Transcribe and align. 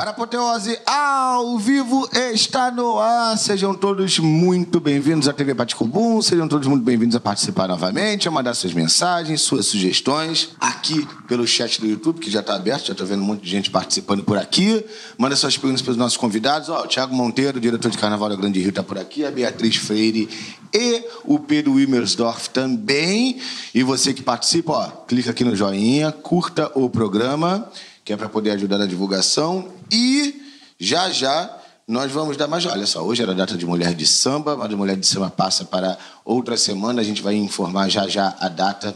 Para 0.00 0.12
Apoteose, 0.12 0.78
ao 0.86 1.58
vivo, 1.58 2.08
está 2.32 2.70
no 2.70 2.98
ar. 2.98 3.36
Sejam 3.36 3.74
todos 3.74 4.18
muito 4.18 4.80
bem-vindos 4.80 5.28
à 5.28 5.32
TV 5.34 5.54
Paticubum. 5.54 6.22
Sejam 6.22 6.48
todos 6.48 6.66
muito 6.66 6.82
bem-vindos 6.82 7.14
a 7.16 7.20
participar 7.20 7.68
novamente, 7.68 8.26
a 8.26 8.30
mandar 8.30 8.54
suas 8.54 8.72
mensagens, 8.72 9.42
suas 9.42 9.66
sugestões, 9.66 10.52
aqui 10.58 11.06
pelo 11.28 11.46
chat 11.46 11.78
do 11.82 11.86
YouTube, 11.86 12.18
que 12.18 12.30
já 12.30 12.40
está 12.40 12.54
aberto, 12.54 12.86
já 12.86 12.92
estou 12.92 13.06
vendo 13.06 13.20
um 13.20 13.26
monte 13.26 13.42
de 13.42 13.50
gente 13.50 13.70
participando 13.70 14.24
por 14.24 14.38
aqui. 14.38 14.82
Manda 15.18 15.36
suas 15.36 15.58
perguntas 15.58 15.82
para 15.82 15.90
os 15.90 15.98
nossos 15.98 16.16
convidados. 16.16 16.70
Ó, 16.70 16.82
o 16.82 16.86
Thiago 16.86 17.14
Monteiro, 17.14 17.60
diretor 17.60 17.90
de 17.90 17.98
Carnaval 17.98 18.30
da 18.30 18.36
Grande 18.36 18.58
Rio, 18.58 18.70
está 18.70 18.82
por 18.82 18.96
aqui. 18.96 19.26
A 19.26 19.30
Beatriz 19.30 19.76
Freire 19.76 20.30
e 20.72 21.04
o 21.24 21.38
Pedro 21.38 21.74
Wimmersdorf 21.74 22.48
também. 22.48 23.38
E 23.74 23.82
você 23.82 24.14
que 24.14 24.22
participa, 24.22 24.72
ó, 24.72 24.86
clica 25.06 25.30
aqui 25.30 25.44
no 25.44 25.54
joinha, 25.54 26.10
curta 26.10 26.72
o 26.74 26.88
programa 26.88 27.70
que 28.04 28.12
é 28.12 28.16
para 28.16 28.28
poder 28.28 28.50
ajudar 28.52 28.78
na 28.78 28.86
divulgação. 28.86 29.68
E 29.90 30.42
já 30.78 31.10
já 31.10 31.58
nós 31.86 32.10
vamos 32.12 32.36
dar 32.36 32.46
mais. 32.46 32.64
Olha 32.66 32.86
só, 32.86 33.04
hoje 33.04 33.22
era 33.22 33.32
a 33.32 33.34
data 33.34 33.56
de 33.56 33.66
Mulher 33.66 33.94
de 33.94 34.06
Samba, 34.06 34.56
mas 34.56 34.72
a 34.72 34.76
Mulher 34.76 34.96
de 34.96 35.06
Samba 35.06 35.30
passa 35.30 35.64
para 35.64 35.98
outra 36.24 36.56
semana. 36.56 37.00
A 37.00 37.04
gente 37.04 37.22
vai 37.22 37.34
informar 37.34 37.88
já 37.88 38.06
já 38.08 38.36
a 38.38 38.48
data 38.48 38.94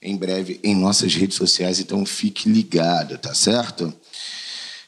em 0.00 0.16
breve 0.16 0.60
em 0.62 0.74
nossas 0.74 1.14
redes 1.14 1.36
sociais, 1.36 1.80
então 1.80 2.06
fique 2.06 2.48
ligado, 2.48 3.18
tá 3.18 3.34
certo? 3.34 3.92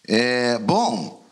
É, 0.07 0.59
bom, 0.59 1.25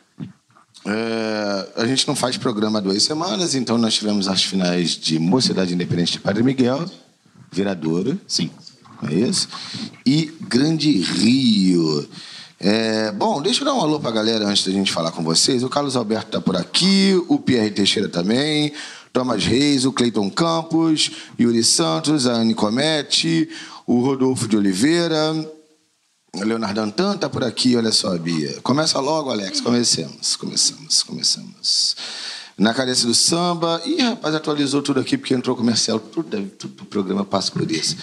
é, 0.84 1.82
a 1.82 1.87
gente 1.87 2.06
não 2.09 2.16
faz 2.16 2.37
programa 2.37 2.80
duas 2.80 3.02
semanas, 3.02 3.54
então 3.54 3.78
nós 3.78 3.95
tivemos 3.95 4.28
as 4.28 4.42
finais 4.42 4.90
de 4.90 5.18
Mocidade 5.18 5.74
Independente 5.74 6.12
de 6.12 6.20
Padre 6.20 6.42
Miguel, 6.42 6.84
Viradouro, 7.52 8.20
sim, 8.26 8.50
é 9.05 9.14
isso? 9.14 9.48
E 10.05 10.32
Grande 10.48 10.91
Rio. 10.91 12.09
É, 12.59 13.12
bom, 13.12 13.43
deixa 13.43 13.60
eu 13.60 13.65
dar 13.66 13.74
um 13.74 13.80
alô 13.80 14.01
para 14.01 14.10
a 14.10 14.15
galera 14.15 14.46
antes 14.46 14.65
da 14.65 14.73
gente 14.73 14.90
falar 14.93 15.12
com 15.12 15.23
vocês. 15.23 15.62
O 15.62 15.68
Carlos 15.68 15.96
Alberto 15.96 16.29
está 16.29 16.40
por 16.40 16.57
aqui, 16.57 17.15
o 17.29 17.38
Pierre 17.38 17.71
Teixeira 17.71 18.09
também, 18.09 18.73
Thomas 19.12 19.45
Reis, 19.45 19.84
o 19.84 19.93
Cleiton 19.93 20.30
Campos, 20.30 21.10
Yuri 21.38 21.62
Santos, 21.62 22.26
a 22.26 22.32
Anne 22.32 22.54
Comete, 22.54 23.48
o 23.87 24.01
Rodolfo 24.01 24.48
de 24.48 24.56
Oliveira, 24.56 25.34
o 26.34 26.45
Leonardo 26.45 26.80
Antan 26.80 27.15
está 27.15 27.28
por 27.28 27.45
aqui, 27.45 27.76
olha 27.76 27.93
só, 27.93 28.16
Bia. 28.18 28.60
Começa 28.62 29.01
logo, 29.01 29.30
Alex, 29.30 29.60
comecemos, 29.60 30.37
começamos, 30.37 31.02
começamos. 31.02 31.96
Na 32.59 32.73
cabeça 32.73 33.07
do 33.07 33.15
samba. 33.15 33.82
Ih, 33.85 34.01
rapaz, 34.01 34.35
atualizou 34.35 34.80
tudo 34.80 34.99
aqui 34.99 35.18
porque 35.18 35.35
entrou 35.35 35.54
comercial. 35.54 36.01
Tudo, 36.01 36.43
tudo 36.59 36.82
o 36.82 36.87
programa 36.87 37.23
passa 37.23 37.52
por 37.52 37.71
isso. 37.71 37.99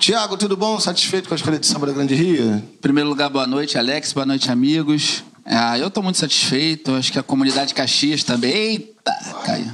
Tiago, 0.00 0.36
tudo 0.36 0.56
bom? 0.56 0.80
Satisfeito 0.80 1.28
com 1.28 1.34
a 1.34 1.36
escolha 1.36 1.60
de 1.60 1.66
samba 1.66 1.86
da 1.86 1.92
Grande 1.92 2.14
Rio? 2.16 2.56
Em 2.56 2.78
primeiro 2.80 3.08
lugar, 3.08 3.30
boa 3.30 3.46
noite, 3.46 3.78
Alex. 3.78 4.12
Boa 4.12 4.26
noite, 4.26 4.50
amigos. 4.50 5.22
Ah, 5.44 5.78
eu 5.78 5.86
estou 5.86 6.02
muito 6.02 6.18
satisfeito. 6.18 6.92
Acho 6.92 7.12
que 7.12 7.20
a 7.20 7.22
comunidade 7.22 7.72
Caxias 7.72 8.24
também. 8.24 8.50
Eita, 8.50 9.12
caiu. 9.44 9.70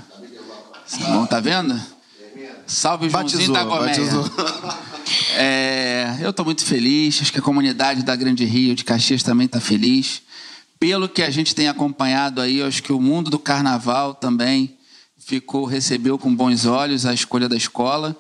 Bom, 1.08 1.25
tá 1.25 1.41
vendo? 1.41 1.80
Salve 2.66 3.06
o 3.06 3.10
Joãozinho 3.10 3.52
da 3.55 3.64
Goméia. 3.64 3.97
É, 5.36 6.19
eu 6.20 6.30
estou 6.30 6.44
muito 6.44 6.64
feliz. 6.64 7.20
Acho 7.22 7.32
que 7.32 7.38
a 7.38 7.42
comunidade 7.42 8.02
da 8.02 8.14
Grande 8.14 8.44
Rio 8.44 8.75
de 8.75 8.84
Caxias 8.84 9.22
também 9.22 9.47
está 9.47 9.60
feliz 9.60 10.22
pelo 10.78 11.08
que 11.08 11.22
a 11.22 11.30
gente 11.30 11.55
tem 11.55 11.69
acompanhado 11.69 12.41
aí, 12.41 12.62
acho 12.62 12.83
que 12.83 12.92
o 12.92 13.00
mundo 13.00 13.30
do 13.30 13.39
carnaval 13.39 14.14
também 14.14 14.77
ficou 15.19 15.64
recebeu 15.64 16.19
com 16.19 16.34
bons 16.34 16.66
olhos 16.66 17.06
a 17.06 17.14
escolha 17.14 17.48
da 17.48 17.56
escola. 17.56 18.16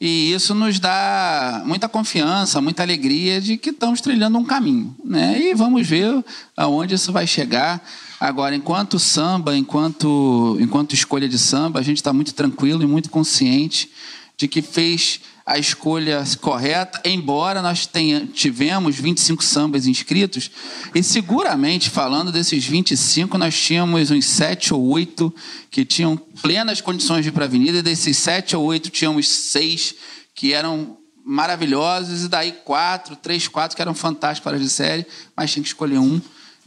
E 0.00 0.32
isso 0.32 0.54
nos 0.54 0.78
dá 0.78 1.62
muita 1.64 1.88
confiança, 1.88 2.60
muita 2.60 2.82
alegria 2.82 3.40
de 3.40 3.56
que 3.56 3.70
estamos 3.70 4.00
trilhando 4.00 4.36
um 4.36 4.44
caminho. 4.44 4.94
Né? 5.04 5.40
E 5.40 5.54
vamos 5.54 5.86
ver 5.86 6.22
aonde 6.56 6.94
isso 6.94 7.12
vai 7.12 7.26
chegar. 7.26 7.82
Agora, 8.20 8.54
enquanto 8.54 8.98
samba, 8.98 9.56
enquanto, 9.56 10.58
enquanto 10.60 10.94
escolha 10.94 11.28
de 11.28 11.38
samba, 11.38 11.78
a 11.78 11.82
gente 11.82 11.98
está 11.98 12.12
muito 12.12 12.34
tranquilo 12.34 12.82
e 12.82 12.86
muito 12.86 13.08
consciente 13.08 13.90
de 14.36 14.48
que 14.48 14.60
fez 14.60 15.20
a 15.46 15.58
escolha 15.58 16.24
correta, 16.40 17.02
embora 17.04 17.60
nós 17.60 17.86
tenha, 17.86 18.26
tivemos 18.26 18.96
25 18.96 19.44
sambas 19.44 19.86
inscritos, 19.86 20.50
e 20.94 21.02
seguramente, 21.02 21.90
falando 21.90 22.32
desses 22.32 22.64
25, 22.64 23.36
nós 23.36 23.54
tínhamos 23.54 24.10
uns 24.10 24.24
7 24.24 24.72
ou 24.72 24.88
8 24.88 25.34
que 25.70 25.84
tinham 25.84 26.16
plenas 26.16 26.80
condições 26.80 27.22
de 27.22 27.28
ir 27.28 27.32
para 27.32 27.44
a 27.44 27.46
avenida, 27.46 27.78
e 27.78 27.82
desses 27.82 28.16
7 28.16 28.56
ou 28.56 28.64
8 28.64 28.88
tínhamos 28.88 29.28
6 29.28 29.94
que 30.34 30.54
eram 30.54 30.96
maravilhosos, 31.22 32.24
e 32.24 32.28
daí 32.28 32.52
4, 32.64 33.16
3, 33.16 33.48
4 33.48 33.76
que 33.76 33.82
eram 33.82 33.94
fantásticos 33.94 34.44
para 34.50 34.58
de 34.58 34.70
série, 34.70 35.06
mas 35.36 35.52
tinha 35.52 35.62
que 35.62 35.68
escolher 35.68 35.98
um, 35.98 36.20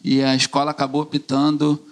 e 0.03 0.21
a 0.21 0.35
escola 0.35 0.69
acabou 0.69 1.01
optando 1.01 1.83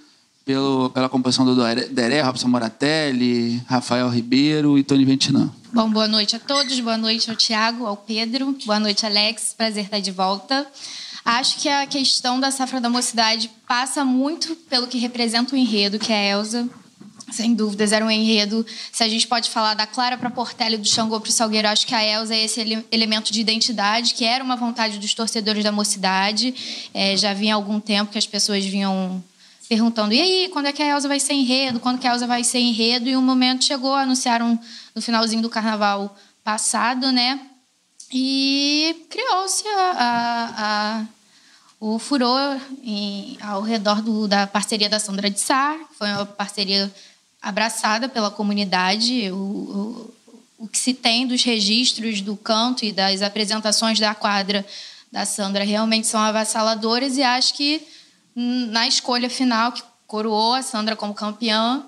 pelo, 0.46 0.92
pela 0.92 1.10
composição 1.10 1.44
do 1.44 1.56
Deré, 1.92 2.22
Robson 2.22 2.48
Moratelli, 2.48 3.62
Rafael 3.68 4.08
Ribeiro 4.08 4.78
e 4.78 4.84
Tony 4.84 5.04
Ventinã. 5.04 5.50
Bom, 5.74 5.90
boa 5.90 6.08
noite 6.08 6.36
a 6.36 6.40
todos, 6.40 6.80
boa 6.80 6.98
noite 6.98 7.30
ao 7.30 7.36
Tiago, 7.36 7.88
ao 7.88 7.98
Pedro, 7.98 8.56
boa 8.64 8.80
noite, 8.80 9.06
Alex, 9.06 9.56
prazer 9.58 9.86
estar 9.86 10.00
de 10.00 10.12
volta. 10.12 10.66
Acho 11.26 11.58
que 11.58 11.68
a 11.68 11.88
questão 11.88 12.40
da 12.40 12.52
safra 12.52 12.80
da 12.80 12.88
mocidade 12.88 13.50
passa 13.68 14.06
muito 14.06 14.56
pelo 14.70 14.86
que 14.86 15.00
representa 15.00 15.56
o 15.56 15.58
enredo, 15.58 15.98
que 15.98 16.14
é 16.14 16.16
a 16.16 16.38
Elsa. 16.38 16.70
Sem 17.32 17.56
dúvidas, 17.56 17.92
era 17.92 18.06
um 18.06 18.12
enredo. 18.12 18.64
Se 18.92 19.04
a 19.04 19.10
gente 19.10 19.28
pode 19.28 19.50
falar 19.50 19.74
da 19.74 19.88
Clara 19.88 20.16
para 20.16 20.30
Portela 20.30 20.76
e 20.76 20.78
do 20.78 20.88
Xangô 20.88 21.20
para 21.20 21.28
o 21.28 21.32
Salgueiro, 21.32 21.68
acho 21.68 21.88
que 21.88 21.96
a 21.96 22.06
Elsa 22.06 22.36
é 22.36 22.46
esse 22.46 22.62
ele 22.62 22.86
elemento 22.92 23.34
de 23.34 23.42
identidade, 23.42 24.14
que 24.14 24.24
era 24.24 24.44
uma 24.44 24.56
vontade 24.56 25.00
dos 25.00 25.16
torcedores 25.16 25.64
da 25.64 25.72
mocidade. 25.72 26.54
É, 26.94 27.18
já 27.18 27.34
vinha 27.34 27.56
há 27.56 27.58
algum 27.58 27.80
tempo 27.80 28.12
que 28.12 28.20
as 28.20 28.28
pessoas 28.28 28.64
vinham 28.64 29.24
perguntando: 29.68 30.14
e 30.14 30.22
aí, 30.22 30.50
quando 30.50 30.68
é 30.68 30.74
que 30.74 30.81
a 30.81 30.88
Elsa 30.88 31.08
vai 31.08 31.20
ser 31.20 31.34
enredo? 31.34 31.80
Quando 31.80 32.00
que 32.00 32.08
a 32.08 32.14
Elsa 32.14 32.28
vai 32.28 32.44
ser 32.44 32.59
enredo? 32.59 33.09
E 33.09 33.18
um 33.18 33.22
momento 33.22 33.64
chegou, 33.64 33.94
anunciaram 33.94 34.59
no 34.94 35.02
finalzinho 35.02 35.42
do 35.42 35.50
carnaval 35.50 36.16
passado, 36.44 37.12
né? 37.12 37.40
E 38.14 39.08
criou-se 39.09 39.68
a, 39.68 39.92
a, 39.92 41.00
a, 41.00 41.06
o 41.80 42.00
furor 42.00 42.59
em, 42.84 43.38
ao 43.42 43.62
redor 43.62 44.02
do, 44.02 44.28
da 44.28 44.46
parceria 44.46 44.90
da 44.90 45.00
Sandra 45.00 45.30
de 45.30 45.40
Sá, 45.40 45.78
foi 45.97 46.09
uma 46.09 46.26
parceria 46.26 46.94
abraçada 47.42 48.08
pela 48.08 48.32
comunidade. 48.32 49.32
O, 49.32 49.36
o, 49.36 50.14
o 50.59 50.68
que 50.68 50.78
se 50.78 50.94
tem 50.94 51.28
dos 51.28 51.44
registros 51.44 52.22
do 52.22 52.38
canto 52.38 52.86
e 52.86 52.92
das 52.92 53.22
apresentações 53.22 54.00
da 54.00 54.16
quadra 54.16 54.66
da 55.12 55.26
Sandra 55.26 55.64
realmente 55.64 56.08
são 56.08 56.20
avassaladoras 56.20 57.18
e 57.18 57.24
acho 57.24 57.53
que 57.53 57.82
na 58.35 58.88
escolha 58.88 59.29
final, 59.29 59.72
que 59.72 59.81
coroou 60.06 60.53
a 60.53 60.62
Sandra 60.62 60.96
como 60.96 61.13
campeã, 61.13 61.84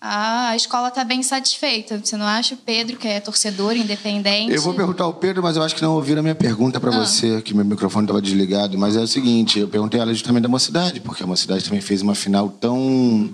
a 0.00 0.54
escola 0.54 0.88
está 0.88 1.02
bem 1.02 1.22
satisfeita. 1.24 2.00
Você 2.02 2.16
não 2.16 2.26
acha, 2.26 2.56
Pedro, 2.56 2.96
que 2.96 3.08
é 3.08 3.18
torcedor 3.18 3.74
independente? 3.76 4.54
Eu 4.54 4.62
vou 4.62 4.72
perguntar 4.72 5.04
ao 5.04 5.14
Pedro, 5.14 5.42
mas 5.42 5.56
eu 5.56 5.62
acho 5.62 5.74
que 5.74 5.82
não 5.82 5.94
ouviram 5.94 6.20
a 6.20 6.22
minha 6.22 6.36
pergunta 6.36 6.78
para 6.78 6.94
ah. 6.94 7.00
você, 7.00 7.42
que 7.42 7.52
meu 7.52 7.64
microfone 7.64 8.04
estava 8.04 8.22
desligado. 8.22 8.78
Mas 8.78 8.96
é 8.96 9.00
o 9.00 9.08
seguinte, 9.08 9.58
eu 9.58 9.66
perguntei 9.66 9.98
a 9.98 10.04
ela 10.04 10.14
justamente 10.14 10.44
da 10.44 10.48
mocidade, 10.48 11.00
porque 11.00 11.24
a 11.24 11.26
mocidade 11.26 11.64
também 11.64 11.80
fez 11.80 12.00
uma 12.00 12.14
final 12.14 12.48
tão... 12.48 13.28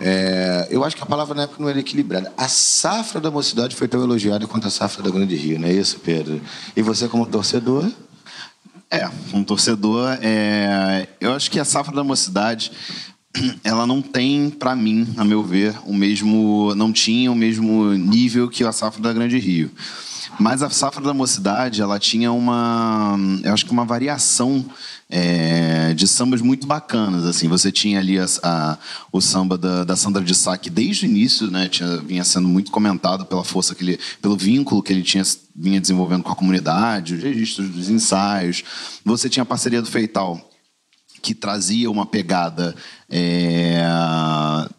É, 0.00 0.68
eu 0.70 0.82
acho 0.82 0.96
que 0.96 1.02
a 1.02 1.06
palavra 1.06 1.34
na 1.34 1.42
época 1.42 1.62
não 1.62 1.68
era 1.68 1.78
equilibrada. 1.78 2.32
A 2.34 2.48
safra 2.48 3.20
da 3.20 3.30
mocidade 3.30 3.76
foi 3.76 3.86
tão 3.86 4.02
elogiada 4.02 4.46
quanto 4.46 4.66
a 4.66 4.70
safra 4.70 5.02
da 5.02 5.10
Grande 5.10 5.36
Rio, 5.36 5.60
não 5.60 5.68
é 5.68 5.72
isso, 5.72 5.98
Pedro? 6.00 6.40
E 6.74 6.80
você, 6.80 7.06
como 7.08 7.26
torcedor? 7.26 7.92
É, 8.94 9.08
um 9.32 9.42
torcedor, 9.42 10.18
é, 10.20 11.08
eu 11.18 11.32
acho 11.32 11.50
que 11.50 11.58
a 11.58 11.64
safra 11.64 11.96
da 11.96 12.04
mocidade, 12.04 12.70
ela 13.64 13.86
não 13.86 14.02
tem, 14.02 14.50
para 14.50 14.76
mim, 14.76 15.08
a 15.16 15.24
meu 15.24 15.42
ver, 15.42 15.74
o 15.86 15.94
mesmo, 15.94 16.74
não 16.74 16.92
tinha 16.92 17.32
o 17.32 17.34
mesmo 17.34 17.94
nível 17.94 18.50
que 18.50 18.62
a 18.62 18.70
safra 18.70 19.00
da 19.00 19.10
Grande 19.10 19.38
Rio. 19.38 19.70
Mas 20.38 20.62
a 20.62 20.68
safra 20.68 21.02
da 21.02 21.14
mocidade, 21.14 21.80
ela 21.80 21.98
tinha 21.98 22.30
uma, 22.32 23.16
eu 23.42 23.54
acho 23.54 23.64
que 23.64 23.72
uma 23.72 23.86
variação 23.86 24.62
é, 25.08 25.81
de 25.94 26.06
sambas 26.06 26.40
muito 26.40 26.66
bacanas. 26.66 27.24
Assim, 27.24 27.48
você 27.48 27.70
tinha 27.70 27.98
ali 27.98 28.18
a, 28.18 28.26
a, 28.42 28.78
o 29.10 29.20
samba 29.20 29.56
da, 29.56 29.84
da, 29.84 29.96
Sandra 29.96 30.22
de 30.22 30.34
Sá, 30.34 30.56
que 30.56 30.70
desde 30.70 31.06
o 31.06 31.08
início 31.08 31.50
né, 31.50 31.68
tinha, 31.68 31.98
vinha 31.98 32.24
sendo 32.24 32.48
muito 32.48 32.70
comentado 32.70 33.24
pela 33.24 33.44
força 33.44 33.74
que 33.74 33.82
ele, 33.82 34.00
pelo 34.20 34.36
vínculo 34.36 34.82
que 34.82 34.92
ele 34.92 35.02
tinha 35.02 35.24
vinha 35.54 35.80
desenvolvendo 35.80 36.22
com 36.22 36.32
a 36.32 36.36
comunidade, 36.36 37.14
os 37.14 37.22
registros 37.22 37.68
dos 37.68 37.88
ensaios. 37.88 38.62
Você 39.04 39.28
tinha 39.28 39.42
a 39.42 39.46
parceria 39.46 39.82
do 39.82 39.88
Feital, 39.88 40.51
que 41.22 41.34
trazia 41.34 41.88
uma 41.88 42.04
pegada 42.04 42.74
é, 43.08 43.80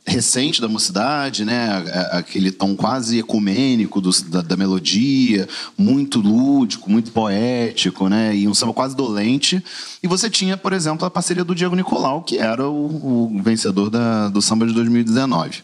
recente 0.06 0.60
da 0.60 0.68
mocidade, 0.68 1.46
né? 1.46 1.84
aquele 2.12 2.52
tom 2.52 2.76
quase 2.76 3.20
ecumênico 3.20 4.02
do, 4.02 4.12
da, 4.24 4.42
da, 4.42 4.58
melodia, 4.58 5.48
muito 5.78 6.20
lúdico, 6.20 6.92
muito 6.92 7.12
poético, 7.12 8.10
né? 8.10 8.36
e 8.36 8.48
um 8.48 8.54
samba 8.54 8.74
quase 8.74 8.96
dolente. 8.96 9.64
E 10.04 10.08
você 10.08 10.30
tinha, 10.30 10.58
por 10.58 10.74
exemplo, 10.74 11.06
a 11.08 11.10
parceria 11.10 11.46
do 11.46 11.56
Diego 11.56 11.76
Nicolau, 11.76 12.22
que 12.22 12.38
era 12.38 12.68
o, 12.68 13.36
o 13.36 13.42
vencedor 13.42 13.90
da, 13.90 14.28
do 14.28 14.42
samba 14.42 14.68
de 14.68 14.74
2019. 14.74 15.64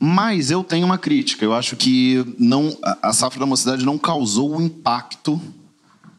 Mas 0.00 0.50
eu 0.50 0.64
tenho 0.64 0.84
uma 0.84 0.98
crítica. 0.98 1.44
Eu 1.44 1.54
acho 1.54 1.76
que 1.76 2.24
não, 2.38 2.76
a 3.00 3.12
safra 3.12 3.38
da 3.38 3.46
mocidade 3.46 3.86
não 3.86 3.96
causou 3.96 4.56
o 4.56 4.60
impacto 4.60 5.40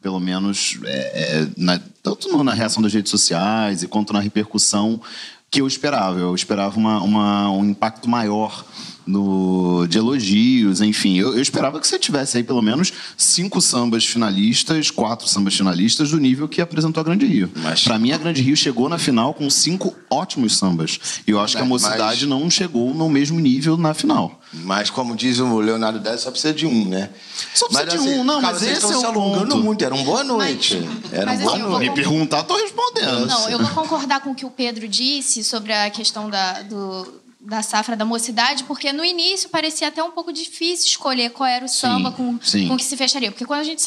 pelo 0.06 0.20
menos 0.20 0.78
é, 0.86 1.40
é, 1.40 1.48
na, 1.58 1.82
tanto 2.04 2.44
na 2.44 2.54
reação 2.54 2.84
das 2.84 2.94
redes 2.94 3.10
sociais 3.10 3.82
e 3.82 3.88
quanto 3.88 4.14
na 4.14 4.20
repercussão 4.20 5.02
que 5.50 5.62
eu 5.62 5.66
esperava. 5.66 6.20
Eu 6.20 6.36
esperava 6.36 6.78
uma, 6.78 7.02
uma 7.02 7.50
um 7.50 7.66
impacto 7.66 8.08
maior 8.08 8.64
no, 9.06 9.86
de 9.88 9.98
elogios, 9.98 10.82
enfim. 10.82 11.18
Eu, 11.18 11.34
eu, 11.36 11.42
esperava 11.42 11.80
que 11.80 11.88
você 11.88 12.00
tivesse 12.00 12.38
aí 12.38 12.44
pelo 12.44 12.62
menos 12.62 12.92
cinco 13.16 13.62
sambas 13.62 14.06
finalistas, 14.06 14.90
quatro 14.90 15.28
sambas 15.28 15.56
finalistas 15.56 16.12
do 16.12 16.20
nível 16.20 16.48
que 16.48 16.62
apresentou 16.62 17.02
a 17.02 17.04
Grande 17.04 17.26
Rio. 17.26 17.52
Mas... 17.56 17.84
Para 17.84 18.00
mim, 18.00 18.12
a 18.12 18.18
Grande 18.18 18.42
Rio 18.42 18.56
chegou 18.56 18.90
na 18.90 18.98
final 18.98 19.34
com 19.34 19.50
cinco 19.50 19.96
ótimos 20.10 20.58
sambas. 20.58 21.00
E 21.28 21.32
eu 21.32 21.40
acho 21.40 21.56
que 21.56 21.62
a 21.62 21.66
mocidade 21.66 22.26
mas... 22.26 22.30
não 22.30 22.50
chegou 22.50 22.94
no 22.94 23.10
mesmo 23.10 23.40
nível 23.40 23.78
na 23.78 23.94
final. 23.94 24.42
Mas, 24.54 24.90
como 24.90 25.16
diz 25.16 25.40
o 25.40 25.60
Leonardo 25.60 26.00
Dez, 26.00 26.22
só 26.22 26.32
precisa 26.32 26.54
de 26.54 26.66
um, 26.66 26.88
né? 26.88 27.10
Só 27.54 27.68
precisa 27.68 27.86
mas, 27.86 28.04
de 28.04 28.10
assim, 28.10 28.20
um, 28.20 28.24
não, 28.24 28.42
mas 28.42 28.62
esse 28.62 28.86
é 28.92 28.98
o 28.98 29.14
ponto. 29.14 29.58
muito. 29.58 29.84
Era 29.84 29.94
um 29.94 30.04
boa 30.04 30.24
noite. 30.24 30.78
Mas, 30.78 31.14
Era 31.14 31.32
um 31.32 31.38
boa 31.38 31.54
assim, 31.54 31.64
noite. 31.64 31.90
Me 31.90 31.96
perguntar, 31.96 32.44
tô 32.44 32.56
respondendo. 32.56 33.26
Não, 33.26 33.50
eu 33.50 33.60
vou 33.60 33.70
concordar 33.70 34.22
com 34.22 34.32
o 34.32 34.36
que 34.36 34.46
o 34.46 34.50
Pedro 34.50 34.88
disse 34.88 35.44
sobre 35.44 35.74
a 35.74 35.90
questão 35.90 36.30
da, 36.30 36.62
do 36.62 37.25
da 37.46 37.62
safra 37.62 37.96
da 37.96 38.04
mocidade, 38.04 38.64
porque 38.64 38.92
no 38.92 39.06
início 39.06 39.50
parecia 39.50 39.88
até 39.88 40.04
um 40.04 40.12
pouco 40.12 40.34
difícil 40.34 40.88
escolher 40.88 41.30
qual 41.30 41.48
era 41.48 41.66
o 41.66 41.70
samba 41.70 42.10
sim, 42.10 42.16
com, 42.16 42.40
sim. 42.42 42.68
com 42.68 42.76
que 42.76 42.84
se 42.84 42.98
fecharia. 42.98 43.32
Porque 43.32 43.46
quando 43.46 43.60
a 43.60 43.64
gente 43.64 43.84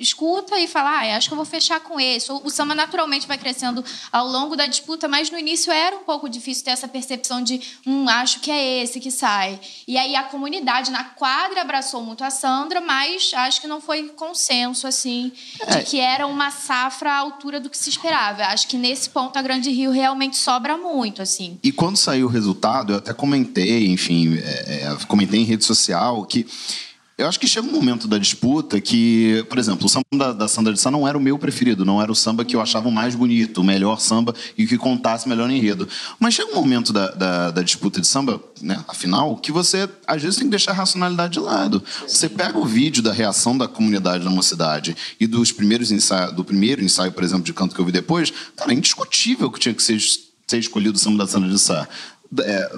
escuta 0.00 0.58
e 0.58 0.68
fala, 0.68 0.90
ah, 0.90 1.16
acho 1.16 1.28
que 1.28 1.32
eu 1.32 1.36
vou 1.36 1.46
fechar 1.46 1.80
com 1.80 1.98
esse, 1.98 2.30
o 2.30 2.50
samba 2.50 2.74
naturalmente 2.74 3.26
vai 3.26 3.38
crescendo 3.38 3.84
ao 4.12 4.26
longo 4.26 4.54
da 4.54 4.66
disputa, 4.66 5.08
mas 5.08 5.30
no 5.30 5.38
início 5.38 5.72
era 5.72 5.96
um 5.96 6.04
pouco 6.04 6.28
difícil 6.28 6.64
ter 6.64 6.72
essa 6.72 6.86
percepção 6.86 7.42
de, 7.42 7.60
hum, 7.86 8.08
acho 8.08 8.40
que 8.40 8.50
é 8.50 8.82
esse 8.82 9.00
que 9.00 9.10
sai. 9.10 9.58
E 9.86 9.96
aí 9.96 10.14
a 10.14 10.24
comunidade 10.24 10.90
na 10.90 11.04
quadra 11.04 11.62
abraçou 11.62 12.02
muito 12.02 12.22
a 12.22 12.30
Sandra, 12.30 12.80
mas 12.80 13.32
acho 13.34 13.60
que 13.60 13.66
não 13.66 13.80
foi 13.80 14.08
consenso, 14.10 14.86
assim, 14.86 15.32
é. 15.60 15.78
de 15.78 15.84
que 15.84 15.98
era 15.98 16.26
uma 16.26 16.50
safra 16.50 17.12
à 17.12 17.16
altura 17.16 17.58
do 17.58 17.70
que 17.70 17.78
se 17.78 17.88
esperava. 17.88 18.44
Acho 18.44 18.68
que 18.68 18.76
nesse 18.76 19.08
ponto 19.08 19.36
a 19.38 19.42
Grande 19.42 19.70
Rio 19.70 19.90
realmente 19.90 20.36
sobra 20.36 20.76
muito, 20.76 21.22
assim. 21.22 21.58
E 21.62 21.72
quando 21.72 21.96
saiu 21.96 22.26
o 22.26 22.30
resultado, 22.30 22.97
até 22.98 23.12
comentei, 23.12 23.86
enfim, 23.88 24.36
é, 24.36 24.84
é, 24.84 24.96
comentei 25.06 25.40
em 25.40 25.44
rede 25.44 25.64
social 25.64 26.24
que 26.24 26.46
eu 27.18 27.26
acho 27.26 27.40
que 27.40 27.48
chega 27.48 27.66
um 27.66 27.72
momento 27.72 28.06
da 28.06 28.16
disputa 28.16 28.80
que, 28.80 29.44
por 29.48 29.58
exemplo, 29.58 29.86
o 29.86 29.88
samba 29.88 30.06
da, 30.12 30.32
da 30.32 30.46
Sandra 30.46 30.72
de 30.72 30.78
Sá 30.78 30.88
não 30.88 31.06
era 31.06 31.18
o 31.18 31.20
meu 31.20 31.36
preferido, 31.36 31.84
não 31.84 32.00
era 32.00 32.12
o 32.12 32.14
samba 32.14 32.44
que 32.44 32.54
eu 32.54 32.60
achava 32.60 32.88
o 32.88 32.92
mais 32.92 33.16
bonito, 33.16 33.60
o 33.60 33.64
melhor 33.64 33.98
samba 33.98 34.32
e 34.56 34.64
que 34.64 34.78
contasse 34.78 35.28
melhor 35.28 35.50
enredo. 35.50 35.88
Mas 36.20 36.34
chega 36.34 36.52
um 36.52 36.54
momento 36.54 36.92
da, 36.92 37.10
da, 37.10 37.50
da, 37.50 37.60
disputa 37.60 38.00
de 38.00 38.06
samba, 38.06 38.40
né, 38.62 38.84
afinal, 38.86 39.36
que 39.36 39.50
você 39.50 39.88
às 40.06 40.22
vezes 40.22 40.36
tem 40.36 40.46
que 40.46 40.52
deixar 40.52 40.70
a 40.70 40.74
racionalidade 40.74 41.32
de 41.32 41.40
lado. 41.40 41.82
Você 42.06 42.28
pega 42.28 42.56
o 42.56 42.64
vídeo 42.64 43.02
da 43.02 43.12
reação 43.12 43.58
da 43.58 43.66
comunidade 43.66 44.22
da 44.22 44.30
mocidade 44.30 44.96
e 45.18 45.26
dos 45.26 45.50
primeiros 45.50 45.90
ensaios, 45.90 46.32
do 46.32 46.44
primeiro 46.44 46.84
ensaio, 46.84 47.10
por 47.10 47.24
exemplo, 47.24 47.42
de 47.42 47.52
canto 47.52 47.74
que 47.74 47.80
eu 47.80 47.84
vi 47.84 47.90
depois, 47.90 48.32
cara, 48.54 48.70
é 48.70 48.76
indiscutível 48.76 49.50
que 49.50 49.58
tinha 49.58 49.74
que 49.74 49.82
ser 49.82 49.98
ser 50.48 50.58
escolhido 50.58 50.96
o 50.96 50.98
samba 50.98 51.18
da 51.18 51.30
Sandra 51.30 51.50
de 51.50 51.58
Sá. 51.58 51.86
É, 52.36 52.76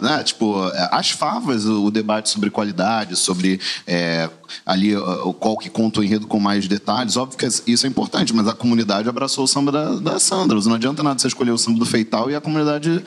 né, 0.00 0.22
tipo, 0.22 0.66
é, 0.68 0.88
as 0.90 1.10
favas, 1.10 1.66
o 1.66 1.90
debate 1.90 2.30
sobre 2.30 2.48
qualidade, 2.48 3.14
sobre 3.14 3.60
é, 3.86 4.30
ali 4.64 4.96
o 4.96 5.34
qual 5.34 5.58
que 5.58 5.68
conta 5.68 6.00
o 6.00 6.04
enredo 6.04 6.26
com 6.26 6.40
mais 6.40 6.66
detalhes, 6.66 7.16
óbvio 7.18 7.36
que 7.36 7.46
isso 7.70 7.84
é 7.84 7.88
importante, 7.88 8.34
mas 8.34 8.48
a 8.48 8.54
comunidade 8.54 9.06
abraçou 9.06 9.44
o 9.44 9.46
samba 9.46 9.70
da, 9.70 9.94
da 9.96 10.18
Sandra. 10.18 10.58
Não 10.60 10.74
adianta 10.76 11.02
nada 11.02 11.18
você 11.18 11.28
escolher 11.28 11.50
o 11.50 11.58
samba 11.58 11.78
do 11.78 11.84
Feital 11.84 12.30
e 12.30 12.34
a 12.34 12.40
comunidade 12.40 13.04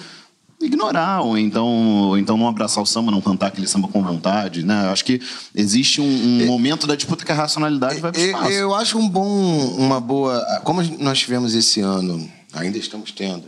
ignorar, 0.61 1.21
ou 1.21 1.37
então, 1.37 1.67
ou 2.03 2.17
então 2.17 2.37
não 2.37 2.47
abraçar 2.47 2.83
o 2.83 2.85
samba, 2.85 3.11
não 3.11 3.19
cantar 3.19 3.47
aquele 3.47 3.67
samba 3.67 3.87
com 3.87 4.01
vontade, 4.03 4.63
né? 4.63 4.89
Acho 4.91 5.03
que 5.03 5.19
existe 5.55 5.99
um, 5.99 6.05
um 6.05 6.41
é, 6.41 6.45
momento 6.45 6.87
da 6.87 6.95
disputa 6.95 7.25
que 7.25 7.31
a 7.31 7.35
racionalidade 7.35 7.99
vai 7.99 8.11
para 8.11 8.21
o 8.21 8.25
espaço. 8.25 8.51
Eu 8.51 8.75
acho 8.75 8.97
um 8.97 9.09
bom, 9.09 9.27
uma 9.75 9.99
boa... 9.99 10.39
Como 10.63 10.81
nós 10.99 11.19
tivemos 11.19 11.53
esse 11.53 11.81
ano, 11.81 12.29
ainda 12.53 12.77
estamos 12.77 13.11
tendo, 13.11 13.43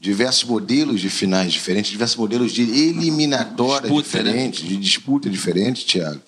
diversos 0.00 0.44
modelos 0.44 1.00
de 1.00 1.10
finais 1.10 1.52
diferentes, 1.52 1.90
diversos 1.90 2.16
modelos 2.16 2.52
de 2.52 2.62
eliminatórias 2.62 3.90
disputa, 3.90 4.22
né? 4.22 4.30
diferentes, 4.30 4.62
né? 4.62 4.68
de 4.68 4.76
disputa 4.76 5.30
diferente, 5.30 5.84
Tiago. 5.84 6.20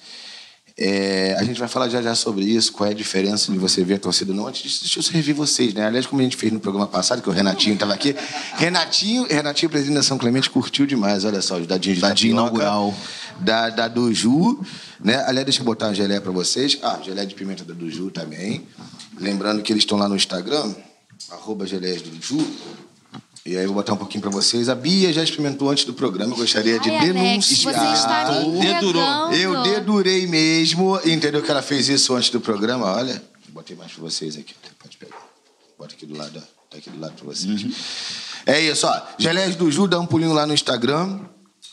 É, 0.82 1.36
a 1.38 1.44
gente 1.44 1.60
vai 1.60 1.68
falar 1.68 1.90
já 1.90 2.00
já 2.00 2.14
sobre 2.14 2.42
isso, 2.42 2.72
qual 2.72 2.88
é 2.88 2.92
a 2.92 2.96
diferença 2.96 3.52
de 3.52 3.58
você 3.58 3.84
ver 3.84 3.94
a 3.94 3.98
torcida 3.98 4.32
não. 4.32 4.46
Antes 4.46 4.62
disso, 4.62 4.80
deixa 4.80 4.98
eu 4.98 5.02
servir 5.02 5.34
vocês, 5.34 5.74
né? 5.74 5.84
Aliás, 5.84 6.06
como 6.06 6.22
a 6.22 6.24
gente 6.24 6.38
fez 6.38 6.50
no 6.50 6.58
programa 6.58 6.86
passado, 6.86 7.20
que 7.20 7.28
o 7.28 7.32
Renatinho 7.32 7.74
estava 7.74 7.92
aqui. 7.92 8.16
Renatinho, 8.56 9.26
Renatinho, 9.28 9.68
presidente 9.68 9.96
da 9.96 10.02
São 10.02 10.16
Clemente, 10.16 10.48
curtiu 10.48 10.86
demais, 10.86 11.26
olha 11.26 11.42
só, 11.42 11.58
os 11.58 11.66
dadinhos 11.66 11.98
Dadinho 12.00 12.32
inaugural. 12.32 12.94
Da, 13.40 13.68
da 13.68 13.88
Duju, 13.88 14.58
né? 15.04 15.22
Aliás, 15.26 15.44
deixa 15.44 15.60
eu 15.60 15.64
botar 15.66 15.88
uma 15.88 15.94
geleia 15.94 16.20
para 16.20 16.32
vocês. 16.32 16.78
Ah, 16.82 16.98
geleia 17.02 17.26
de 17.26 17.34
pimenta 17.34 17.62
da 17.62 17.74
Duju 17.74 18.10
também. 18.10 18.66
Lembrando 19.18 19.62
que 19.62 19.72
eles 19.72 19.82
estão 19.82 19.98
lá 19.98 20.08
no 20.08 20.16
Instagram, 20.16 20.74
arroba 21.30 21.66
geleias 21.66 22.00
do 22.00 22.08
Duju. 22.08 22.46
E 23.44 23.56
aí 23.56 23.62
eu 23.62 23.68
vou 23.68 23.76
botar 23.76 23.94
um 23.94 23.96
pouquinho 23.96 24.20
para 24.20 24.30
vocês. 24.30 24.68
A 24.68 24.74
Bia 24.74 25.12
já 25.12 25.22
experimentou 25.22 25.70
antes 25.70 25.84
do 25.84 25.94
programa, 25.94 26.32
eu 26.32 26.36
gostaria 26.36 26.78
de 26.78 26.90
Ai, 26.90 27.00
denunciar. 27.00 27.74
Alex, 27.74 27.94
você 27.94 27.94
está. 27.94 29.34
Eu 29.34 29.62
dedurei 29.62 30.26
mesmo, 30.26 31.00
entendeu 31.06 31.42
que 31.42 31.50
ela 31.50 31.62
fez 31.62 31.88
isso 31.88 32.14
antes 32.14 32.30
do 32.30 32.40
programa. 32.40 32.86
Olha, 32.86 33.22
botei 33.48 33.74
mais 33.76 33.92
para 33.92 34.02
vocês 34.02 34.36
aqui. 34.36 34.54
Pode 34.78 34.96
pegar. 34.98 35.16
Bota 35.78 35.94
aqui 35.94 36.04
do 36.04 36.16
lado, 36.16 36.42
tá 36.68 36.76
aqui 36.76 36.90
do 36.90 37.00
lado 37.00 37.14
para 37.14 37.24
vocês. 37.24 37.62
Uhum. 37.62 37.72
É 38.44 38.60
isso, 38.60 38.86
ó. 38.86 39.02
Geleias 39.18 39.56
do 39.56 39.70
Ju, 39.70 39.86
dá 39.86 39.98
um 39.98 40.06
pulinho 40.06 40.32
lá 40.32 40.46
no 40.46 40.52
Instagram. 40.52 41.20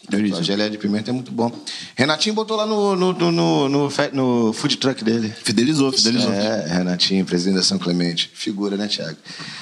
A 0.10 0.42
geleia 0.42 0.70
de 0.70 0.78
pimenta 0.78 1.10
é 1.10 1.14
muito 1.14 1.32
bom. 1.32 1.52
Renatinho 1.96 2.34
botou 2.34 2.56
lá 2.56 2.66
no, 2.66 2.96
no, 2.96 3.14
no, 3.14 3.32
no, 3.70 3.90
no, 4.14 4.54
food 4.54 4.78
truck 4.78 5.04
dele. 5.04 5.34
Fidelizou, 5.44 5.92
fidelizou. 5.92 6.32
É, 6.32 6.66
Renatinho, 6.78 7.26
presidente 7.26 7.58
da 7.58 7.64
São 7.64 7.78
Clemente. 7.78 8.32
Figura, 8.34 8.78
né, 8.78 8.88
Tiago? 8.88 9.18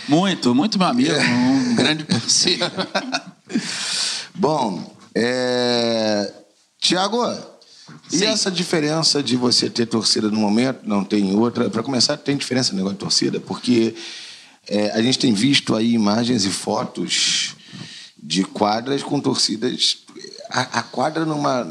Muito, 0.07 0.53
muito 0.53 0.77
meu 0.77 0.87
amigo. 0.87 1.11
É. 1.11 1.27
Um 1.27 1.75
grande 1.75 2.03
parceiro. 2.03 2.63
bom, 4.35 4.95
é... 5.15 6.31
Tiago, 6.79 7.25
e 8.11 8.23
essa 8.23 8.51
diferença 8.51 9.23
de 9.23 9.35
você 9.35 9.69
ter 9.69 9.87
torcida 9.87 10.29
no 10.29 10.39
momento, 10.39 10.81
não 10.83 11.03
tem 11.03 11.35
outra? 11.35 11.69
Para 11.69 11.81
começar, 11.81 12.17
tem 12.17 12.37
diferença 12.37 12.71
no 12.71 12.77
negócio 12.77 12.95
de 12.95 12.99
torcida? 12.99 13.39
Porque 13.39 13.95
é, 14.67 14.91
a 14.91 15.01
gente 15.01 15.17
tem 15.17 15.33
visto 15.33 15.75
aí 15.75 15.93
imagens 15.93 16.45
e 16.45 16.49
fotos 16.49 17.55
de 18.21 18.43
quadras 18.43 19.01
com 19.01 19.19
torcidas 19.19 20.04
a, 20.49 20.79
a 20.79 20.83
quadra 20.83 21.25
numa 21.25 21.67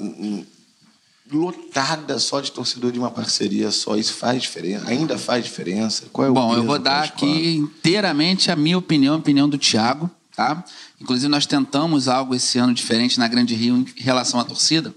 lotada 1.31 2.19
só 2.19 2.41
de 2.41 2.53
torcedor 2.53 2.93
de 2.93 2.99
uma 2.99 3.11
parceria 3.11 3.71
só, 3.71 3.97
isso 3.97 4.15
faz 4.15 4.43
diferença? 4.43 4.89
Ainda 4.89 5.19
faz 5.19 5.45
diferença? 5.45 6.05
Qual 6.13 6.27
é 6.27 6.31
o 6.31 6.35
Bom, 6.35 6.55
eu 6.55 6.65
vou 6.65 6.79
dar 6.79 7.05
aqui 7.05 7.57
inteiramente 7.57 8.51
a 8.51 8.57
minha 8.57 8.77
opinião, 8.77 9.15
a 9.15 9.19
opinião 9.19 9.49
do 9.49 9.59
Thiago, 9.59 10.11
tá? 10.37 10.63
Inclusive 11.01 11.29
nós 11.29 11.47
tentamos 11.47 12.09
algo 12.09 12.35
esse 12.35 12.59
ano 12.59 12.75
diferente 12.75 13.19
na 13.19 13.27
Grande 13.27 13.55
Rio 13.55 13.77
em 13.77 14.03
relação 14.03 14.39
à 14.39 14.45
torcida. 14.45 14.95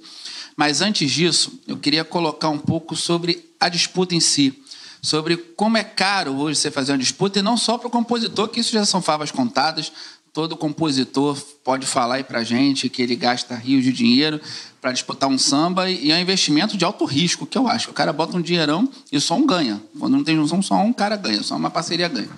Mas 0.55 0.81
antes 0.81 1.11
disso, 1.11 1.59
eu 1.67 1.77
queria 1.77 2.03
colocar 2.03 2.49
um 2.49 2.57
pouco 2.57 2.95
sobre 2.95 3.47
a 3.59 3.69
disputa 3.69 4.15
em 4.15 4.19
si, 4.19 4.63
sobre 5.01 5.37
como 5.37 5.77
é 5.77 5.83
caro 5.83 6.35
hoje 6.35 6.59
você 6.59 6.71
fazer 6.71 6.91
uma 6.91 6.97
disputa 6.97 7.39
e 7.39 7.41
não 7.43 7.55
só 7.55 7.77
para 7.77 7.87
o 7.87 7.91
compositor, 7.91 8.47
que 8.47 8.59
isso 8.59 8.71
já 8.71 8.83
são 8.83 9.01
favas 9.01 9.31
contadas, 9.31 9.91
todo 10.37 10.55
compositor 10.55 11.35
pode 11.63 11.87
falar 11.87 12.17
aí 12.17 12.23
pra 12.23 12.43
gente 12.43 12.89
que 12.89 13.01
ele 13.01 13.15
gasta 13.15 13.55
rios 13.55 13.83
de 13.83 13.91
dinheiro 13.91 14.39
para 14.79 14.91
disputar 14.91 15.27
um 15.27 15.35
samba 15.35 15.89
e 15.89 16.11
é 16.11 16.15
um 16.15 16.19
investimento 16.19 16.77
de 16.77 16.85
alto 16.85 17.05
risco, 17.05 17.47
que 17.47 17.57
eu 17.57 17.67
acho. 17.67 17.89
O 17.89 17.93
cara 17.93 18.13
bota 18.13 18.37
um 18.37 18.41
dinheirão 18.41 18.87
e 19.11 19.19
só 19.19 19.33
um 19.33 19.47
ganha. 19.47 19.81
Quando 19.97 20.15
não 20.15 20.23
tem 20.23 20.35
junção, 20.35 20.61
só 20.61 20.75
um 20.75 20.93
cara 20.93 21.15
ganha, 21.15 21.41
só 21.41 21.55
uma 21.55 21.71
parceria 21.71 22.07
ganha. 22.07 22.29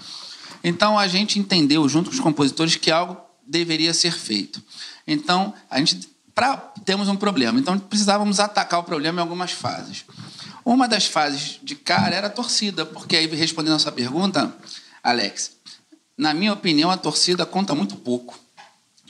Então 0.63 0.97
a 0.97 1.09
gente 1.09 1.39
entendeu 1.39 1.89
junto 1.89 2.09
com 2.09 2.15
os 2.15 2.21
compositores 2.21 2.77
que 2.77 2.89
algo 2.89 3.17
deveria 3.45 3.93
ser 3.93 4.13
feito. 4.13 4.63
Então 5.05 5.53
a 5.69 5.77
gente 5.79 6.07
pra, 6.33 6.55
temos 6.85 7.09
um 7.09 7.17
problema. 7.17 7.59
Então 7.59 7.77
precisávamos 7.77 8.39
atacar 8.39 8.79
o 8.79 8.83
problema 8.83 9.19
em 9.19 9.23
algumas 9.23 9.51
fases. 9.51 10.05
Uma 10.63 10.87
das 10.87 11.05
fases 11.05 11.59
de 11.61 11.75
cara 11.75 12.15
era 12.15 12.27
a 12.27 12.29
torcida, 12.29 12.85
porque 12.85 13.17
aí 13.17 13.27
respondendo 13.27 13.75
a 13.75 13.79
sua 13.79 13.91
pergunta, 13.91 14.55
Alex, 15.03 15.58
na 16.19 16.33
minha 16.33 16.51
opinião, 16.51 16.91
a 16.91 16.97
torcida 16.97 17.45
conta 17.45 17.73
muito 17.73 17.95
pouco. 17.95 18.37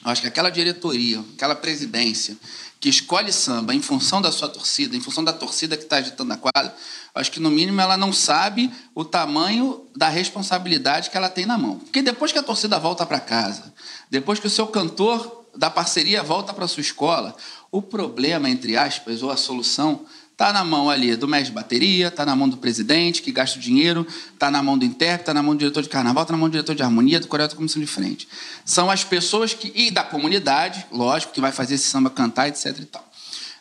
Eu 0.05 0.11
acho 0.11 0.21
que 0.21 0.27
aquela 0.27 0.51
diretoria, 0.51 1.25
aquela 1.35 1.55
presidência 1.55 2.37
que 2.79 2.87
escolhe 2.87 3.33
samba 3.33 3.73
em 3.73 3.81
função 3.81 4.21
da 4.21 4.31
sua 4.31 4.47
torcida, 4.47 4.95
em 4.95 5.01
função 5.01 5.23
da 5.23 5.33
torcida 5.33 5.75
que 5.75 5.83
está 5.83 5.97
agitando 5.97 6.31
a 6.33 6.37
quadra, 6.37 6.73
acho 7.15 7.31
que 7.31 7.39
no 7.39 7.49
mínimo 7.49 7.81
ela 7.81 7.97
não 7.97 8.13
sabe 8.13 8.71
o 8.93 9.03
tamanho 9.03 9.87
da 9.95 10.07
responsabilidade 10.07 11.09
que 11.09 11.17
ela 11.17 11.29
tem 11.29 11.47
na 11.47 11.57
mão. 11.57 11.79
Porque 11.79 12.03
depois 12.03 12.31
que 12.31 12.37
a 12.37 12.43
torcida 12.43 12.77
volta 12.77 13.03
para 13.07 13.19
casa, 13.19 13.73
depois 14.07 14.39
que 14.39 14.45
o 14.45 14.49
seu 14.49 14.67
cantor 14.67 15.45
da 15.57 15.71
parceria 15.71 16.21
volta 16.21 16.53
para 16.53 16.67
sua 16.67 16.81
escola, 16.81 17.35
o 17.71 17.81
problema, 17.81 18.47
entre 18.47 18.77
aspas, 18.77 19.23
ou 19.23 19.31
a 19.31 19.35
solução, 19.35 20.05
Está 20.39 20.53
na 20.53 20.63
mão 20.63 20.89
ali 20.89 21.17
do 21.17 21.27
mestre 21.27 21.49
de 21.49 21.51
bateria, 21.51 22.07
está 22.07 22.25
na 22.25 22.33
mão 22.33 22.47
do 22.47 22.55
presidente, 22.55 23.21
que 23.21 23.29
gasta 23.29 23.59
o 23.59 23.61
dinheiro, 23.61 24.07
está 24.33 24.49
na 24.49 24.63
mão 24.63 24.77
do 24.77 24.85
intérprete, 24.85 25.23
está 25.23 25.33
na 25.33 25.43
mão 25.43 25.53
do 25.53 25.59
diretor 25.59 25.83
de 25.83 25.89
carnaval, 25.89 26.23
está 26.23 26.31
na 26.31 26.37
mão 26.37 26.47
do 26.47 26.53
diretor 26.53 26.73
de 26.73 26.81
harmonia, 26.81 27.19
do 27.19 27.27
coreógrafo 27.27 27.55
da 27.55 27.57
comissão 27.57 27.81
de 27.81 27.85
frente. 27.85 28.25
São 28.63 28.89
as 28.89 29.03
pessoas 29.03 29.53
que. 29.53 29.69
E 29.75 29.91
da 29.91 30.01
comunidade, 30.01 30.85
lógico, 30.93 31.33
que 31.33 31.41
vai 31.41 31.51
fazer 31.51 31.75
esse 31.75 31.89
samba 31.89 32.09
cantar, 32.09 32.47
etc. 32.47 32.67
E 32.79 32.85
tal. 32.85 33.05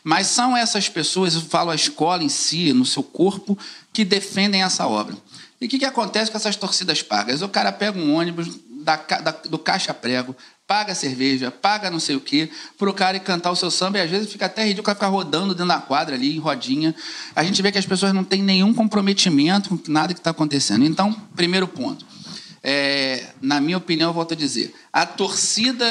Mas 0.04 0.28
são 0.28 0.56
essas 0.56 0.88
pessoas, 0.88 1.34
eu 1.34 1.40
falo 1.40 1.72
a 1.72 1.74
escola 1.74 2.22
em 2.22 2.28
si, 2.28 2.72
no 2.72 2.86
seu 2.86 3.02
corpo, 3.02 3.58
que 3.92 4.04
defendem 4.04 4.62
essa 4.62 4.86
obra. 4.86 5.16
E 5.60 5.66
o 5.66 5.68
que, 5.68 5.80
que 5.80 5.84
acontece 5.84 6.30
com 6.30 6.36
essas 6.36 6.54
torcidas 6.54 7.02
pagas? 7.02 7.42
O 7.42 7.48
cara 7.48 7.72
pega 7.72 7.98
um 7.98 8.14
ônibus 8.14 8.56
da, 8.70 8.94
da, 8.94 9.32
do 9.32 9.58
caixa 9.58 9.92
prego, 9.92 10.36
paga 10.68 10.94
cerveja, 10.94 11.50
paga 11.50 11.90
não 11.90 11.98
sei 11.98 12.14
o 12.14 12.20
quê, 12.20 12.50
para 12.76 12.90
o 12.90 12.92
cara 12.92 13.16
ir 13.16 13.20
cantar 13.20 13.50
o 13.50 13.56
seu 13.56 13.70
samba 13.70 13.96
e 13.96 14.02
às 14.02 14.10
vezes 14.10 14.30
fica 14.30 14.44
até 14.44 14.62
ridículo 14.64 14.94
ficar 14.94 15.08
rodando 15.08 15.54
dentro 15.54 15.66
da 15.66 15.80
quadra 15.80 16.14
ali, 16.14 16.36
em 16.36 16.38
rodinha. 16.38 16.94
A 17.34 17.42
gente 17.42 17.62
vê 17.62 17.72
que 17.72 17.78
as 17.78 17.86
pessoas 17.86 18.12
não 18.12 18.22
têm 18.22 18.42
nenhum 18.42 18.74
comprometimento 18.74 19.70
com 19.70 19.90
nada 19.90 20.12
que 20.12 20.20
está 20.20 20.30
acontecendo. 20.30 20.84
Então, 20.84 21.10
primeiro 21.34 21.66
ponto. 21.66 22.04
É, 22.62 23.28
na 23.40 23.62
minha 23.62 23.78
opinião, 23.78 24.10
eu 24.10 24.12
volto 24.12 24.34
a 24.34 24.36
dizer, 24.36 24.74
a 24.92 25.06
torcida 25.06 25.86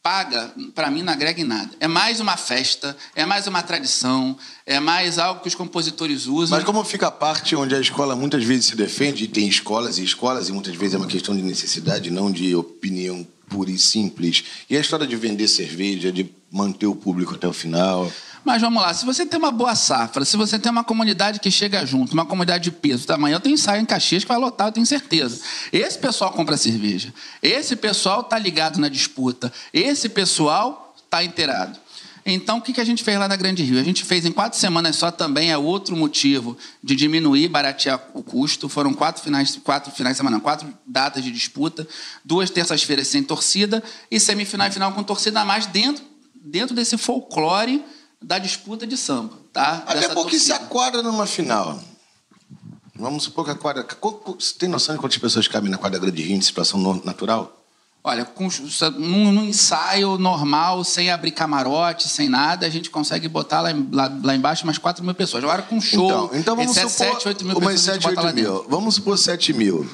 paga, 0.00 0.54
para 0.76 0.92
mim, 0.92 1.02
não 1.02 1.12
agrega 1.12 1.40
em 1.40 1.44
nada. 1.44 1.70
É 1.80 1.88
mais 1.88 2.20
uma 2.20 2.36
festa, 2.36 2.96
é 3.16 3.26
mais 3.26 3.48
uma 3.48 3.64
tradição, 3.64 4.38
é 4.64 4.78
mais 4.78 5.18
algo 5.18 5.40
que 5.40 5.48
os 5.48 5.56
compositores 5.56 6.26
usam. 6.26 6.56
Mas 6.56 6.64
como 6.64 6.84
fica 6.84 7.08
a 7.08 7.10
parte 7.10 7.56
onde 7.56 7.74
a 7.74 7.80
escola 7.80 8.14
muitas 8.14 8.44
vezes 8.44 8.66
se 8.66 8.76
defende, 8.76 9.24
e 9.24 9.26
tem 9.26 9.48
escolas 9.48 9.98
e 9.98 10.04
escolas, 10.04 10.48
e 10.48 10.52
muitas 10.52 10.76
vezes 10.76 10.94
é 10.94 10.98
uma 10.98 11.08
questão 11.08 11.34
de 11.34 11.42
necessidade, 11.42 12.12
não 12.12 12.30
de 12.30 12.54
opinião 12.54 13.26
pura 13.48 13.70
e 13.70 13.78
simples. 13.78 14.44
E 14.68 14.76
a 14.76 14.80
história 14.80 15.06
de 15.06 15.16
vender 15.16 15.48
cerveja, 15.48 16.12
de 16.12 16.30
manter 16.50 16.86
o 16.86 16.94
público 16.94 17.34
até 17.34 17.46
o 17.46 17.52
final. 17.52 18.10
Mas 18.44 18.62
vamos 18.62 18.82
lá, 18.82 18.94
se 18.94 19.04
você 19.04 19.26
tem 19.26 19.38
uma 19.38 19.50
boa 19.50 19.74
safra, 19.74 20.24
se 20.24 20.36
você 20.36 20.58
tem 20.58 20.72
uma 20.72 20.84
comunidade 20.84 21.40
que 21.40 21.50
chega 21.50 21.84
junto, 21.84 22.12
uma 22.12 22.24
comunidade 22.24 22.64
de 22.64 22.70
peso, 22.70 23.04
amanhã 23.12 23.36
eu 23.36 23.40
tenho 23.40 23.54
ensaio 23.54 23.82
em 23.82 23.84
Caxias 23.84 24.24
que 24.24 24.28
vai 24.28 24.38
lotar, 24.38 24.68
eu 24.68 24.72
tenho 24.72 24.86
certeza. 24.86 25.40
Esse 25.72 25.98
pessoal 25.98 26.32
compra 26.32 26.56
cerveja. 26.56 27.12
Esse 27.42 27.76
pessoal 27.76 28.22
está 28.22 28.38
ligado 28.38 28.78
na 28.78 28.88
disputa. 28.88 29.52
Esse 29.72 30.08
pessoal 30.08 30.94
está 30.96 31.22
inteirado. 31.22 31.78
Então, 32.30 32.58
o 32.58 32.60
que 32.60 32.78
a 32.78 32.84
gente 32.84 33.02
fez 33.02 33.18
lá 33.18 33.26
na 33.26 33.36
Grande 33.36 33.62
Rio? 33.62 33.80
A 33.80 33.82
gente 33.82 34.04
fez 34.04 34.26
em 34.26 34.30
quatro 34.30 34.58
semanas 34.58 34.96
só 34.96 35.10
também, 35.10 35.50
é 35.50 35.56
outro 35.56 35.96
motivo 35.96 36.58
de 36.84 36.94
diminuir, 36.94 37.48
baratear 37.48 38.10
o 38.12 38.22
custo. 38.22 38.68
Foram 38.68 38.92
quatro 38.92 39.22
finais, 39.22 39.58
quatro 39.64 39.90
finais 39.90 40.14
de 40.14 40.18
semana, 40.18 40.38
quatro 40.38 40.68
datas 40.86 41.24
de 41.24 41.30
disputa, 41.30 41.88
duas 42.22 42.50
terças-feiras 42.50 43.08
sem 43.08 43.22
torcida 43.22 43.82
e 44.10 44.20
semifinal 44.20 44.68
e 44.68 44.70
final 44.70 44.92
com 44.92 45.02
torcida 45.02 45.40
a 45.40 45.44
mais 45.44 45.64
dentro, 45.64 46.04
dentro 46.34 46.76
desse 46.76 46.98
folclore 46.98 47.82
da 48.20 48.38
disputa 48.38 48.86
de 48.86 48.98
samba, 48.98 49.32
tá? 49.50 49.84
Até 49.86 50.00
Dessa 50.00 50.14
porque 50.14 50.38
se 50.38 50.48
torcida. 50.48 50.66
a 50.66 50.68
quadra 50.68 51.02
numa 51.02 51.26
final. 51.26 51.82
Vamos 52.94 53.22
supor 53.22 53.46
que 53.46 53.52
a 53.52 53.54
quadra. 53.54 53.86
Você 54.38 54.54
tem 54.58 54.68
noção 54.68 54.94
de 54.94 55.00
quantas 55.00 55.16
pessoas 55.16 55.48
cabem 55.48 55.70
na 55.70 55.78
quadra 55.78 55.98
Grande 55.98 56.22
Rio 56.22 56.36
em 56.36 56.40
situação 56.42 57.00
natural? 57.04 57.57
Olha, 58.02 58.24
com, 58.24 58.48
num, 58.96 59.32
num 59.32 59.44
ensaio 59.44 60.16
normal, 60.16 60.82
sem 60.84 61.10
abrir 61.10 61.32
camarote, 61.32 62.08
sem 62.08 62.28
nada, 62.28 62.64
a 62.64 62.70
gente 62.70 62.90
consegue 62.90 63.28
botar 63.28 63.60
lá, 63.60 63.70
lá, 63.92 64.18
lá 64.22 64.34
embaixo 64.34 64.64
umas 64.64 64.78
4 64.78 65.04
mil 65.04 65.14
pessoas. 65.14 65.42
Agora 65.42 65.62
com 65.62 65.80
show, 65.80 66.06
Então, 66.06 66.30
então 66.32 66.56
vamos 66.56 66.76
esse 66.76 66.86
é 66.86 66.88
supor 66.88 67.14
7, 67.14 67.28
8 67.28 67.44
mil 67.44 67.56
umas 67.56 67.72
pessoas. 67.72 67.88
a 67.88 67.92
gente 67.94 68.02
7, 68.02 68.14
bota 68.14 68.20
lá 68.20 68.26
8 68.28 68.36
mil. 68.36 68.66
Vamos 68.70 68.94
supor 68.94 69.18
7 69.18 69.52
mil. 69.52 69.90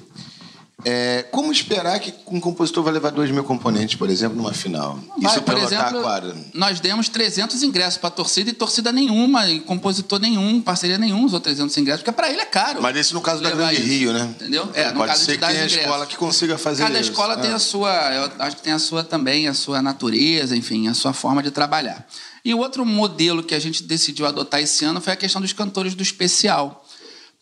É, 0.84 1.22
como 1.30 1.50
esperar 1.50 1.98
que 1.98 2.12
um 2.26 2.38
compositor 2.38 2.82
vai 2.84 2.92
levar 2.92 3.10
2 3.10 3.30
mil 3.30 3.42
componentes, 3.42 3.94
por 3.96 4.10
exemplo, 4.10 4.36
numa 4.36 4.52
final? 4.52 4.98
Isso 5.18 5.28
Vai, 5.28 5.40
para 5.40 5.58
lotar 5.58 5.94
a 5.94 6.00
quadra. 6.02 6.36
nós 6.52 6.78
demos 6.80 7.08
300 7.08 7.62
ingressos 7.62 7.96
para 7.98 8.10
torcida 8.10 8.50
e 8.50 8.52
torcida 8.52 8.92
nenhuma, 8.92 9.48
e 9.48 9.60
compositor 9.60 10.20
nenhum, 10.20 10.60
parceria 10.60 10.98
nenhum 10.98 11.24
usou 11.24 11.40
300 11.40 11.74
ingressos, 11.78 12.02
porque 12.02 12.14
para 12.14 12.30
ele 12.30 12.42
é 12.42 12.44
caro. 12.44 12.82
Mas 12.82 12.96
esse 12.96 13.14
no 13.14 13.20
caso 13.22 13.42
da 13.42 13.50
Grande 13.50 13.74
isso, 13.76 13.84
Rio, 13.86 14.12
né? 14.12 14.34
Entendeu? 14.38 14.68
É, 14.74 14.88
no 14.90 14.96
Pode 14.98 15.12
caso 15.12 15.24
ser 15.24 15.32
que 15.32 15.38
tenha 15.38 15.52
ingressos. 15.52 15.78
escola 15.78 16.06
que 16.06 16.16
consiga 16.16 16.58
fazer 16.58 16.82
Cada 16.82 17.00
isso. 17.00 17.10
escola 17.10 17.36
tem 17.38 17.50
É. 17.50 17.54
a 17.54 17.58
sua, 17.58 17.90
eu 18.14 18.30
acho 18.40 18.56
que 18.56 18.62
tem 18.62 18.72
a 18.74 18.78
sua 18.78 19.02
também, 19.02 19.48
a 19.48 19.54
sua 19.54 19.80
natureza, 19.80 20.54
enfim, 20.56 20.88
a 20.88 20.94
sua 20.94 21.12
forma 21.14 21.42
de 21.42 21.50
trabalhar. 21.50 22.06
E 22.44 22.52
o 22.52 22.58
outro 22.58 22.84
modelo 22.84 23.42
que 23.42 23.54
a 23.54 23.58
gente 23.58 23.82
decidiu 23.82 24.26
adotar 24.26 24.60
esse 24.60 24.84
ano 24.84 25.00
foi 25.00 25.14
a 25.14 25.16
questão 25.16 25.40
dos 25.40 25.54
cantores 25.54 25.94
do 25.94 26.02
especial. 26.02 26.83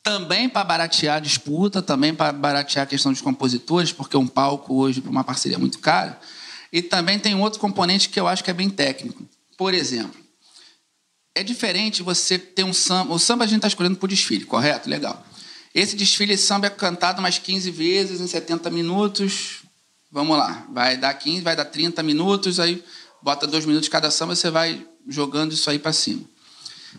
Também 0.02 0.48
para 0.48 0.64
baratear 0.64 1.16
a 1.16 1.20
disputa, 1.20 1.80
também 1.80 2.14
para 2.14 2.32
baratear 2.32 2.84
a 2.84 2.86
questão 2.86 3.12
dos 3.12 3.20
compositores, 3.20 3.92
porque 3.92 4.16
um 4.16 4.26
palco 4.26 4.74
hoje 4.74 5.00
para 5.00 5.10
uma 5.10 5.22
parceria 5.22 5.56
é 5.56 5.60
muito 5.60 5.78
caro. 5.78 6.16
E 6.72 6.82
também 6.82 7.18
tem 7.18 7.34
outro 7.34 7.60
componente 7.60 8.08
que 8.08 8.18
eu 8.18 8.26
acho 8.26 8.42
que 8.42 8.50
é 8.50 8.54
bem 8.54 8.68
técnico. 8.68 9.22
Por 9.56 9.74
exemplo, 9.74 10.20
é 11.34 11.42
diferente 11.42 12.02
você 12.02 12.38
ter 12.38 12.64
um 12.64 12.72
samba. 12.72 13.14
O 13.14 13.18
samba 13.18 13.44
a 13.44 13.46
gente 13.46 13.58
está 13.58 13.68
escolhendo 13.68 13.96
por 13.96 14.08
desfile, 14.08 14.44
correto? 14.44 14.88
Legal. 14.88 15.24
Esse 15.74 15.96
desfile 15.96 16.34
esse 16.34 16.46
samba 16.46 16.66
é 16.66 16.70
cantado 16.70 17.22
mais 17.22 17.38
15 17.38 17.70
vezes 17.70 18.20
em 18.20 18.26
70 18.26 18.70
minutos. 18.70 19.62
Vamos 20.10 20.36
lá. 20.36 20.66
Vai 20.70 20.96
dar 20.96 21.14
15, 21.14 21.40
vai 21.42 21.56
dar 21.56 21.64
30 21.64 22.02
minutos, 22.02 22.60
aí 22.60 22.82
bota 23.22 23.46
dois 23.46 23.64
minutos 23.64 23.88
cada 23.88 24.10
samba, 24.10 24.34
você 24.34 24.50
vai 24.50 24.86
jogando 25.08 25.52
isso 25.52 25.70
aí 25.70 25.78
para 25.78 25.92
cima. 25.92 26.24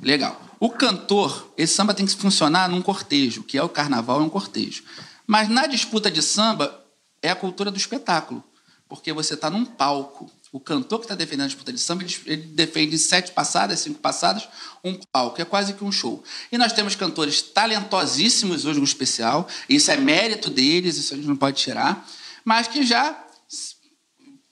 Legal. 0.02 0.42
O 0.64 0.70
cantor, 0.70 1.54
esse 1.58 1.74
samba 1.74 1.94
tem 1.94 2.06
que 2.06 2.16
funcionar 2.16 2.70
num 2.70 2.82
cortejo, 2.82 3.44
que 3.44 3.58
é 3.58 3.62
o 3.62 3.68
carnaval, 3.68 4.22
é 4.22 4.24
um 4.24 4.30
cortejo. 4.30 4.82
Mas 5.28 5.50
na 5.50 5.68
disputa 5.68 6.10
de 6.10 6.22
samba, 6.22 6.82
é 7.22 7.30
a 7.30 7.36
cultura 7.36 7.70
do 7.70 7.76
espetáculo. 7.76 8.42
Porque 8.88 9.12
você 9.12 9.34
está 9.34 9.50
num 9.50 9.66
palco. 9.66 10.32
O 10.54 10.62
cantor 10.62 11.00
que 11.00 11.04
está 11.04 11.16
defendendo 11.16 11.44
a 11.44 11.48
disputa 11.48 11.74
de 11.74 11.82
samba, 11.82 12.04
ele- 12.04 12.18
ele 12.28 12.42
defende 12.44 12.98
sete 12.98 13.34
passadas, 13.34 13.82
cinco 13.82 14.00
passadas, 14.00 14.48
um 14.82 14.98
palco. 15.12 15.42
É 15.42 15.44
quase 15.44 15.74
que 15.74 15.84
um 15.84 15.92
show. 15.92 16.24
E 16.50 16.58
nós 16.58 16.72
temos 16.72 16.96
cantores 16.96 17.42
talentosíssimos 17.42 18.64
hoje 18.64 18.80
no 18.80 18.86
especial. 18.86 19.46
Isso 19.68 19.92
é 19.92 19.98
mérito 19.98 20.50
deles, 20.50 20.96
isso 20.96 21.14
a 21.14 21.18
gente 21.18 21.28
não 21.28 21.36
pode 21.36 21.58
tirar. 21.58 22.10
Mas 22.46 22.70
que 22.70 22.86
já, 22.86 23.22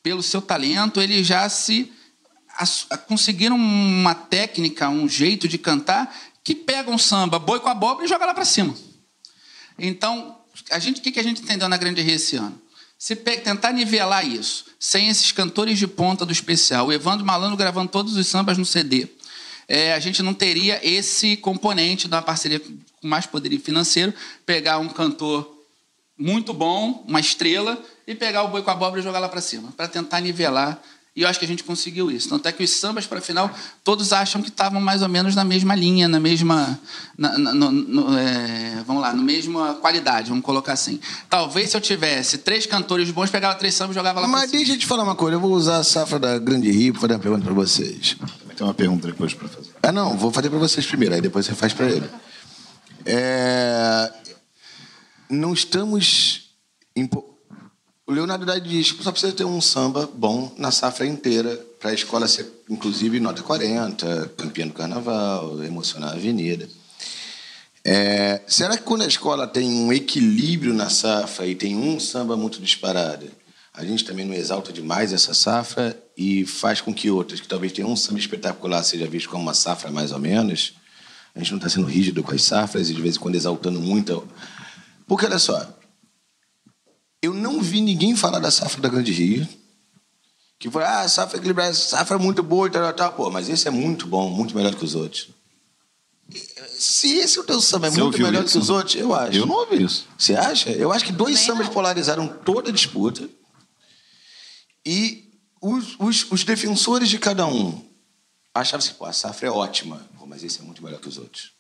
pelo 0.04 0.22
seu 0.22 0.42
talento, 0.42 1.00
eles 1.00 1.26
já 1.26 1.48
se 1.48 1.90
conseguiram 3.08 3.56
uma 3.56 4.14
técnica, 4.16 4.90
um 4.90 5.08
jeito 5.08 5.48
de 5.48 5.58
cantar 5.58 6.14
que 6.44 6.56
pega 6.56 6.90
um 6.90 6.98
samba, 6.98 7.38
boi 7.38 7.60
com 7.60 7.70
abóbora 7.70 8.06
e 8.06 8.10
joga 8.10 8.26
lá 8.26 8.34
para 8.34 8.46
cima. 8.46 8.76
Então, 9.78 10.38
a 10.70 10.80
gente, 10.80 11.00
o 11.00 11.02
que 11.04 11.12
que 11.12 11.20
a 11.20 11.24
gente 11.24 11.42
entendeu 11.42 11.68
na 11.70 11.78
Grande 11.78 12.02
Rio 12.02 12.16
esse 12.16 12.36
ano? 12.36 12.60
Se 12.98 13.16
pe- 13.16 13.38
tentar 13.38 13.72
nivelar 13.72 14.26
isso, 14.26 14.66
sem 14.80 15.08
esses 15.08 15.32
cantores 15.32 15.80
de 15.80 15.88
ponta 15.88 16.26
do 16.26 16.32
especial, 16.32 16.88
o 16.88 16.94
Evandro 16.94 17.26
Malandro 17.26 17.58
gravando 17.58 17.90
todos 17.90 18.16
os 18.16 18.28
sambas 18.28 18.58
no 18.58 18.66
CD, 18.66 19.08
é, 19.68 19.94
a 19.94 20.00
gente 20.00 20.22
não 20.22 20.34
teria 20.34 20.80
esse 20.88 21.38
componente 21.38 22.08
da 22.08 22.22
parceria 22.22 22.60
com 22.60 22.78
mais 23.08 23.26
poderio 23.26 23.60
financeiro, 23.60 24.14
pegar 24.46 24.78
um 24.78 24.90
cantor 24.90 25.58
muito 26.18 26.54
bom, 26.54 27.04
uma 27.08 27.20
estrela, 27.20 27.82
e 28.06 28.14
pegar 28.14 28.44
o 28.44 28.50
boi 28.50 28.62
com 28.62 28.70
a 28.70 28.74
abóbora 28.74 29.00
e 29.02 29.04
jogar 29.04 29.20
lá 29.20 29.30
para 29.30 29.42
cima, 29.42 29.72
para 29.72 29.88
tentar 29.88 30.20
nivelar. 30.20 30.80
E 31.14 31.24
eu 31.24 31.28
acho 31.28 31.38
que 31.38 31.44
a 31.44 31.48
gente 31.48 31.64
conseguiu 31.66 32.10
isso. 32.10 32.30
Tanto 32.30 32.48
é 32.48 32.54
que 32.54 32.64
os 32.64 32.70
sambas, 32.70 33.06
para 33.06 33.18
a 33.20 33.22
final, 33.22 33.52
todos 33.84 34.14
acham 34.14 34.42
que 34.42 34.48
estavam 34.48 34.80
mais 34.80 35.02
ou 35.02 35.10
menos 35.10 35.36
na 35.36 35.44
mesma 35.44 35.76
linha, 35.76 36.08
na 36.08 36.22
mesma. 36.22 36.80
na- 37.18 37.38
na- 37.38 37.54
no- 37.54 37.70
no- 37.72 38.18
é, 38.18 38.82
vamos 38.88 39.02
lá, 39.02 39.14
na 39.14 39.22
mesma 39.22 39.74
qualidade, 39.76 40.30
vamos 40.30 40.44
colocar 40.46 40.72
assim. 40.72 41.02
Talvez 41.30 41.70
se 41.70 41.76
eu 41.76 41.82
tivesse 41.82 42.38
três 42.38 42.66
cantores 42.66 43.12
bons, 43.12 43.30
pegava 43.30 43.56
três 43.56 43.74
sambas 43.76 43.94
e 43.94 44.00
jogava 44.00 44.22
lá 44.22 44.28
Mas 44.28 44.44
cima. 44.50 44.54
deixa 44.60 44.72
eu 44.74 44.78
te 44.80 44.86
falar 44.88 45.04
uma 45.04 45.16
coisa. 45.16 45.36
Eu 45.36 45.42
vou 45.42 45.52
usar 45.52 45.78
a 45.80 45.84
safra 45.84 46.18
da 46.18 46.40
Grande 46.40 46.72
Rio 46.72 46.94
para 46.94 47.02
fazer 47.02 47.14
uma 47.16 47.20
pergunta 47.20 47.44
para 47.44 47.54
vocês. 47.54 48.16
Também 48.40 48.56
tem 48.56 48.66
uma 48.68 48.74
pergunta 48.74 49.08
depois 49.08 49.34
para 49.34 49.50
fazer. 49.50 49.70
Ah, 49.84 49.92
não. 49.92 50.18
Vou 50.18 50.32
fazer 50.32 50.50
para 50.50 50.60
vocês 50.60 50.86
primeiro. 50.86 51.14
Aí 51.14 51.20
depois 51.22 51.46
você 51.46 51.54
faz 51.54 51.74
para 51.74 51.88
ele. 51.90 52.10
É... 53.06 54.12
Não 55.30 55.54
estamos... 55.54 56.52
impo- 56.96 57.31
O 58.12 58.14
Leonardo 58.14 58.46
Dade 58.46 58.68
diz 58.68 58.92
que 58.92 59.02
só 59.02 59.10
precisa 59.10 59.32
ter 59.32 59.46
um 59.46 59.62
samba 59.62 60.06
bom 60.14 60.54
na 60.58 60.70
safra 60.70 61.06
inteira 61.06 61.56
para 61.80 61.92
a 61.92 61.94
escola 61.94 62.28
ser, 62.28 62.46
inclusive, 62.70 63.22
nota 63.22 63.42
40, 63.42 64.34
campeã 64.36 64.68
do 64.68 64.74
carnaval, 64.74 65.64
emocionar 65.64 66.10
a 66.10 66.16
avenida. 66.16 66.68
É, 67.86 68.42
será 68.46 68.76
que 68.76 68.84
quando 68.84 69.04
a 69.04 69.08
escola 69.08 69.48
tem 69.48 69.72
um 69.72 69.94
equilíbrio 69.94 70.74
na 70.74 70.90
safra 70.90 71.48
e 71.48 71.56
tem 71.56 71.74
um 71.74 72.02
samba 72.02 72.36
muito 72.36 72.62
disparado, 72.62 73.28
a 73.74 73.86
gente 73.86 74.04
também 74.04 74.26
não 74.26 74.34
exalta 74.34 74.74
demais 74.74 75.14
essa 75.14 75.34
safra 75.34 75.98
e 76.18 76.46
faz 76.46 76.82
com 76.82 76.94
que 76.94 77.10
outras, 77.10 77.40
que 77.40 77.48
talvez 77.48 77.72
tenham 77.72 77.90
um 77.90 77.96
samba 77.96 78.20
espetacular, 78.20 78.84
seja 78.84 79.08
visto 79.08 79.30
como 79.30 79.42
uma 79.42 79.54
safra 79.54 79.90
mais 79.90 80.12
ou 80.12 80.20
menos? 80.20 80.74
A 81.34 81.40
gente 81.40 81.52
não 81.52 81.60
está 81.60 81.70
sendo 81.70 81.88
rígido 81.88 82.22
com 82.24 82.34
as 82.34 82.44
safras 82.44 82.90
e 82.90 82.94
de 82.94 83.02
vez 83.02 83.16
em 83.16 83.20
quando 83.20 83.36
exaltando 83.36 83.80
muito. 83.80 84.28
Porque 85.08 85.26
olha 85.26 85.40
só, 85.40 85.81
eu 87.22 87.34
não 87.34 87.62
vi 87.62 87.82
ninguém 87.82 88.16
falar 88.16 88.40
da 88.40 88.50
safra 88.52 88.82
da 88.82 88.90
Grande 88.90 89.12
Rio. 89.12 89.48
Que 90.60 90.70
foi, 90.70 90.84
ah, 90.84 91.02
a 91.02 91.10
safra 91.10 91.38
equilibrada, 91.38 91.72
essa 91.72 91.98
safra 91.98 92.18
é 92.18 92.20
muito 92.20 92.44
boa 92.44 92.68
e 92.68 92.72
tal, 92.72 92.82
tal, 92.84 92.94
tal. 92.94 93.14
Pô, 93.14 93.30
mas 93.32 93.50
esse 93.50 93.68
é 93.68 93.72
muito 93.72 94.06
bom, 94.06 94.30
muito 94.30 94.56
melhor 94.56 94.76
que 94.76 94.86
os 94.86 94.94
outros. 94.96 95.30
Se 96.78 97.10
esse 97.18 97.40
o 97.40 97.44
teu 97.44 97.60
samba 97.60 97.88
é 97.88 97.90
Você 97.92 98.02
muito 98.02 98.22
melhor 98.22 98.44
isso? 98.44 98.54
que 98.54 98.58
os 98.60 98.70
outros, 98.70 98.96
eu 98.96 99.14
acho. 99.14 99.38
Eu 99.38 99.46
não 99.46 99.56
ouvi 99.56 99.84
isso. 99.84 100.08
Você 100.18 100.36
acha? 100.36 100.70
Eu 100.72 100.92
acho 100.92 101.04
que 101.04 101.12
dois 101.12 101.36
Também 101.36 101.48
sambas 101.48 101.68
não. 101.68 101.74
polarizaram 101.74 102.28
toda 102.28 102.70
a 102.70 102.74
disputa. 102.74 103.28
E 104.86 105.30
os, 105.62 105.96
os, 106.00 106.32
os 106.32 106.44
defensores 106.44 107.10
de 107.10 107.20
cada 107.20 107.46
um 107.46 107.84
achavam 108.54 108.86
assim, 108.86 108.94
pô, 108.96 109.06
a 109.06 109.14
safra 109.14 109.48
é 109.48 109.52
ótima. 109.52 110.08
Pô, 110.18 110.26
mas 110.26 110.44
esse 110.44 110.60
é 110.60 110.64
muito 110.64 110.84
melhor 110.84 111.00
que 111.00 111.10
os 111.10 111.18
outros. 111.18 111.52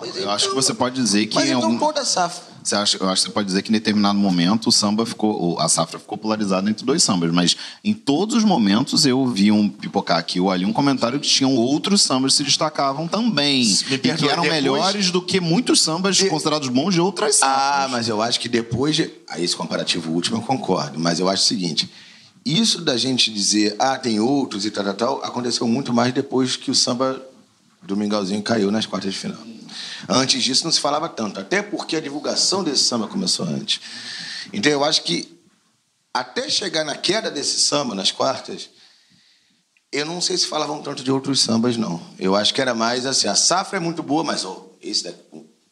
Mas 0.00 0.16
Eu 0.16 0.30
acho 0.30 0.44
que 0.46 0.50
então- 0.52 0.62
você 0.62 0.74
pode 0.74 0.94
dizer 0.96 1.26
que 1.26 1.34
Mas 1.34 1.48
então 1.48 1.62
algum... 1.62 1.78
qual 1.78 1.92
da 1.92 2.04
safra? 2.04 2.54
Você 2.64 2.74
acha, 2.74 2.96
eu 2.98 3.06
acho 3.10 3.22
que 3.22 3.28
você 3.28 3.32
pode 3.34 3.46
dizer 3.46 3.60
que 3.60 3.68
em 3.68 3.74
determinado 3.74 4.18
momento 4.18 4.68
o 4.70 4.72
samba 4.72 5.04
ficou, 5.04 5.60
a 5.60 5.68
safra 5.68 5.98
ficou 5.98 6.16
polarizada 6.16 6.70
entre 6.70 6.84
dois 6.86 7.02
sambas, 7.02 7.30
mas 7.30 7.54
em 7.84 7.92
todos 7.92 8.36
os 8.36 8.44
momentos 8.44 9.04
eu 9.04 9.26
vi 9.26 9.52
um 9.52 9.68
pipocar 9.68 10.16
aqui 10.16 10.40
ou 10.40 10.50
ali 10.50 10.64
um 10.64 10.72
comentário 10.72 11.20
que 11.20 11.28
tinham 11.28 11.54
outros 11.56 12.00
sambas 12.00 12.32
que 12.32 12.38
se 12.38 12.44
destacavam 12.44 13.06
também. 13.06 13.62
Me 13.66 13.94
e 13.96 13.98
que 13.98 14.08
eram 14.08 14.42
depois- 14.44 14.50
melhores 14.50 15.10
do 15.10 15.20
que 15.20 15.38
muitos 15.40 15.82
sambas 15.82 16.16
De- 16.16 16.30
considerados 16.30 16.68
bons 16.70 16.94
de 16.94 17.00
outras 17.02 17.36
safras. 17.36 17.84
Ah, 17.84 17.88
mas 17.90 18.08
eu 18.08 18.22
acho 18.22 18.40
que 18.40 18.48
depois 18.48 18.96
de. 18.96 19.10
A 19.28 19.38
esse 19.38 19.54
comparativo 19.54 20.10
último 20.12 20.38
eu 20.38 20.42
concordo, 20.42 20.98
mas 20.98 21.20
eu 21.20 21.28
acho 21.28 21.42
o 21.42 21.46
seguinte: 21.46 21.90
isso 22.46 22.80
da 22.80 22.96
gente 22.96 23.30
dizer, 23.30 23.76
ah, 23.78 23.98
tem 23.98 24.18
outros 24.20 24.64
e 24.64 24.70
tal, 24.70 24.84
tal, 24.84 24.94
tal, 24.94 25.24
aconteceu 25.24 25.68
muito 25.68 25.92
mais 25.92 26.14
depois 26.14 26.56
que 26.56 26.70
o 26.70 26.74
samba 26.74 27.20
do 27.82 27.94
Mingauzinho 27.94 28.42
caiu 28.42 28.70
nas 28.72 28.86
quartas 28.86 29.12
de 29.12 29.18
final. 29.18 29.38
Antes 30.08 30.42
disso 30.42 30.64
não 30.64 30.72
se 30.72 30.80
falava 30.80 31.08
tanto, 31.08 31.40
até 31.40 31.62
porque 31.62 31.96
a 31.96 32.00
divulgação 32.00 32.62
desse 32.62 32.84
samba 32.84 33.08
começou 33.08 33.46
antes. 33.46 33.80
Então 34.52 34.70
eu 34.70 34.84
acho 34.84 35.02
que 35.02 35.40
até 36.12 36.48
chegar 36.48 36.84
na 36.84 36.96
queda 36.96 37.30
desse 37.30 37.60
samba 37.60 37.94
nas 37.94 38.12
quartas, 38.12 38.68
eu 39.90 40.04
não 40.04 40.20
sei 40.20 40.36
se 40.36 40.46
falavam 40.46 40.82
tanto 40.82 41.02
de 41.02 41.10
outros 41.10 41.40
sambas, 41.40 41.76
não. 41.76 42.00
Eu 42.18 42.34
acho 42.34 42.52
que 42.52 42.60
era 42.60 42.74
mais 42.74 43.06
assim, 43.06 43.28
a 43.28 43.34
safra 43.34 43.78
é 43.78 43.80
muito 43.80 44.02
boa, 44.02 44.22
mas 44.22 44.44
ó, 44.44 44.68
esse 44.80 45.04
daqui, 45.04 45.20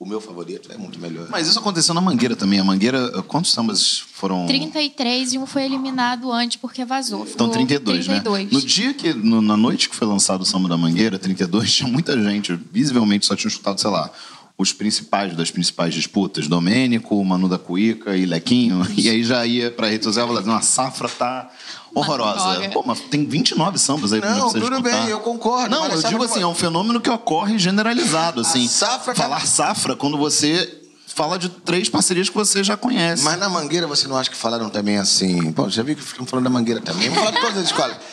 o 0.02 0.08
meu 0.08 0.20
favorito 0.20 0.72
é 0.72 0.76
muito 0.76 0.98
melhor. 0.98 1.28
Mas 1.30 1.46
isso 1.46 1.58
aconteceu 1.58 1.94
na 1.94 2.00
Mangueira 2.00 2.34
também. 2.34 2.58
A 2.58 2.64
Mangueira, 2.64 3.22
quantos 3.28 3.52
sambas 3.52 3.98
foram? 4.12 4.46
33 4.46 5.34
e 5.34 5.38
um 5.38 5.46
foi 5.46 5.62
eliminado 5.64 6.32
antes 6.32 6.56
porque 6.56 6.84
vazou. 6.84 7.20
Então, 7.20 7.46
Ficou 7.46 7.48
32, 7.50 8.06
32. 8.06 8.44
né? 8.44 8.50
No 8.52 8.60
dia 8.60 8.92
que, 8.92 9.12
no- 9.14 9.40
na 9.40 9.56
noite 9.56 9.88
que 9.88 9.94
foi 9.94 10.06
lançado 10.08 10.40
o 10.42 10.44
Samba 10.44 10.68
da 10.68 10.76
Mangueira, 10.76 11.18
32, 11.20 11.72
tinha 11.72 11.88
muita 11.88 12.20
gente, 12.20 12.58
visivelmente 12.72 13.26
só 13.26 13.36
tinha 13.36 13.48
escutado, 13.48 13.80
sei 13.80 13.90
lá, 13.90 14.10
os 14.58 14.72
principais 14.72 15.36
das 15.36 15.50
principais 15.50 15.94
disputas, 15.94 16.48
Domênico, 16.48 17.24
Manu 17.24 17.48
da 17.48 17.58
Cuíca 17.58 18.16
e 18.16 18.26
Lequinho, 18.26 18.84
e 18.98 19.08
aí 19.08 19.22
já 19.22 19.46
ia 19.46 19.70
pra 19.70 19.88
rede 19.88 20.02
social 20.04 20.26
e 20.26 20.28
falava, 20.28 20.46
não, 20.46 20.54
a 20.56 20.60
safra 20.60 21.08
tá 21.08 21.48
horrorosa. 21.94 22.68
Pô, 22.70 22.82
mas 22.86 23.00
tem 23.00 23.26
29 23.26 23.78
sambas 23.78 24.12
aí 24.12 24.20
pra 24.20 24.34
Não, 24.34 24.52
tudo 24.52 24.80
bem, 24.80 25.08
eu 25.08 25.20
concordo, 25.20 25.70
Não, 25.70 25.86
eu 25.86 26.02
digo 26.02 26.18
não 26.18 26.22
assim, 26.24 26.40
é- 26.42 26.46
um 26.46 26.54
fenômeno 26.54 27.00
que 27.00 27.10
ocorre 27.10 27.58
generalizado, 27.58 28.40
assim. 28.40 28.66
safra 28.68 29.14
Falar 29.14 29.46
safra 29.46 29.94
quando 29.96 30.16
você 30.18 30.80
fala 31.06 31.38
de 31.38 31.48
três 31.50 31.88
parcerias 31.90 32.28
que 32.30 32.34
você 32.34 32.64
já 32.64 32.76
conhece. 32.76 33.22
Mas 33.22 33.38
na 33.38 33.48
Mangueira 33.48 33.86
você 33.86 34.08
não 34.08 34.16
acha 34.16 34.30
que 34.30 34.36
falaram 34.36 34.70
também 34.70 34.96
assim? 34.96 35.52
Pô, 35.52 35.68
já 35.68 35.82
viu 35.82 35.94
que 35.94 36.02
ficam 36.02 36.24
falando 36.24 36.44
da 36.44 36.50
Mangueira 36.50 36.80
também? 36.80 37.08
Vamos 37.10 37.18
falar 37.24 37.30
de 37.32 37.40
todas 37.40 37.58
as 37.58 37.64
escolas. 37.64 37.96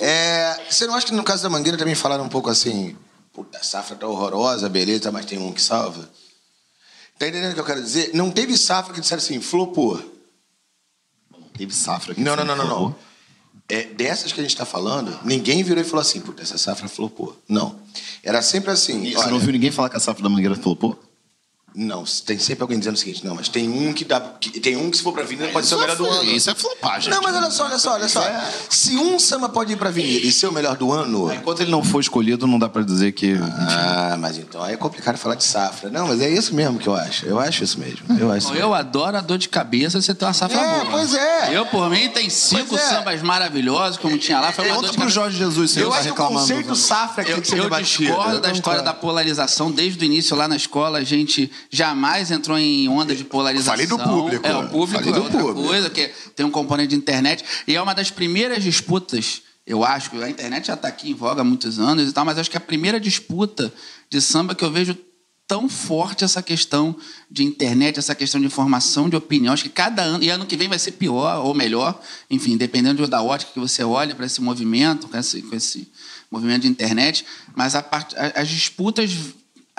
É, 0.00 0.58
você 0.68 0.84
não 0.86 0.94
acha 0.96 1.06
que 1.06 1.12
no 1.14 1.22
caso 1.22 1.44
da 1.44 1.50
Mangueira 1.50 1.78
também 1.78 1.94
falaram 1.94 2.24
um 2.24 2.28
pouco 2.28 2.50
assim? 2.50 2.96
Puta, 3.32 3.58
a 3.58 3.62
safra 3.62 3.94
tá 3.94 4.04
horrorosa, 4.04 4.68
beleza, 4.68 5.12
mas 5.12 5.24
tem 5.26 5.38
um 5.38 5.52
que 5.52 5.62
salva? 5.62 6.10
Tá 7.18 7.28
entendendo 7.28 7.52
o 7.52 7.54
que 7.54 7.60
eu 7.60 7.64
quero 7.64 7.80
dizer? 7.80 8.10
Não 8.12 8.28
teve 8.28 8.56
safra 8.58 8.92
que 8.92 9.00
disseram 9.00 9.22
assim, 9.22 9.40
flopou. 9.40 10.02
Teve 11.56 11.72
safra 11.72 12.12
aqui. 12.12 12.20
Não, 12.20 12.34
não, 12.34 12.44
não, 12.44 12.56
não, 12.56 12.66
não. 12.66 12.94
É, 13.68 13.84
dessas 13.84 14.32
que 14.32 14.40
a 14.40 14.42
gente 14.42 14.56
tá 14.56 14.66
falando, 14.66 15.18
ninguém 15.24 15.62
virou 15.62 15.82
e 15.82 15.86
falou 15.86 16.02
assim, 16.02 16.20
puta, 16.20 16.42
essa 16.42 16.58
safra 16.58 16.88
flopou. 16.88 17.36
Não. 17.48 17.78
Era 18.22 18.42
sempre 18.42 18.70
assim. 18.70 19.10
Você 19.10 19.16
olha, 19.18 19.26
não 19.28 19.34
ouviu 19.34 19.52
ninguém 19.52 19.70
falar 19.70 19.88
que 19.88 19.96
a 19.96 20.00
safra 20.00 20.22
da 20.22 20.28
Mangueira 20.28 20.54
flopou? 20.54 20.98
Não, 21.74 22.04
tem 22.26 22.38
sempre 22.38 22.62
alguém 22.62 22.78
dizendo 22.78 22.94
o 22.96 22.98
seguinte, 22.98 23.24
não, 23.24 23.34
mas 23.34 23.48
tem 23.48 23.68
um 23.68 23.92
que 23.94 24.04
dá. 24.04 24.20
que- 24.20 24.60
tem 24.60 24.76
um 24.76 24.90
que 24.90 24.96
se 24.98 25.02
for 25.02 25.12
pra 25.12 25.22
avenida 25.22 25.48
pode 25.48 25.66
ser 25.66 25.74
o 25.76 25.80
melhor 25.80 25.96
do 25.96 26.04
ano. 26.06 26.24
Isso 26.24 26.50
é 26.50 26.54
flopar, 26.54 27.00
gente. 27.00 27.14
Não, 27.14 27.22
mas 27.22 27.34
olha 27.34 27.50
só, 27.50 27.64
olha 27.64 27.78
só, 27.78 27.92
olha 27.94 28.08
só. 28.08 28.22
Se 28.68 28.96
um 28.96 29.18
samba 29.18 29.48
pode 29.48 29.72
ir 29.72 29.76
pra 29.76 29.88
avenida 29.88 30.26
e 30.26 30.30
ser 30.32 30.46
o 30.48 30.52
melhor 30.52 30.76
do 30.76 30.92
ano. 30.92 31.32
Enquanto 31.32 31.60
ele 31.60 31.70
não 31.70 31.82
for 31.82 32.00
escolhido, 32.00 32.46
não 32.46 32.58
dá 32.58 32.68
pra 32.68 32.82
dizer 32.82 33.12
que. 33.12 33.34
Ah, 33.68 34.16
mas 34.18 34.36
então 34.36 34.62
aí 34.62 34.74
é 34.74 34.76
complicado 34.76 35.16
falar 35.16 35.34
de 35.34 35.44
safra. 35.44 35.88
Não, 35.88 36.08
mas 36.08 36.20
é 36.20 36.28
isso 36.28 36.54
mesmo 36.54 36.78
que 36.78 36.86
eu 36.88 36.94
acho. 36.94 37.24
Eu 37.24 37.38
acho 37.40 37.64
isso 37.64 37.78
mesmo. 37.80 38.00
Eu 38.20 38.30
acho 38.30 38.48
Bom, 38.48 38.54
eu 38.54 38.74
adoro 38.74 39.16
a 39.16 39.20
dor 39.20 39.38
de 39.38 39.48
cabeça 39.48 40.00
você 40.00 40.14
ter 40.14 40.24
uma 40.26 40.34
safra 40.34 40.58
É, 40.60 40.80
boa. 40.80 40.90
pois 40.90 41.14
é. 41.14 41.56
Eu, 41.56 41.64
por 41.66 41.88
mim, 41.88 42.08
tem 42.10 42.28
cinco 42.28 42.74
é. 42.76 42.78
sambas 42.78 43.22
maravilhosos, 43.22 43.96
como 43.96 44.18
tinha 44.18 44.38
lá. 44.40 44.52
Foi 44.52 44.64
uma 44.66 44.74
dor 44.74 44.80
Conta 44.82 44.90
de 44.90 44.96
pro 44.98 45.00
cabeça. 45.06 45.14
Jorge 45.14 45.38
Jesus, 45.38 45.70
se 45.70 45.78
ele 45.78 45.86
Eu 45.86 45.90
tá 45.90 45.96
acho 45.96 46.02
que 46.04 46.08
o 46.10 46.12
reclamando. 46.12 46.40
conceito 46.40 46.74
safra 46.76 47.22
é 47.22 47.24
que 47.24 47.32
Eu, 47.32 47.40
que 47.40 47.48
ser 47.48 47.58
eu 47.58 47.62
debatido. 47.64 48.04
discordo 48.04 48.34
Eu 48.36 48.40
da 48.40 48.52
história 48.52 48.82
da 48.82 48.92
polarização. 48.92 49.70
Desde 49.70 49.98
o 49.98 50.04
início, 50.04 50.36
lá 50.36 50.46
na 50.46 50.56
escola, 50.56 50.98
a 50.98 51.04
gente 51.04 51.50
jamais 51.70 52.30
entrou 52.30 52.58
em 52.58 52.88
onda 52.88 53.14
de 53.14 53.24
polarização. 53.24 53.72
Falei 53.72 53.86
do 53.86 53.98
público. 53.98 54.46
É, 54.46 54.56
o 54.56 54.68
público 54.68 55.02
Falei 55.02 55.10
é 55.10 55.12
do 55.12 55.22
outra 55.22 55.38
público. 55.38 55.68
coisa, 55.68 55.90
que 55.90 56.10
tem 56.34 56.44
um 56.44 56.50
componente 56.50 56.90
de 56.90 56.96
internet. 56.96 57.44
E 57.66 57.74
é 57.74 57.82
uma 57.82 57.94
das 57.94 58.10
primeiras 58.10 58.62
disputas, 58.62 59.42
eu 59.66 59.84
acho, 59.84 60.10
que 60.10 60.22
a 60.22 60.28
internet 60.28 60.66
já 60.66 60.74
está 60.74 60.88
aqui 60.88 61.10
em 61.10 61.14
voga 61.14 61.40
há 61.42 61.44
muitos 61.44 61.78
anos 61.78 62.08
e 62.08 62.12
tal, 62.12 62.24
mas 62.24 62.38
acho 62.38 62.50
que 62.50 62.56
é 62.56 62.58
a 62.58 62.60
primeira 62.60 62.98
disputa 62.98 63.72
de 64.10 64.20
samba 64.20 64.54
que 64.54 64.64
eu 64.64 64.70
vejo 64.70 64.96
tão 65.46 65.68
forte 65.68 66.24
essa 66.24 66.42
questão 66.42 66.96
de 67.30 67.44
internet, 67.44 67.98
essa 67.98 68.14
questão 68.14 68.40
de 68.40 68.46
informação, 68.46 69.08
de 69.08 69.16
opinião. 69.16 69.52
Acho 69.52 69.64
que 69.64 69.68
cada 69.68 70.02
ano, 70.02 70.24
e 70.24 70.30
ano 70.30 70.46
que 70.46 70.56
vem 70.56 70.66
vai 70.66 70.78
ser 70.78 70.92
pior 70.92 71.44
ou 71.44 71.52
melhor, 71.52 72.00
enfim, 72.30 72.56
dependendo 72.56 73.06
da 73.06 73.22
ótica 73.22 73.52
que 73.52 73.60
você 73.60 73.84
olha 73.84 74.14
para 74.14 74.24
esse 74.24 74.40
movimento, 74.40 75.08
com 75.08 75.16
esse, 75.18 75.42
com 75.42 75.54
esse 75.54 75.92
movimento 76.30 76.62
de 76.62 76.68
internet, 76.68 77.26
mas 77.54 77.74
a 77.74 77.82
part, 77.82 78.14
as 78.34 78.48
disputas, 78.48 79.10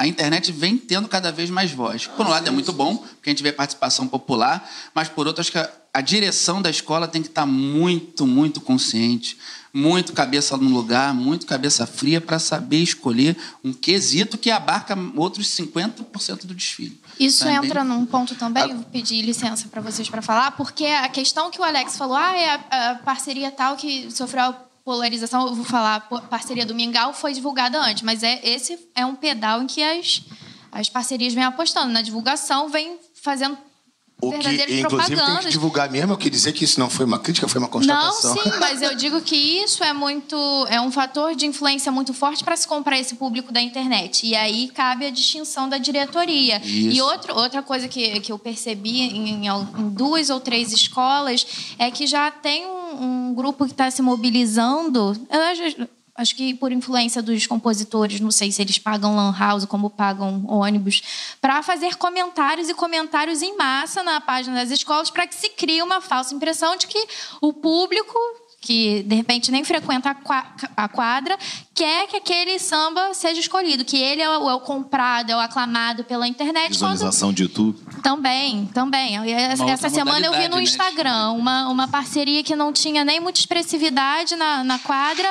a 0.04 0.08
internet 0.08 0.52
vem 0.52 0.78
tendo 0.78 1.08
cada 1.08 1.32
vez 1.32 1.50
mais 1.50 1.72
voz. 1.72 2.08
Por 2.08 2.26
um 2.26 2.30
lado 2.30 2.46
é 2.46 2.52
muito 2.52 2.74
bom, 2.74 2.98
porque 2.98 3.30
a 3.30 3.32
gente 3.32 3.42
vê 3.42 3.54
participação 3.54 4.06
popular, 4.06 4.70
mas 4.94 5.08
por 5.08 5.28
outro 5.28 5.40
acho 5.40 5.50
que 5.50 5.58
a, 5.58 5.72
a 5.94 6.02
direção 6.02 6.62
da 6.62 6.70
escola 6.70 7.08
tem 7.08 7.22
que 7.22 7.30
estar 7.30 7.46
muito, 7.46 8.28
muito 8.28 8.60
consciente, 8.60 9.38
muito 9.74 10.12
cabeça 10.12 10.58
no 10.58 10.68
lugar, 10.68 11.14
muito 11.14 11.46
cabeça 11.46 11.88
fria 11.88 12.20
para 12.20 12.38
saber 12.38 12.84
escolher 12.84 13.38
um 13.64 13.72
quesito 13.72 14.38
que 14.38 14.52
abarca 14.52 14.94
outros 15.16 15.48
50% 15.48 16.48
do 16.48 16.54
desfile. 16.54 17.00
Isso 17.18 17.46
Também. 17.46 17.56
entra 17.56 17.82
num 17.82 18.06
ponto 18.06 18.36
também, 18.36 18.64
eu 18.64 18.76
vou 18.76 18.86
pedir 18.86 19.22
licença 19.22 19.70
para 19.70 19.80
vocês 19.80 20.10
para 20.10 20.22
falar, 20.22 20.52
porque 20.52 20.86
a 20.86 21.08
questão 21.08 21.50
que 21.50 21.62
o 21.62 21.64
Alex 21.64 21.96
falou, 21.96 22.18
ah, 22.18 22.36
é 22.36 22.50
a, 22.50 22.92
a 22.92 22.96
parceria 22.96 23.50
tal 23.52 23.78
que 23.78 24.12
sofreu 24.12 24.54
polarização, 24.84 25.48
eu 25.48 25.56
vou 25.56 25.66
falar, 25.66 26.02
parceria 26.30 26.66
do 26.66 26.76
Mingau 26.76 27.14
foi 27.14 27.34
divulgada 27.34 27.80
antes, 27.80 28.04
mas 28.04 28.22
é 28.22 28.40
esse 28.44 28.78
é 28.94 29.06
um 29.06 29.16
pedal 29.16 29.62
em 29.62 29.68
que 29.68 29.82
as, 29.82 30.24
as 30.72 30.90
parcerias 30.90 31.34
vêm 31.34 31.44
apostando 31.44 31.92
na 31.92 32.02
divulgação, 32.02 32.70
vem 32.70 33.00
fazendo 33.16 33.58
O 34.28 34.40
que, 34.40 34.80
inclusive, 34.80 35.22
tem 35.22 35.38
que 35.40 35.50
divulgar 35.50 35.90
mesmo. 35.90 36.14
Eu 36.14 36.18
queria 36.18 36.32
dizer 36.32 36.54
que 36.54 36.64
isso 36.64 36.80
não 36.80 36.90
foi 36.90 37.06
uma 37.06 37.20
crítica, 37.20 37.48
foi 37.48 37.60
uma 37.60 37.68
Não, 37.68 37.72
constatação. 37.72 38.36
sim, 38.36 38.52
mas 38.60 38.82
eu 38.82 38.96
digo 38.96 39.22
que 39.22 39.36
isso 39.36 39.84
é 39.84 39.94
muito 39.94 40.36
é 40.70 40.80
um 40.80 40.92
fator 40.92 41.36
de 41.36 41.46
influência 41.46 41.92
muito 41.92 42.14
forte 42.14 42.44
para 42.44 42.56
se 42.56 42.68
comprar 42.68 43.00
esse 43.00 43.16
público 43.16 43.52
da 43.52 43.62
internet. 43.62 44.26
E 44.26 44.36
aí 44.36 44.70
cabe 44.70 45.06
a 45.06 45.10
distinção 45.10 45.68
da 45.68 45.78
diretoria. 45.78 46.58
Isso. 46.64 46.96
E 46.96 47.02
outro, 47.02 47.36
outra 47.36 47.62
coisa 47.62 47.88
que, 47.88 48.20
que 48.20 48.32
eu 48.32 48.40
percebi 48.40 49.02
em, 49.02 49.48
em 49.48 49.90
duas 49.90 50.30
ou 50.30 50.40
três 50.40 50.72
escolas 50.72 51.46
é 51.78 51.90
que 51.92 52.08
já 52.08 52.32
tem 52.32 52.66
um, 52.66 53.30
um 53.30 53.34
grupo 53.34 53.66
que 53.66 53.72
está 53.72 53.90
se 53.90 54.02
mobilizando. 54.02 55.16
Eu 55.30 55.88
acho, 56.16 56.36
que 56.36 56.54
por 56.54 56.72
influência 56.72 57.22
dos 57.22 57.48
compositores, 57.48 58.20
não 58.20 58.32
sei 58.32 58.52
se 58.52 58.62
eles 58.62 58.78
pagam 58.78 59.16
lan 59.16 59.34
house 59.38 59.66
como 59.66 59.90
pagam 59.90 60.46
ônibus, 60.48 61.02
para 61.42 61.62
fazer 61.64 61.96
comentários 61.96 62.70
e 62.70 62.74
comentários 62.74 63.42
em 63.42 63.58
massa 63.58 64.04
na 64.04 64.22
página 64.22 64.56
das 64.56 64.72
escolas 64.72 65.10
para 65.10 65.28
que 65.28 65.36
se 65.36 65.50
crie 65.50 65.82
uma 65.82 66.02
falsa 66.02 66.34
impressão 66.34 66.76
de 66.76 66.88
que 66.88 67.08
o 67.42 67.54
público 67.54 68.18
que 68.64 69.04
de 69.04 69.14
repente 69.16 69.52
nem 69.52 69.64
frequenta 69.66 70.12
a 70.12 70.16
qua- 70.16 70.56
a 70.78 70.88
quadra, 70.88 71.38
quer 71.76 72.08
que 72.08 72.16
aquele 72.16 72.58
samba 72.60 73.14
seja 73.14 73.40
escolhido, 73.42 73.84
que 73.84 73.98
ele 73.98 74.22
é 74.22 74.30
o, 74.40 74.50
é 74.50 74.54
o 74.56 74.60
comprado, 74.62 75.30
é 75.32 75.36
o 75.36 75.40
aclamado 75.40 76.06
pela 76.06 76.26
internet. 76.26 76.80
quando- 76.80 76.92
Visualização 76.94 77.34
de 77.34 77.44
YouTube. 77.44 77.78
também, 78.02 78.66
também. 78.74 79.18
Essa, 79.34 79.64
Uma 79.64 79.72
essa 79.74 79.90
semana 79.90 80.26
eu 80.26 80.32
vi 80.34 80.48
no 80.48 80.56
né? 80.56 80.64
Instagram 80.64 81.32
uma, 81.32 81.68
uma 81.70 81.88
parceria 81.90 82.42
que 82.42 82.56
não 82.56 82.72
tinha 82.72 83.04
nem 83.04 83.20
muita 83.20 83.40
expressividade 83.40 84.36
na, 84.38 84.64
na 84.64 84.80
quadra, 84.80 85.30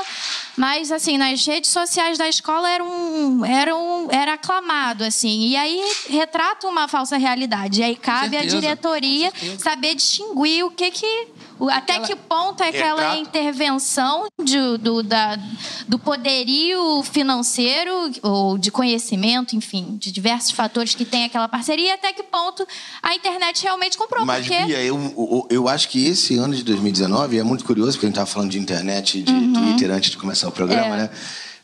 mas 0.56 0.92
assim, 0.92 1.16
nas 1.16 1.44
redes 1.46 1.70
sociais 1.70 2.18
da 2.18 2.28
escola 2.28 2.68
era 2.68 2.84
um, 2.84 3.44
era 3.44 3.74
um 3.74 4.08
era 4.10 4.34
aclamado 4.34 5.04
assim. 5.04 5.48
E 5.48 5.56
aí 5.56 5.82
retrata 6.10 6.66
uma 6.68 6.86
falsa 6.86 7.16
realidade. 7.16 7.80
E 7.80 7.84
aí 7.84 7.96
cabe 7.96 8.36
à 8.36 8.44
diretoria 8.44 9.32
saber 9.58 9.94
distinguir 9.94 10.64
o 10.66 10.70
que 10.70 10.90
que 10.90 11.28
até 11.70 12.00
que 12.00 12.16
ponto 12.16 12.62
é 12.62 12.68
aquela 12.68 13.00
Retrato. 13.12 13.20
intervenção 13.20 14.26
de- 14.42 14.76
do, 14.78 15.02
da, 15.02 15.38
do 15.86 15.98
poderio 15.98 17.02
financeiro 17.04 17.92
ou 18.22 18.58
de 18.58 18.70
conhecimento, 18.70 19.54
enfim, 19.54 19.96
de 19.98 20.10
diversos 20.10 20.50
fatores 20.50 20.94
que 20.94 21.04
tem 21.04 21.24
aquela 21.24 21.48
parceria, 21.48 21.88
e 21.88 21.90
até 21.92 22.12
que 22.12 22.22
ponto 22.22 22.66
a 23.02 23.14
internet 23.14 23.62
realmente 23.62 23.96
comprou. 23.96 24.24
Mas, 24.26 24.46
porque 24.46 24.64
Bia, 24.64 24.82
eu, 24.82 24.96
eu, 25.16 25.46
eu 25.50 25.68
acho 25.68 25.88
que 25.88 26.06
esse 26.06 26.36
ano 26.36 26.54
de 26.54 26.62
2019 26.64 27.38
é 27.38 27.42
muito 27.42 27.64
curioso, 27.64 27.92
porque 27.92 28.06
a 28.06 28.08
gente 28.08 28.14
estava 28.16 28.30
falando 28.30 28.50
de 28.50 28.58
internet 28.58 29.18
e 29.18 29.22
de 29.22 29.32
Twitter 29.52 29.90
antes 29.90 30.10
de 30.10 30.16
começar 30.16 30.48
o 30.48 30.52
programa, 30.52 30.88
Uhum. 30.88 30.94
É. 30.94 30.96
né? 30.98 31.10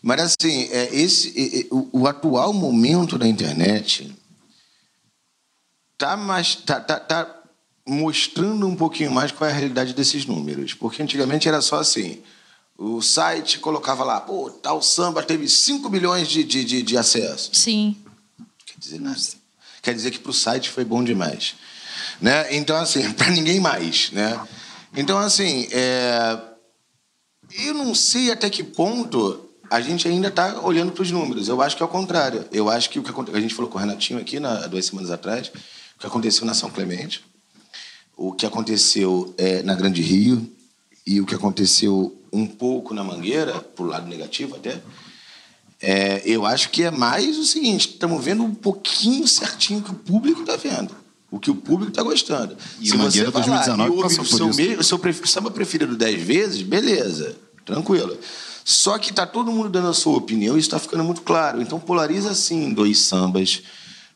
Mas, 0.00 0.20
assim, 0.20 0.68
é, 0.70 0.94
esse, 0.94 1.34
é, 1.36 1.60
é, 1.62 1.66
o, 1.72 1.88
o 2.02 2.06
atual 2.06 2.52
momento 2.52 3.18
da 3.18 3.26
internet 3.26 4.14
tá, 5.96 6.16
mais, 6.16 6.54
tá, 6.54 6.80
tá, 6.80 7.00
tá 7.00 7.37
mostrando 7.88 8.68
um 8.68 8.76
pouquinho 8.76 9.10
mais 9.10 9.32
qual 9.32 9.48
é 9.48 9.52
a 9.52 9.56
realidade 9.56 9.94
desses 9.94 10.26
números. 10.26 10.74
Porque 10.74 11.02
antigamente 11.02 11.48
era 11.48 11.60
só 11.62 11.80
assim, 11.80 12.22
o 12.76 13.00
site 13.00 13.58
colocava 13.58 14.04
lá, 14.04 14.20
pô, 14.20 14.50
tal 14.50 14.82
samba 14.82 15.22
teve 15.22 15.48
5 15.48 15.88
milhões 15.88 16.28
de, 16.28 16.44
de, 16.44 16.64
de, 16.64 16.82
de 16.82 16.98
acessos 16.98 17.50
Sim. 17.58 17.96
quer 18.66 18.78
dizer 18.78 19.00
nada. 19.00 19.18
quer 19.82 19.94
dizer 19.94 20.10
que 20.10 20.18
para 20.18 20.30
o 20.30 20.34
site 20.34 20.68
foi 20.68 20.84
bom 20.84 21.02
demais. 21.02 21.54
Né? 22.20 22.54
Então, 22.54 22.76
assim, 22.76 23.10
para 23.14 23.30
ninguém 23.30 23.58
mais. 23.58 24.10
Né? 24.12 24.38
Então, 24.94 25.16
assim, 25.18 25.66
é... 25.72 26.38
eu 27.64 27.72
não 27.72 27.94
sei 27.94 28.30
até 28.30 28.50
que 28.50 28.62
ponto 28.62 29.46
a 29.70 29.80
gente 29.80 30.06
ainda 30.06 30.28
está 30.28 30.60
olhando 30.60 30.92
para 30.92 31.02
os 31.02 31.10
números. 31.10 31.48
Eu 31.48 31.60
acho 31.62 31.76
que 31.76 31.82
é 31.82 31.86
o 31.86 31.88
contrário. 31.88 32.46
Eu 32.52 32.68
acho 32.68 32.90
que 32.90 32.98
o 32.98 33.02
que 33.02 33.36
a 33.36 33.40
gente 33.40 33.54
falou 33.54 33.70
com 33.70 33.78
o 33.78 33.80
Renatinho 33.80 34.20
aqui 34.20 34.38
na, 34.40 34.66
duas 34.66 34.86
semanas 34.86 35.10
atrás, 35.10 35.48
o 35.96 36.00
que 36.00 36.06
aconteceu 36.06 36.46
na 36.46 36.54
São 36.54 36.70
Clemente, 36.70 37.22
o 38.18 38.32
que 38.32 38.44
aconteceu 38.44 39.32
é, 39.38 39.62
na 39.62 39.76
Grande 39.76 40.02
Rio 40.02 40.44
e 41.06 41.20
o 41.20 41.24
que 41.24 41.36
aconteceu 41.36 42.20
um 42.32 42.46
pouco 42.46 42.92
na 42.92 43.04
Mangueira, 43.04 43.60
por 43.60 43.86
lado 43.86 44.08
negativo 44.08 44.56
até, 44.56 44.82
é, 45.80 46.20
eu 46.24 46.44
acho 46.44 46.70
que 46.70 46.82
é 46.82 46.90
mais 46.90 47.38
o 47.38 47.44
seguinte: 47.44 47.90
estamos 47.90 48.22
vendo 48.22 48.42
um 48.42 48.52
pouquinho 48.52 49.26
certinho 49.28 49.80
que 49.80 49.92
o 49.92 49.94
público 49.94 50.40
está 50.40 50.56
vendo. 50.56 50.94
O 51.30 51.38
que 51.38 51.50
o 51.50 51.54
público 51.54 51.90
está 51.90 52.02
gostando. 52.02 52.56
E 52.80 52.88
Se 52.88 52.94
o 52.94 52.98
Mangueira 52.98 53.30
2019 53.30 53.98
e 53.98 54.02
passou 54.02 54.24
o 54.24 54.52
seu, 54.52 54.78
o 54.78 54.82
seu 54.82 55.26
samba 55.26 55.50
preferido 55.50 55.94
dez 55.94 56.20
vezes, 56.20 56.62
beleza, 56.62 57.36
tranquilo. 57.64 58.18
Só 58.64 58.98
que 58.98 59.10
está 59.10 59.26
todo 59.26 59.52
mundo 59.52 59.68
dando 59.68 59.88
a 59.88 59.94
sua 59.94 60.16
opinião 60.16 60.56
e 60.56 60.58
isso 60.58 60.68
está 60.68 60.78
ficando 60.78 61.04
muito 61.04 61.22
claro. 61.22 61.60
Então 61.60 61.78
polariza 61.78 62.30
assim 62.30 62.72
dois 62.72 62.98
sambas, 62.98 63.62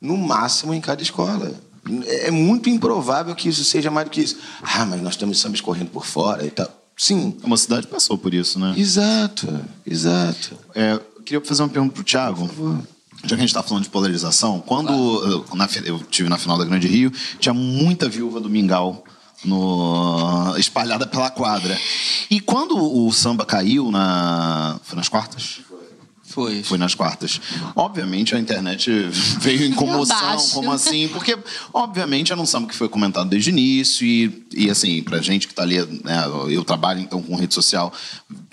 no 0.01 0.17
máximo 0.17 0.75
em 0.75 0.81
cada 0.81 1.03
escola. 1.03 1.55
É 1.85 2.31
muito 2.31 2.71
improvável 2.71 3.35
que 3.35 3.49
isso 3.49 3.65
seja 3.65 3.91
mais 3.91 4.07
do 4.07 4.11
que 4.11 4.21
isso. 4.21 4.37
Ah, 4.63 4.87
mas 4.87 5.03
nós 5.03 5.17
temos 5.17 5.41
sambas 5.41 5.61
correndo 5.61 5.91
por 5.91 6.07
fora 6.07 6.47
e 6.47 6.51
tal. 6.51 6.71
Sim. 6.97 7.37
Uma 7.43 7.57
cidade 7.57 7.87
passou 7.87 8.17
por 8.17 8.33
isso, 8.33 8.59
né? 8.59 8.75
Exato, 8.77 9.49
exato. 9.85 10.57
É, 10.75 10.93
eu 10.93 11.23
queria 11.25 11.45
fazer 11.45 11.63
uma 11.63 11.69
pergunta 11.69 11.95
para 11.95 12.01
o 12.01 12.05
Thiago. 12.05 12.49
Já 13.25 13.29
que 13.29 13.35
a 13.35 13.39
gente 13.39 13.49
está 13.49 13.63
falando 13.63 13.85
de 13.85 13.91
polarização, 13.91 14.61
quando 14.61 14.93
eu, 14.93 15.47
na, 15.55 15.69
eu 15.85 16.01
tive 16.01 16.29
na 16.29 16.39
final 16.39 16.59
da 16.59 16.65
Grande 16.65 16.89
Rio, 16.89 17.13
tinha 17.39 17.55
muita 17.55 18.09
viúva 18.09 18.41
do 18.41 18.51
Mingau 18.51 19.05
no, 19.45 20.57
espalhada 20.57 21.07
pela 21.07 21.31
quadra. 21.31 21.79
E 22.31 22.41
quando 22.41 22.77
o 22.77 23.13
samba 23.13 23.45
caiu 23.45 23.91
na. 23.91 24.79
Foi 24.83 24.97
nas 24.97 25.09
quartas? 25.09 25.61
Foi. 26.33 26.63
Foi 26.63 26.79
nas 26.79 26.95
quartas. 26.95 27.41
Obviamente 27.77 28.35
a 28.35 28.39
internet 28.39 28.91
veio 29.41 29.65
em 29.65 29.73
comoção, 29.73 30.37
como 30.55 30.73
assim? 30.73 31.09
Porque, 31.09 31.37
obviamente, 31.73 32.33
era 32.33 32.41
um 32.41 32.47
samba 32.47 32.69
que 32.69 32.75
foi 32.75 32.89
comentado 32.89 33.29
desde 33.29 33.51
o 33.51 33.53
início 33.53 34.07
e, 34.07 34.45
e 34.55 34.71
assim, 34.71 35.03
pra 35.03 35.19
gente 35.21 35.47
que 35.47 35.55
tá 35.55 35.63
ali, 35.63 35.79
né, 36.03 36.25
eu 36.49 36.65
trabalho 36.65 37.01
então 37.01 37.23
com 37.23 37.37
rede 37.37 37.53
social 37.53 37.93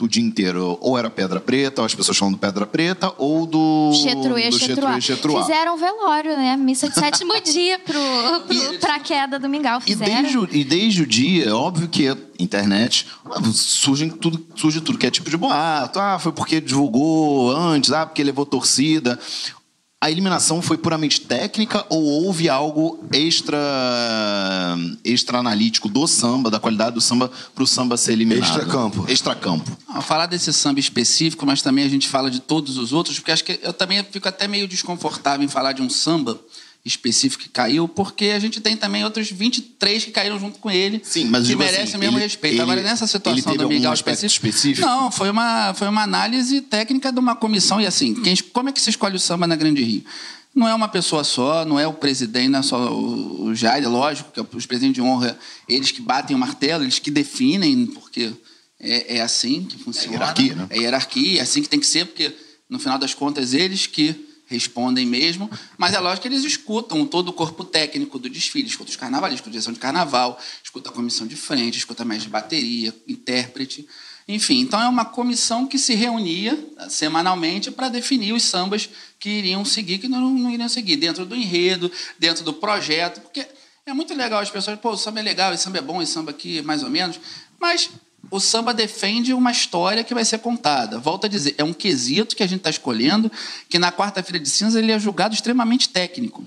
o 0.02 0.08
dia 0.08 0.24
inteiro, 0.24 0.78
ou 0.82 0.98
era 0.98 1.10
Pedra 1.10 1.40
Preta, 1.42 1.82
ou 1.82 1.86
as 1.86 1.94
pessoas 1.94 2.18
falando 2.18 2.38
Pedra 2.38 2.66
Preta, 2.66 3.14
ou 3.18 3.46
do. 3.46 3.92
Chetruê, 4.02 4.50
do 4.50 4.58
Chetruá. 4.60 5.00
Chetruá. 5.02 5.42
Fizeram 5.42 5.78
velório, 5.78 6.38
né? 6.38 6.56
Missa 6.58 6.88
de 6.90 6.96
sétimo 6.96 7.34
dia 7.44 7.80
pro, 7.80 8.00
pro, 8.48 8.80
pra 8.80 9.00
queda 9.00 9.38
do 9.40 9.50
Mingau. 9.50 9.80
E 9.86 9.92
Fizeram. 9.92 10.22
desde, 10.22 10.38
o- 10.38 10.48
e 10.52 10.64
desde 10.64 11.02
o 11.04 11.06
dia, 11.08 11.46
é 11.50 11.54
óbvio 11.54 11.88
que 11.90 12.08
a 12.08 12.16
internet 12.40 13.06
surge 13.54 14.10
tudo, 14.10 14.46
surge 14.56 14.82
tudo 14.82 14.98
que 14.98 15.06
é 15.06 15.12
tipo 15.12 15.30
de 15.30 15.38
boato. 15.38 16.00
Ah, 16.00 16.18
foi 16.18 16.32
porque 16.32 16.62
divulgou 16.62 17.56
antes, 17.56 17.92
ah, 17.92 18.06
porque 18.06 18.24
levou 18.24 18.46
torcida. 18.46 19.20
A 20.02 20.10
eliminação 20.10 20.62
foi 20.62 20.78
puramente 20.78 21.20
técnica 21.20 21.86
ou 21.90 22.02
houve 22.02 22.48
algo 22.48 23.04
extra 23.12 23.58
extra 25.04 25.40
analítico 25.40 25.90
do 25.90 26.08
samba, 26.08 26.50
da 26.50 26.58
qualidade 26.58 26.96
do 26.96 27.02
samba 27.02 27.30
para 27.54 27.64
o 27.64 27.68
samba 27.68 27.98
ser 27.98 28.14
eliminado? 28.14 28.48
Extracampo. 28.48 29.12
Extracampo. 29.12 29.78
Não, 29.90 30.02
falar 30.02 30.28
desse 30.28 30.54
samba 30.54 30.80
específico, 30.80 31.46
mas 31.46 31.62
também 31.62 31.84
a 31.84 31.90
gente 31.90 32.08
fala 32.08 32.32
de 32.32 32.40
todos 32.40 32.78
os 32.78 32.94
outros, 32.94 33.20
porque 33.20 33.32
acho 33.32 33.44
que 33.44 33.60
eu 33.62 33.74
também 33.74 34.02
fico 34.10 34.30
até 34.30 34.48
meio 34.48 34.70
desconfortável 34.70 35.46
em 35.46 35.50
falar 35.50 35.74
de 35.74 35.82
um 35.82 35.90
samba 35.90 36.40
específico 36.86 37.44
que 37.44 37.50
caiu, 37.50 37.88
porque 37.88 38.26
a 38.28 38.40
gente 38.40 38.60
tem 38.62 38.76
também 38.78 39.04
outros 39.04 39.30
23 39.30 40.06
que 40.06 40.12
caíram 40.12 40.40
junto 40.40 40.60
com 40.60 40.72
ele, 40.72 41.02
Sim, 41.04 41.26
mas 41.26 41.46
que 41.48 41.56
merecem 41.56 41.84
assim, 41.84 41.98
o 41.98 42.00
mesmo 42.00 42.18
ele- 42.18 42.24
respeito. 42.24 42.54
ele- 42.56 42.62
Agora, 42.62 42.82
nessa 42.82 43.06
situação 43.06 43.56
do 43.56 43.68
Miguel 43.68 43.94
específico, 43.94 44.48
específico? 44.48 44.88
Não, 44.88 45.12
foi 45.12 45.30
uma, 45.30 45.74
foi 45.74 45.88
uma 45.90 46.04
análise 46.04 46.62
técnica 46.62 47.12
de 47.12 47.20
uma 47.20 47.36
comissão, 47.36 47.80
e 47.82 47.86
assim, 47.86 48.14
quem, 48.16 48.36
como 48.54 48.70
é 48.70 48.72
que 48.72 48.82
se 48.82 48.90
escolhe 48.90 49.16
o 49.16 49.20
samba 49.20 49.46
na 49.46 49.56
Grande 49.56 49.84
Rio? 49.84 50.04
Não 50.56 50.68
é 50.68 50.74
uma 50.74 50.88
pessoa 50.88 51.24
só, 51.24 51.64
não 51.64 51.78
é 51.80 51.86
o 51.86 51.94
presidente, 51.94 52.50
não 52.50 52.60
é 52.60 52.64
só 52.64 52.92
o, 52.92 53.44
o 53.50 53.56
Jair, 53.56 53.88
lógico, 53.88 54.32
que 54.32 54.40
é 54.40 54.46
os 54.56 54.66
presidentes 54.66 54.96
de 54.96 55.02
honra, 55.02 55.38
eles 55.68 55.92
que 55.92 56.02
batem 56.02 56.36
o 56.36 56.40
martelo, 56.40 56.84
eles 56.84 56.98
que 56.98 57.12
definem, 57.12 57.86
porque 57.86 58.32
é, 58.80 59.18
é 59.18 59.22
assim 59.22 59.64
que 59.64 59.78
funciona. 59.78 60.14
hierarquia, 60.16 60.56
né? 60.56 60.68
É 60.72 60.78
hierarquia, 60.80 61.40
é 61.40 61.44
assim 61.44 61.62
que 61.62 61.70
tem 61.70 61.80
que 61.80 61.86
ser, 61.86 62.06
porque 62.06 62.34
no 62.70 62.80
final 62.80 62.98
das 62.98 63.14
contas 63.14 63.54
eles 63.54 63.86
que 63.86 64.28
respondem 64.50 65.06
mesmo, 65.06 65.50
mas 65.78 65.94
é 65.94 66.00
lógico 66.00 66.24
que 66.24 66.28
eles 66.28 66.44
escutam 66.44 67.06
todo 67.06 67.30
o 67.30 67.34
corpo 67.34 67.64
técnico 67.64 68.18
do 68.18 68.28
desfile, 68.28 68.68
escuta 68.68 68.90
os 68.90 68.96
carnavalistas, 68.96 69.48
a 69.48 69.52
direção 69.52 69.74
de 69.74 69.80
carnaval, 69.80 70.40
escuta 70.64 70.90
a 70.90 70.94
comissão 70.94 71.28
de 71.28 71.36
frente, 71.36 71.78
escuta 71.78 72.04
mestre 72.04 72.26
de 72.26 72.32
bateria, 72.32 72.96
intérprete, 73.08 73.88
enfim. 74.28 74.60
Então 74.60 74.82
é 74.82 74.90
uma 74.90 75.06
comissão 75.06 75.68
que 75.68 75.78
se 75.78 75.94
reunia 75.94 76.58
eh, 76.78 76.90
semanalmente 76.90 77.70
para 77.70 77.90
definir 77.90 78.34
os 78.34 78.44
sambas 78.44 78.90
que 79.20 79.30
iriam 79.30 79.64
seguir, 79.64 80.00
que 80.00 80.08
não, 80.08 80.32
não 80.32 80.52
iriam 80.52 80.68
seguir, 80.68 80.96
dentro 80.96 81.26
do 81.26 81.36
enredo, 81.36 81.92
dentro 82.18 82.44
do 82.44 82.54
projeto, 82.54 83.22
porque 83.22 83.46
é 83.86 83.94
muito 83.94 84.14
legal 84.16 84.40
as 84.40 84.50
pessoas, 84.50 84.80
pô, 84.80 84.92
o 84.92 84.98
samba 84.98 85.20
é 85.20 85.24
legal, 85.24 85.54
esse 85.54 85.64
samba 85.64 85.78
é 85.78 85.82
bom, 85.82 86.02
esse 86.02 86.12
samba 86.12 86.32
aqui 86.32 86.62
mais 86.64 86.82
ou 86.82 86.90
menos, 86.90 87.20
mas 87.60 87.90
o 88.32 88.40
samba 88.40 88.74
defende 88.74 89.34
uma 89.34 89.52
história 89.52 90.04
que 90.04 90.14
vai 90.14 90.24
ser 90.24 90.40
contada. 90.40 91.00
Volto 91.00 91.26
a 91.26 91.28
dizer, 91.28 91.56
é 91.58 91.64
um 91.64 91.74
quesito 91.74 92.36
que 92.36 92.44
a 92.44 92.48
gente 92.48 92.60
está 92.60 92.70
escolhendo, 92.70 93.32
que 93.68 93.80
na 93.80 93.92
quarta-feira 93.92 94.40
de 94.40 94.50
cinza 94.50 94.80
ele 94.80 94.92
é 94.92 95.00
julgado 95.00 95.34
extremamente 95.34 95.90
técnico. 95.90 96.46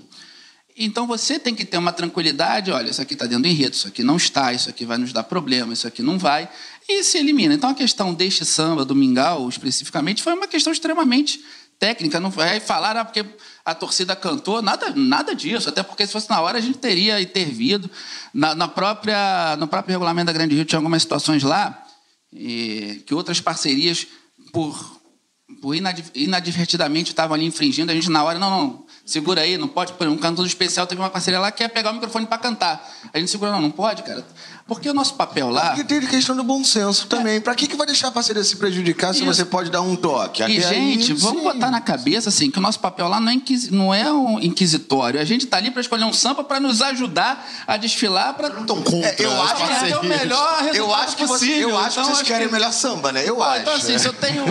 Então 0.75 1.05
você 1.05 1.37
tem 1.37 1.53
que 1.53 1.63
ter 1.63 1.77
uma 1.77 1.93
tranquilidade, 1.93 2.71
olha, 2.71 2.89
isso 2.89 3.01
aqui 3.01 3.13
está 3.13 3.25
dentro 3.25 3.43
do 3.43 3.47
enredo, 3.47 3.75
isso 3.75 3.87
aqui 3.87 4.01
não 4.01 4.17
está, 4.17 4.51
isso 4.53 4.69
aqui 4.69 4.85
vai 4.85 4.97
nos 4.97 5.13
dar 5.13 5.23
problema, 5.23 5.71
isso 5.71 5.87
aqui 5.87 6.01
não 6.01 6.17
vai, 6.17 6.49
e 6.89 7.03
se 7.03 7.17
elimina. 7.17 7.53
Então 7.53 7.69
a 7.69 7.75
questão 7.75 8.13
deste 8.13 8.43
samba, 8.43 8.83
do 8.83 8.95
Mingau, 8.95 9.47
especificamente, 9.47 10.23
foi 10.23 10.33
uma 10.33 10.47
questão 10.47 10.73
extremamente 10.73 11.43
técnica, 11.77 12.19
não 12.19 12.31
vai 12.31 12.59
falar 12.59 12.97
ah, 12.97 13.05
porque 13.05 13.23
a 13.65 13.73
torcida 13.73 14.15
cantou, 14.15 14.61
nada, 14.61 14.91
nada 14.95 15.33
disso, 15.33 15.69
até 15.69 15.81
porque 15.81 16.05
se 16.05 16.11
fosse 16.11 16.29
na 16.29 16.41
hora 16.41 16.57
a 16.57 16.61
gente 16.61 16.77
teria 16.77 17.21
intervido. 17.21 17.89
Na, 18.33 18.53
na 18.53 18.67
própria, 18.67 19.55
no 19.57 19.67
próprio 19.67 19.93
regulamento 19.93 20.25
da 20.25 20.33
Grande 20.33 20.55
Rio 20.55 20.65
tinha 20.65 20.79
algumas 20.79 21.01
situações 21.01 21.43
lá 21.43 21.85
e, 22.31 23.03
que 23.05 23.13
outras 23.13 23.39
parcerias, 23.39 24.07
por, 24.51 24.99
por 25.61 25.75
inad- 25.75 26.11
inadvertidamente, 26.13 27.11
estavam 27.11 27.35
ali 27.35 27.45
infringindo, 27.45 27.91
a 27.91 27.95
gente 27.95 28.09
na 28.09 28.23
hora, 28.23 28.37
não, 28.37 28.49
não, 28.49 28.85
segura 29.05 29.41
aí, 29.41 29.57
não 29.57 29.67
pode, 29.67 29.93
por 29.93 30.07
um 30.07 30.17
cantor 30.17 30.45
especial 30.45 30.85
teve 30.85 30.99
uma 30.99 31.09
parceria 31.09 31.39
lá 31.39 31.51
que 31.51 31.59
quer 31.59 31.69
pegar 31.69 31.91
o 31.91 31.93
microfone 31.93 32.25
para 32.25 32.37
cantar. 32.39 32.85
A 33.13 33.19
gente 33.19 33.31
segura, 33.31 33.51
não, 33.51 33.61
não 33.61 33.71
pode, 33.71 34.03
cara. 34.03 34.25
Porque 34.65 34.89
o 34.89 34.93
nosso 34.93 35.15
papel 35.15 35.49
lá... 35.49 35.67
Porque 35.71 35.83
tem 35.83 35.99
questão 36.07 36.35
do 36.37 36.43
bom 36.43 36.63
senso 36.63 37.05
também. 37.07 37.41
Pra 37.41 37.53
que, 37.53 37.67
que 37.67 37.75
vai 37.75 37.85
deixar 37.85 38.07
a 38.07 38.11
parceria 38.11 38.41
se 38.45 38.55
prejudicar 38.55 39.13
se 39.13 39.19
Isso. 39.19 39.25
você 39.27 39.43
pode 39.43 39.69
dar 39.69 39.81
um 39.81 39.93
toque? 39.93 40.41
E, 40.41 40.45
Até 40.45 40.69
aí, 40.75 40.93
gente, 40.93 41.13
vamos 41.15 41.39
sim. 41.41 41.43
botar 41.43 41.69
na 41.69 41.81
cabeça 41.81 42.29
assim, 42.29 42.49
que 42.49 42.57
o 42.59 42.61
nosso 42.61 42.79
papel 42.79 43.09
lá 43.09 43.19
não 43.19 43.29
é, 43.29 43.33
inquisi- 43.33 43.71
não 43.73 43.93
é 43.93 44.09
um 44.11 44.39
inquisitório. 44.39 45.19
A 45.19 45.25
gente 45.25 45.43
está 45.43 45.57
ali 45.57 45.69
para 45.69 45.81
escolher 45.81 46.05
um 46.05 46.13
samba 46.13 46.45
para 46.45 46.61
nos 46.61 46.81
ajudar 46.81 47.45
a 47.67 47.75
desfilar 47.75 48.35
para. 48.35 48.47
Estão 48.61 48.81
contra 48.81 49.09
É, 49.09 49.15
eu 49.19 49.41
acho 49.43 49.55
que 49.55 49.91
é 49.91 49.97
o 49.97 50.03
melhor 50.05 50.49
resultado 50.63 50.75
Eu 50.77 50.95
acho 50.95 51.17
que, 51.17 51.25
você, 51.25 51.45
possível. 51.45 51.69
eu 51.69 51.77
acho 51.77 51.99
Então, 51.99 52.03
que 52.11 52.15
vocês 52.15 52.27
querem 52.27 52.47
o 52.47 52.51
melhor 52.51 52.71
samba, 52.71 53.11
né? 53.11 53.23
Eu 53.27 53.43
acho. 53.43 53.61
Então, 53.63 53.73
assim, 53.75 53.97
se 53.99 54.07
eu 54.07 54.13
tenho 54.13 54.43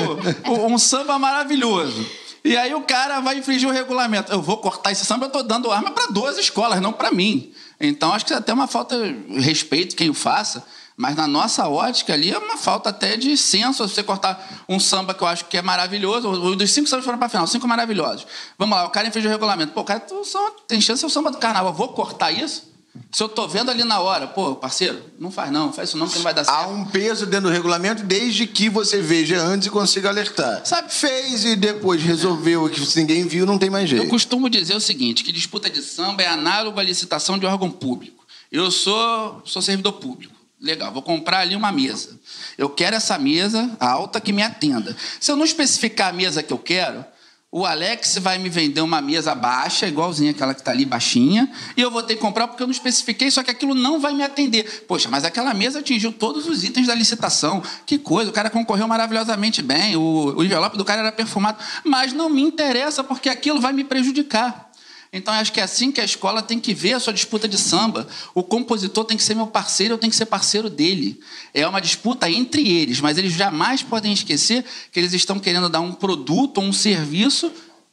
um, 0.46 0.74
um 0.74 0.78
samba 0.78 1.18
maravilhoso. 1.18 2.06
E 2.44 2.56
aí 2.56 2.74
o 2.74 2.82
cara 2.82 3.20
vai 3.20 3.38
infringir 3.38 3.68
o 3.68 3.72
regulamento. 3.72 4.30
Eu 4.32 4.42
vou 4.42 4.56
cortar 4.58 4.90
esse 4.90 5.06
samba, 5.06 5.24
eu 5.24 5.28
estou 5.28 5.42
dando 5.44 5.70
arma 5.70 5.92
para 5.92 6.08
duas 6.08 6.36
escolas, 6.38 6.80
não 6.80 6.92
para 6.92 7.10
mim. 7.12 7.52
Então, 7.82 8.12
acho 8.12 8.24
que 8.24 8.32
é 8.32 8.36
até 8.36 8.52
uma 8.52 8.68
falta 8.68 8.96
de 8.96 9.40
respeito 9.40 9.96
quem 9.96 10.08
o 10.08 10.14
faça. 10.14 10.64
Mas 10.96 11.16
na 11.16 11.26
nossa 11.26 11.68
ótica 11.68 12.12
ali 12.12 12.30
é 12.30 12.38
uma 12.38 12.56
falta 12.56 12.90
até 12.90 13.16
de 13.16 13.36
senso 13.36 13.86
você 13.86 14.02
cortar 14.02 14.64
um 14.68 14.78
samba 14.78 15.14
que 15.14 15.22
eu 15.22 15.26
acho 15.26 15.46
que 15.46 15.56
é 15.56 15.62
maravilhoso. 15.62 16.28
Os 16.28 16.56
dos 16.56 16.70
cinco 16.70 16.88
sambas 16.88 17.04
foram 17.04 17.18
para 17.18 17.28
final, 17.28 17.46
cinco 17.46 17.66
maravilhosos. 17.66 18.26
Vamos 18.58 18.76
lá, 18.76 18.86
o 18.86 18.90
cara 18.90 19.08
infringiu 19.08 19.30
o 19.30 19.32
regulamento. 19.32 19.72
Pô, 19.72 19.82
cara, 19.82 20.00
tu 20.00 20.22
tem 20.68 20.80
chance 20.80 20.98
de 20.98 21.00
ser 21.00 21.06
o 21.06 21.10
samba 21.10 21.30
do 21.30 21.38
carnaval. 21.38 21.72
Vou 21.72 21.88
cortar 21.88 22.30
isso? 22.30 22.71
Se 23.10 23.22
eu 23.22 23.28
tô 23.28 23.48
vendo 23.48 23.70
ali 23.70 23.84
na 23.84 24.00
hora, 24.00 24.26
pô, 24.26 24.54
parceiro, 24.54 25.02
não 25.18 25.30
faz 25.30 25.50
não, 25.50 25.72
faz 25.72 25.88
isso 25.88 25.98
não, 25.98 26.06
que 26.06 26.16
não 26.16 26.22
vai 26.22 26.34
dar 26.34 26.44
certo. 26.44 26.56
Há 26.58 26.66
um 26.66 26.84
peso 26.84 27.24
dentro 27.24 27.48
do 27.48 27.52
regulamento 27.52 28.02
desde 28.02 28.46
que 28.46 28.68
você 28.68 29.00
veja 29.00 29.40
antes 29.40 29.66
e 29.68 29.70
consiga 29.70 30.10
alertar. 30.10 30.60
Sabe- 30.66 30.92
Fez 30.92 31.44
e 31.44 31.56
depois 31.56 32.02
resolveu 32.02 32.68
que 32.68 32.84
se 32.84 33.00
ninguém 33.00 33.26
viu, 33.26 33.46
não 33.46 33.58
tem 33.58 33.70
mais 33.70 33.90
Eu 33.90 33.98
jeito. 33.98 34.10
costumo 34.10 34.50
dizer 34.50 34.74
o 34.76 34.80
seguinte, 34.80 35.24
que 35.24 35.32
disputa 35.32 35.70
de 35.70 35.80
samba 35.82 36.22
é 36.22 36.26
análogo 36.26 36.78
à 36.78 36.82
licitação 36.82 37.38
de 37.38 37.46
órgão 37.46 37.70
público. 37.70 38.26
Eu 38.50 38.70
sou, 38.70 39.40
sou 39.46 39.62
servidor 39.62 39.92
público. 39.94 40.34
Legal, 40.60 40.92
vou 40.92 41.02
comprar 41.02 41.38
ali 41.38 41.56
uma 41.56 41.72
mesa. 41.72 42.20
Eu 42.58 42.68
quero 42.68 42.94
essa 42.94 43.18
mesa 43.18 43.74
alta 43.80 44.20
que 44.20 44.32
me 44.32 44.42
atenda. 44.42 44.94
Se 45.18 45.32
eu 45.32 45.36
não 45.36 45.44
especificar 45.44 46.10
a 46.10 46.12
mesa 46.12 46.42
que 46.42 46.52
eu 46.52 46.58
quero, 46.58 47.04
o 47.54 47.66
Alex 47.66 48.16
vai 48.16 48.38
me 48.38 48.48
vender 48.48 48.80
uma 48.80 49.02
mesa 49.02 49.34
baixa, 49.34 49.86
igualzinha 49.86 50.30
aquela 50.30 50.54
que 50.54 50.62
está 50.62 50.70
ali, 50.70 50.86
baixinha, 50.86 51.52
e 51.76 51.82
eu 51.82 51.90
vou 51.90 52.02
ter 52.02 52.14
que 52.14 52.20
comprar 52.22 52.48
porque 52.48 52.62
eu 52.62 52.66
não 52.66 52.72
especifiquei, 52.72 53.30
só 53.30 53.42
que 53.42 53.50
aquilo 53.50 53.74
não 53.74 54.00
vai 54.00 54.14
me 54.14 54.22
atender. 54.22 54.86
Poxa, 54.88 55.10
mas 55.10 55.22
aquela 55.22 55.52
mesa 55.52 55.80
atingiu 55.80 56.14
todos 56.14 56.48
os 56.48 56.64
itens 56.64 56.86
da 56.86 56.94
licitação. 56.94 57.62
Que 57.84 57.98
coisa, 57.98 58.30
o 58.30 58.32
cara 58.32 58.48
concorreu 58.48 58.88
maravilhosamente 58.88 59.60
bem, 59.60 59.94
o, 59.96 60.34
o 60.34 60.42
envelope 60.42 60.78
do 60.78 60.84
cara 60.84 61.02
era 61.02 61.12
perfumado, 61.12 61.58
mas 61.84 62.14
não 62.14 62.30
me 62.30 62.40
interessa 62.40 63.04
porque 63.04 63.28
aquilo 63.28 63.60
vai 63.60 63.74
me 63.74 63.84
prejudicar. 63.84 64.71
Então, 65.12 65.34
acho 65.34 65.52
que 65.52 65.60
é 65.60 65.62
assim 65.62 65.92
que 65.92 66.00
a 66.00 66.04
escola 66.04 66.42
tem 66.42 66.58
que 66.58 66.72
ver 66.72 66.94
a 66.94 67.00
sua 67.00 67.12
disputa 67.12 67.46
de 67.46 67.58
samba. 67.58 68.08
O 68.34 68.42
compositor 68.42 69.04
tem 69.04 69.16
que 69.16 69.22
ser 69.22 69.34
meu 69.34 69.46
parceiro, 69.46 69.94
eu 69.94 69.98
tenho 69.98 70.10
que 70.10 70.16
ser 70.16 70.24
parceiro 70.24 70.70
dele. 70.70 71.20
É 71.52 71.66
uma 71.66 71.80
disputa 71.80 72.30
entre 72.30 72.66
eles, 72.66 72.98
mas 72.98 73.18
eles 73.18 73.34
jamais 73.34 73.82
podem 73.82 74.10
esquecer 74.10 74.64
que 74.90 74.98
eles 74.98 75.12
estão 75.12 75.38
querendo 75.38 75.68
dar 75.68 75.80
um 75.80 75.92
produto 75.92 76.58
ou 76.58 76.64
um 76.64 76.72
serviço 76.72 77.52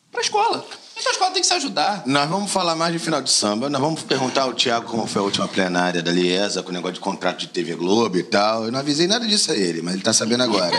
para 0.10 0.21
a 0.21 0.23
escola. 0.23 0.65
Então 0.99 1.12
a 1.12 1.13
escola 1.13 1.31
tem 1.31 1.41
que 1.41 1.47
se 1.47 1.53
ajudar. 1.53 2.03
Nós 2.05 2.29
vamos 2.29 2.51
falar 2.51 2.75
mais 2.75 2.91
de 2.91 2.99
final 2.99 3.21
de 3.21 3.31
samba. 3.31 3.69
Nós 3.69 3.79
vamos 3.79 4.03
perguntar 4.03 4.41
ao 4.43 4.53
Tiago 4.53 4.85
como 4.88 5.07
foi 5.07 5.21
a 5.21 5.25
última 5.25 5.47
plenária 5.47 6.01
da 6.01 6.12
Liesa, 6.12 6.62
com 6.62 6.69
o 6.71 6.73
negócio 6.73 6.95
de 6.95 6.99
contrato 6.99 7.39
de 7.39 7.47
TV 7.47 7.73
Globo 7.75 8.17
e 8.17 8.23
tal. 8.23 8.65
Eu 8.65 8.71
não 8.71 8.79
avisei 8.79 9.07
nada 9.07 9.25
disso 9.25 9.51
a 9.51 9.55
ele, 9.55 9.81
mas 9.81 9.93
ele 9.93 10.03
tá 10.03 10.12
sabendo 10.12 10.43
agora. 10.43 10.75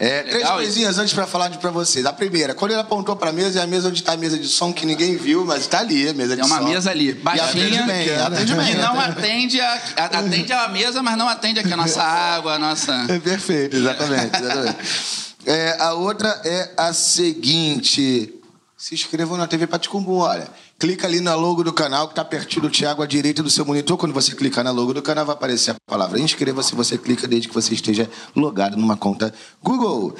É, 0.00 0.22
três 0.22 0.36
Legal 0.36 0.54
coisinhas 0.56 0.96
antes 0.98 1.12
para 1.12 1.26
falar 1.26 1.48
de 1.48 1.58
para 1.58 1.70
vocês. 1.70 2.06
A 2.06 2.12
primeira, 2.12 2.54
quando 2.54 2.70
ele 2.70 2.80
apontou 2.80 3.14
para 3.16 3.28
a 3.28 3.32
mesa, 3.32 3.60
é 3.60 3.62
a 3.62 3.66
mesa 3.66 3.88
onde 3.88 4.00
está 4.00 4.12
a 4.12 4.16
mesa 4.16 4.38
de 4.38 4.46
som 4.48 4.72
que 4.72 4.86
ninguém 4.86 5.16
viu, 5.16 5.44
mas 5.44 5.60
está 5.62 5.80
ali, 5.80 6.08
a 6.08 6.14
mesa 6.14 6.34
de 6.34 6.40
É 6.40 6.44
som. 6.44 6.54
uma 6.54 6.62
mesa 6.68 6.90
ali, 6.90 7.12
baixinha, 7.12 7.48
atende 7.66 7.82
bem, 7.82 8.14
atende 8.16 8.54
bem, 8.54 8.66
que 8.68 8.74
não 8.76 8.98
atende 9.00 9.60
a- 9.60 9.80
atende 9.96 10.52
a 10.52 10.68
mesa, 10.68 11.02
mas 11.02 11.16
não 11.18 11.28
atende 11.28 11.60
aqui 11.60 11.72
a 11.72 11.76
nossa 11.76 12.00
água, 12.02 12.54
a 12.54 12.58
nossa... 12.58 13.06
É 13.08 13.18
perfeito, 13.18 13.76
exatamente. 13.76 14.34
exatamente. 14.36 14.78
É, 15.46 15.76
a 15.80 15.94
outra 15.94 16.28
é 16.44 16.72
a 16.76 16.92
seguinte. 16.92 18.34
Se 18.78 18.94
inscrevam 18.94 19.36
na 19.36 19.48
TV 19.48 19.66
Paticumbu, 19.66 20.18
olha. 20.18 20.48
Clica 20.80 21.08
ali 21.08 21.20
na 21.20 21.34
logo 21.34 21.64
do 21.64 21.72
canal, 21.72 22.06
que 22.06 22.12
está 22.12 22.24
pertinho 22.24 22.62
do 22.62 22.70
Thiago, 22.70 23.02
à 23.02 23.06
direita 23.06 23.42
do 23.42 23.50
seu 23.50 23.64
monitor. 23.64 23.96
Quando 23.98 24.12
você 24.12 24.32
clicar 24.36 24.62
na 24.62 24.70
logo 24.70 24.94
do 24.94 25.02
canal, 25.02 25.26
vai 25.26 25.34
aparecer 25.34 25.72
a 25.72 25.76
palavra 25.84 26.20
inscreva-se. 26.20 26.72
Você 26.76 26.96
clica 26.96 27.26
desde 27.26 27.48
que 27.48 27.54
você 27.54 27.74
esteja 27.74 28.08
logado 28.36 28.76
numa 28.76 28.96
conta 28.96 29.34
Google. 29.60 30.14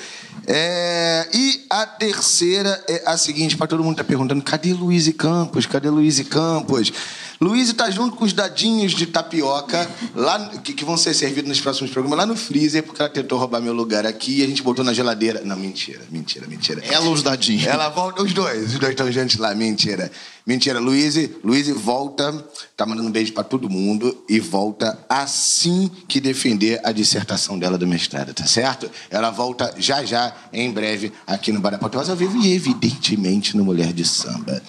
É, 0.48 1.28
e 1.32 1.64
a 1.70 1.86
terceira 1.86 2.84
é 2.88 3.04
a 3.06 3.16
seguinte, 3.16 3.56
para 3.56 3.68
todo 3.68 3.84
mundo 3.84 3.98
tá 3.98 4.02
perguntando, 4.02 4.42
cadê 4.42 4.72
Luiz 4.72 5.06
e 5.06 5.12
Campos? 5.12 5.64
Cadê 5.64 5.90
Luiz 5.90 6.18
e 6.18 6.24
Campos? 6.24 6.92
Luiz 7.40 7.68
está 7.68 7.88
junto 7.88 8.16
com 8.16 8.24
os 8.24 8.32
dadinhos 8.32 8.90
de 8.92 9.06
tapioca 9.06 9.88
lá 10.12 10.48
que, 10.58 10.72
que 10.72 10.84
vão 10.84 10.96
ser 10.96 11.14
servidos 11.14 11.48
nos 11.48 11.60
próximos 11.60 11.92
programas 11.92 12.18
lá 12.18 12.26
no 12.26 12.36
freezer, 12.36 12.82
porque 12.82 13.00
ela 13.00 13.08
tentou 13.08 13.38
roubar 13.38 13.60
meu 13.60 13.72
lugar 13.72 14.04
aqui 14.04 14.40
e 14.40 14.42
a 14.42 14.46
gente 14.46 14.60
botou 14.60 14.84
na 14.84 14.92
geladeira. 14.92 15.42
Não, 15.44 15.54
mentira, 15.54 16.02
mentira, 16.10 16.48
mentira. 16.48 16.82
Ela 16.84 17.08
os 17.08 17.22
dadinhos. 17.22 17.64
Ela 17.64 17.88
volta, 17.90 18.24
os 18.24 18.32
dois, 18.32 18.72
os 18.72 18.78
dois 18.80 18.90
estão 18.90 19.12
juntos 19.12 19.36
lá, 19.36 19.54
mentira. 19.54 20.10
Mentira, 20.48 20.80
Luiz, 20.80 21.14
Luiz 21.44 21.68
volta, 21.68 22.32
tá 22.74 22.86
mandando 22.86 23.06
um 23.06 23.12
beijo 23.12 23.34
pra 23.34 23.44
todo 23.44 23.68
mundo 23.68 24.24
e 24.26 24.40
volta 24.40 24.98
assim 25.06 25.90
que 26.08 26.22
defender 26.22 26.80
a 26.82 26.90
dissertação 26.90 27.58
dela 27.58 27.76
do 27.76 27.86
mestrado, 27.86 28.32
tá 28.32 28.46
certo? 28.46 28.90
Ela 29.10 29.30
volta 29.30 29.74
já 29.76 30.02
já, 30.06 30.34
em 30.50 30.72
breve, 30.72 31.12
aqui 31.26 31.52
no 31.52 31.60
Bar 31.60 31.78
Rosa 31.78 32.14
Vivo 32.14 32.38
e 32.38 32.54
evidentemente 32.54 33.54
no 33.58 33.62
Mulher 33.62 33.92
de 33.92 34.06
Samba. 34.06 34.62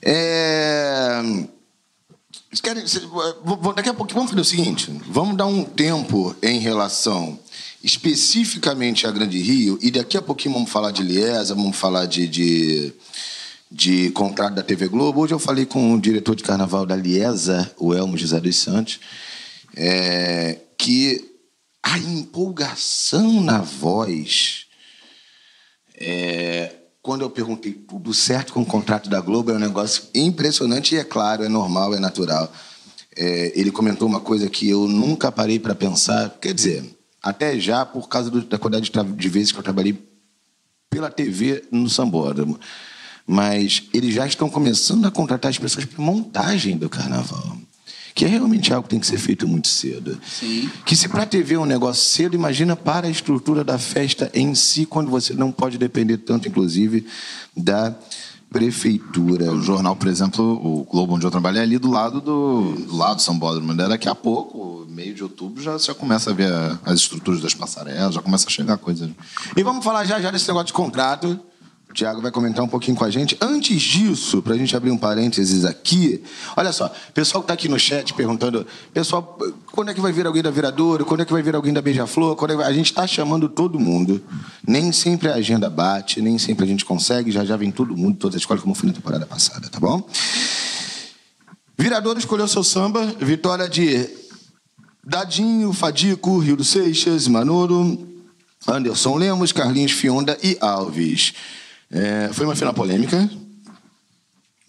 É... 0.00 1.20
Daqui 3.74 3.90
a 3.90 3.94
pouco, 3.94 4.14
vamos 4.14 4.30
fazer 4.30 4.40
o 4.40 4.44
seguinte: 4.46 4.90
vamos 5.08 5.36
dar 5.36 5.44
um 5.44 5.62
tempo 5.62 6.34
em 6.42 6.58
relação 6.58 7.38
especificamente 7.84 9.06
à 9.06 9.10
Grande 9.10 9.42
Rio, 9.42 9.78
e 9.82 9.90
daqui 9.90 10.16
a 10.16 10.22
pouquinho 10.22 10.54
vamos 10.54 10.70
falar 10.70 10.90
de 10.90 11.02
Liesa, 11.02 11.54
vamos 11.54 11.76
falar 11.76 12.06
de, 12.06 12.26
de, 12.26 12.94
de 13.70 14.10
contrato 14.10 14.54
da 14.54 14.62
TV 14.62 14.88
Globo. 14.88 15.20
Hoje 15.20 15.34
eu 15.34 15.38
falei 15.38 15.66
com 15.66 15.92
o 15.94 16.00
diretor 16.00 16.34
de 16.36 16.42
carnaval 16.42 16.86
da 16.86 16.94
Liesa, 16.96 17.70
o 17.78 17.94
Elmo 17.94 18.16
José 18.16 18.40
dos 18.40 18.56
Santos, 18.56 19.00
é, 19.74 20.58
que 20.78 21.24
a 21.82 21.98
empolgação 21.98 23.40
na 23.40 23.60
voz 23.60 24.66
é, 25.98 26.74
quando 27.02 27.22
eu 27.22 27.30
perguntei 27.30 27.72
tudo 27.72 28.12
certo 28.12 28.52
com 28.52 28.62
o 28.62 28.66
contrato 28.66 29.08
da 29.08 29.20
Globo, 29.20 29.50
é 29.50 29.54
um 29.54 29.58
negócio 29.60 30.04
impressionante 30.14 30.94
e 30.94 30.98
é 30.98 31.04
claro, 31.04 31.44
é 31.44 31.48
normal, 31.48 31.94
é 31.94 32.00
natural. 32.00 32.52
É, 33.16 33.52
ele 33.58 33.70
comentou 33.70 34.08
uma 34.08 34.20
coisa 34.20 34.48
que 34.50 34.68
eu 34.68 34.86
nunca 34.88 35.30
parei 35.32 35.58
para 35.58 35.74
pensar, 35.74 36.30
quer 36.40 36.52
dizer, 36.52 36.84
até 37.22 37.58
já 37.58 37.86
por 37.86 38.08
causa 38.08 38.30
do- 38.30 38.42
da 38.44 38.58
quantidade 38.58 38.90
de, 38.90 39.16
de 39.16 39.28
vezes 39.28 39.52
que 39.52 39.58
eu 39.58 39.62
trabalhei 39.62 39.96
pela 40.90 41.10
TV 41.10 41.64
no 41.70 41.88
Sambódromo. 41.88 42.58
Mas 43.26 43.84
eles 43.92 44.14
já 44.14 44.26
estão 44.26 44.48
começando 44.48 45.04
a 45.06 45.10
contratar 45.10 45.50
as 45.50 45.58
pessoas 45.58 45.84
para 45.84 46.02
montagem 46.02 46.76
do 46.76 46.88
carnaval. 46.88 47.56
Que 48.14 48.24
é 48.24 48.28
realmente 48.28 48.72
algo 48.72 48.84
que 48.84 48.90
tem 48.90 49.00
que 49.00 49.06
ser 49.06 49.18
feito 49.18 49.46
muito 49.46 49.68
cedo. 49.68 50.18
Sim. 50.26 50.70
Que 50.86 50.96
se 50.96 51.08
para 51.08 51.24
a 51.24 51.26
TV 51.26 51.56
é 51.56 51.58
um 51.58 51.66
negócio 51.66 52.02
cedo, 52.02 52.34
imagina 52.34 52.74
para 52.74 53.08
a 53.08 53.10
estrutura 53.10 53.62
da 53.62 53.78
festa 53.78 54.30
em 54.32 54.54
si, 54.54 54.86
quando 54.86 55.10
você 55.10 55.34
não 55.34 55.52
pode 55.52 55.76
depender 55.76 56.18
tanto, 56.18 56.48
inclusive, 56.48 57.06
da 57.54 57.94
prefeitura. 58.50 59.52
O 59.52 59.60
jornal, 59.60 59.94
por 59.94 60.08
exemplo, 60.08 60.42
o 60.42 60.84
Globo, 60.84 61.14
onde 61.14 61.26
eu 61.26 61.30
trabalhei, 61.30 61.60
é 61.60 61.64
ali 61.64 61.78
do 61.78 61.90
lado 61.90 62.20
do, 62.20 62.72
do 62.72 62.96
lado 62.96 63.16
do 63.16 63.22
Sambódromo. 63.22 63.74
Daí 63.74 63.88
Daqui 63.88 64.08
a 64.08 64.14
pouco, 64.14 64.86
meio 64.88 65.14
de 65.14 65.22
outubro, 65.22 65.62
já, 65.62 65.76
já 65.76 65.94
começa 65.94 66.30
a 66.30 66.32
ver 66.32 66.50
as 66.84 67.00
estruturas 67.00 67.40
das 67.40 67.54
passarelas, 67.54 68.14
já 68.14 68.22
começa 68.22 68.46
a 68.46 68.50
chegar 68.50 68.78
coisa. 68.78 69.10
E 69.56 69.62
vamos 69.62 69.84
falar 69.84 70.04
já 70.04 70.20
já 70.20 70.30
desse 70.30 70.48
negócio 70.48 70.68
de 70.68 70.72
contrato. 70.72 71.38
Tiago 71.96 72.20
vai 72.20 72.30
comentar 72.30 72.62
um 72.62 72.68
pouquinho 72.68 72.94
com 72.94 73.04
a 73.04 73.10
gente. 73.10 73.38
Antes 73.40 73.80
disso, 73.80 74.42
para 74.42 74.52
a 74.52 74.58
gente 74.58 74.76
abrir 74.76 74.90
um 74.90 74.98
parênteses 74.98 75.64
aqui, 75.64 76.22
olha 76.54 76.70
só, 76.70 76.92
pessoal 77.14 77.42
que 77.42 77.44
está 77.44 77.54
aqui 77.54 77.70
no 77.70 77.78
chat 77.78 78.12
perguntando, 78.12 78.66
pessoal, 78.92 79.38
quando 79.72 79.90
é 79.90 79.94
que 79.94 80.00
vai 80.00 80.12
vir 80.12 80.26
alguém 80.26 80.42
da 80.42 80.50
Viradouro? 80.50 81.06
Quando 81.06 81.22
é 81.22 81.24
que 81.24 81.32
vai 81.32 81.40
vir 81.40 81.54
alguém 81.54 81.72
da 81.72 81.80
Beija-Flor? 81.80 82.36
É 82.50 82.64
A 82.64 82.72
gente 82.72 82.90
está 82.90 83.06
chamando 83.06 83.48
todo 83.48 83.80
mundo. 83.80 84.22
Nem 84.66 84.92
sempre 84.92 85.30
a 85.30 85.36
agenda 85.36 85.70
bate, 85.70 86.20
nem 86.20 86.36
sempre 86.36 86.66
a 86.66 86.68
gente 86.68 86.84
consegue. 86.84 87.30
Já 87.30 87.46
já 87.46 87.56
vem 87.56 87.70
todo 87.70 87.96
mundo, 87.96 88.18
toda 88.18 88.36
a 88.36 88.38
escola, 88.38 88.60
como 88.60 88.74
foi 88.74 88.90
na 88.90 88.94
temporada 88.94 89.24
passada, 89.24 89.66
tá 89.70 89.80
bom? 89.80 90.06
Viradouro 91.78 92.18
escolheu 92.18 92.46
seu 92.46 92.62
samba, 92.62 93.06
vitória 93.18 93.66
de 93.70 94.06
Dadinho, 95.02 95.72
Fadico, 95.72 96.38
Rio 96.40 96.56
dos 96.56 96.68
Seixas, 96.68 97.26
Manoro, 97.26 98.06
Anderson 98.68 99.16
Lemos, 99.16 99.50
Carlinhos 99.50 99.92
Fionda 99.92 100.36
e 100.42 100.58
Alves. 100.60 101.32
É, 101.90 102.30
foi 102.32 102.44
uma 102.46 102.56
final 102.56 102.74
polêmica. 102.74 103.28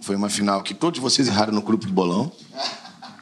Foi 0.02 0.16
uma 0.16 0.30
final 0.30 0.62
que 0.62 0.74
todos 0.74 1.00
vocês 1.00 1.28
erraram 1.28 1.52
no 1.54 1.62
grupo 1.62 1.86
do 1.86 1.92
bolão. 1.94 2.32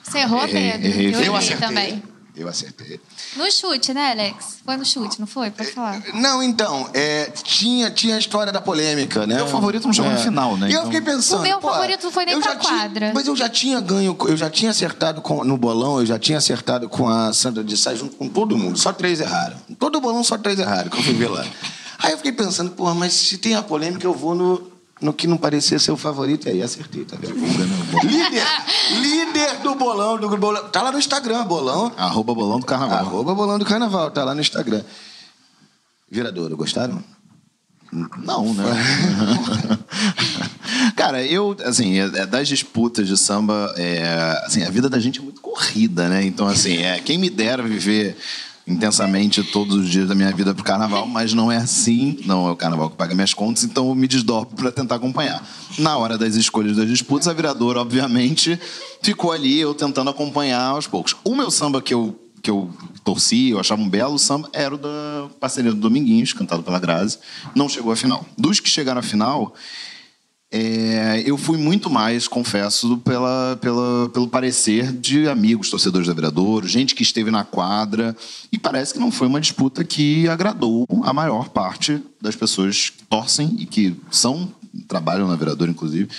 Você 0.03 0.19
errou, 0.19 0.41
Pedro? 0.41 0.57
errei. 0.87 1.07
Eu 1.07 1.11
Eu 1.11 1.19
errei 1.21 1.35
acertei. 1.35 1.67
também. 1.67 2.03
Eu 2.35 2.49
acertei. 2.49 2.99
No 3.37 3.49
chute, 3.49 3.93
né, 3.93 4.11
Alex? 4.11 4.57
Foi 4.65 4.75
no 4.75 4.85
chute, 4.85 5.21
não 5.21 5.25
foi? 5.25 5.49
Pode 5.51 5.71
falar. 5.71 6.03
Não, 6.13 6.43
então, 6.43 6.89
é, 6.93 7.27
tinha, 7.31 7.89
tinha 7.89 8.15
a 8.15 8.19
história 8.19 8.51
da 8.51 8.59
polêmica, 8.59 9.25
né? 9.25 9.35
Meu 9.35 9.47
favorito 9.47 9.85
não 9.85 9.93
chegou 9.93 10.11
na 10.11 10.17
final, 10.17 10.57
né? 10.57 10.67
E 10.69 10.73
eu 10.73 10.79
Então- 10.81 10.91
fiquei 10.91 10.99
pensando. 11.01 11.39
O 11.39 11.43
meu 11.43 11.59
pô, 11.59 11.69
favorito 11.71 12.03
não 12.03 12.11
foi 12.11 12.25
nem 12.25 12.33
eu 12.35 12.41
pra 12.41 12.53
já 12.53 12.59
tinha- 12.59 12.77
quadra. 12.77 13.11
mas 13.15 13.25
eu 13.27 13.35
já 13.37 13.47
tinha 13.47 13.79
ganho, 13.79 14.17
eu 14.27 14.35
já 14.35 14.49
tinha 14.49 14.69
acertado 14.71 15.21
com- 15.21 15.45
no 15.45 15.55
bolão, 15.57 15.99
eu 16.01 16.05
já 16.05 16.19
tinha 16.19 16.37
acertado 16.37 16.89
com 16.89 17.07
a 17.07 17.31
Sandra 17.31 17.63
de 17.63 17.77
Sá 17.77 17.95
junto 17.95 18.17
com 18.17 18.27
todo 18.27 18.57
mundo. 18.57 18.77
Só 18.77 18.91
três 18.91 19.21
erraram. 19.21 19.55
Todo 19.79 20.01
bolão, 20.01 20.21
só 20.21 20.37
três 20.37 20.59
erraram, 20.59 20.89
que 20.89 20.97
eu 20.97 21.03
fui 21.03 21.13
ver 21.13 21.29
lá. 21.29 21.45
Aí 21.99 22.11
eu 22.11 22.17
fiquei 22.17 22.31
pensando, 22.31 22.71
pô, 22.71 22.93
mas 22.93 23.13
se 23.13 23.37
tem 23.37 23.55
a 23.55 23.61
polêmica, 23.63 24.05
eu 24.05 24.13
vou 24.13 24.35
no. 24.35 24.75
No 25.01 25.11
que 25.11 25.27
não 25.27 25.35
parecia 25.35 25.77
ser 25.77 25.91
o 25.91 25.97
favorito, 25.97 26.47
e 26.47 26.51
aí 26.51 26.63
acertei, 26.63 27.03
tá 27.03 27.17
vendo? 27.19 27.35
líder, 28.07 28.47
líder 29.01 29.57
do 29.61 29.75
bolão, 29.75 30.17
do 30.17 30.29
bolão. 30.37 30.69
Tá 30.69 30.81
lá 30.81 30.89
no 30.89 30.97
Instagram, 30.97 31.43
bolão. 31.43 31.91
Arroba 31.97 32.33
bolão 32.33 32.61
do 32.61 32.65
carnaval. 32.65 32.99
Arroba 32.99 33.35
bolão 33.35 33.59
do 33.59 33.65
carnaval, 33.65 34.09
tá 34.09 34.23
lá 34.23 34.33
no 34.33 34.39
Instagram. 34.39 34.81
Viradouro, 36.09 36.55
gostaram? 36.55 37.03
Não, 37.91 38.53
né? 38.53 38.63
Cara, 40.95 41.21
eu, 41.23 41.55
assim, 41.65 41.99
é- 41.99 42.21
é 42.21 42.25
das 42.25 42.47
disputas 42.47 43.05
de 43.07 43.17
samba, 43.17 43.73
é, 43.77 44.41
assim, 44.45 44.63
a 44.63 44.69
vida 44.69 44.89
da 44.89 44.99
gente 44.99 45.19
é 45.19 45.21
muito 45.21 45.41
corrida, 45.41 46.07
né? 46.07 46.23
Então, 46.25 46.47
assim, 46.47 46.77
é, 46.77 46.99
quem 46.99 47.17
me 47.17 47.29
dera 47.29 47.61
viver 47.63 48.15
intensamente 48.67 49.43
todos 49.43 49.75
os 49.75 49.89
dias 49.89 50.07
da 50.07 50.15
minha 50.15 50.31
vida 50.31 50.53
pro 50.53 50.63
carnaval, 50.63 51.07
mas 51.07 51.33
não 51.33 51.51
é 51.51 51.57
assim, 51.57 52.17
não 52.25 52.47
é 52.47 52.51
o 52.51 52.55
carnaval 52.55 52.89
que 52.89 52.95
paga 52.95 53.13
minhas 53.13 53.33
contas, 53.33 53.63
então 53.63 53.89
eu 53.89 53.95
me 53.95 54.07
desdobro 54.07 54.55
para 54.55 54.71
tentar 54.71 54.95
acompanhar. 54.95 55.45
Na 55.77 55.97
hora 55.97 56.17
das 56.17 56.35
escolhas 56.35 56.77
das 56.77 56.87
disputas, 56.87 57.27
a 57.27 57.33
viradora, 57.33 57.79
obviamente, 57.79 58.59
ficou 59.01 59.31
ali, 59.31 59.59
eu 59.59 59.73
tentando 59.73 60.09
acompanhar 60.09 60.61
aos 60.61 60.87
poucos. 60.87 61.15
O 61.23 61.35
meu 61.35 61.51
samba 61.51 61.81
que 61.81 61.93
eu 61.93 62.19
que 62.41 62.51
eu 62.51 62.69
torci, 63.03 63.49
eu 63.49 63.59
achava 63.59 63.81
um 63.81 63.89
belo 63.89 64.19
samba, 64.19 64.47
era 64.53 64.75
o 64.75 64.77
da 64.77 65.27
parceria 65.39 65.71
do 65.71 65.79
Dominguinhos, 65.79 66.31
cantado 66.31 66.61
pela 66.61 66.79
Grazi. 66.79 67.17
Não 67.55 67.67
chegou 67.67 67.91
à 67.91 67.95
final. 67.95 68.23
Dos 68.37 68.59
que 68.59 68.69
chegaram 68.69 68.99
à 68.99 69.01
final, 69.01 69.55
é, 70.57 71.23
eu 71.25 71.37
fui 71.37 71.57
muito 71.57 71.89
mais, 71.89 72.27
confesso, 72.29 72.97
pela, 72.99 73.57
pela, 73.59 74.07
pelo 74.09 74.27
parecer 74.27 74.91
de 74.93 75.27
amigos, 75.27 75.69
torcedores 75.69 76.07
da 76.07 76.13
Viradouro, 76.13 76.65
gente 76.67 76.95
que 76.95 77.03
esteve 77.03 77.29
na 77.29 77.43
quadra. 77.43 78.15
E 78.51 78.57
parece 78.57 78.93
que 78.93 78.99
não 78.99 79.11
foi 79.11 79.27
uma 79.27 79.41
disputa 79.41 79.83
que 79.83 80.27
agradou 80.29 80.87
a 81.03 81.11
maior 81.11 81.49
parte 81.49 82.01
das 82.21 82.35
pessoas 82.35 82.89
que 82.89 83.03
torcem 83.03 83.55
e 83.59 83.65
que 83.65 83.95
são, 84.09 84.49
trabalham 84.87 85.27
na 85.27 85.35
Viradouro, 85.35 85.71
inclusive. 85.71 86.09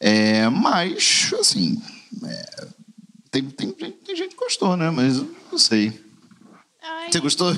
É, 0.00 0.48
mas, 0.48 1.32
assim, 1.38 1.80
é, 2.24 2.66
tem, 3.30 3.44
tem, 3.44 3.68
gente- 3.78 3.96
tem 4.04 4.16
gente 4.16 4.30
que 4.34 4.44
gostou, 4.44 4.76
né? 4.76 4.90
Mas 4.90 5.18
não 5.50 5.58
sei. 5.58 5.92
Você 7.10 7.20
gostou? 7.20 7.56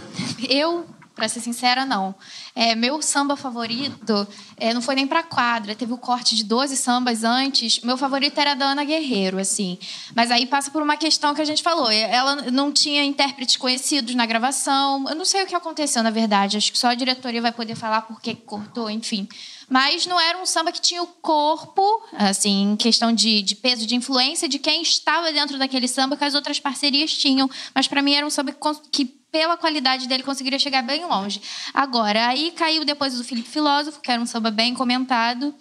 Eu 0.51 0.85
Pra 1.15 1.29
ser 1.29 1.41
sincera, 1.41 1.87
não. 1.87 2.13
É, 2.57 2.75
meu 2.75 3.01
samba 3.01 3.37
favorito 3.37 4.27
é, 4.57 4.75
não 4.75 4.83
foi 4.83 4.97
nem 4.97 5.07
pra 5.07 5.23
quadra. 5.23 5.75
Teve 5.75 5.93
o 5.93 5.99
corte 5.99 6.35
de 6.35 6.43
12 6.43 6.77
sambas 6.77 7.23
antes. 7.23 7.81
Meu 7.83 7.97
favorito 7.97 8.37
era 8.39 8.55
da 8.55 8.67
Ana 8.67 8.85
Guerreiro, 8.85 9.39
assim. 9.39 9.79
Mas 10.15 10.33
aí 10.33 10.45
passa 10.45 10.73
por 10.73 10.83
uma 10.83 10.97
questão 10.97 11.33
que 11.33 11.41
a 11.41 11.45
gente 11.45 11.63
falou. 11.63 11.89
Ela 11.89 12.51
não 12.51 12.73
tinha 12.73 13.05
intérpretes 13.05 13.57
conhecidos 13.57 14.15
na 14.17 14.27
gravação. 14.27 15.09
Eu 15.09 15.15
não 15.15 15.25
sei 15.25 15.45
o 15.45 15.47
que 15.47 15.55
aconteceu, 15.55 16.03
na 16.03 16.11
verdade. 16.11 16.57
Acho 16.57 16.73
que 16.73 16.79
só 16.79 16.89
a 16.89 16.95
diretoria 16.95 17.41
vai 17.41 17.53
poder 17.53 17.77
falar 17.77 18.03
por 18.03 18.21
que 18.21 18.35
cortou, 18.35 18.91
enfim. 18.91 19.29
Mas 19.69 20.07
não 20.07 20.21
era 20.21 20.39
um 20.39 20.47
samba 20.47 20.73
que 20.73 20.81
tinha 20.81 21.03
o 21.03 21.07
corpo, 21.07 21.83
assim, 22.13 22.73
em 22.73 22.77
questão 22.77 23.13
de, 23.13 23.43
de 23.43 23.55
peso, 23.57 23.87
de 23.87 23.95
influência, 23.95 24.49
de 24.49 24.59
quem 24.59 24.83
estava 24.83 25.33
dentro 25.33 25.59
daquele 25.59 25.89
samba 25.89 26.17
que 26.17 26.25
as 26.25 26.35
outras 26.35 26.61
parcerias 26.61 27.13
tinham. 27.17 27.49
Mas 27.75 27.89
para 27.89 28.03
mim 28.03 28.15
era 28.15 28.27
um 28.27 28.31
samba 28.31 28.53
que, 28.53 29.05
que 29.05 29.25
pela 29.35 29.57
qualidade 29.57 30.07
dele, 30.07 30.23
conseguiria 30.23 30.61
chegar 30.61 30.81
bem 30.81 31.05
longe. 31.05 31.43
Agora, 31.75 32.29
aí 32.29 32.53
caiu 32.53 32.85
depois 32.85 33.15
do 33.15 33.25
Felipe 33.25 33.49
Filósofo, 33.49 34.01
que 34.01 34.09
era 34.09 34.23
um 34.23 34.27
samba 34.27 34.49
bem 34.49 34.75
comentado. 34.75 35.53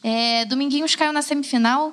É, 0.00 0.44
Dominguinhos 0.44 0.94
caiu 0.94 1.12
na 1.12 1.22
semifinal. 1.22 1.92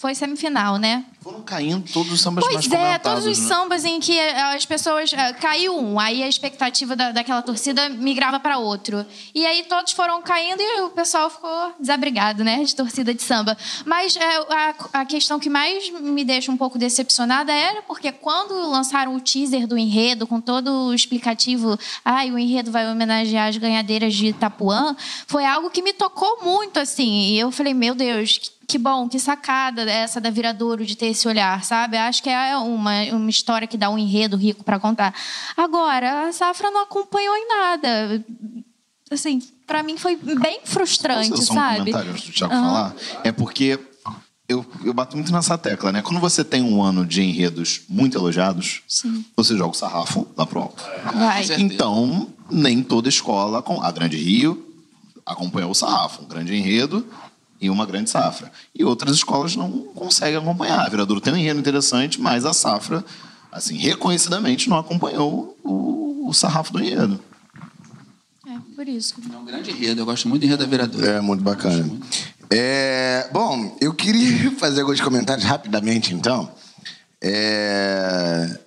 Foi 0.00 0.14
semifinal, 0.14 0.78
né? 0.78 1.04
Foram 1.20 1.42
caindo 1.42 1.84
todos 1.92 2.10
os 2.10 2.22
sambas 2.22 2.42
pois 2.42 2.66
mais 2.66 2.72
é, 2.72 2.98
todos 2.98 3.26
os 3.26 3.38
né? 3.38 3.46
sambas 3.46 3.84
em 3.84 4.00
que 4.00 4.18
eh, 4.18 4.54
as 4.54 4.64
pessoas. 4.64 5.12
eh, 5.12 5.34
caiu 5.34 5.78
um, 5.78 6.00
aí 6.00 6.22
a 6.22 6.26
expectativa 6.26 6.96
da, 6.96 7.12
daquela 7.12 7.42
torcida 7.42 7.90
migrava 7.90 8.40
para 8.40 8.56
outro. 8.56 9.04
E 9.34 9.44
aí 9.44 9.62
todos 9.64 9.92
foram 9.92 10.22
caindo 10.22 10.58
e 10.58 10.80
o 10.80 10.88
pessoal 10.88 11.28
ficou 11.28 11.74
desabrigado, 11.78 12.42
né? 12.42 12.64
De 12.64 12.74
torcida 12.74 13.12
de 13.12 13.22
samba. 13.22 13.54
Mas 13.84 14.16
eh, 14.16 14.22
a, 14.48 15.00
a 15.00 15.04
questão 15.04 15.38
que 15.38 15.50
mais 15.50 15.90
me 15.90 16.24
deixa 16.24 16.50
um 16.50 16.56
pouco 16.56 16.78
decepcionada 16.78 17.52
era 17.52 17.82
porque 17.82 18.10
quando 18.10 18.54
lançaram 18.70 19.14
o 19.14 19.20
teaser 19.20 19.66
do 19.66 19.76
enredo, 19.76 20.26
com 20.26 20.40
todo 20.40 20.88
o 20.88 20.94
explicativo, 20.94 21.78
ai, 22.02 22.30
o 22.30 22.38
enredo 22.38 22.72
vai 22.72 22.90
homenagear 22.90 23.48
as 23.48 23.58
ganhadeiras 23.58 24.14
de 24.14 24.28
Itapuã, 24.28 24.96
foi 25.26 25.44
algo 25.44 25.68
que 25.68 25.82
me 25.82 25.92
tocou 25.92 26.42
muito, 26.42 26.80
assim. 26.80 27.32
E 27.32 27.38
eu 27.38 27.50
falei, 27.50 27.74
meu 27.74 27.94
Deus, 27.94 28.50
que 28.70 28.78
bom, 28.78 29.08
que 29.08 29.18
sacada 29.18 29.82
essa 29.90 30.20
da 30.20 30.30
Viradouro 30.30 30.84
de 30.86 30.96
ter 30.96 31.06
esse 31.06 31.26
olhar, 31.26 31.64
sabe? 31.64 31.96
Acho 31.96 32.22
que 32.22 32.28
é 32.30 32.56
uma, 32.56 33.02
uma 33.12 33.30
história 33.30 33.66
que 33.66 33.76
dá 33.76 33.90
um 33.90 33.98
enredo 33.98 34.36
rico 34.36 34.62
para 34.62 34.78
contar. 34.78 35.12
Agora, 35.56 36.28
a 36.28 36.32
Safra 36.32 36.70
não 36.70 36.82
acompanhou 36.82 37.34
em 37.36 37.48
nada. 37.48 38.24
Assim, 39.10 39.42
para 39.66 39.82
mim 39.82 39.96
foi 39.96 40.14
bem 40.16 40.60
frustrante, 40.64 41.30
Posso 41.30 41.46
só 41.46 41.52
um 41.52 41.56
sabe? 41.56 41.78
comentário 41.78 42.10
antes 42.12 42.24
do 42.26 42.32
Thiago 42.32 42.54
Aham. 42.54 42.62
falar? 42.64 42.94
É 43.24 43.32
porque 43.32 43.78
eu, 44.48 44.64
eu 44.84 44.94
bato 44.94 45.16
muito 45.16 45.32
nessa 45.32 45.58
tecla, 45.58 45.90
né? 45.90 46.00
Quando 46.02 46.20
você 46.20 46.44
tem 46.44 46.62
um 46.62 46.80
ano 46.82 47.04
de 47.04 47.22
enredos 47.22 47.82
muito 47.88 48.16
elogiados, 48.16 48.82
Sim. 48.86 49.24
você 49.36 49.56
joga 49.56 49.70
o 49.72 49.74
sarrafo 49.74 50.28
lá 50.36 50.46
pro 50.46 50.60
alto. 50.60 50.84
Vai. 51.14 51.42
certeza. 51.44 51.60
Então, 51.74 52.28
nem 52.48 52.82
toda 52.84 53.08
escola, 53.08 53.60
com- 53.62 53.82
a 53.82 53.90
Grande 53.90 54.16
Rio, 54.16 54.64
acompanhou 55.26 55.70
o 55.72 55.74
sarrafo, 55.74 56.22
um 56.22 56.26
grande 56.26 56.54
enredo 56.54 57.06
e 57.60 57.68
uma 57.68 57.84
grande 57.84 58.08
safra. 58.08 58.50
E 58.74 58.84
outras 58.84 59.16
escolas 59.16 59.54
não 59.54 59.70
conseguem 59.94 60.38
acompanhar. 60.38 60.80
A 60.80 60.88
Viradouro 60.88 61.20
tem 61.20 61.32
um 61.32 61.36
enredo 61.36 61.60
interessante, 61.60 62.20
mas 62.20 62.44
a 62.44 62.54
safra, 62.54 63.04
assim, 63.52 63.76
reconhecidamente 63.76 64.68
não 64.68 64.78
acompanhou 64.78 65.56
o, 65.62 66.28
o 66.28 66.32
sarrafo 66.32 66.72
do 66.72 66.82
enredo. 66.82 67.20
É, 68.46 68.58
por 68.74 68.88
isso. 68.88 69.14
É 69.32 69.36
um 69.36 69.44
grande 69.44 69.70
enredo. 69.70 70.00
Eu 70.00 70.06
gosto 70.06 70.28
muito 70.28 70.40
do 70.42 70.46
enredo 70.46 70.64
da 70.64 70.68
Vereadora. 70.68 71.06
É, 71.06 71.20
muito 71.20 71.42
bacana. 71.42 71.90
É, 72.48 73.28
bom, 73.32 73.76
eu 73.80 73.92
queria 73.92 74.50
fazer 74.58 74.80
alguns 74.80 75.00
comentários 75.00 75.44
rapidamente, 75.44 76.14
então. 76.14 76.50
É, 77.22 78.58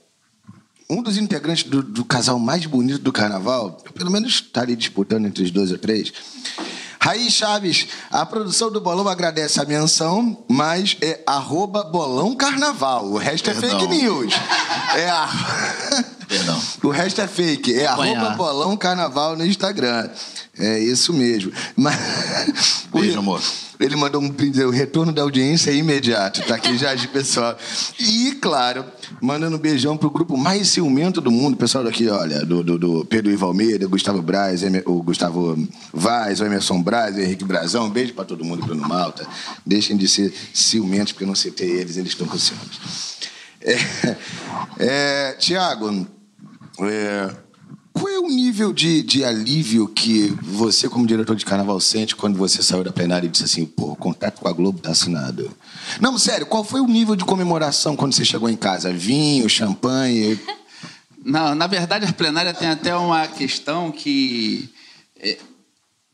um 0.90 1.02
dos 1.02 1.18
integrantes 1.18 1.64
do, 1.64 1.82
do 1.82 2.06
casal 2.06 2.38
mais 2.38 2.66
bonito 2.68 3.00
do 3.00 3.12
carnaval, 3.12 3.72
pelo 3.96 4.12
menos 4.12 4.34
está 4.34 4.62
ali 4.62 4.76
disputando 4.76 5.26
entre 5.26 5.44
os 5.44 5.50
dois 5.50 5.72
ou 5.72 5.78
três. 5.78 6.14
Raí 7.04 7.30
Chaves, 7.30 7.90
a 8.10 8.26
produção 8.26 8.72
do 8.72 8.80
Bolão 8.80 9.10
agradece 9.10 9.60
a 9.60 9.66
menção, 9.66 10.42
mas 10.48 10.96
é 11.02 11.20
arroba 11.28 11.84
Bolão 11.84 12.34
Carnaval. 12.34 13.08
O 13.08 13.18
resto 13.18 13.50
é 13.50 13.54
Perdão. 13.54 13.82
fake 13.82 13.94
news. 13.94 14.34
É 14.96 15.10
a... 15.10 15.30
Perdão. 16.38 16.62
O 16.84 16.90
resto 16.90 17.22
é 17.22 17.28
fake. 17.28 17.74
É 17.74 17.86
arroba 17.86 18.32
Bolão 18.32 18.76
Carnaval 18.76 19.36
no 19.36 19.46
Instagram. 19.46 20.10
É 20.58 20.80
isso 20.80 21.14
mesmo. 21.14 21.52
Mas... 21.76 22.88
Beijo, 22.94 23.20
amor. 23.20 23.42
Ele 23.80 23.96
mandou 23.96 24.22
um 24.22 24.30
print, 24.30 24.62
o 24.62 24.70
retorno 24.70 25.12
da 25.12 25.24
audiência 25.24 25.72
é 25.72 25.76
imediato, 25.76 26.42
tá 26.44 26.56
aqui 26.56 26.78
já 26.78 26.94
de 26.96 27.08
pessoal. 27.08 27.58
E, 28.00 28.32
claro, 28.42 28.86
mandando 29.20 29.58
um 29.58 29.60
beijão 29.60 29.98
pro 29.98 30.10
grupo 30.10 30.38
mais 30.38 30.70
ciumento 30.70 31.20
do 31.20 31.32
mundo, 31.32 31.58
pessoal 31.58 31.84
daqui, 31.84 32.08
olha, 32.08 32.46
do, 32.46 32.64
do, 32.64 32.78
do 32.78 33.06
Pedro 33.06 33.32
Ivo 33.32 33.46
Almeida, 33.46 33.88
Gustavo 33.88 34.22
Braz, 34.22 34.62
o 34.86 35.02
Gustavo 35.02 35.68
Vaz, 35.92 36.40
o 36.40 36.46
Emerson 36.46 36.82
Braz, 36.82 37.16
o 37.16 37.20
Henrique 37.20 37.44
Brazão, 37.44 37.86
um 37.86 37.90
beijo 37.90 38.14
pra 38.14 38.24
todo 38.24 38.46
mundo, 38.46 38.66
Bruno 38.66 38.88
Malta. 38.88 39.28
Deixem 39.66 39.98
de 39.98 40.08
ser 40.08 40.34
ciumentos, 40.54 41.12
porque 41.12 41.24
eu 41.24 41.28
não 41.28 41.36
citei 41.36 41.72
eles, 41.72 41.98
eles 41.98 42.12
estão 42.12 42.28
com 42.28 42.38
ciúmes. 42.38 42.80
É, 43.60 43.78
é, 44.80 45.32
Tiago, 45.34 46.08
é, 46.90 47.36
qual 47.94 48.10
é 48.10 48.20
o 48.20 48.28
nível 48.28 48.74
de, 48.74 49.04
de 49.04 49.24
alívio 49.24 49.88
que 49.88 50.28
você, 50.42 50.90
como 50.90 51.06
diretor 51.06 51.36
de 51.36 51.46
carnaval, 51.46 51.80
sente 51.80 52.16
quando 52.16 52.38
você 52.38 52.64
saiu 52.64 52.84
da 52.84 52.92
plenária 52.92 53.28
e 53.28 53.30
disse 53.30 53.44
assim, 53.44 53.66
pô, 53.66 53.92
o 53.92 53.96
contrato 53.96 54.42
com 54.42 54.48
a 54.48 54.54
Globo 54.54 54.80
tá 54.80 54.92
assinado? 54.92 55.56
Não, 56.02 56.18
sério, 56.18 56.46
qual 56.46 56.64
foi 56.64 56.82
o 56.82 56.88
nível 56.88 57.16
de 57.16 57.24
comemoração 57.24 57.96
quando 57.96 58.14
você 58.14 58.26
chegou 58.26 58.50
em 58.50 58.56
casa? 58.56 58.92
Vinho, 58.92 59.48
champanhe? 59.48 60.40
Não, 61.24 61.56
na 61.56 61.68
verdade, 61.68 62.06
a 62.06 62.12
plenária 62.12 62.54
tem 62.54 62.68
até 62.68 62.94
uma 62.96 63.28
questão 63.28 63.92
que 63.92 64.70
é, 65.20 65.38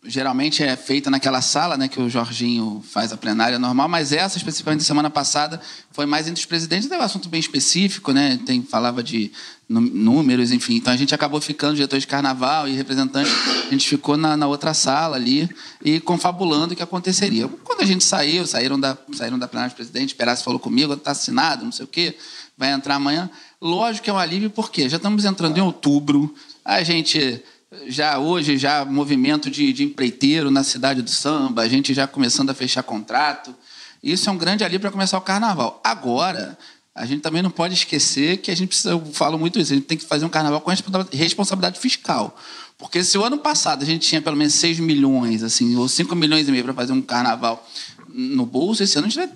geralmente 0.05 0.63
é 0.63 0.75
feita 0.77 1.09
naquela 1.09 1.41
sala, 1.41 1.75
né, 1.75 1.89
que 1.89 1.99
o 1.99 2.09
Jorginho 2.09 2.81
faz 2.89 3.11
a 3.11 3.17
plenária 3.17 3.59
normal, 3.59 3.89
mas 3.89 4.13
essa, 4.13 4.37
especificamente 4.37 4.83
semana 4.83 5.09
passada, 5.09 5.59
foi 5.91 6.05
mais 6.05 6.27
entre 6.27 6.39
os 6.39 6.45
presidentes, 6.45 6.89
é 6.89 6.97
um 6.97 7.01
assunto 7.01 7.27
bem 7.27 7.39
específico, 7.39 8.13
né, 8.13 8.39
tem, 8.45 8.63
falava 8.63 9.03
de 9.03 9.29
nú- 9.67 9.81
números, 9.81 10.53
enfim, 10.53 10.75
então 10.75 10.93
a 10.93 10.95
gente 10.95 11.13
acabou 11.13 11.41
ficando, 11.41 11.75
diretor 11.75 11.99
de 11.99 12.07
carnaval 12.07 12.65
e 12.65 12.75
representante, 12.75 13.29
a 13.67 13.71
gente 13.71 13.89
ficou 13.89 14.15
na, 14.15 14.37
na 14.37 14.47
outra 14.47 14.73
sala 14.73 15.17
ali 15.17 15.49
e 15.83 15.99
confabulando 15.99 16.73
o 16.73 16.77
que 16.77 16.83
aconteceria. 16.83 17.49
Quando 17.65 17.81
a 17.81 17.85
gente 17.85 18.03
saiu, 18.03 18.47
saíram 18.47 18.79
da, 18.79 18.97
saíram 19.13 19.37
da 19.37 19.49
plenária 19.49 19.73
do 19.73 19.75
presidente, 19.75 20.15
Perazzi 20.15 20.43
falou 20.43 20.59
comigo, 20.59 20.93
está 20.93 21.11
assinado, 21.11 21.65
não 21.65 21.73
sei 21.73 21.83
o 21.83 21.87
quê, 21.87 22.17
vai 22.57 22.71
entrar 22.71 22.95
amanhã. 22.95 23.29
Lógico 23.61 24.05
que 24.05 24.09
é 24.09 24.13
um 24.13 24.17
alívio, 24.17 24.49
porque 24.49 24.87
já 24.87 24.95
estamos 24.95 25.25
entrando 25.25 25.57
em 25.57 25.61
outubro, 25.61 26.33
a 26.63 26.81
gente 26.83 27.43
já 27.87 28.17
hoje, 28.19 28.57
já 28.57 28.85
movimento 28.85 29.49
de, 29.49 29.71
de 29.73 29.83
empreiteiro 29.83 30.51
na 30.51 30.63
cidade 30.63 31.01
do 31.01 31.09
samba, 31.09 31.61
a 31.61 31.67
gente 31.67 31.93
já 31.93 32.07
começando 32.07 32.49
a 32.49 32.53
fechar 32.53 32.83
contrato. 32.83 33.55
Isso 34.01 34.29
é 34.29 34.31
um 34.31 34.37
grande 34.37 34.63
alívio 34.63 34.81
para 34.81 34.91
começar 34.91 35.17
o 35.17 35.21
carnaval. 35.21 35.81
Agora, 35.83 36.57
a 36.95 37.05
gente 37.05 37.21
também 37.21 37.41
não 37.41 37.51
pode 37.51 37.73
esquecer 37.73 38.37
que 38.37 38.51
a 38.51 38.55
gente 38.55 38.69
precisa, 38.69 38.91
eu 38.91 39.05
falo 39.13 39.37
muito 39.37 39.59
isso, 39.59 39.73
a 39.73 39.75
gente 39.75 39.85
tem 39.85 39.97
que 39.97 40.05
fazer 40.05 40.25
um 40.25 40.29
carnaval 40.29 40.61
com 40.61 40.69
responsa- 40.69 41.07
responsabilidade 41.11 41.79
fiscal. 41.79 42.37
Porque 42.77 43.03
se 43.03 43.17
o 43.17 43.23
ano 43.23 43.37
passado 43.37 43.83
a 43.83 43.85
gente 43.85 44.07
tinha 44.07 44.21
pelo 44.21 44.37
menos 44.37 44.53
6 44.53 44.79
milhões, 44.79 45.43
assim, 45.43 45.75
ou 45.75 45.87
5 45.87 46.15
milhões 46.15 46.47
e 46.47 46.51
meio 46.51 46.63
para 46.63 46.73
fazer 46.73 46.93
um 46.93 47.01
carnaval 47.01 47.67
no 48.07 48.45
bolso, 48.45 48.83
esse 48.83 48.97
ano 48.97 49.07
a 49.07 49.09
gente 49.09 49.19
vai 49.19 49.29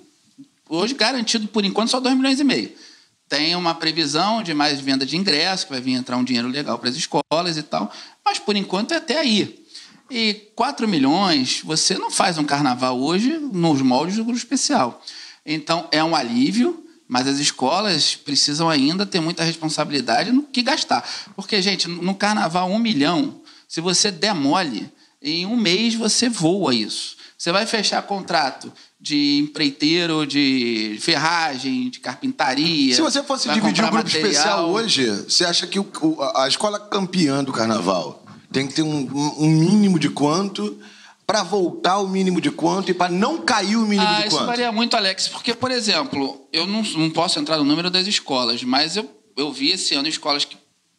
hoje 0.69 0.93
garantido 0.93 1.47
por 1.47 1.63
enquanto 1.63 1.89
só 1.89 1.99
2 1.99 2.15
milhões 2.15 2.39
e 2.39 2.43
meio. 2.43 2.71
Tem 3.33 3.55
uma 3.55 3.73
previsão 3.73 4.43
de 4.43 4.53
mais 4.53 4.79
venda 4.79 5.07
de 5.07 5.17
ingressos, 5.17 5.63
que 5.63 5.71
vai 5.71 5.81
vir 5.81 5.93
entrar 5.93 6.17
um 6.17 6.23
dinheiro 6.23 6.47
legal 6.47 6.77
para 6.77 6.87
as 6.87 6.95
escolas 6.95 7.57
e 7.57 7.63
tal, 7.63 7.91
mas 8.23 8.37
por 8.37 8.55
enquanto 8.55 8.93
é 8.93 8.97
até 8.97 9.17
aí. 9.17 9.65
E 10.07 10.35
4 10.55 10.87
milhões, 10.87 11.59
você 11.63 11.97
não 11.97 12.11
faz 12.11 12.37
um 12.37 12.43
carnaval 12.43 13.01
hoje 13.01 13.39
nos 13.39 13.81
moldes 13.81 14.17
do 14.17 14.23
grupo 14.23 14.37
especial. 14.37 15.03
Então 15.43 15.87
é 15.91 16.03
um 16.03 16.15
alívio, 16.15 16.85
mas 17.07 17.27
as 17.27 17.39
escolas 17.39 18.15
precisam 18.15 18.69
ainda 18.69 19.03
ter 19.03 19.19
muita 19.19 19.43
responsabilidade 19.43 20.31
no 20.31 20.43
que 20.43 20.61
gastar. 20.61 21.03
Porque, 21.35 21.59
gente, 21.59 21.87
no 21.87 22.13
carnaval, 22.13 22.69
um 22.69 22.77
milhão, 22.77 23.41
se 23.67 23.81
você 23.81 24.11
demole, 24.11 24.93
em 25.19 25.43
um 25.47 25.55
mês 25.55 25.95
você 25.95 26.29
voa 26.29 26.75
isso. 26.75 27.17
Você 27.35 27.51
vai 27.51 27.65
fechar 27.65 28.03
contrato 28.03 28.71
de 29.03 29.37
empreiteiro, 29.39 30.25
de 30.25 30.97
ferragem, 31.01 31.89
de 31.89 31.99
carpintaria. 31.99 32.95
Se 32.95 33.01
você 33.01 33.21
fosse 33.21 33.49
dividir 33.49 33.71
o 33.83 33.87
grupo 33.89 33.95
material. 33.95 34.23
especial 34.29 34.69
hoje, 34.69 35.05
você 35.27 35.43
acha 35.43 35.67
que 35.67 35.77
o- 35.77 35.87
a 36.33 36.47
escola 36.47 36.79
campeã 36.79 37.43
do 37.43 37.51
carnaval 37.51 38.23
tem 38.49 38.65
que 38.65 38.73
ter 38.73 38.81
um, 38.81 39.09
um 39.37 39.49
mínimo 39.49 39.99
de 39.99 40.09
quanto 40.09 40.79
para 41.27 41.43
voltar 41.43 41.97
o 41.99 42.07
mínimo 42.07 42.39
de 42.39 42.49
quanto 42.49 42.91
e 42.91 42.93
para 42.93 43.11
não 43.11 43.39
cair 43.41 43.75
o 43.75 43.81
mínimo 43.85 44.07
Ah, 44.09 44.21
de 44.21 44.27
isso 44.27 44.37
quanto? 44.37 44.47
varia 44.47 44.71
muito, 44.71 44.95
Alex, 44.95 45.27
porque, 45.27 45.53
por 45.53 45.69
exemplo, 45.69 46.47
eu 46.53 46.65
não, 46.65 46.81
não 46.81 47.09
posso 47.09 47.37
entrar 47.39 47.57
no 47.57 47.65
número 47.65 47.89
das 47.89 48.07
escolas, 48.07 48.63
mas 48.63 48.95
eu, 48.95 49.09
eu 49.35 49.51
vi 49.51 49.71
esse 49.71 49.93
ano 49.95 50.07
escolas 50.07 50.45
que 50.45 50.55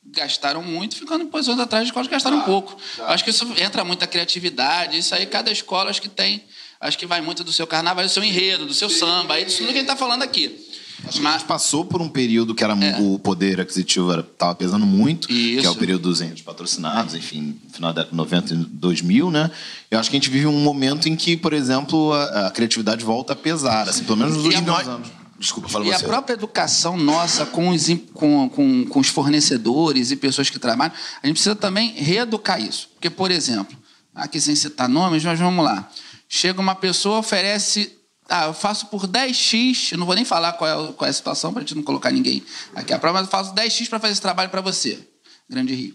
gastaram 0.07 0.63
muito, 0.63 0.95
ficando 0.97 1.25
posições 1.27 1.59
atrás 1.59 1.85
de 1.85 1.89
escolas 1.89 2.07
que 2.09 2.13
gastaram 2.15 2.43
pouco. 2.43 2.77
Acho 3.07 3.25
que 3.25 3.31
isso 3.31 3.47
entra 3.57 3.83
muita 3.83 4.07
criatividade, 4.07 4.99
isso 4.99 5.15
aí 5.15 5.25
cada 5.25 5.51
escola 5.51 5.89
acho 5.89 6.03
que 6.03 6.09
tem, 6.11 6.45
acho 6.81 6.99
que 6.99 7.07
vai 7.07 7.21
muito 7.21 7.45
do 7.45 7.53
seu 7.53 7.67
carnaval, 7.67 8.05
do 8.05 8.11
seu 8.11 8.23
enredo, 8.25 8.67
do 8.67 8.75
seu 8.75 8.91
samba, 8.91 9.35
aí 9.35 9.45
disso 9.45 9.59
tudo 9.59 9.69
que 9.69 9.73
a 9.73 9.81
gente 9.81 9.91
está 9.91 9.97
falando 9.97 10.23
aqui. 10.23 10.75
Acho 11.07 11.23
gente 11.23 11.45
passou 11.45 11.85
por 11.85 12.01
um 12.01 12.09
período 12.09 12.55
que 12.55 12.65
era 12.65 12.73
é. 12.73 12.99
o 13.01 13.19
poder 13.19 13.61
aquisitivo 13.61 14.13
estava 14.19 14.55
pesando 14.55 14.87
muito, 14.87 15.31
Isso. 15.31 15.61
que 15.61 15.67
é 15.67 15.71
o 15.71 15.75
período 15.75 16.03
dos 16.03 16.21
entes 16.21 16.43
patrocinados, 16.43 17.15
enfim, 17.15 17.61
final 17.73 17.93
da 17.93 18.03
década 18.03 18.11
de 18.11 18.17
90 18.17 18.55
e 18.55 18.57
2000, 18.57 19.31
né? 19.31 19.51
Eu 19.91 19.99
acho 19.99 20.09
que 20.09 20.17
a 20.17 20.21
gente 20.21 20.31
vive 20.31 20.47
um 20.47 20.61
momento 20.61 21.09
em 21.09 21.17
que, 21.17 21.37
por 21.37 21.53
exemplo, 21.53 22.13
a, 22.13 22.47
a 22.47 22.51
criatividade 22.51 23.05
volta 23.05 23.33
a 23.33 23.37
pesar, 23.37 23.89
assim, 23.89 24.05
pelo 24.05 24.17
menos 24.17 24.37
nos 24.37 24.45
últimos 24.45 24.67
nós... 24.67 24.89
anos. 24.89 25.09
Desculpa, 25.37 25.69
fala 25.69 25.85
e 25.85 25.89
você. 25.89 25.95
E 25.95 26.07
a 26.07 26.09
própria 26.09 26.35
educação 26.35 26.97
nossa 26.97 27.45
com 27.45 27.71
os, 27.71 27.87
com, 28.15 28.49
com, 28.49 28.87
com 28.87 29.01
os 29.01 29.09
fornecedores 29.09 30.11
e 30.11 30.17
pessoas 30.17 30.49
que 30.49 30.59
trabalham, 30.59 30.95
a 31.23 31.27
gente 31.27 31.35
precisa 31.35 31.57
também 31.57 31.93
reeducar 31.93 32.63
isso. 32.63 32.89
Porque, 32.95 33.11
por 33.11 33.31
exemplo, 33.31 33.77
aqui 34.15 34.41
sem 34.41 34.55
citar 34.55 34.89
nomes, 34.89 35.25
mas 35.25 35.39
vamos 35.39 35.65
lá. 35.65 35.91
Chega 36.29 36.61
uma 36.61 36.75
pessoa, 36.75 37.19
oferece 37.19 37.99
ah, 38.29 38.47
eu 38.47 38.55
faço 38.55 38.87
por 38.87 39.07
10x, 39.07 39.93
eu 39.93 39.99
não 39.99 40.07
vou 40.07 40.15
nem 40.15 40.25
falar 40.25 40.55
qual 40.55 40.89
é, 40.89 40.93
qual 40.93 41.07
é 41.07 41.11
a 41.11 41.13
situação 41.13 41.53
para 41.53 41.63
a 41.63 41.65
gente 41.65 41.75
não 41.75 41.83
colocar 41.83 42.11
ninguém 42.11 42.43
aqui 42.75 42.93
à 42.93 42.99
prova, 42.99 43.19
mas 43.19 43.27
eu 43.27 43.31
faço 43.31 43.55
10x 43.55 43.89
para 43.89 44.01
fazer 44.01 44.13
esse 44.13 44.23
trabalho 44.23 44.49
para 44.49 44.61
você, 44.61 45.07
Grande 45.49 45.75
Rio. 45.75 45.95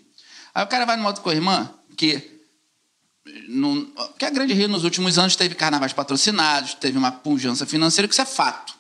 Aí 0.54 0.64
o 0.64 0.68
cara 0.68 0.86
vai 0.86 0.96
numa 0.96 1.10
outra 1.10 1.34
irmã 1.34 1.70
que 1.98 2.40
no, 3.48 3.88
que 4.18 4.26
a 4.26 4.30
Grande 4.30 4.54
Rio 4.54 4.68
nos 4.68 4.84
últimos 4.84 5.18
anos 5.18 5.36
teve 5.36 5.56
carnavais 5.56 5.92
patrocinados, 5.92 6.76
teve 6.76 6.98
uma 6.98 7.12
pujança 7.12 7.66
financeira, 7.66 8.08
que 8.08 8.14
isso 8.14 8.22
é 8.22 8.26
fato. 8.26 8.74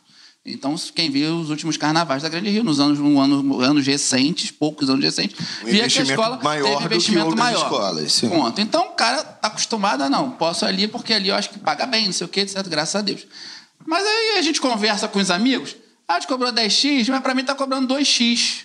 Então, 0.51 0.75
quem 0.93 1.09
viu 1.09 1.37
os 1.37 1.49
últimos 1.49 1.77
carnavais 1.77 2.23
da 2.23 2.29
Grande 2.29 2.49
Rio, 2.49 2.63
nos 2.63 2.79
anos, 2.79 2.97
no 2.97 3.19
ano, 3.19 3.61
anos 3.61 3.85
recentes, 3.85 4.51
poucos 4.51 4.89
anos 4.89 5.03
recentes, 5.03 5.37
um 5.61 5.65
via 5.65 5.87
que 5.87 5.99
a 5.99 6.03
escola 6.03 6.39
maior 6.41 6.81
teve 6.81 6.95
investimento 6.95 7.35
maior. 7.35 7.63
Escolas, 7.63 8.11
sim. 8.11 8.29
Ponto. 8.29 8.59
Então, 8.59 8.87
o 8.87 8.91
cara 8.91 9.17
está 9.17 9.47
acostumado 9.47 10.03
a 10.03 10.09
não, 10.09 10.31
posso 10.31 10.65
ali 10.65 10.87
porque 10.87 11.13
ali 11.13 11.29
eu 11.29 11.35
acho 11.35 11.49
que 11.49 11.59
paga 11.59 11.85
bem, 11.85 12.05
não 12.05 12.13
sei 12.13 12.25
o 12.25 12.29
quê, 12.29 12.41
etc. 12.41 12.67
Graças 12.67 12.95
a 12.95 13.01
Deus. 13.01 13.25
Mas 13.85 14.03
aí 14.05 14.37
a 14.37 14.41
gente 14.41 14.59
conversa 14.59 15.07
com 15.07 15.19
os 15.19 15.31
amigos, 15.31 15.75
ah, 16.07 16.19
te 16.19 16.27
cobrou 16.27 16.51
10x, 16.51 17.09
mas 17.09 17.21
para 17.21 17.33
mim 17.33 17.41
está 17.41 17.53
cobrando 17.55 17.93
2x. 17.93 18.63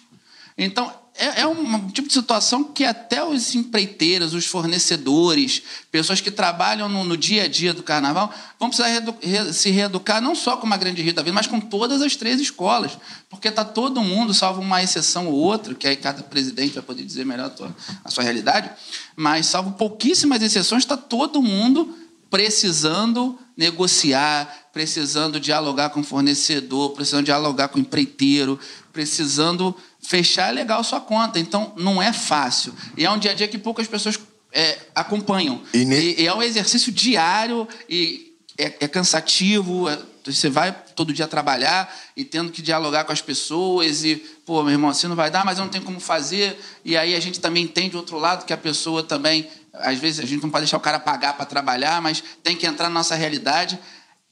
Então, 0.56 0.92
é, 1.16 1.42
é 1.42 1.46
um 1.46 1.88
tipo 1.90 2.08
de 2.08 2.14
situação 2.14 2.64
que 2.64 2.84
até 2.84 3.24
os 3.24 3.54
empreiteiros, 3.54 4.34
os 4.34 4.46
fornecedores, 4.46 5.62
pessoas 5.90 6.20
que 6.20 6.30
trabalham 6.30 6.88
no, 6.88 7.04
no 7.04 7.16
dia 7.16 7.44
a 7.44 7.48
dia 7.48 7.72
do 7.72 7.84
carnaval, 7.84 8.32
vão 8.58 8.68
precisar 8.68 8.88
reedu 8.88 9.14
re 9.20 9.52
se 9.52 9.70
reeducar 9.70 10.20
não 10.20 10.34
só 10.34 10.56
com 10.56 10.66
uma 10.66 10.76
grande 10.76 11.02
Rio 11.02 11.14
da 11.14 11.22
Vida, 11.22 11.32
mas 11.32 11.46
com 11.46 11.60
todas 11.60 12.02
as 12.02 12.16
três 12.16 12.40
escolas. 12.40 12.98
Porque 13.30 13.46
está 13.46 13.64
todo 13.64 14.02
mundo, 14.02 14.34
salvo 14.34 14.60
uma 14.60 14.82
exceção 14.82 15.28
ou 15.28 15.34
outra, 15.34 15.74
que 15.74 15.86
aí 15.86 15.96
cada 15.96 16.22
presidente 16.22 16.74
vai 16.74 16.82
poder 16.82 17.04
dizer 17.04 17.24
melhor 17.24 17.46
a, 17.46 17.50
tua, 17.50 17.76
a 18.04 18.10
sua 18.10 18.24
realidade, 18.24 18.70
mas 19.14 19.46
salvo 19.46 19.72
pouquíssimas 19.72 20.42
exceções, 20.42 20.82
está 20.82 20.96
todo 20.96 21.40
mundo 21.40 21.96
precisando 22.28 23.38
negociar, 23.56 24.70
precisando 24.72 25.38
dialogar 25.38 25.90
com 25.90 26.00
o 26.00 26.04
fornecedor, 26.04 26.90
precisando 26.90 27.24
dialogar 27.24 27.68
com 27.68 27.78
o 27.78 27.80
empreiteiro, 27.80 28.58
precisando 28.92 29.76
fechar 30.04 30.52
legal 30.52 30.84
sua 30.84 31.00
conta. 31.00 31.38
Então, 31.38 31.72
não 31.76 32.00
é 32.00 32.12
fácil. 32.12 32.74
E 32.96 33.04
é 33.04 33.10
um 33.10 33.18
dia 33.18 33.32
a 33.32 33.34
dia 33.34 33.48
que 33.48 33.58
poucas 33.58 33.88
pessoas 33.88 34.18
é, 34.52 34.78
acompanham. 34.94 35.62
E, 35.72 35.84
ne... 35.84 36.14
e, 36.14 36.26
é 36.26 36.34
um 36.34 36.42
exercício 36.42 36.92
diário 36.92 37.66
e 37.88 38.36
é, 38.56 38.74
é 38.80 38.88
cansativo. 38.88 39.88
É, 39.88 39.98
você 40.24 40.48
vai 40.48 40.72
todo 40.94 41.12
dia 41.12 41.26
trabalhar 41.26 41.92
e 42.16 42.24
tendo 42.24 42.52
que 42.52 42.62
dialogar 42.62 43.04
com 43.04 43.12
as 43.12 43.20
pessoas 43.20 44.04
e, 44.04 44.16
pô, 44.46 44.62
meu 44.62 44.72
irmão, 44.72 44.90
assim 44.90 45.06
não 45.06 45.16
vai 45.16 45.30
dar, 45.30 45.44
mas 45.44 45.58
eu 45.58 45.64
não 45.64 45.70
tenho 45.70 45.84
como 45.84 46.00
fazer. 46.00 46.58
E 46.84 46.96
aí 46.96 47.14
a 47.14 47.20
gente 47.20 47.40
também 47.40 47.64
entende 47.64 47.90
do 47.90 47.98
outro 47.98 48.18
lado 48.18 48.44
que 48.44 48.52
a 48.52 48.56
pessoa 48.56 49.02
também, 49.02 49.48
às 49.72 49.98
vezes 49.98 50.20
a 50.20 50.26
gente 50.26 50.42
não 50.42 50.50
pode 50.50 50.64
deixar 50.64 50.76
o 50.76 50.80
cara 50.80 50.98
pagar 50.98 51.34
para 51.34 51.44
trabalhar, 51.44 52.00
mas 52.00 52.22
tem 52.42 52.56
que 52.56 52.66
entrar 52.66 52.88
na 52.88 52.94
nossa 52.94 53.14
realidade 53.14 53.78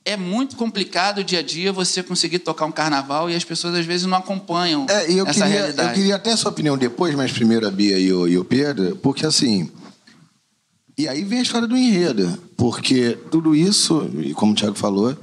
é 0.05 0.17
muito 0.17 0.57
complicado 0.57 1.19
o 1.19 1.25
dia 1.25 1.39
a 1.39 1.43
dia 1.43 1.73
você 1.73 2.03
conseguir 2.03 2.41
tocar 2.41 2.67
um 2.67 2.73
carnaval 2.73 3.31
e 3.31 3.35
as 3.35 3.45
pessoas 3.45 3.75
às 3.75 3.87
vezes 3.87 4.07
não 4.07 4.19
acompanham 4.19 4.87
é, 4.89 5.11
eu 5.11 5.27
essa 5.27 5.45
queria, 5.45 5.61
realidade. 5.61 5.89
Eu 5.89 5.95
queria 5.95 6.17
até 6.17 6.33
a 6.33 6.37
sua 6.37 6.51
opinião 6.51 6.77
depois, 6.77 7.15
mas 7.15 7.33
primeiro 7.33 7.67
a 7.67 7.71
Bia 7.71 7.99
e 7.99 8.13
o, 8.13 8.27
e 8.27 8.37
o 8.37 8.45
Pedro, 8.45 8.97
porque 8.97 9.25
assim. 9.25 9.71
E 10.99 11.09
aí 11.09 11.25
vem 11.25 11.39
a 11.39 11.43
história 11.43 11.67
do 11.67 11.77
enredo, 11.77 12.39
porque 12.57 13.19
tudo 13.31 13.55
isso, 13.55 14.11
e 14.19 14.35
como 14.35 14.53
o 14.53 14.55
Thiago 14.55 14.77
falou, 14.77 15.17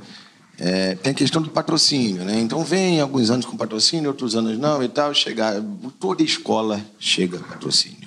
é, 0.57 0.95
tem 0.95 1.11
a 1.11 1.15
questão 1.15 1.41
do 1.41 1.49
patrocínio, 1.49 2.23
né? 2.23 2.39
Então 2.39 2.63
vem 2.63 2.99
alguns 2.99 3.29
anos 3.29 3.45
com 3.45 3.55
patrocínio, 3.55 4.09
outros 4.09 4.35
anos 4.35 4.57
não 4.57 4.83
e 4.83 4.89
tal, 4.89 5.13
chegar, 5.13 5.55
toda 5.99 6.23
escola 6.23 6.81
chega 6.99 7.39
patrocínio. 7.39 7.98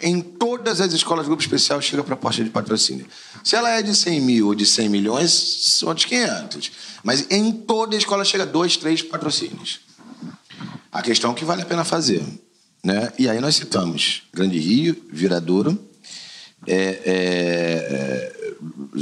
Em 0.00 0.20
todas 0.20 0.80
as 0.80 0.92
escolas, 0.92 1.26
grupo 1.26 1.42
especial 1.42 1.80
chega 1.80 2.02
a 2.02 2.04
proposta 2.04 2.42
de 2.42 2.50
patrocínio. 2.50 3.06
Se 3.42 3.56
ela 3.56 3.70
é 3.70 3.82
de 3.82 3.94
100 3.94 4.20
mil 4.20 4.46
ou 4.48 4.54
de 4.54 4.66
100 4.66 4.88
milhões, 4.88 5.30
são 5.30 5.88
outros 5.88 6.06
500. 6.06 6.72
Mas 7.02 7.26
em 7.30 7.52
toda 7.52 7.96
escola 7.96 8.24
chega 8.24 8.44
dois, 8.44 8.76
três 8.76 9.02
patrocínios. 9.02 9.80
A 10.90 11.02
questão 11.02 11.32
é 11.32 11.34
que 11.34 11.44
vale 11.44 11.62
a 11.62 11.66
pena 11.66 11.84
fazer. 11.84 12.22
Né? 12.82 13.12
E 13.18 13.28
aí 13.28 13.40
nós 13.40 13.56
citamos 13.56 14.22
Grande 14.32 14.58
Rio, 14.58 14.96
Viradouro, 15.10 15.78
é, 16.66 16.74
é, 16.76 18.32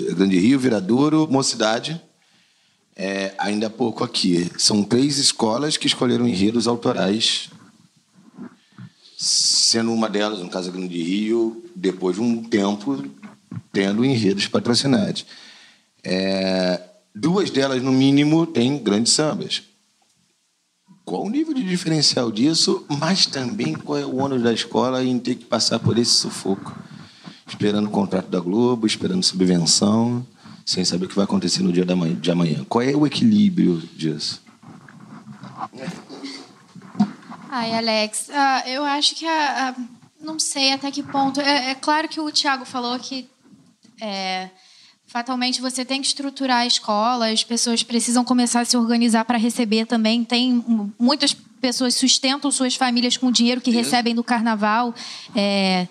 é, 0.09 0.13
Grande 0.15 0.39
Rio, 0.39 0.59
Viradouro, 0.59 1.27
Mocidade. 1.31 2.01
É, 2.95 3.35
ainda 3.39 3.69
há 3.69 3.71
pouco 3.71 4.05
aqui. 4.05 4.51
São 4.59 4.83
três 4.85 5.19
escolas 5.19 5.77
que 5.77 5.87
escolheram 5.87 6.29
enredos 6.29 6.67
autorais 6.67 7.51
sendo 9.25 9.93
uma 9.93 10.09
delas, 10.09 10.41
no 10.41 10.49
caso 10.49 10.73
Grande 10.73 11.01
Rio, 11.01 11.65
depois 11.77 12.17
de 12.17 12.23
um 12.23 12.43
tempo 12.43 13.05
tendo 13.73 14.05
enredos 14.05 14.49
patrocinados. 14.49 15.25
É, 16.03 16.83
duas 17.15 17.49
delas, 17.49 17.81
no 17.81 17.93
mínimo, 17.93 18.45
têm 18.45 18.83
grandes 18.83 19.13
sambas. 19.13 19.63
Qual 21.05 21.25
o 21.25 21.31
nível 21.31 21.55
de 21.55 21.63
diferencial 21.63 22.33
disso, 22.33 22.85
mas 22.89 23.25
também 23.25 23.75
qual 23.75 23.97
é 23.97 24.05
o 24.05 24.17
ônus 24.17 24.43
da 24.43 24.53
escola 24.53 25.05
em 25.05 25.17
ter 25.21 25.37
que 25.37 25.45
passar 25.45 25.79
por 25.79 25.97
esse 25.99 26.11
sufoco? 26.11 26.77
Esperando 27.47 27.87
o 27.87 27.91
contrato 27.91 28.29
da 28.29 28.41
Globo, 28.41 28.89
esperando 28.89 29.23
subvenção, 29.23 30.27
sem 30.67 30.85
saber 30.85 31.07
o 31.07 31.09
que 31.09 31.15
vai 31.15 31.27
acontecer 31.27 31.63
no 31.63 31.73
dia 31.73 31.87
de 31.87 32.31
amanhã. 32.33 32.65
Qual 32.69 32.83
é 32.83 32.93
o 32.97 33.07
equilíbrio 33.07 33.81
disso? 33.95 34.43
Ai, 37.55 37.75
Alex, 37.75 38.31
uh, 38.31 38.67
eu 38.67 38.83
acho 38.83 39.15
que 39.15 39.27
a, 39.27 39.69
a, 39.69 39.75
não 40.19 40.39
sei 40.39 40.73
até 40.73 40.91
que 40.91 41.03
ponto. 41.03 41.39
É, 41.39 41.73
é, 41.73 41.75
claro 41.75 42.09
que 42.09 42.19
o 42.19 42.31
Tiago 42.31 42.65
falou 42.65 42.99
que 42.99 43.29
é, 44.01 44.49
fatalmente 45.07 45.61
você 45.61 45.85
tem 45.85 46.01
que 46.01 46.07
estruturar 46.07 46.61
a 46.61 46.67
escola, 46.67 47.29
as 47.29 47.45
pessoas 47.45 47.83
precisam 47.83 48.25
começar 48.25 48.61
a 48.61 48.65
se 48.65 48.75
organizar 48.75 49.27
para 49.27 49.37
receber 49.37 49.85
também. 49.85 50.25
Tem 50.25 50.65
muitas 50.99 51.35
pessoas 51.61 51.95
sustentam 51.95 52.51
suas 52.51 52.75
famílias 52.75 53.19
com 53.19 53.27
o 53.27 53.33
dinheiro 53.33 53.61
que 53.61 53.71
recebem 53.71 54.15
do 54.15 54.25
carnaval. 54.25 54.95
É, 55.37 55.87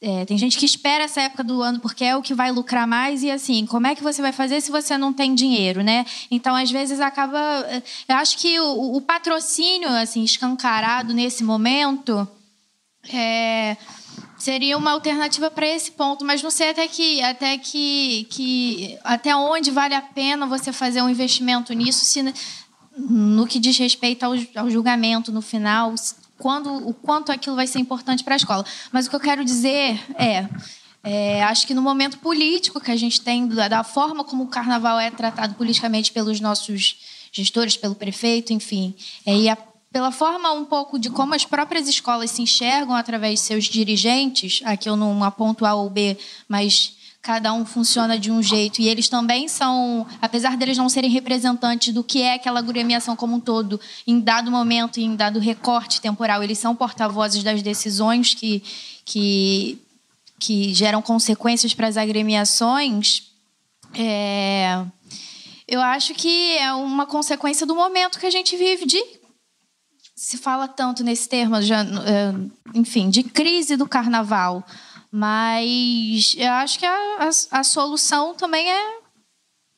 é, 0.00 0.26
tem 0.26 0.36
gente 0.36 0.58
que 0.58 0.66
espera 0.66 1.04
essa 1.04 1.22
época 1.22 1.42
do 1.42 1.62
ano 1.62 1.80
porque 1.80 2.04
é 2.04 2.14
o 2.14 2.22
que 2.22 2.34
vai 2.34 2.52
lucrar 2.52 2.86
mais 2.86 3.22
e 3.22 3.30
assim, 3.30 3.64
como 3.64 3.86
é 3.86 3.94
que 3.94 4.02
você 4.02 4.20
vai 4.20 4.32
fazer 4.32 4.60
se 4.60 4.70
você 4.70 4.98
não 4.98 5.12
tem 5.12 5.34
dinheiro, 5.34 5.82
né? 5.82 6.04
Então, 6.30 6.54
às 6.54 6.70
vezes 6.70 7.00
acaba. 7.00 7.38
É, 7.38 7.82
eu 8.08 8.16
acho 8.16 8.36
que 8.36 8.60
o, 8.60 8.96
o 8.96 9.00
patrocínio, 9.00 9.88
assim, 9.88 10.22
escancarado 10.22 11.14
nesse 11.14 11.42
momento, 11.42 12.28
é, 13.10 13.76
seria 14.36 14.76
uma 14.76 14.90
alternativa 14.90 15.50
para 15.50 15.66
esse 15.66 15.90
ponto, 15.92 16.26
mas 16.26 16.42
não 16.42 16.50
sei 16.50 16.70
até 16.70 16.86
que 16.86 17.22
até 17.22 17.56
que, 17.56 18.26
que 18.28 18.98
até 19.02 19.34
onde 19.34 19.70
vale 19.70 19.94
a 19.94 20.02
pena 20.02 20.46
você 20.46 20.74
fazer 20.74 21.00
um 21.00 21.08
investimento 21.08 21.72
nisso, 21.72 22.04
se 22.04 22.22
no 22.98 23.46
que 23.46 23.58
diz 23.58 23.78
respeito 23.78 24.24
ao, 24.24 24.32
ao 24.56 24.70
julgamento 24.70 25.32
no 25.32 25.40
final, 25.40 25.94
quando, 26.38 26.72
o 26.88 26.92
quanto 26.92 27.32
aquilo 27.32 27.56
vai 27.56 27.66
ser 27.66 27.78
importante 27.78 28.22
para 28.22 28.34
a 28.34 28.36
escola. 28.36 28.64
Mas 28.92 29.06
o 29.06 29.10
que 29.10 29.16
eu 29.16 29.20
quero 29.20 29.44
dizer 29.44 30.00
é, 30.18 30.48
é, 31.02 31.44
acho 31.44 31.66
que 31.66 31.74
no 31.74 31.82
momento 31.82 32.18
político 32.18 32.80
que 32.80 32.90
a 32.90 32.96
gente 32.96 33.20
tem, 33.20 33.46
da, 33.46 33.84
forma 33.84 34.24
como 34.24 34.44
o 34.44 34.48
carnaval 34.48 34.98
é 34.98 35.10
tratado 35.10 35.54
politicamente 35.54 36.12
pelos 36.12 36.40
nossos 36.40 36.96
gestores, 37.32 37.76
pelo 37.76 37.94
prefeito, 37.94 38.52
enfim, 38.52 38.94
é, 39.24 39.36
e 39.36 39.48
a, 39.48 39.56
pela 39.92 40.10
forma 40.10 40.52
um 40.52 40.64
pouco 40.64 40.98
de 40.98 41.08
como 41.08 41.34
as 41.34 41.44
próprias 41.44 41.88
escolas 41.88 42.30
se 42.30 42.42
enxergam 42.42 42.94
através 42.94 43.40
de 43.40 43.46
seus 43.46 43.64
dirigentes, 43.66 44.60
aqui 44.64 44.88
eu 44.88 44.96
não 44.96 45.22
aponto 45.22 45.64
A 45.64 45.74
ou 45.74 45.88
B, 45.88 46.18
mas 46.48 46.95
cada 47.26 47.52
um 47.52 47.66
funciona 47.66 48.16
de 48.16 48.30
um 48.30 48.40
jeito 48.40 48.80
e 48.80 48.88
eles 48.88 49.08
também 49.08 49.48
são, 49.48 50.06
apesar 50.22 50.56
deles 50.56 50.78
não 50.78 50.88
serem 50.88 51.10
representantes 51.10 51.92
do 51.92 52.04
que 52.04 52.22
é 52.22 52.34
aquela 52.34 52.60
agremiação 52.60 53.16
como 53.16 53.34
um 53.34 53.40
todo, 53.40 53.80
em 54.06 54.20
dado 54.20 54.48
momento, 54.48 55.00
em 55.00 55.16
dado 55.16 55.40
recorte 55.40 56.00
temporal, 56.00 56.40
eles 56.40 56.56
são 56.56 56.76
porta-vozes 56.76 57.42
das 57.42 57.62
decisões 57.62 58.32
que, 58.32 58.62
que, 59.04 59.76
que 60.38 60.72
geram 60.72 61.02
consequências 61.02 61.74
para 61.74 61.88
as 61.88 61.96
agremiações. 61.96 63.24
É, 63.92 64.84
eu 65.66 65.80
acho 65.80 66.14
que 66.14 66.56
é 66.58 66.72
uma 66.74 67.06
consequência 67.06 67.66
do 67.66 67.74
momento 67.74 68.20
que 68.20 68.26
a 68.26 68.30
gente 68.30 68.56
vive 68.56 68.86
de 68.86 69.02
se 70.14 70.38
fala 70.38 70.68
tanto 70.68 71.02
nesse 71.02 71.28
termo, 71.28 71.60
já, 71.60 71.80
é, 71.82 72.32
enfim, 72.72 73.10
de 73.10 73.24
crise 73.24 73.76
do 73.76 73.86
carnaval 73.86 74.64
mas 75.10 76.34
eu 76.38 76.52
acho 76.52 76.78
que 76.78 76.86
a, 76.86 77.18
a, 77.20 77.58
a 77.60 77.64
solução 77.64 78.34
também 78.34 78.70
é, 78.70 78.96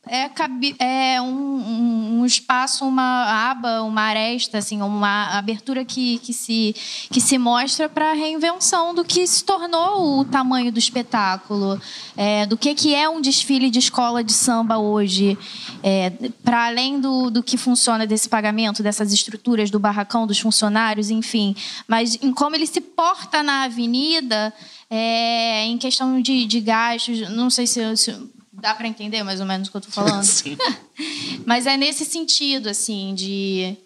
é, 0.06 1.14
é 1.14 1.20
um, 1.20 2.20
um 2.20 2.26
espaço, 2.26 2.84
uma 2.84 3.50
aba, 3.50 3.82
uma 3.82 4.02
aresta, 4.02 4.58
assim, 4.58 4.80
uma 4.80 5.36
abertura 5.36 5.84
que, 5.84 6.18
que, 6.18 6.32
se, 6.32 6.74
que 7.10 7.20
se 7.20 7.36
mostra 7.36 7.88
para 7.88 8.10
a 8.10 8.14
reinvenção 8.14 8.94
do 8.94 9.04
que 9.04 9.26
se 9.26 9.44
tornou 9.44 10.20
o 10.20 10.24
tamanho 10.24 10.72
do 10.72 10.78
espetáculo, 10.78 11.80
é, 12.16 12.46
do 12.46 12.56
que, 12.56 12.74
que 12.74 12.94
é 12.94 13.08
um 13.08 13.20
desfile 13.20 13.70
de 13.70 13.78
escola 13.78 14.24
de 14.24 14.32
samba 14.32 14.78
hoje, 14.78 15.36
é, 15.82 16.10
para 16.42 16.66
além 16.66 17.00
do, 17.00 17.30
do 17.30 17.42
que 17.42 17.56
funciona 17.56 18.06
desse 18.06 18.28
pagamento, 18.28 18.82
dessas 18.82 19.12
estruturas 19.12 19.70
do 19.70 19.78
barracão, 19.78 20.26
dos 20.26 20.38
funcionários, 20.38 21.10
enfim, 21.10 21.54
mas 21.86 22.18
em 22.22 22.32
como 22.32 22.56
ele 22.56 22.66
se 22.66 22.80
porta 22.80 23.42
na 23.42 23.64
avenida, 23.64 24.54
é, 24.90 25.64
em 25.66 25.76
questão 25.78 26.20
de, 26.20 26.46
de 26.46 26.60
gastos, 26.60 27.20
não 27.30 27.50
sei 27.50 27.66
se, 27.66 27.96
se 27.96 28.16
dá 28.52 28.74
para 28.74 28.88
entender 28.88 29.22
mais 29.22 29.40
ou 29.40 29.46
menos 29.46 29.68
o 29.68 29.70
que 29.70 29.76
eu 29.76 29.80
tô 29.82 29.90
falando. 29.90 30.22
Sim. 30.24 30.56
Mas 31.46 31.66
é 31.66 31.76
nesse 31.76 32.04
sentido, 32.04 32.68
assim, 32.68 33.14
de. 33.14 33.76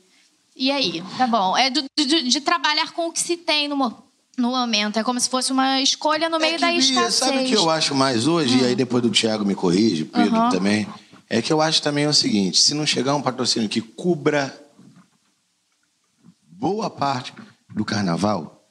E 0.56 0.70
aí? 0.70 1.02
Tá 1.16 1.26
bom. 1.26 1.56
É 1.56 1.70
do- 1.70 1.84
de, 1.98 2.22
de 2.28 2.40
trabalhar 2.40 2.92
com 2.92 3.08
o 3.08 3.12
que 3.12 3.20
se 3.20 3.36
tem 3.36 3.68
no, 3.68 3.76
no 4.36 4.50
momento. 4.50 4.98
É 4.98 5.02
como 5.04 5.18
se 5.18 5.28
fosse 5.28 5.50
uma 5.52 5.80
escolha 5.80 6.28
no 6.28 6.38
meio 6.38 6.54
É 6.54 6.56
que, 6.56 6.60
da 6.60 6.72
escassez. 6.74 7.14
Sabe 7.14 7.38
o 7.38 7.44
que 7.46 7.56
eu 7.56 7.70
acho 7.70 7.94
mais 7.94 8.26
hoje? 8.26 8.58
E 8.60 8.64
aí 8.64 8.74
depois 8.74 9.02
do 9.02 9.10
Thiago 9.10 9.44
me 9.44 9.54
corrige, 9.54 10.04
Pedro 10.04 10.36
Aham. 10.36 10.50
também. 10.50 10.86
É 11.28 11.40
que 11.40 11.50
eu 11.52 11.62
acho 11.62 11.80
também 11.82 12.06
o 12.06 12.12
seguinte: 12.12 12.60
se 12.60 12.74
não 12.74 12.84
chegar 12.86 13.14
um 13.14 13.22
patrocínio 13.22 13.68
que 13.68 13.80
cubra 13.80 14.54
boa 16.46 16.88
parte 16.90 17.32
do 17.74 17.84
carnaval, 17.84 18.64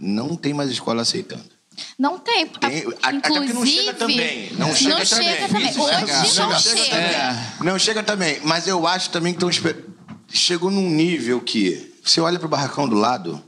não 0.00 0.36
tem 0.36 0.54
mais 0.54 0.70
escola 0.70 1.02
aceitando. 1.02 1.57
Não 1.98 2.18
tem. 2.18 2.46
Tem- 2.46 2.84
a- 3.02 3.08
até 3.08 3.20
porque 3.30 3.52
não 3.52 3.66
chega 3.66 3.94
também. 3.94 4.52
Não 4.58 4.74
chega 4.74 4.90
não 4.98 5.04
também. 5.06 5.24
chega 5.28 5.48
também. 5.48 5.70
Isso 5.70 5.80
Hoje 5.82 5.94
chega. 5.98 6.12
não 6.44 6.50
Não 6.50 6.58
chega. 6.58 6.76
chega 6.84 6.90
também. 6.90 7.46
Não 7.62 7.78
chega 7.78 8.02
também. 8.02 8.40
Mas 8.44 8.66
eu 8.68 8.86
acho 8.86 9.10
também 9.10 9.32
que 9.32 9.36
estão 9.38 9.48
esper... 9.50 9.84
chegou 10.28 10.70
num 10.70 10.88
nível 10.90 11.40
que 11.40 11.94
você 12.04 12.20
olha 12.20 12.38
pro 12.38 12.48
barracão 12.48 12.88
do 12.88 12.96
lado 12.96 13.42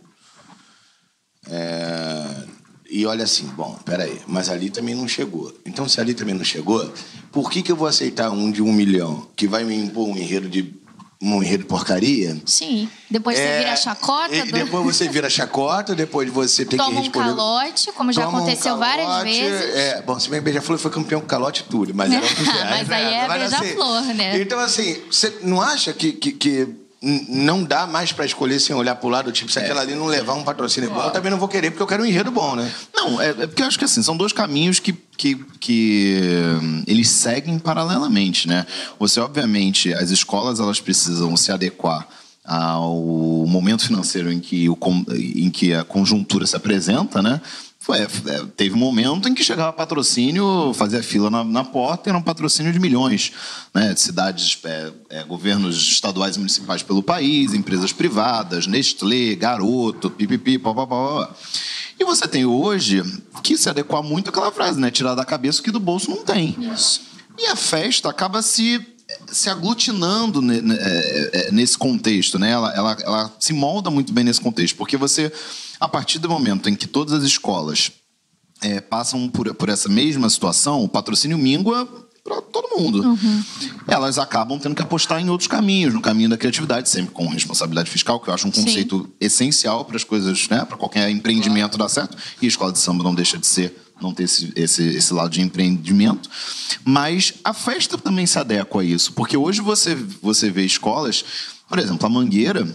é, 1.48 2.44
e 2.90 3.06
olha 3.06 3.24
assim, 3.24 3.46
bom, 3.46 3.78
peraí, 3.84 4.20
mas 4.26 4.48
ali 4.48 4.68
também 4.70 4.94
não 4.94 5.06
chegou. 5.08 5.54
Então, 5.64 5.88
se 5.88 6.00
ali 6.00 6.12
também 6.14 6.34
não 6.34 6.44
chegou, 6.44 6.92
por 7.32 7.50
que, 7.50 7.62
que 7.62 7.70
eu 7.72 7.76
vou 7.76 7.86
aceitar 7.88 8.30
um 8.30 8.50
de 8.50 8.60
um 8.62 8.72
milhão 8.72 9.28
que 9.36 9.46
vai 9.46 9.64
me 9.64 9.74
impor 9.76 10.08
um 10.08 10.16
enredo 10.16 10.48
de 10.48 10.62
um 11.22 11.42
enredo 11.42 11.64
de 11.64 11.68
porcaria? 11.68 12.40
Sim. 12.46 12.88
Depois 13.10 13.36
você 13.36 13.42
É, 13.44 13.58
vira 13.58 13.76
chacota. 13.76 14.34
e 14.34 14.42
do- 14.42 14.52
Depois 14.52 14.84
você 14.96 15.08
vira 15.08 15.28
chacota, 15.28 15.94
depois 15.94 16.30
você 16.30 16.64
tem 16.64 16.78
Toma 16.78 16.90
que 16.90 16.96
um 16.96 17.00
responder. 17.02 17.28
calote, 17.36 17.92
como 17.92 18.12
já 18.12 18.24
Toma 18.24 18.38
um 18.38 18.42
aconteceu 18.44 18.76
várias 18.78 19.06
calote, 19.06 19.24
vezes. 19.30 19.74
É, 19.76 20.02
bom, 20.02 20.18
se 20.18 20.30
bem 20.30 20.40
Beija-Flor 20.40 20.78
foi 20.78 20.90
campeão 20.90 21.20
com 21.20 21.26
calote 21.26 21.64
tudo, 21.68 21.94
mas 21.94 22.10
era 22.12 22.24
reais, 22.26 22.88
Mas 22.88 22.90
aí 22.90 23.04
é 23.14 23.20
assim, 23.26 23.38
Beija-Flor, 23.60 24.02
né? 24.14 24.40
Então, 24.40 24.58
assim, 24.60 25.02
você 25.10 25.38
não 25.42 25.60
acha 25.60 25.92
que, 25.92 26.12
que, 26.12 26.32
que 26.32 26.68
não 27.02 27.64
dá 27.64 27.86
mais 27.86 28.12
pra 28.12 28.26
escolher 28.26 28.60
sem 28.60 28.76
olhar 28.76 28.94
pro 28.94 29.08
lado, 29.08 29.32
tipo, 29.32 29.50
se 29.50 29.58
aquela 29.58 29.80
ali 29.80 29.94
não 29.94 30.06
levar 30.06 30.34
um 30.34 30.44
patrocínio 30.44 30.90
bom, 30.90 31.02
eu 31.02 31.10
também 31.10 31.30
não 31.30 31.38
vou 31.38 31.48
querer, 31.48 31.70
porque 31.70 31.82
eu 31.82 31.86
quero 31.86 32.02
um 32.02 32.06
enredo 32.06 32.30
bom, 32.30 32.54
né? 32.54 32.70
Não, 32.94 33.20
é, 33.20 33.30
é 33.30 33.46
porque 33.46 33.62
eu 33.62 33.66
acho 33.66 33.78
que 33.78 33.86
assim, 33.86 34.02
são 34.02 34.14
dois 34.14 34.34
caminhos 34.34 34.78
que, 34.78 34.92
que, 35.16 35.34
que 35.58 36.20
hum, 36.62 36.84
eles 36.86 37.08
seguem 37.08 37.58
paralelamente, 37.58 38.46
né? 38.46 38.66
Você, 38.98 39.18
obviamente, 39.18 39.94
as 39.94 40.10
escolas 40.10 40.60
elas 40.60 40.78
precisam 40.78 41.34
se 41.38 41.50
adequar 41.50 42.06
ao 42.44 42.96
momento 43.46 43.86
financeiro 43.86 44.30
em 44.30 44.40
que, 44.40 44.68
o, 44.68 44.76
em 45.14 45.50
que 45.50 45.72
a 45.72 45.84
conjuntura 45.84 46.46
se 46.46 46.56
apresenta, 46.56 47.22
né? 47.22 47.40
Foi, 47.82 47.98
é, 47.98 48.06
teve 48.56 48.74
um 48.74 48.78
momento 48.78 49.26
em 49.26 49.32
que 49.32 49.42
chegava 49.42 49.72
patrocínio, 49.72 50.72
fazia 50.74 51.02
fila 51.02 51.30
na, 51.30 51.42
na 51.42 51.64
porta, 51.64 52.08
e 52.08 52.10
era 52.10 52.18
um 52.18 52.22
patrocínio 52.22 52.70
de 52.72 52.78
milhões, 52.78 53.32
né? 53.74 53.94
De 53.94 54.00
cidades, 54.00 54.58
é, 54.64 54.92
é, 55.08 55.24
governos 55.24 55.76
estaduais 55.76 56.36
e 56.36 56.38
municipais 56.38 56.82
pelo 56.82 57.02
país, 57.02 57.54
empresas 57.54 57.90
privadas, 57.90 58.66
Nestlé, 58.66 59.34
Garoto, 59.34 60.10
pipipi, 60.10 60.58
papapá. 60.58 61.34
E 61.98 62.04
você 62.04 62.28
tem 62.28 62.44
hoje 62.44 63.02
que 63.42 63.56
se 63.56 63.68
adequar 63.68 64.02
muito 64.02 64.28
àquela 64.28 64.52
frase, 64.52 64.78
né? 64.78 64.90
Tirar 64.90 65.14
da 65.14 65.24
cabeça 65.24 65.60
o 65.60 65.62
que 65.62 65.70
do 65.70 65.80
bolso 65.80 66.10
não 66.10 66.22
tem. 66.24 66.56
E 67.38 67.46
a 67.46 67.56
festa 67.56 68.10
acaba 68.10 68.42
se, 68.42 68.86
se 69.26 69.48
aglutinando 69.48 70.40
é, 70.52 71.30
é, 71.32 71.50
nesse 71.50 71.78
contexto, 71.78 72.38
né? 72.38 72.50
Ela, 72.50 72.74
ela, 72.74 72.96
ela 73.02 73.36
se 73.40 73.54
molda 73.54 73.90
muito 73.90 74.12
bem 74.12 74.24
nesse 74.24 74.40
contexto, 74.40 74.76
porque 74.76 74.98
você, 74.98 75.32
a 75.80 75.88
partir 75.88 76.18
do 76.18 76.28
momento 76.28 76.68
em 76.68 76.76
que 76.76 76.86
todas 76.86 77.14
as 77.14 77.24
escolas 77.24 77.90
é, 78.60 78.80
passam 78.80 79.28
por, 79.28 79.52
por 79.54 79.68
essa 79.68 79.88
mesma 79.88 80.28
situação, 80.28 80.84
o 80.84 80.88
patrocínio 80.88 81.38
mingua 81.38 81.88
para 82.22 82.42
todo 82.42 82.76
mundo. 82.78 83.18
Elas 83.86 84.18
acabam 84.18 84.58
tendo 84.58 84.74
que 84.74 84.82
apostar 84.82 85.20
em 85.20 85.30
outros 85.30 85.48
caminhos, 85.48 85.94
no 85.94 86.02
caminho 86.02 86.28
da 86.28 86.36
criatividade, 86.36 86.88
sempre 86.88 87.12
com 87.12 87.26
responsabilidade 87.26 87.90
fiscal, 87.90 88.20
que 88.20 88.28
eu 88.28 88.34
acho 88.34 88.46
um 88.46 88.52
Sim. 88.52 88.64
conceito 88.64 89.10
essencial 89.18 89.84
para 89.84 89.96
as 89.96 90.04
coisas, 90.04 90.48
né, 90.48 90.64
para 90.64 90.76
qualquer 90.76 91.08
empreendimento 91.10 91.78
dar 91.78 91.88
certo. 91.88 92.16
E 92.40 92.44
a 92.44 92.48
escola 92.48 92.72
de 92.72 92.78
samba 92.78 93.02
não 93.02 93.14
deixa 93.14 93.38
de 93.38 93.46
ser, 93.46 93.74
não 94.00 94.12
ter 94.12 94.24
esse, 94.24 94.52
esse, 94.54 94.82
esse 94.82 95.14
lado 95.14 95.30
de 95.30 95.40
empreendimento. 95.40 96.28
Mas 96.84 97.34
a 97.42 97.54
festa 97.54 97.96
também 97.96 98.26
se 98.26 98.38
adequa 98.38 98.82
a 98.82 98.84
isso, 98.84 99.14
porque 99.14 99.36
hoje 99.36 99.62
você, 99.62 99.94
você 100.20 100.50
vê 100.50 100.64
escolas, 100.64 101.24
por 101.68 101.78
exemplo, 101.78 102.06
a 102.06 102.10
Mangueira 102.10 102.68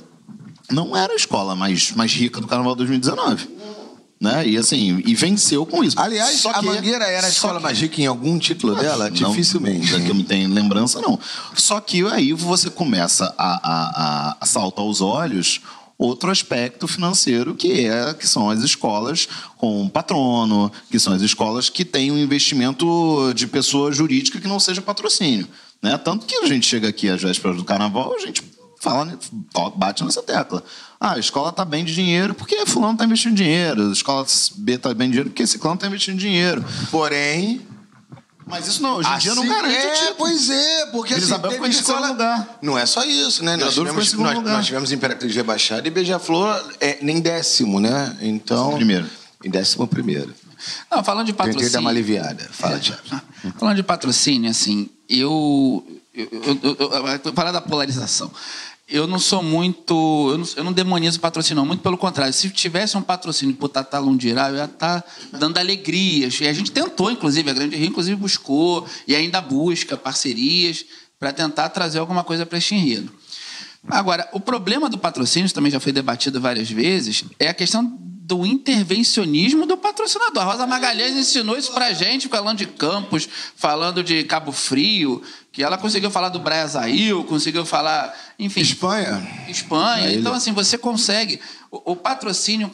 não 0.72 0.96
era 0.96 1.14
a 1.14 1.16
escola 1.16 1.56
mais, 1.56 1.92
mais 1.92 2.12
rica 2.12 2.40
do 2.42 2.48
Carnaval 2.48 2.76
2019. 2.76 3.48
Né? 4.20 4.48
E 4.48 4.58
assim, 4.58 5.02
e 5.06 5.14
venceu 5.14 5.66
com 5.66 5.84
isso. 5.84 6.00
Aliás, 6.00 6.40
Só 6.40 6.50
a 6.52 6.60
que- 6.60 6.66
Mangueira 6.66 7.04
era 7.06 7.28
a 7.28 7.30
escola 7.30 7.58
que- 7.58 7.64
mais 7.64 7.78
rica 7.80 8.02
em 8.02 8.06
algum 8.06 8.40
título 8.40 8.74
dela? 8.76 9.10
não, 9.10 9.32
Dificilmente. 9.32 9.88
Que 10.02 10.10
eu 10.10 10.16
me 10.16 10.24
tenho 10.24 10.50
lembrança, 10.54 11.02
não. 11.02 11.20
Só 11.56 11.80
que 11.82 12.02
aí 12.08 12.32
você 12.32 12.70
começa 12.70 13.34
a, 13.38 13.46
a, 13.56 14.30
a, 14.32 14.38
a 14.42 14.46
saltar 14.46 14.86
aos 14.86 15.02
olhos 15.02 15.60
outro 15.98 16.30
aspecto 16.32 16.88
financeiro 16.88 17.56
que 17.56 17.86
é 17.88 18.14
que 18.14 18.28
são 18.28 18.50
as 18.50 18.62
escolas 18.62 19.28
com 19.58 19.88
patrono, 19.90 20.72
que 20.90 20.98
são 21.00 21.14
as 21.14 21.22
escolas 21.22 21.70
que 21.70 21.84
têm 21.86 22.12
um 22.12 22.18
investimento 22.18 23.34
de 23.36 23.48
pessoa 23.48 23.92
jurídica 23.92 24.40
que 24.40 24.48
não 24.48 24.60
seja 24.60 24.82
patrocínio. 24.82 25.48
Né? 25.84 25.98
Tanto 25.98 26.26
que 26.26 26.36
a 26.38 26.48
gente 26.48 26.66
chega 26.66 26.88
aqui 26.88 27.10
às 27.10 27.22
vésperas 27.22 27.58
do 27.58 27.64
carnaval, 27.66 28.14
a 28.16 28.20
gente 28.26 28.42
fala, 28.80 29.18
ó, 29.54 29.70
bate 29.70 30.04
nessa 30.04 30.22
tecla. 30.22 30.64
Ah, 31.00 31.14
a 31.14 31.20
escola 31.20 31.50
está 31.50 31.66
bem 31.66 31.84
de 31.84 31.94
dinheiro 31.94 32.34
porque 32.34 32.66
fulano 32.66 32.94
está 32.94 33.06
investindo 33.06 33.36
dinheiro, 33.36 33.90
a 33.90 33.92
escola 33.92 34.26
B 34.58 34.74
está 34.74 34.94
bem 34.94 35.08
de 35.08 35.14
dinheiro 35.14 35.30
porque 35.30 35.44
esse 35.44 35.58
clã 35.60 35.74
está 35.74 35.88
investindo 35.88 36.18
dinheiro. 36.18 36.64
Porém, 36.92 37.62
Mas 38.46 38.68
isso 38.68 38.82
não, 38.82 38.98
hoje 38.98 39.10
em 39.10 39.18
dia 39.18 39.34
não 39.34 39.44
Assim, 39.44 39.52
garante 39.52 39.76
é, 39.76 39.94
título. 39.96 40.16
pois 40.18 40.50
é, 40.50 40.86
porque 40.88 41.16
Vila 41.16 41.38
assim, 41.38 41.50
ficou 41.50 41.68
em 41.68 41.70
escola... 41.70 42.08
lugar. 42.10 42.60
Não 42.62 42.78
é 42.78 42.86
só 42.86 43.04
isso, 43.04 43.44
né? 43.44 43.58
Nós 43.58 43.74
tivemos, 43.74 44.14
nós, 44.14 44.44
nós 44.44 44.66
tivemos 44.66 44.92
Imperatriz 44.92 45.36
Rebaixada 45.36 45.88
e 45.88 45.92
Beija-Flor 45.92 46.64
é, 46.80 47.00
nem 47.02 47.20
décimo, 47.20 47.80
né? 47.80 48.16
Então... 48.22 48.76
Primeiro. 48.76 49.10
Em 49.44 49.50
décimo 49.50 49.88
primeiro. 49.88 50.34
Não, 50.92 51.04
falando 51.04 51.28
de 51.28 51.34
Tentei 51.34 51.48
patrocínio. 51.48 51.74
dar 51.74 51.80
uma 51.80 51.90
aliviada. 51.90 52.48
Fala, 52.52 52.80
Tiago. 52.80 53.02
Falando 53.60 53.76
de 53.76 53.84
patrocínio, 53.84 54.50
assim, 54.50 54.90
eu. 55.08 55.86
Eu, 56.16 56.30
eu, 56.64 57.20
eu, 57.24 57.34
falar 57.34 57.52
da 57.52 57.62
polarização. 57.62 58.32
Eu 58.88 59.08
não 59.08 59.18
sou 59.18 59.42
muito. 59.42 60.30
Eu 60.32 60.38
não, 60.38 60.48
eu 60.58 60.64
não 60.64 60.72
demonizo 60.72 61.20
patrocínio, 61.20 61.58
não, 61.58 61.66
muito 61.66 61.82
pelo 61.82 61.98
contrário. 61.98 62.32
Se 62.34 62.50
tivesse 62.52 62.96
um 62.96 63.02
patrocínio 63.02 63.56
por 63.56 63.70
Tata 63.70 63.98
Lundirá, 63.98 64.50
eu 64.50 64.58
ia 64.58 64.66
estar 64.66 65.04
dando 65.32 65.58
alegrias. 65.58 66.40
E 66.40 66.48
a 66.48 66.54
gente 66.54 66.72
tentou, 66.72 67.10
inclusive, 67.10 67.50
a 67.50 67.54
Grande 67.54 67.76
Rio, 67.76 67.88
inclusive, 67.88 68.16
buscou 68.16 68.88
e 69.08 69.16
ainda 69.16 69.42
busca 69.42 69.98
parcerias 69.98 70.86
para 71.20 71.34
tentar 71.34 71.70
trazer 71.70 72.00
alguma 72.00 72.24
coisa 72.24 72.46
para 72.46 72.60
este 72.60 72.76
enredo. 72.76 73.12
Agora, 73.88 74.28
o 74.34 74.40
problema 74.40 74.90
do 74.90 74.98
patrocínio, 74.98 75.52
também 75.52 75.72
já 75.72 75.80
foi 75.80 75.92
debatido 75.92 76.42
várias 76.42 76.70
vezes, 76.70 77.24
é 77.40 77.48
a 77.48 77.54
questão 77.54 77.98
do 78.26 78.44
intervencionismo 78.44 79.68
do 79.68 79.78
patrocinador. 79.78 80.42
A 80.42 80.46
Rosa 80.46 80.66
Magalhães 80.66 81.16
ensinou 81.16 81.56
isso 81.56 81.72
pra 81.72 81.94
gente, 81.94 82.28
falando 82.28 82.58
de 82.58 82.66
Campos, 82.66 83.30
falando 83.56 84.04
de 84.04 84.24
Cabo 84.24 84.52
Frio, 84.52 85.22
que 85.56 85.64
ela 85.64 85.78
conseguiu 85.78 86.12
falar 86.12 86.28
do 86.28 86.38
Brasil, 86.38 87.24
conseguiu 87.24 87.66
falar, 87.66 88.14
enfim, 88.38 88.60
Espanha. 88.60 89.26
Espanha. 89.48 90.14
Então, 90.14 90.34
assim, 90.34 90.52
você 90.52 90.78
consegue. 90.78 91.40
O, 91.72 91.94
o 91.94 91.96
patrocínio. 91.96 92.70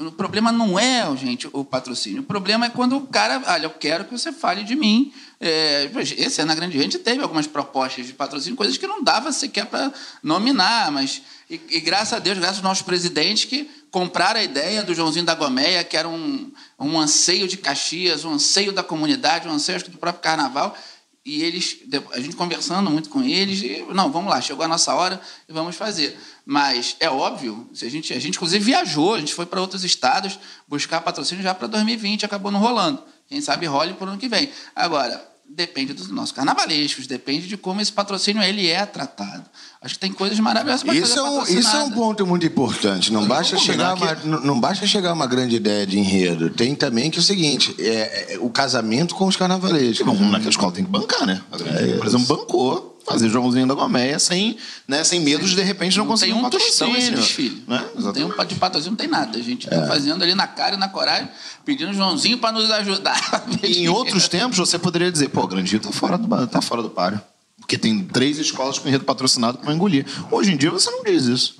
O 0.00 0.10
problema 0.10 0.50
não 0.50 0.76
é, 0.76 1.04
gente, 1.16 1.48
o 1.52 1.64
patrocínio. 1.64 2.22
O 2.22 2.24
problema 2.24 2.66
é 2.66 2.70
quando 2.70 2.96
o 2.96 3.06
cara. 3.06 3.40
Olha, 3.46 3.66
eu 3.66 3.70
quero 3.70 4.06
que 4.06 4.10
você 4.10 4.32
fale 4.32 4.64
de 4.64 4.74
mim. 4.74 5.12
É, 5.40 5.88
esse 6.18 6.40
ano 6.40 6.48
na 6.48 6.56
Grande 6.56 6.76
Gente 6.76 6.98
teve 6.98 7.22
algumas 7.22 7.46
propostas 7.46 8.04
de 8.04 8.12
patrocínio, 8.12 8.56
coisas 8.56 8.76
que 8.76 8.86
não 8.86 9.04
dava 9.04 9.30
sequer 9.30 9.66
para 9.66 9.92
nominar, 10.20 10.90
mas. 10.90 11.22
E, 11.48 11.60
e 11.70 11.80
graças 11.80 12.14
a 12.14 12.18
Deus, 12.18 12.36
graças 12.36 12.56
aos 12.56 12.64
nossos 12.64 12.82
presidentes 12.82 13.44
que 13.44 13.70
compraram 13.92 14.40
a 14.40 14.42
ideia 14.42 14.82
do 14.82 14.92
Joãozinho 14.92 15.24
da 15.24 15.36
Gomeia, 15.36 15.84
que 15.84 15.96
era 15.96 16.08
um, 16.08 16.50
um 16.80 16.98
anseio 16.98 17.46
de 17.46 17.56
Caxias, 17.56 18.24
um 18.24 18.32
anseio 18.32 18.72
da 18.72 18.82
comunidade, 18.82 19.46
um 19.46 19.52
anseio 19.52 19.80
do 19.88 19.98
próprio 19.98 20.20
carnaval. 20.20 20.76
E 21.24 21.42
eles, 21.42 21.78
a 22.12 22.20
gente 22.20 22.36
conversando 22.36 22.90
muito 22.90 23.08
com 23.08 23.22
eles, 23.22 23.62
e, 23.62 23.82
não, 23.94 24.12
vamos 24.12 24.30
lá, 24.30 24.42
chegou 24.42 24.62
a 24.62 24.68
nossa 24.68 24.94
hora 24.94 25.18
e 25.48 25.52
vamos 25.52 25.74
fazer. 25.74 26.18
Mas 26.44 26.96
é 27.00 27.08
óbvio, 27.08 27.68
se 27.72 27.86
a 27.86 27.90
gente, 27.90 28.12
a 28.12 28.18
gente 28.18 28.36
inclusive 28.36 28.62
viajou, 28.62 29.14
a 29.14 29.20
gente 29.20 29.32
foi 29.32 29.46
para 29.46 29.60
outros 29.60 29.84
estados 29.84 30.38
buscar 30.68 31.00
patrocínio 31.00 31.42
já 31.42 31.54
para 31.54 31.66
2020, 31.66 32.26
acabou 32.26 32.52
não 32.52 32.60
rolando. 32.60 33.02
Quem 33.26 33.40
sabe 33.40 33.64
role 33.64 33.94
por 33.94 34.06
ano 34.06 34.18
que 34.18 34.28
vem. 34.28 34.50
Agora, 34.76 35.33
depende 35.54 35.92
dos 35.92 36.08
nossos 36.08 36.32
carnavalescos, 36.32 37.06
depende 37.06 37.46
de 37.46 37.56
como 37.56 37.80
esse 37.80 37.92
patrocínio 37.92 38.42
ele 38.42 38.68
é 38.68 38.84
tratado. 38.84 39.44
Acho 39.80 39.94
que 39.94 40.00
tem 40.00 40.12
coisas 40.12 40.38
maravilhosas 40.40 40.82
para 40.82 40.94
Isso 40.94 41.18
é, 41.18 41.22
um, 41.22 41.42
isso 41.42 41.76
é 41.76 41.82
um 41.82 41.90
ponto 41.90 42.26
muito 42.26 42.44
importante. 42.44 43.12
Não 43.12 43.26
basta, 43.26 43.56
chegar 43.58 43.94
uma, 43.94 44.14
não, 44.24 44.40
não 44.40 44.60
basta 44.60 44.86
chegar 44.86 45.12
uma 45.12 45.26
grande 45.26 45.56
ideia 45.56 45.86
de 45.86 45.98
enredo. 45.98 46.50
Tem 46.50 46.74
também 46.74 47.10
que 47.10 47.18
é 47.18 47.20
o 47.20 47.22
seguinte: 47.22 47.74
é, 47.78 48.34
é 48.34 48.38
o 48.40 48.50
casamento 48.50 49.14
com 49.14 49.26
os 49.26 49.36
carnavalescos. 49.36 50.06
Não, 50.06 50.14
naquela 50.30 50.50
escola 50.50 50.72
tem 50.72 50.84
que 50.84 50.90
bancar, 50.90 51.26
né? 51.26 51.40
A 51.52 51.58
grande 51.58 51.92
é, 51.92 51.96
por 51.98 52.06
exemplo, 52.06 52.26
bancou 52.26 52.93
fazer 53.04 53.28
Joãozinho 53.28 53.66
da 53.66 53.74
Gomeia 53.74 54.18
sem, 54.18 54.56
né, 54.88 55.04
sem 55.04 55.20
medo 55.20 55.44
de 55.44 55.54
de 55.54 55.62
repente 55.62 55.96
não, 55.96 56.04
não 56.04 56.12
conseguir 56.12 56.32
um, 56.32 56.42
patrocínio. 56.42 56.96
Esse 56.96 57.10
desfile. 57.10 57.64
Né? 57.66 57.84
Não 57.96 58.12
tem 58.12 58.24
um 58.24 58.28
de 58.46 58.54
patrocínio, 58.54 58.92
não 58.92 58.96
tem 58.96 59.08
nada. 59.08 59.38
A 59.38 59.42
gente 59.42 59.66
está 59.66 59.84
é. 59.84 59.86
fazendo 59.86 60.22
ali 60.22 60.34
na 60.34 60.46
cara 60.46 60.74
e 60.74 60.78
na 60.78 60.88
coragem, 60.88 61.28
pedindo 61.64 61.92
Joãozinho 61.92 62.38
para 62.38 62.52
nos 62.52 62.70
ajudar. 62.70 63.20
em 63.62 63.88
outros 63.88 64.28
tempos 64.28 64.58
você 64.58 64.78
poderia 64.78 65.12
dizer, 65.12 65.28
pô, 65.28 65.46
Grandinho 65.46 65.80
tá 65.80 65.92
fora 65.92 66.16
do, 66.16 66.46
tá 66.46 66.60
fora 66.60 66.82
do 66.82 66.90
páreo. 66.90 67.20
Porque 67.58 67.78
tem 67.78 68.04
três 68.04 68.38
escolas 68.38 68.78
com 68.78 68.88
enredo 68.88 69.04
patrocinado 69.04 69.58
que 69.58 69.64
vão 69.64 69.74
engolir. 69.74 70.06
Hoje 70.30 70.52
em 70.52 70.56
dia 70.56 70.70
você 70.70 70.90
não 70.90 71.02
diz 71.02 71.24
isso. 71.24 71.56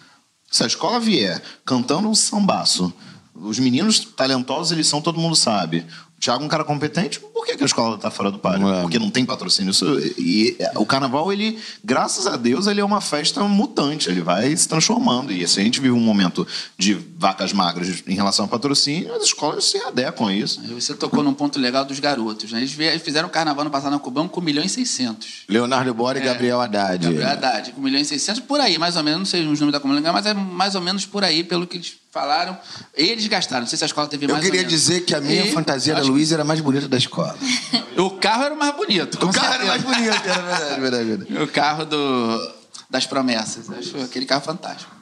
Se 0.50 0.62
a 0.62 0.66
escola 0.66 1.00
vier 1.00 1.42
cantando 1.64 2.08
um 2.08 2.14
sambaço, 2.14 2.92
os 3.34 3.58
meninos 3.58 4.00
talentosos 4.00 4.72
eles 4.72 4.86
são, 4.86 5.00
todo 5.00 5.18
mundo 5.18 5.34
sabe. 5.34 5.84
Thiago 6.24 6.42
é 6.42 6.46
um 6.46 6.48
cara 6.48 6.64
competente, 6.64 7.20
por 7.20 7.44
que, 7.44 7.54
que 7.54 7.62
a 7.62 7.66
escola 7.66 7.96
está 7.96 8.10
fora 8.10 8.30
do 8.30 8.38
páreo? 8.38 8.66
É. 8.66 8.80
Porque 8.80 8.98
não 8.98 9.10
tem 9.10 9.26
patrocínio. 9.26 9.70
Isso, 9.70 9.84
e 10.16 10.56
o 10.76 10.86
carnaval, 10.86 11.30
ele, 11.30 11.58
graças 11.84 12.26
a 12.26 12.36
Deus, 12.36 12.66
ele 12.66 12.80
é 12.80 12.84
uma 12.84 13.02
festa 13.02 13.42
mutante, 13.44 14.08
ele 14.08 14.22
vai 14.22 14.56
se 14.56 14.66
transformando. 14.66 15.30
E 15.30 15.46
se 15.46 15.60
a 15.60 15.62
gente 15.62 15.82
vive 15.82 15.92
um 15.92 16.00
momento 16.00 16.46
de 16.78 16.94
vacas 16.94 17.52
magras 17.52 18.02
em 18.06 18.14
relação 18.14 18.46
ao 18.46 18.48
patrocínio, 18.48 19.14
as 19.14 19.24
escolas 19.24 19.66
se 19.66 19.76
adequam 19.76 20.28
a 20.28 20.34
isso. 20.34 20.62
Você 20.68 20.94
tocou 20.94 21.22
num 21.22 21.34
ponto 21.34 21.58
legal 21.58 21.84
dos 21.84 22.00
garotos. 22.00 22.52
Né? 22.52 22.60
Eles 22.62 23.02
fizeram 23.02 23.28
carnaval 23.28 23.62
no 23.62 23.70
passado 23.70 23.92
na 23.92 23.98
Cubão 23.98 24.26
com 24.26 24.40
1 24.40 24.44
milhão 24.44 24.64
e 24.64 24.68
600. 24.68 25.44
Leonardo 25.46 25.92
Bora 25.92 26.18
e 26.18 26.22
é, 26.22 26.24
Gabriel 26.24 26.58
Haddad. 26.58 27.04
Gabriel 27.04 27.28
Haddad, 27.28 27.72
com 27.72 27.82
1 27.82 27.84
milhão 27.84 28.00
e 28.00 28.04
600, 28.04 28.40
por 28.40 28.60
aí, 28.60 28.78
mais 28.78 28.96
ou 28.96 29.02
menos. 29.02 29.18
Não 29.18 29.26
sei 29.26 29.40
os 29.42 29.60
números 29.60 29.72
da 29.72 29.80
comunidade, 29.80 30.14
mas 30.14 30.24
é 30.24 30.32
mais 30.32 30.74
ou 30.74 30.80
menos 30.80 31.04
por 31.04 31.22
aí, 31.22 31.44
pelo 31.44 31.66
que 31.66 31.76
eles 31.76 32.03
falaram. 32.14 32.56
Eles 32.94 33.26
gastaram. 33.26 33.62
Não 33.62 33.68
sei 33.68 33.76
se 33.76 33.84
a 33.84 33.86
escola 33.86 34.06
teve 34.06 34.28
mais 34.28 34.44
Eu 34.44 34.50
queria 34.50 34.64
dizer 34.64 35.00
que 35.00 35.12
a 35.14 35.20
minha 35.20 35.46
e, 35.46 35.52
fantasia 35.52 35.94
da 35.94 36.02
Luísa 36.02 36.36
era 36.36 36.44
mais 36.44 36.60
bonita 36.60 36.86
da 36.86 36.96
escola. 36.96 37.36
o 37.98 38.10
carro 38.10 38.44
era 38.44 38.54
o 38.54 38.58
mais 38.58 38.76
bonito. 38.76 39.26
o 39.26 39.32
carro 39.32 39.54
era 39.54 39.64
mais 39.64 39.82
bonito, 39.82 40.28
era 40.28 40.42
verdade, 40.42 40.80
verdade, 40.80 41.04
verdade. 41.04 41.42
O 41.42 41.48
carro 41.48 41.84
do, 41.84 42.54
das 42.88 43.04
promessas. 43.04 43.68
Acho 43.68 44.00
aquele 44.00 44.24
carro 44.24 44.42
fantástico. 44.42 44.94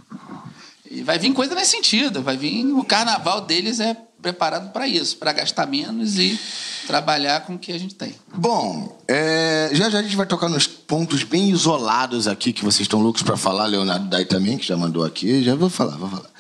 E 0.90 1.02
vai 1.02 1.18
vir 1.18 1.32
coisa 1.34 1.54
nesse 1.54 1.72
sentido. 1.72 2.22
Vai 2.22 2.38
vir. 2.38 2.64
O 2.72 2.82
carnaval 2.82 3.42
deles 3.42 3.78
é 3.78 3.94
preparado 4.22 4.72
para 4.72 4.86
isso, 4.86 5.16
para 5.16 5.32
gastar 5.32 5.66
menos 5.66 6.16
e 6.16 6.38
trabalhar 6.86 7.40
com 7.44 7.54
o 7.54 7.58
que 7.58 7.72
a 7.72 7.78
gente 7.78 7.94
tem. 7.94 8.14
Bom, 8.34 9.02
é, 9.08 9.70
já 9.72 9.90
já 9.90 9.98
a 9.98 10.02
gente 10.02 10.16
vai 10.16 10.26
tocar 10.26 10.48
nos 10.48 10.66
pontos 10.66 11.24
bem 11.24 11.50
isolados 11.50 12.28
aqui 12.28 12.52
que 12.52 12.64
vocês 12.64 12.82
estão 12.82 13.00
loucos 13.00 13.22
para 13.22 13.36
falar, 13.36 13.66
Leonardo 13.66 14.08
Dai 14.08 14.24
também, 14.24 14.56
que 14.56 14.66
já 14.66 14.76
mandou 14.76 15.04
aqui, 15.04 15.42
já 15.42 15.56
vou 15.56 15.68
falar, 15.68 15.96
vou 15.96 16.08
falar. 16.08 16.30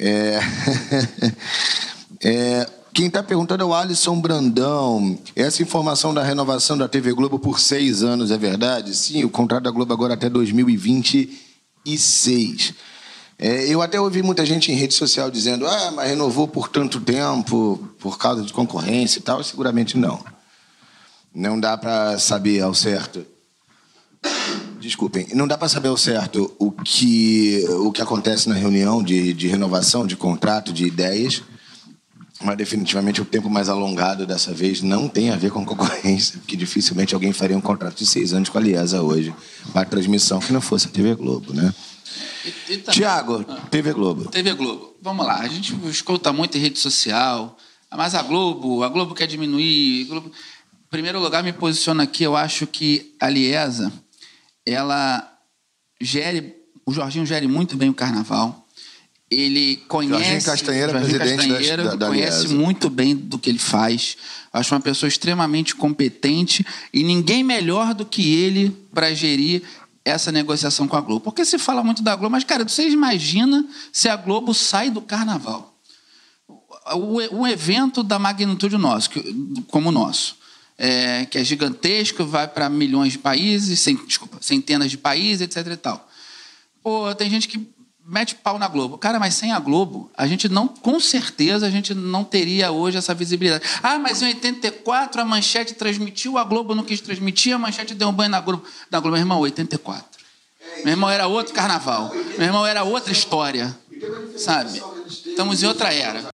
É... 0.00 0.40
é... 2.24 2.66
Quem 2.92 3.06
está 3.06 3.22
perguntando 3.22 3.62
é 3.62 3.66
o 3.66 3.72
Alisson 3.72 4.20
Brandão. 4.20 5.16
Essa 5.36 5.62
informação 5.62 6.12
da 6.12 6.24
renovação 6.24 6.76
da 6.76 6.88
TV 6.88 7.12
Globo 7.12 7.38
por 7.38 7.60
seis 7.60 8.02
anos 8.02 8.32
é 8.32 8.38
verdade? 8.38 8.96
Sim, 8.96 9.22
o 9.22 9.30
contrato 9.30 9.62
da 9.62 9.70
Globo 9.70 9.92
agora 9.92 10.14
até 10.14 10.28
2026. 10.28 12.74
É, 13.38 13.72
eu 13.72 13.80
até 13.80 14.00
ouvi 14.00 14.22
muita 14.22 14.44
gente 14.44 14.72
em 14.72 14.74
rede 14.74 14.94
social 14.94 15.30
dizendo: 15.30 15.68
ah, 15.68 15.92
mas 15.92 16.08
renovou 16.08 16.48
por 16.48 16.68
tanto 16.68 17.00
tempo, 17.00 17.78
por 18.00 18.18
causa 18.18 18.42
de 18.42 18.52
concorrência 18.52 19.20
e 19.20 19.22
tal. 19.22 19.40
Seguramente 19.44 19.96
não. 19.96 20.20
Não 21.32 21.60
dá 21.60 21.78
para 21.78 22.18
saber 22.18 22.60
ao 22.60 22.74
certo 22.74 23.24
Desculpem, 24.80 25.26
não 25.34 25.46
dá 25.46 25.58
para 25.58 25.68
saber 25.68 25.88
ao 25.88 25.96
certo 25.96 26.50
o 26.58 26.72
que, 26.72 27.62
o 27.68 27.92
que 27.92 28.00
acontece 28.00 28.48
na 28.48 28.54
reunião 28.54 29.02
de, 29.02 29.34
de 29.34 29.46
renovação 29.46 30.06
de 30.06 30.16
contrato, 30.16 30.72
de 30.72 30.86
ideias, 30.86 31.42
mas 32.42 32.56
definitivamente 32.56 33.20
o 33.20 33.24
tempo 33.26 33.50
mais 33.50 33.68
alongado 33.68 34.26
dessa 34.26 34.54
vez 34.54 34.80
não 34.80 35.06
tem 35.06 35.28
a 35.30 35.36
ver 35.36 35.50
com 35.50 35.66
concorrência, 35.66 36.38
porque 36.38 36.56
dificilmente 36.56 37.14
alguém 37.14 37.30
faria 37.30 37.58
um 37.58 37.60
contrato 37.60 37.98
de 37.98 38.06
seis 38.06 38.32
anos 38.32 38.48
com 38.48 38.56
a 38.56 38.60
Liesa 38.60 39.02
hoje 39.02 39.34
para 39.74 39.84
transmissão 39.84 40.40
que 40.40 40.50
não 40.50 40.62
fosse 40.62 40.86
a 40.86 40.90
TV 40.90 41.14
Globo, 41.14 41.52
né? 41.52 41.74
E, 42.68 42.72
e 42.72 42.78
Tiago, 42.78 43.44
ah, 43.46 43.56
TV 43.70 43.92
Globo. 43.92 44.30
TV 44.30 44.54
Globo. 44.54 44.96
Vamos 45.02 45.26
lá, 45.26 45.40
a 45.40 45.48
gente 45.48 45.76
escuta 45.90 46.32
muito 46.32 46.56
em 46.56 46.60
rede 46.60 46.78
social, 46.78 47.54
mas 47.94 48.14
a 48.14 48.22
Globo, 48.22 48.82
a 48.82 48.88
Globo 48.88 49.14
quer 49.14 49.26
diminuir. 49.26 50.06
Globo... 50.06 50.28
Em 50.30 50.90
primeiro 50.90 51.20
lugar, 51.20 51.44
me 51.44 51.52
posiciono 51.52 52.00
aqui, 52.00 52.24
eu 52.24 52.34
acho 52.34 52.66
que 52.66 53.14
a 53.20 53.28
Liesa 53.28 53.92
ela 54.72 55.30
gere, 56.00 56.56
o 56.86 56.92
Jorginho 56.92 57.26
gere 57.26 57.46
muito 57.46 57.76
bem 57.76 57.88
o 57.88 57.94
carnaval. 57.94 58.66
Ele 59.30 59.76
conhece. 59.88 60.24
Jorginho 60.24 60.42
Castanheira, 60.42 60.92
Jorginho 60.92 61.18
presidente 61.18 61.48
Castanheira, 61.48 61.84
da, 61.84 61.94
da 61.94 62.06
conhece 62.08 62.48
muito 62.48 62.90
bem 62.90 63.14
do 63.14 63.38
que 63.38 63.48
ele 63.48 63.58
faz. 63.58 64.16
Acho 64.52 64.74
uma 64.74 64.80
pessoa 64.80 65.08
extremamente 65.08 65.74
competente 65.76 66.66
e 66.92 67.04
ninguém 67.04 67.44
melhor 67.44 67.94
do 67.94 68.04
que 68.04 68.34
ele 68.34 68.70
para 68.92 69.14
gerir 69.14 69.62
essa 70.04 70.32
negociação 70.32 70.88
com 70.88 70.96
a 70.96 71.00
Globo. 71.00 71.20
Porque 71.20 71.44
se 71.44 71.58
fala 71.58 71.84
muito 71.84 72.02
da 72.02 72.16
Globo, 72.16 72.32
mas, 72.32 72.42
cara, 72.42 72.66
você 72.66 72.88
imagina 72.88 73.64
se 73.92 74.08
a 74.08 74.16
Globo 74.16 74.52
sai 74.52 74.90
do 74.90 75.00
carnaval. 75.00 75.78
O 76.96 77.46
evento 77.46 78.02
da 78.02 78.18
magnitude 78.18 78.76
nosso, 78.76 79.10
como 79.68 79.90
o 79.90 79.92
nosso 79.92 80.39
é, 80.82 81.26
que 81.26 81.36
é 81.36 81.44
gigantesco, 81.44 82.24
vai 82.24 82.48
para 82.48 82.70
milhões 82.70 83.12
de 83.12 83.18
países, 83.18 83.84
desculpa, 84.06 84.38
centenas 84.40 84.90
de 84.90 84.96
países, 84.96 85.42
etc. 85.42 85.74
E 85.74 85.76
tal. 85.76 86.08
Pô, 86.82 87.14
tem 87.14 87.28
gente 87.28 87.46
que 87.46 87.68
mete 88.02 88.34
pau 88.34 88.58
na 88.58 88.66
Globo. 88.66 88.96
Cara, 88.96 89.20
mas 89.20 89.34
sem 89.34 89.52
a 89.52 89.58
Globo, 89.58 90.10
a 90.16 90.26
gente 90.26 90.48
não, 90.48 90.66
com 90.66 90.98
certeza, 90.98 91.66
a 91.66 91.70
gente 91.70 91.92
não 91.92 92.24
teria 92.24 92.72
hoje 92.72 92.96
essa 92.96 93.12
visibilidade. 93.12 93.62
Ah, 93.82 93.98
mas 93.98 94.22
em 94.22 94.28
84 94.28 95.20
a 95.20 95.24
Manchete 95.26 95.74
transmitiu, 95.74 96.38
a 96.38 96.44
Globo 96.44 96.74
não 96.74 96.82
quis 96.82 97.02
transmitir, 97.02 97.54
a 97.54 97.58
Manchete 97.58 97.94
deu 97.94 98.08
um 98.08 98.12
banho 98.12 98.30
na 98.30 98.40
Globo. 98.40 98.64
Na 98.90 99.00
Globo, 99.00 99.16
meu 99.16 99.22
irmão, 99.22 99.38
84. 99.40 100.18
Meu 100.82 100.92
irmão 100.94 101.10
era 101.10 101.26
outro 101.26 101.52
carnaval. 101.52 102.10
Meu 102.38 102.46
irmão 102.46 102.66
era 102.66 102.84
outra 102.84 103.12
história. 103.12 103.78
Sabe? 104.34 104.82
Estamos 105.06 105.62
em 105.62 105.66
outra 105.66 105.92
era 105.92 106.30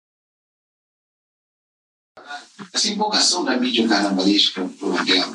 essa 2.74 2.88
empolgação 2.88 3.44
da 3.44 3.56
mídia 3.56 3.86
carnavalesca 3.86 4.68
por 4.80 5.04
dentro. 5.04 5.32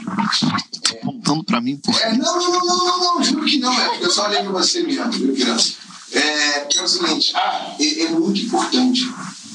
É, 0.94 1.00
Apontando 1.00 1.44
para 1.46 1.62
mim, 1.62 1.78
por 1.78 1.96
é, 1.96 2.18
não, 2.18 2.38
não, 2.38 2.52
não, 2.52 2.78
não, 2.78 3.16
não, 3.16 3.24
juro 3.24 3.46
que 3.46 3.58
não, 3.60 3.72
é 3.72 3.90
porque 3.90 4.06
eu 4.06 4.12
só 4.12 4.28
olhei 4.28 4.44
para 4.44 4.52
você 4.52 4.84
mesmo, 4.84 5.10
viu, 5.12 5.34
criança? 5.34 5.74
É, 6.12 6.60
que 6.62 6.78
é 6.78 6.84
o 6.84 6.88
seguinte, 6.88 7.32
ah, 7.36 7.76
é, 7.80 8.02
é 8.04 8.10
muito 8.10 8.42
importante 8.42 9.10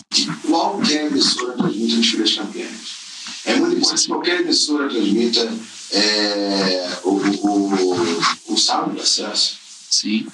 que 0.08 0.26
qualquer 0.46 1.06
emissora 1.06 1.52
transmita 1.52 1.96
desfiles 1.96 2.34
campeões. 2.34 3.04
É 3.44 3.56
muito 3.56 3.76
importante 3.76 4.02
que 4.02 4.08
qualquer 4.08 4.40
emissora 4.40 4.88
transmita 4.88 5.52
é, 5.92 6.98
o, 7.04 7.10
o, 7.10 7.74
o, 7.74 8.54
o 8.54 8.56
sábado 8.56 8.94
de 8.94 9.02
acesso. 9.02 9.58
Sim. 9.90 10.26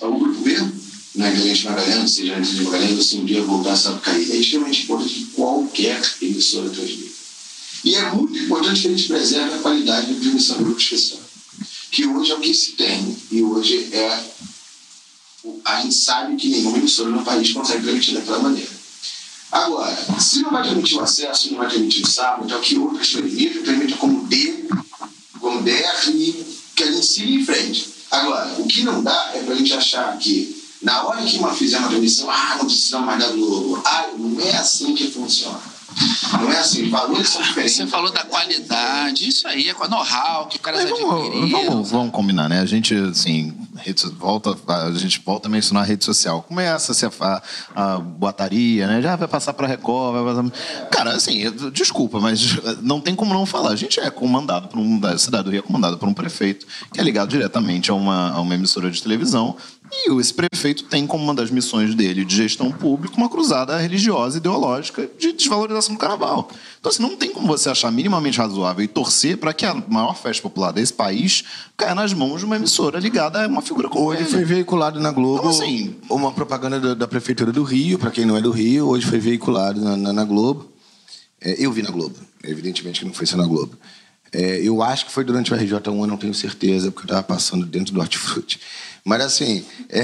O, 0.00 0.06
o 0.06 0.18
grupo 0.18 0.40
B 0.42 0.56
na 1.14 1.28
Internet 1.28 1.64
Magalhães, 1.66 2.10
seja 2.10 2.36
antes 2.36 2.52
de 2.52 2.62
Magalhães, 2.62 3.06
se 3.06 3.16
um 3.16 3.24
dia 3.24 3.42
voltar 3.42 3.74
a 3.74 3.98
cair. 3.98 4.30
É 4.32 4.36
extremamente 4.36 4.84
importante 4.84 5.14
que 5.14 5.24
qualquer 5.26 6.00
emissora 6.22 6.70
transmita. 6.70 7.12
E 7.84 7.94
é 7.94 8.10
muito 8.12 8.38
importante 8.38 8.80
que 8.80 8.88
a 8.88 8.90
gente 8.90 9.08
preserve 9.08 9.54
a 9.54 9.58
qualidade 9.58 10.12
da 10.12 10.20
transmissão 10.20 10.56
do 10.58 10.64
grupo 10.64 10.80
especial. 10.80 11.20
Que 11.90 12.06
hoje 12.06 12.30
é 12.30 12.34
o 12.34 12.40
que 12.40 12.54
se 12.54 12.72
tem 12.72 13.16
e 13.30 13.42
hoje 13.42 13.88
é. 13.92 14.24
A 15.64 15.82
gente 15.82 15.94
sabe 15.94 16.36
que 16.36 16.48
nenhuma 16.48 16.78
emissora 16.78 17.10
no 17.10 17.24
país 17.24 17.52
consegue 17.52 17.82
transmitir 17.82 18.14
daquela 18.14 18.38
maneira. 18.38 18.70
Agora, 19.50 19.94
se 20.18 20.40
não 20.40 20.50
vai 20.50 20.62
transmitir 20.62 20.96
o 20.96 21.02
acesso, 21.02 21.50
não 21.50 21.58
vai 21.58 21.68
transmitir 21.68 22.04
o 22.04 22.08
sábado, 22.08 22.44
então 22.46 22.60
que 22.60 22.78
outras 22.78 23.08
transmitem, 23.10 23.62
transmitem 23.62 23.96
como 23.96 24.26
D, 24.26 24.64
como 25.40 25.62
DR 25.62 26.08
e 26.10 26.46
que 26.74 26.84
a 26.84 26.90
gente 26.90 27.04
siga 27.04 27.32
em 27.32 27.44
frente. 27.44 27.88
Agora, 28.10 28.54
o 28.58 28.66
que 28.66 28.82
não 28.82 29.02
dá 29.02 29.32
é 29.34 29.42
para 29.42 29.54
a 29.54 29.56
gente 29.56 29.72
achar 29.74 30.16
que 30.18 30.61
na 30.82 31.04
hora 31.04 31.22
que 31.22 31.38
uma 31.38 31.54
fizer 31.54 31.78
uma 31.78 31.88
transmissão, 31.88 32.30
ah, 32.30 32.56
não 32.58 32.66
precisamos 32.66 33.06
mais 33.06 33.20
da 33.20 33.30
Globo. 33.30 33.80
Ah, 33.84 34.08
não 34.18 34.40
é 34.40 34.56
assim 34.56 34.94
que 34.94 35.10
funciona. 35.10 35.60
Não 36.32 36.50
é 36.50 36.58
assim, 36.58 36.88
valores 36.88 37.28
são 37.28 37.42
diferentes. 37.42 37.76
Você 37.76 37.86
falou 37.86 38.10
da 38.10 38.24
qualidade, 38.24 39.28
isso 39.28 39.46
aí 39.46 39.68
é 39.68 39.74
com 39.74 39.84
a 39.84 39.88
know-how 39.88 40.46
que 40.46 40.56
o 40.56 40.60
cara 40.60 40.84
vamos, 40.86 41.50
vamos, 41.50 41.90
vamos, 41.90 42.10
combinar, 42.12 42.48
né? 42.48 42.60
A 42.60 42.66
gente, 42.66 42.94
assim, 42.94 43.54
rede, 43.76 44.02
volta, 44.18 44.56
a 44.66 44.90
gente 44.92 45.20
volta 45.24 45.48
a 45.48 45.50
mencionar 45.50 45.84
a 45.84 45.86
rede 45.86 46.04
social. 46.04 46.42
Começa 46.42 46.94
-se 46.94 47.04
a, 47.04 47.10
a, 47.20 47.94
a 47.94 47.98
boataria, 47.98 48.86
né? 48.86 49.02
Já 49.02 49.16
vai 49.16 49.28
passar 49.28 49.52
para 49.52 49.66
Record, 49.66 50.14
vai 50.14 50.34
passar... 50.34 50.88
Cara, 50.88 51.12
assim, 51.12 51.50
desculpa, 51.72 52.18
mas 52.18 52.58
não 52.80 53.00
tem 53.00 53.14
como 53.14 53.34
não 53.34 53.44
falar. 53.44 53.70
A 53.70 53.76
gente 53.76 54.00
é 54.00 54.10
comandado 54.10 54.68
por 54.68 54.78
um... 54.78 55.00
A 55.04 55.18
cidade 55.18 55.44
do 55.44 55.50
Rio 55.50 55.60
é 55.60 55.62
comandada 55.62 55.96
por 55.96 56.08
um 56.08 56.14
prefeito 56.14 56.66
que 56.92 57.00
é 57.00 57.04
ligado 57.04 57.28
diretamente 57.28 57.90
a 57.90 57.94
uma, 57.94 58.30
a 58.32 58.40
uma 58.40 58.54
emissora 58.54 58.90
de 58.90 59.02
televisão 59.02 59.56
E 59.94 60.10
esse 60.18 60.32
prefeito 60.32 60.84
tem 60.84 61.06
como 61.06 61.22
uma 61.22 61.34
das 61.34 61.50
missões 61.50 61.94
dele 61.94 62.24
de 62.24 62.34
gestão 62.34 62.72
pública 62.72 63.14
uma 63.16 63.28
cruzada 63.28 63.76
religiosa, 63.76 64.38
ideológica 64.38 65.08
de 65.18 65.32
desvalorização 65.32 65.94
do 65.94 65.98
carnaval. 65.98 66.48
Então, 66.80 66.90
assim, 66.90 67.02
não 67.02 67.14
tem 67.14 67.30
como 67.30 67.46
você 67.46 67.68
achar 67.68 67.92
minimamente 67.92 68.38
razoável 68.38 68.82
e 68.82 68.88
torcer 68.88 69.36
para 69.36 69.52
que 69.52 69.66
a 69.66 69.74
maior 69.74 70.16
festa 70.16 70.42
popular 70.42 70.72
desse 70.72 70.94
país 70.94 71.44
caia 71.76 71.94
nas 71.94 72.12
mãos 72.14 72.38
de 72.40 72.46
uma 72.46 72.56
emissora 72.56 72.98
ligada 72.98 73.44
a 73.44 73.46
uma 73.46 73.60
figura 73.60 73.88
como 73.90 74.06
Hoje 74.06 74.22
ele. 74.22 74.30
foi 74.30 74.44
veiculado 74.44 74.98
na 74.98 75.10
Globo 75.12 75.38
Então, 75.40 75.50
assim- 75.50 75.94
uma 76.08 76.32
propaganda 76.32 76.80
da, 76.80 76.94
da 76.94 77.06
Prefeitura 77.06 77.52
do 77.52 77.62
Rio, 77.62 77.98
para 77.98 78.10
quem 78.10 78.24
não 78.24 78.36
é 78.36 78.40
do 78.40 78.50
Rio, 78.50 78.88
hoje 78.88 79.06
foi 79.06 79.18
veiculado 79.18 79.78
na, 79.80 79.94
na- 79.96 80.12
na 80.12 80.24
Globo. 80.24 80.72
É, 81.38 81.54
eu 81.64 81.70
vi 81.70 81.82
na 81.82 81.90
Globo, 81.90 82.16
evidentemente 82.42 83.00
que 83.00 83.06
não 83.06 83.12
foi 83.12 83.26
só 83.26 83.36
na 83.36 83.46
Globo. 83.46 83.76
É, 84.32 84.60
eu 84.62 84.82
acho 84.82 85.06
que 85.06 85.12
foi 85.12 85.24
durante 85.24 85.52
o 85.52 85.56
RJ1, 85.56 85.86
eu 85.86 86.06
não 86.06 86.16
tenho 86.16 86.32
certeza, 86.34 86.90
porque 86.90 87.02
eu 87.02 87.14
estava 87.16 87.22
passando 87.22 87.66
dentro 87.66 87.92
do 87.92 88.00
Hortifruti. 88.00 88.58
Mas 89.04 89.20
assim, 89.20 89.64
é, 89.90 90.00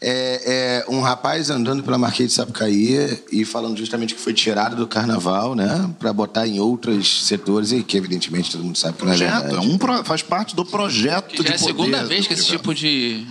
é- 0.00 0.80
é 0.80 0.84
um 0.88 1.00
rapaz 1.00 1.48
andando 1.48 1.82
pela 1.82 1.96
Marquês 1.96 2.30
de 2.30 2.34
Sapucaí 2.34 3.22
e 3.30 3.44
falando 3.44 3.76
justamente 3.78 4.14
que 4.16 4.20
foi 4.20 4.34
tirado 4.34 4.74
do 4.74 4.88
carnaval, 4.88 5.54
né, 5.54 5.88
para 6.00 6.12
botar 6.12 6.46
em 6.48 6.58
outros 6.58 7.24
setores, 7.26 7.70
e 7.70 7.82
que 7.84 7.96
evidentemente 7.96 8.50
todo 8.50 8.64
mundo 8.64 8.76
sabe 8.76 8.98
que 8.98 9.04
não 9.04 9.12
é 9.12 9.16
verdade. 9.16 9.54
é 9.54 9.60
um 9.60 9.78
pro- 9.78 10.02
faz 10.04 10.22
parte 10.22 10.56
do 10.56 10.64
projeto 10.64 11.28
Que 11.30 11.36
já 11.36 11.42
de 11.44 11.50
é 11.52 11.54
a 11.54 11.58
segunda 11.58 12.04
vez 12.04 12.26
que 12.26 12.34
esse 12.34 12.46
tipo 12.46 12.74
de. 12.74 13.24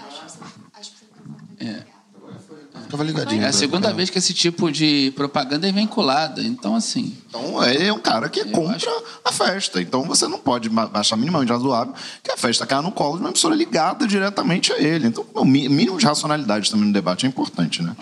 Tava 2.92 3.04
ligadinho. 3.04 3.44
É 3.44 3.48
a 3.48 3.54
segunda 3.54 3.94
vez 3.94 4.10
que 4.10 4.18
esse 4.18 4.34
tipo 4.34 4.70
de 4.70 5.14
propaganda 5.16 5.68
é 5.68 5.72
vinculada. 5.72 6.42
Então, 6.44 6.76
assim. 6.76 7.16
Então, 7.30 7.64
ele 7.64 7.88
é 7.88 7.94
um 7.94 8.00
cara 8.00 8.28
que 8.28 8.42
é 8.42 8.46
contra 8.46 8.92
a 9.24 9.32
festa. 9.32 9.82
Então, 9.82 10.04
você 10.04 10.28
não 10.28 10.38
pode 10.38 10.70
achar 10.94 11.16
minimamente 11.16 11.52
razoável 11.52 11.94
que 12.22 12.32
a 12.32 12.38
festa 12.38 12.66
caia 12.66 12.82
no 12.82 12.92
colo 12.92 13.16
de 13.16 13.22
uma 13.22 13.30
emissora 13.30 13.56
ligada 13.56 14.06
diretamente 14.06 14.74
a 14.74 14.78
ele. 14.78 15.08
Então, 15.08 15.26
o 15.34 15.46
mínimo 15.46 15.98
de 15.98 16.06
racionalidade 16.06 16.70
também 16.70 16.88
no 16.88 16.94
debate 16.94 17.26
é 17.26 17.30
importante, 17.30 17.82
né? 17.82 17.96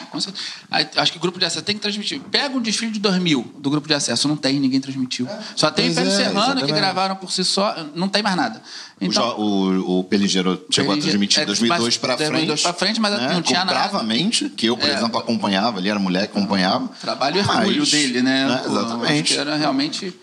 acho 0.95 1.11
que 1.11 1.17
o 1.17 1.21
grupo 1.21 1.37
de 1.37 1.45
acesso 1.45 1.63
tem 1.63 1.75
que 1.75 1.81
transmitir. 1.81 2.19
Pega 2.31 2.57
um 2.57 2.61
desfile 2.61 2.91
de 2.91 2.99
2000 2.99 3.53
do 3.59 3.69
grupo 3.69 3.87
de 3.87 3.93
acesso. 3.93 4.27
Não 4.27 4.35
tem, 4.35 4.59
ninguém 4.59 4.81
transmitiu. 4.81 5.27
Só 5.55 5.69
tem 5.69 5.89
o 5.89 5.91
Império 5.91 6.11
é, 6.11 6.15
Serrano 6.15 6.65
que 6.65 6.71
gravaram 6.71 7.15
por 7.15 7.31
si 7.31 7.43
só. 7.43 7.75
Não 7.93 8.09
tem 8.09 8.23
mais 8.23 8.35
nada. 8.35 8.61
Então, 9.01 9.39
o, 9.39 9.43
o, 9.43 9.99
o 9.99 10.03
Peligeiro 10.03 10.65
chegou 10.69 10.91
a 10.91 10.95
Peligero- 10.95 11.11
transmitir 11.11 11.43
é, 11.43 11.45
2002 11.45 11.97
para 11.97 12.17
frente. 12.17 12.29
2002 12.31 12.61
pra 12.61 12.73
frente, 12.73 12.99
mas 12.99 13.13
né? 13.13 13.33
não 13.33 13.41
tinha 13.41 13.63
nada. 13.63 13.79
Bravamente, 13.79 14.49
que 14.49 14.65
eu, 14.65 14.77
por 14.79 14.89
É. 14.89 14.93
exemplo, 14.93 15.19
acompanhava, 15.19 15.77
ali 15.77 15.89
era 15.89 15.99
mulher 15.99 16.27
que 16.27 16.37
acompanhava. 16.37 16.87
Trabalho 17.01 17.37
e 17.37 17.39
orgulho 17.39 17.79
Mas, 17.79 17.91
dele, 17.91 18.21
né? 18.21 18.47
Pô, 18.47 18.53
acho 18.53 18.79
Exatamente. 18.79 19.33
que 19.33 19.39
era 19.39 19.55
realmente. 19.55 20.13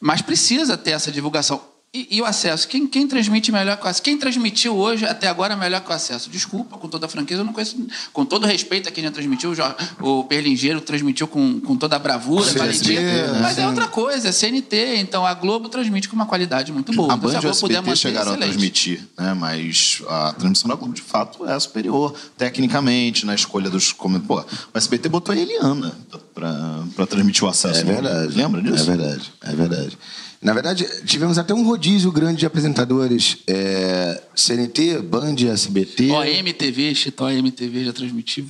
Mas 0.00 0.20
precisa 0.22 0.76
ter 0.76 0.90
essa 0.90 1.10
divulgação. 1.10 1.60
E, 1.94 2.08
e 2.16 2.20
o 2.20 2.24
acesso? 2.24 2.66
Quem, 2.66 2.88
quem 2.88 3.06
transmite 3.06 3.52
melhor 3.52 3.76
que 3.76 3.84
o 3.84 3.88
acesso? 3.88 4.02
Quem 4.02 4.18
transmitiu 4.18 4.76
hoje, 4.76 5.04
até 5.04 5.28
agora, 5.28 5.54
melhor 5.54 5.80
que 5.80 5.88
o 5.88 5.92
acesso? 5.92 6.28
Desculpa, 6.28 6.76
com 6.76 6.88
toda 6.88 7.06
a 7.06 7.08
franqueza, 7.08 7.42
eu 7.42 7.44
não 7.44 7.52
conheço. 7.52 7.76
Com 8.12 8.24
todo 8.24 8.48
respeito 8.48 8.88
a 8.88 8.92
quem 8.92 9.04
já 9.04 9.12
transmitiu, 9.12 9.52
o 10.00 10.20
o 10.20 10.24
Perlingeiro 10.24 10.80
transmitiu 10.80 11.28
com, 11.28 11.60
com 11.60 11.76
toda 11.76 11.94
a 11.94 11.98
bravura, 12.00 12.52
valentia. 12.54 13.00
né? 13.00 13.38
Mas 13.40 13.58
é 13.58 13.66
outra 13.68 13.86
coisa, 13.86 14.28
é 14.28 14.32
CNT. 14.32 14.96
Então 14.96 15.24
a 15.24 15.32
Globo 15.34 15.68
transmite 15.68 16.08
com 16.08 16.16
uma 16.16 16.26
qualidade 16.26 16.72
muito 16.72 16.92
boa. 16.92 17.12
A 17.12 17.16
então, 17.16 17.28
se 17.30 17.34
Band 17.36 17.36
e 17.36 17.38
o 17.38 17.42
Globo 17.42 17.60
puder 17.60 17.74
SBT 17.74 17.90
manter, 17.90 17.96
chegaram 17.96 18.30
a 18.32 18.34
excelente. 18.34 18.50
transmitir, 18.50 19.08
né? 19.16 19.34
mas 19.34 20.02
a 20.08 20.32
transmissão 20.32 20.68
da 20.68 20.74
Globo, 20.74 20.94
de 20.94 21.02
fato, 21.02 21.46
é 21.46 21.60
superior, 21.60 22.12
tecnicamente, 22.36 23.24
na 23.24 23.36
escolha 23.36 23.70
dos... 23.70 23.92
Como, 23.92 24.18
pô, 24.18 24.40
o 24.40 24.78
SBT 24.78 25.08
botou 25.08 25.32
a 25.32 25.38
Eliana 25.38 25.94
para 26.34 27.06
transmitir 27.06 27.44
o 27.44 27.48
acesso. 27.48 27.82
É 27.82 27.84
verdade. 27.84 28.36
Lembra 28.36 28.60
disso? 28.60 28.90
É 28.90 28.96
verdade, 28.96 29.32
é 29.42 29.54
verdade. 29.54 29.98
Na 30.44 30.52
verdade, 30.52 30.86
tivemos 31.06 31.38
até 31.38 31.54
um 31.54 31.64
rodízio 31.64 32.12
grande 32.12 32.40
de 32.40 32.46
apresentadores. 32.46 33.38
é, 33.46 34.22
CNT, 34.36 34.98
Band, 34.98 35.36
SBT. 35.36 36.10
OMTV, 36.10 36.94
Chitó 36.94 37.30
MTV 37.30 37.84
já 37.86 37.92
transmitiu. 37.94 38.46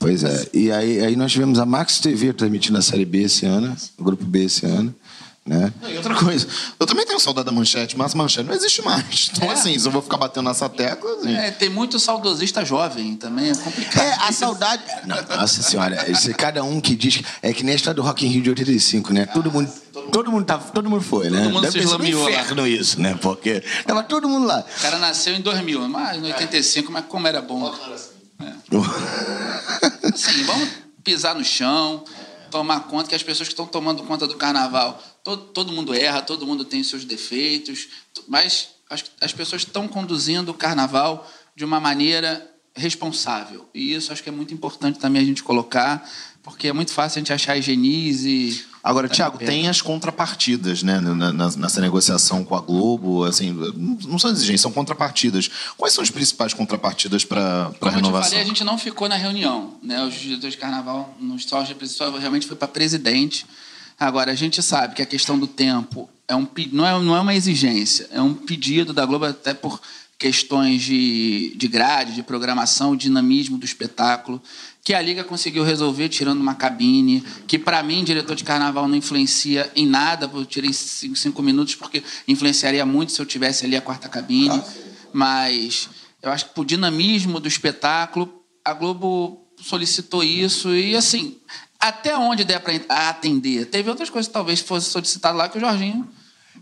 Pois 0.00 0.24
é. 0.24 0.48
E 0.52 0.72
aí, 0.72 1.00
aí 1.00 1.14
nós 1.14 1.30
tivemos 1.30 1.60
a 1.60 1.64
Max 1.64 2.00
TV 2.00 2.32
transmitindo 2.32 2.76
a 2.76 2.82
Série 2.82 3.04
B 3.04 3.22
esse 3.22 3.46
ano, 3.46 3.76
o 3.96 4.02
Grupo 4.02 4.24
B 4.24 4.44
esse 4.44 4.66
ano. 4.66 4.92
Né? 5.48 5.72
E 5.88 5.96
outra 5.96 6.14
coisa, 6.14 6.46
eu 6.78 6.84
também 6.86 7.06
tenho 7.06 7.18
saudade 7.18 7.46
da 7.46 7.52
manchete, 7.52 7.96
mas 7.96 8.14
a 8.14 8.18
manchete 8.18 8.46
não 8.46 8.54
existe 8.54 8.82
mais. 8.82 9.30
Então, 9.34 9.48
É. 9.50 9.54
assim, 9.54 9.78
se 9.78 9.86
eu 9.86 9.90
vou 9.90 10.02
ficar 10.02 10.18
batendo 10.18 10.46
nessa 10.46 10.68
tecla, 10.68 11.10
assim, 11.14 11.34
É, 11.34 11.50
tem 11.50 11.70
muito 11.70 11.98
saudosista 11.98 12.62
jovem 12.66 13.16
também, 13.16 13.50
é 13.50 13.54
complicado. 13.54 14.04
É, 14.04 14.12
a 14.28 14.30
saudade. 14.30 14.82
Não, 15.06 15.16
nossa 15.38 15.62
senhora, 15.62 16.04
esse, 16.10 16.34
cada 16.34 16.62
um 16.62 16.82
que 16.82 16.94
diz. 16.94 17.22
É 17.40 17.50
que 17.54 17.62
nem 17.64 17.72
a 17.72 17.76
história 17.76 17.94
do 17.94 18.02
Rock 18.02 18.26
in 18.26 18.28
Rio 18.28 18.42
de 18.42 18.50
85, 18.50 19.10
né? 19.14 19.24
Todo 19.24 19.50
mundo. 19.50 19.72
Todo 20.12 20.30
mundo, 20.30 20.44
tá, 20.44 20.58
todo 20.58 20.88
mundo 20.90 21.02
foi, 21.02 21.30
né? 21.30 21.44
Todo 21.44 21.52
mundo 21.52 21.62
Deve 21.62 21.72
se 21.72 21.78
sido 21.80 21.90
um 21.90 21.94
eslamiou 21.94 22.24
lá. 22.24 22.30
inferno 22.30 22.66
isso, 22.66 23.00
né? 23.00 23.18
Porque 23.20 23.62
tava 23.86 24.02
todo 24.02 24.28
mundo 24.28 24.46
lá. 24.46 24.60
O 24.78 24.82
cara 24.82 24.98
nasceu 24.98 25.34
em 25.34 25.40
2000, 25.40 25.88
mas 25.88 26.18
em 26.18 26.22
85, 26.24 26.92
mas 26.92 27.06
como 27.06 27.26
era 27.26 27.40
bom. 27.40 27.74
Assim, 30.02 30.42
vamos 30.44 30.68
pisar 31.02 31.34
no 31.34 31.44
chão, 31.44 32.04
tomar 32.50 32.80
conta 32.80 33.08
que 33.08 33.14
as 33.14 33.22
pessoas 33.22 33.48
que 33.48 33.52
estão 33.52 33.66
tomando 33.66 34.02
conta 34.04 34.26
do 34.26 34.36
carnaval, 34.36 35.02
todo, 35.28 35.44
todo 35.52 35.72
mundo 35.72 35.92
erra, 35.92 36.22
todo 36.22 36.46
mundo 36.46 36.64
tem 36.64 36.82
seus 36.82 37.04
defeitos, 37.04 37.88
mas 38.26 38.68
as, 38.88 39.04
as 39.20 39.30
pessoas 39.30 39.60
estão 39.60 39.86
conduzindo 39.86 40.50
o 40.50 40.54
carnaval 40.54 41.30
de 41.54 41.66
uma 41.66 41.78
maneira 41.78 42.50
responsável. 42.74 43.68
E 43.74 43.92
isso 43.92 44.10
acho 44.10 44.22
que 44.22 44.30
é 44.30 44.32
muito 44.32 44.54
importante 44.54 44.98
também 44.98 45.20
a 45.20 45.24
gente 45.24 45.42
colocar, 45.42 46.08
porque 46.42 46.68
é 46.68 46.72
muito 46.72 46.92
fácil 46.92 47.18
a 47.18 47.20
gente 47.20 47.32
achar 47.32 47.58
higienize. 47.58 48.64
Agora, 48.82 49.06
Tá 49.06 49.16
Tiago, 49.16 49.36
bem. 49.36 49.46
tem 49.46 49.68
as 49.68 49.82
contrapartidas, 49.82 50.82
né? 50.82 50.98
nessa 51.58 51.80
negociação 51.82 52.42
com 52.42 52.54
a 52.56 52.60
Globo, 52.60 53.24
assim, 53.24 53.52
não 54.06 54.18
são 54.18 54.30
exigências, 54.30 54.62
são 54.62 54.72
contrapartidas. 54.72 55.50
Quais 55.76 55.92
são 55.92 56.02
as 56.02 56.10
principais 56.10 56.54
contrapartidas 56.54 57.22
para 57.22 57.66
a 57.66 57.72
Como 57.74 57.90
eu 57.90 57.96
renovação? 57.96 58.30
falei, 58.30 58.44
a 58.44 58.46
gente 58.46 58.64
não 58.64 58.78
ficou 58.78 59.10
na 59.10 59.16
reunião, 59.16 59.76
né? 59.82 60.02
Os 60.04 60.14
diretores 60.14 60.54
de 60.54 60.60
carnaval, 60.60 61.14
só 61.40 61.66
só 61.84 62.16
realmente 62.16 62.46
foi 62.46 62.56
para 62.56 62.68
presidente. 62.68 63.44
Agora, 63.98 64.32
a 64.32 64.34
gente 64.34 64.62
sabe 64.62 64.94
que 64.94 65.02
a 65.02 65.06
questão 65.06 65.38
do 65.38 65.46
tempo 65.46 66.08
é 66.28 66.36
um, 66.36 66.46
não, 66.70 66.86
é, 66.86 67.02
não 67.02 67.16
é 67.16 67.20
uma 67.20 67.34
exigência, 67.34 68.08
é 68.12 68.20
um 68.20 68.34
pedido 68.34 68.92
da 68.92 69.04
Globo, 69.04 69.24
até 69.24 69.52
por 69.54 69.80
questões 70.18 70.82
de, 70.82 71.54
de 71.56 71.68
grade, 71.68 72.12
de 72.12 72.22
programação, 72.22 72.96
dinamismo 72.96 73.56
do 73.56 73.64
espetáculo, 73.64 74.42
que 74.82 74.92
a 74.92 75.00
Liga 75.00 75.22
conseguiu 75.22 75.62
resolver 75.62 76.08
tirando 76.08 76.40
uma 76.40 76.54
cabine, 76.54 77.22
que 77.46 77.58
para 77.58 77.82
mim, 77.82 78.02
diretor 78.02 78.34
de 78.34 78.42
carnaval, 78.42 78.88
não 78.88 78.96
influencia 78.96 79.70
em 79.76 79.86
nada, 79.86 80.28
eu 80.32 80.44
tirei 80.44 80.72
cinco, 80.72 81.14
cinco 81.16 81.42
minutos, 81.42 81.74
porque 81.74 82.02
influenciaria 82.26 82.84
muito 82.84 83.12
se 83.12 83.20
eu 83.20 83.26
tivesse 83.26 83.64
ali 83.64 83.76
a 83.76 83.80
quarta 83.80 84.08
cabine. 84.08 84.60
Mas 85.12 85.88
eu 86.22 86.32
acho 86.32 86.46
que 86.46 86.54
por 86.54 86.64
dinamismo 86.64 87.38
do 87.38 87.46
espetáculo, 87.46 88.42
a 88.64 88.72
Globo 88.72 89.46
solicitou 89.60 90.24
isso 90.24 90.74
e 90.74 90.96
assim, 90.96 91.36
até 91.78 92.16
onde 92.16 92.44
der 92.44 92.60
para 92.60 92.74
atender. 93.08 93.66
Teve 93.66 93.88
outras 93.90 94.10
coisas 94.10 94.26
que 94.28 94.32
talvez 94.34 94.60
fosse 94.60 94.90
solicitado 94.90 95.36
lá 95.38 95.48
que 95.48 95.58
o 95.58 95.60
Jorginho 95.60 96.08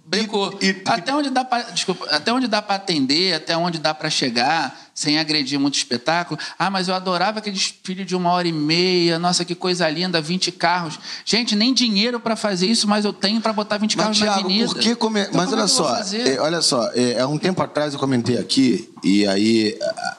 brincou. 0.04 0.56
E- 0.60 0.66
e- 0.66 0.82
até 0.84 1.12
onde 1.14 1.30
dá 1.30 1.44
para, 1.44 1.62
desculpa, 1.70 2.06
até 2.10 2.32
onde 2.32 2.46
dá 2.46 2.60
para 2.62 2.76
atender, 2.76 3.34
até 3.34 3.56
onde 3.56 3.78
dá 3.78 3.92
para 3.94 4.08
chegar 4.10 4.78
sem 4.94 5.18
agredir 5.18 5.58
muito 5.58 5.74
espetáculo. 5.74 6.38
Ah, 6.58 6.70
mas 6.70 6.86
eu 6.88 6.94
adorava 6.94 7.38
aquele 7.40 7.56
desfile 7.56 8.04
de 8.04 8.14
uma 8.14 8.30
hora 8.30 8.46
e 8.46 8.52
meia. 8.52 9.18
Nossa, 9.18 9.44
que 9.44 9.54
coisa 9.54 9.88
linda, 9.90 10.20
20 10.20 10.52
carros. 10.52 10.98
Gente, 11.24 11.56
nem 11.56 11.74
dinheiro 11.74 12.20
para 12.20 12.36
fazer 12.36 12.66
isso, 12.66 12.86
mas 12.86 13.04
eu 13.04 13.12
tenho 13.12 13.40
para 13.40 13.52
botar 13.52 13.78
20 13.78 13.96
Mas, 13.96 14.04
carros 14.04 14.20
na 14.20 14.26
Thiago, 14.26 14.40
avenida. 14.48 14.68
por 14.68 14.78
que 14.78 14.94
come... 14.94 15.20
Então, 15.22 15.34
Mas 15.34 15.50
é 15.52 15.54
olha 15.56 15.66
só, 15.66 15.96
é, 15.96 16.40
olha 16.40 16.62
só, 16.62 16.90
é, 16.94 17.20
há 17.20 17.26
um 17.26 17.36
tempo 17.38 17.60
atrás 17.62 17.92
eu 17.94 17.98
comentei 18.00 18.38
aqui, 18.38 18.90
e 19.02 19.26
aí 19.26 19.76
a- 19.82 20.16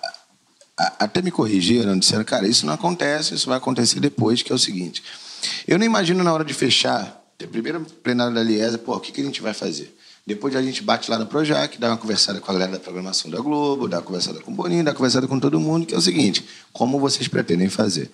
até 0.78 1.22
me 1.22 1.32
corrigiram, 1.32 1.98
disseram, 1.98 2.24
cara, 2.24 2.48
isso 2.48 2.66
não 2.66 2.74
acontece, 2.74 3.34
isso 3.34 3.50
vai 3.50 3.58
acontecer 3.58 4.00
depois, 4.00 4.44
que 4.44 4.52
é 4.52 4.56
o 4.56 4.60
seguinte. 4.60 5.04
Eu 5.68 5.80
não 5.80 5.86
imagino 5.86 6.24
na 6.24 6.32
hora 6.32 6.46
de 6.46 6.54
fechar, 6.54 7.24
primeiro 7.52 7.82
plenário 8.04 8.34
da 8.34 8.44
Liesa, 8.44 8.78
pô, 8.78 8.96
o 8.96 9.00
que, 9.00 9.12
que 9.12 9.22
a 9.22 9.24
gente 9.24 9.42
vai 9.42 9.54
fazer? 9.54 9.96
Depois 10.26 10.56
a 10.56 10.62
gente 10.62 10.84
bate 10.84 11.10
lá 11.10 11.18
no 11.18 11.26
Projac, 11.26 11.78
dá 11.80 11.88
uma 11.88 11.98
conversada 11.98 12.42
com 12.42 12.52
a 12.52 12.54
galera 12.54 12.74
da 12.74 12.80
programação 12.80 13.32
da 13.32 13.40
Globo, 13.40 13.88
dá 13.88 13.98
uma 13.98 14.04
conversada 14.04 14.40
com 14.42 14.52
o 14.52 14.54
Boninho, 14.54 14.84
dá 14.84 14.92
uma 14.92 14.98
conversada 14.98 15.28
com 15.28 15.40
todo 15.40 15.60
mundo, 15.60 15.86
que 15.86 15.96
é 15.96 15.98
o 15.98 16.02
seguinte, 16.02 16.46
como 16.74 17.00
vocês 17.00 17.28
pretendem 17.28 17.70
fazer? 17.70 18.12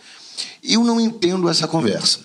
Eu 0.63 0.83
não 0.83 1.01
entendo 1.01 1.49
essa 1.49 1.67
conversa. 1.67 2.19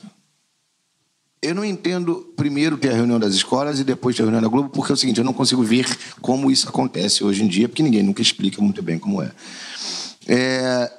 Eu 1.41 1.55
não 1.55 1.65
entendo 1.65 2.33
primeiro 2.37 2.77
ter 2.77 2.91
a 2.91 2.95
reunião 2.95 3.19
das 3.19 3.33
escolas 3.33 3.79
e 3.81 3.85
depois 3.85 4.15
ter 4.15 4.23
a 4.23 4.25
reunião 4.27 4.43
da 4.43 4.49
Globo, 4.49 4.69
porque 4.69 4.93
é 4.93 4.95
o 4.95 4.97
seguinte, 4.97 5.19
eu 5.19 5.25
não 5.25 5.33
consigo 5.33 5.63
ver 5.63 5.87
como 6.21 6.51
isso 6.51 6.69
acontece 6.69 7.25
hoje 7.25 7.43
em 7.43 7.49
dia, 7.49 7.69
porque 7.69 7.83
ninguém 7.83 8.03
nunca 8.03 8.21
explica 8.21 8.61
muito 8.61 8.83
bem 8.83 8.99
como 8.99 9.23
é. 9.23 9.33
É, 10.29 10.93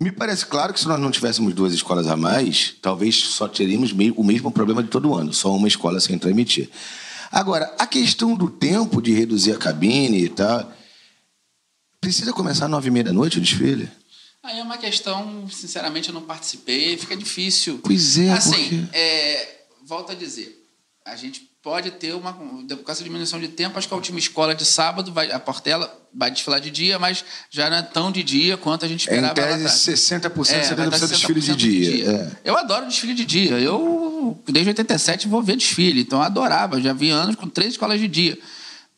Me 0.00 0.10
parece 0.10 0.46
claro 0.46 0.72
que 0.72 0.80
se 0.80 0.88
nós 0.88 0.98
não 0.98 1.10
tivéssemos 1.10 1.52
duas 1.54 1.74
escolas 1.74 2.06
a 2.06 2.16
mais, 2.16 2.74
talvez 2.80 3.16
só 3.16 3.46
teríamos 3.46 3.92
o 4.16 4.24
mesmo 4.24 4.50
problema 4.50 4.82
de 4.82 4.88
todo 4.88 5.14
ano, 5.14 5.32
só 5.34 5.54
uma 5.54 5.68
escola 5.68 6.00
sem 6.00 6.18
transmitir. 6.18 6.70
Agora, 7.30 7.66
a 7.78 7.86
questão 7.86 8.34
do 8.34 8.48
tempo 8.48 9.02
de 9.02 9.12
reduzir 9.12 9.52
a 9.52 9.58
cabine 9.58 10.24
e 10.24 10.28
tal, 10.30 10.72
precisa 12.00 12.32
começar 12.32 12.64
às 12.64 12.70
nove 12.70 12.88
e 12.88 12.90
meia 12.90 13.04
da 13.04 13.12
noite 13.12 13.36
o 13.36 13.40
desfile? 13.42 13.90
Aí 14.42 14.58
é 14.58 14.62
uma 14.62 14.78
questão, 14.78 15.46
sinceramente, 15.50 16.08
eu 16.08 16.14
não 16.14 16.22
participei, 16.22 16.96
fica 16.96 17.14
difícil. 17.14 17.78
Pois 17.84 18.16
é, 18.16 18.30
Assim, 18.30 18.50
porque- 18.80 18.96
é, 18.96 19.64
volto 19.84 20.12
a 20.12 20.14
dizer, 20.14 20.66
a 21.04 21.14
gente 21.14 21.49
pode 21.62 21.90
ter 21.92 22.14
uma. 22.14 22.32
Com 22.32 22.66
essa 22.90 23.02
diminuição 23.04 23.38
de 23.38 23.48
tempo, 23.48 23.78
acho 23.78 23.86
que 23.86 23.94
a 23.94 23.96
última 23.96 24.18
escola 24.18 24.54
de 24.54 24.64
sábado, 24.64 25.12
vai, 25.12 25.30
a 25.30 25.38
Portela 25.38 25.92
vai 26.14 26.30
desfilar 26.30 26.60
de 26.60 26.70
dia, 26.70 26.98
mas 26.98 27.24
já 27.50 27.68
não 27.70 27.76
é 27.76 27.82
tão 27.82 28.10
de 28.10 28.22
dia 28.22 28.56
quanto 28.56 28.84
a 28.84 28.88
gente 28.88 29.08
É, 29.08 29.12
em 29.12 29.24
esperava. 29.24 29.40
lá 29.40 29.56
tese, 29.58 29.64
atrás. 29.92 30.32
60%, 30.32 30.52
É, 30.52 30.74
vai 30.74 30.90
dar 30.90 30.96
70% 30.98 31.08
desfile 31.08 31.40
de 31.40 31.52
60% 31.52 31.56
dia. 31.56 32.10
É. 32.10 32.30
Eu 32.44 32.56
adoro 32.56 32.86
desfile 32.86 33.14
de 33.14 33.24
dia. 33.24 33.58
Eu, 33.58 34.40
desde 34.46 34.70
87, 34.70 35.28
vou 35.28 35.42
ver 35.42 35.56
desfile. 35.56 36.00
Então, 36.00 36.18
eu 36.18 36.24
adorava. 36.24 36.80
Já 36.80 36.92
vi 36.92 37.10
anos 37.10 37.36
com 37.36 37.48
três 37.48 37.72
escolas 37.72 38.00
de 38.00 38.08
dia. 38.08 38.38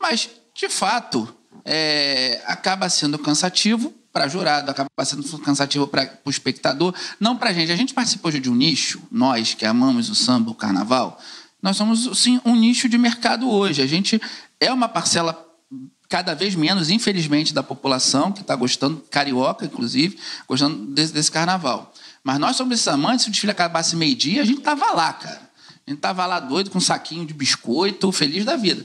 Mas, 0.01 0.29
de 0.55 0.69
fato, 0.69 1.29
é, 1.65 2.41
acaba 2.47 2.89
sendo 2.89 3.19
cansativo 3.19 3.93
para 4.13 4.29
jurado, 4.29 4.71
acaba 4.71 4.89
sendo 5.05 5.23
cansativo 5.39 5.87
para 5.87 6.19
o 6.25 6.29
espectador, 6.31 6.95
não 7.19 7.37
para 7.37 7.51
a 7.51 7.53
gente. 7.53 7.73
A 7.73 7.77
gente 7.77 7.95
participou 7.95 8.31
de 8.31 8.51
um 8.51 8.55
nicho, 8.55 9.01
nós 9.11 9.55
que 9.55 9.65
amamos 9.65 10.11
o 10.11 10.15
samba, 10.15 10.51
o 10.51 10.55
carnaval, 10.55 11.19
nós 11.63 11.77
somos, 11.77 12.19
sim, 12.19 12.41
um 12.45 12.57
nicho 12.57 12.89
de 12.89 12.99
mercado 12.99 13.49
hoje. 13.49 13.81
A 13.81 13.87
gente 13.87 14.21
é 14.59 14.73
uma 14.73 14.89
parcela 14.89 15.49
cada 16.09 16.35
vez 16.35 16.55
menos, 16.55 16.91
infelizmente, 16.91 17.55
da 17.55 17.63
população 17.63 18.33
que 18.33 18.43
está 18.43 18.55
gostando, 18.55 19.03
carioca, 19.11 19.65
inclusive, 19.65 20.19
gostando 20.47 20.87
desse, 20.93 21.13
desse 21.13 21.31
carnaval. 21.31 21.95
Mas 22.23 22.39
nós 22.39 22.57
somos 22.57 22.75
esses 22.75 22.89
amantes, 22.89 23.23
se 23.23 23.29
o 23.29 23.33
desfile 23.33 23.53
acabasse 23.53 23.97
meio-dia, 23.97 24.43
a 24.43 24.45
gente 24.45 24.61
tava 24.61 24.93
lá, 24.93 25.13
cara. 25.13 25.41
A 25.87 25.91
gente 25.91 26.01
tava 26.01 26.27
lá 26.27 26.39
doido 26.39 26.71
com 26.71 26.79
um 26.79 26.83
saquinho 26.83 27.25
de 27.25 27.33
biscoito, 27.33 28.13
feliz 28.13 28.45
da 28.45 28.57
vida. 28.57 28.85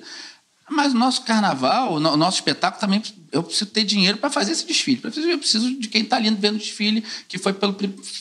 Mas 0.69 0.93
o 0.93 0.97
nosso 0.97 1.21
carnaval, 1.21 1.93
o 1.93 1.99
no- 1.99 2.11
o 2.11 2.17
nosso 2.17 2.37
espetáculo 2.39 2.81
também, 2.81 3.01
eu 3.31 3.41
preciso 3.41 3.67
ter 3.67 3.85
dinheiro 3.85 4.17
para 4.17 4.29
fazer 4.29 4.51
esse 4.51 4.65
desfile. 4.65 4.99
Eu 5.03 5.37
preciso- 5.37 5.73
de 5.79 5.87
quem 5.87 6.01
está 6.01 6.17
ali 6.17 6.29
vendo 6.29 6.55
o 6.55 6.59
desfile, 6.59 7.03
que 7.27 7.37
foi 7.37 7.53
pelo, 7.53 7.73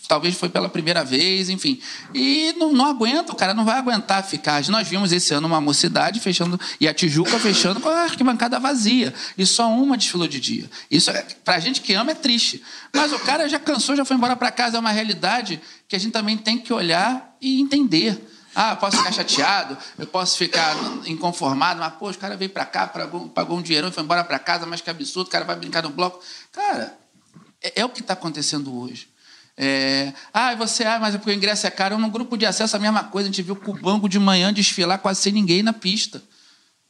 talvez 0.07 0.37
foi 0.37 0.49
pela 0.49 0.69
primeira 0.69 1.05
vez, 1.05 1.49
enfim. 1.49 1.81
E 2.15 2.55
não, 2.57 2.73
não 2.73 2.87
aguenta, 2.87 3.33
o 3.33 3.35
cara 3.35 3.53
não 3.53 3.65
vai 3.65 3.77
aguentar 3.79 4.25
ficar. 4.25 4.65
Nós 4.69 4.87
vimos 4.87 5.11
esse 5.11 5.35
ano 5.35 5.47
uma 5.49 5.61
mocidade 5.61 6.21
fechando, 6.21 6.59
e 6.81 6.87
a 6.87 6.95
Tijuca 6.95 7.37
fechando 7.41 7.81
com 7.81 7.89
a 7.89 8.05
arquibancada 8.05 8.61
vazia. 8.61 9.13
E 9.37 9.45
só 9.45 9.69
uma 9.69 9.97
desfilou 9.97 10.29
de 10.29 10.39
dia. 10.39 10.71
Isso, 10.89 11.11
é, 11.11 11.27
pra 11.45 11.59
gente 11.59 11.81
que 11.81 11.95
ama, 11.95 12.13
é 12.13 12.15
triste. 12.15 12.63
Mas 12.95 13.13
o 13.13 13.19
cara 13.19 13.49
já 13.49 13.59
cansou, 13.59 13.97
já 13.97 14.05
foi 14.05 14.17
embora 14.17 14.37
para 14.37 14.53
casa. 14.53 14.77
É 14.77 14.81
uma 14.81 14.93
realidade 14.93 15.61
que 15.89 15.97
a 15.97 15.99
gente 15.99 16.13
também 16.13 16.37
tem 16.37 16.59
que 16.59 16.73
olhar 16.73 17.37
e 17.41 17.61
entender. 17.61 18.19
Ah, 18.59 18.71
eu 18.71 18.77
posso 18.79 18.97
ficar 18.97 19.13
chateado, 19.13 19.77
eu 19.99 20.07
posso 20.07 20.39
ficar 20.39 20.75
inconformado, 21.05 21.79
mas, 21.79 21.93
pô, 21.93 22.09
o 22.09 22.17
cara 22.17 22.39
veio 22.39 22.51
para 22.51 22.65
cá, 22.65 22.87
pagou, 22.87 23.59
um 23.59 23.61
dinheirão 23.61 23.91
e 23.91 23.93
foi 23.93 24.03
embora 24.03 24.25
para 24.25 24.39
casa, 24.39 24.65
mas 24.65 24.81
que 24.81 24.89
absurdo, 24.89 25.27
o 25.27 25.31
cara 25.31 25.45
vai 25.45 25.57
brincar 25.57 25.83
no 25.83 25.91
bloco. 25.91 26.25
Cara, 26.53 26.97
é, 27.63 27.83
é 27.83 27.85
o 27.85 27.91
que 27.91 28.01
está 28.01 28.15
acontecendo 28.15 28.75
hoje. 28.75 29.11
É, 29.59 30.11
ah, 30.33 30.55
você, 30.55 30.85
ah, 30.85 30.99
mas 30.99 31.15
é 31.15 31.19
porque 31.19 31.33
o 31.33 31.35
ingresso 31.35 31.67
é 31.67 31.71
caro. 31.71 31.99
No 31.99 32.09
grupo 32.09 32.35
de 32.35 32.47
acesso, 32.47 32.75
a 32.75 32.79
mesma 32.79 33.05
coisa. 33.05 33.29
A 33.29 33.31
gente 33.31 33.43
viu 33.43 33.53
o 33.53 33.59
Cubango 33.59 34.09
de 34.09 34.19
manhã 34.19 34.51
desfilar 34.51 35.01
quase 35.01 35.21
sem 35.21 35.35
ninguém 35.35 35.63
na 35.63 35.75
pista. 35.75 36.23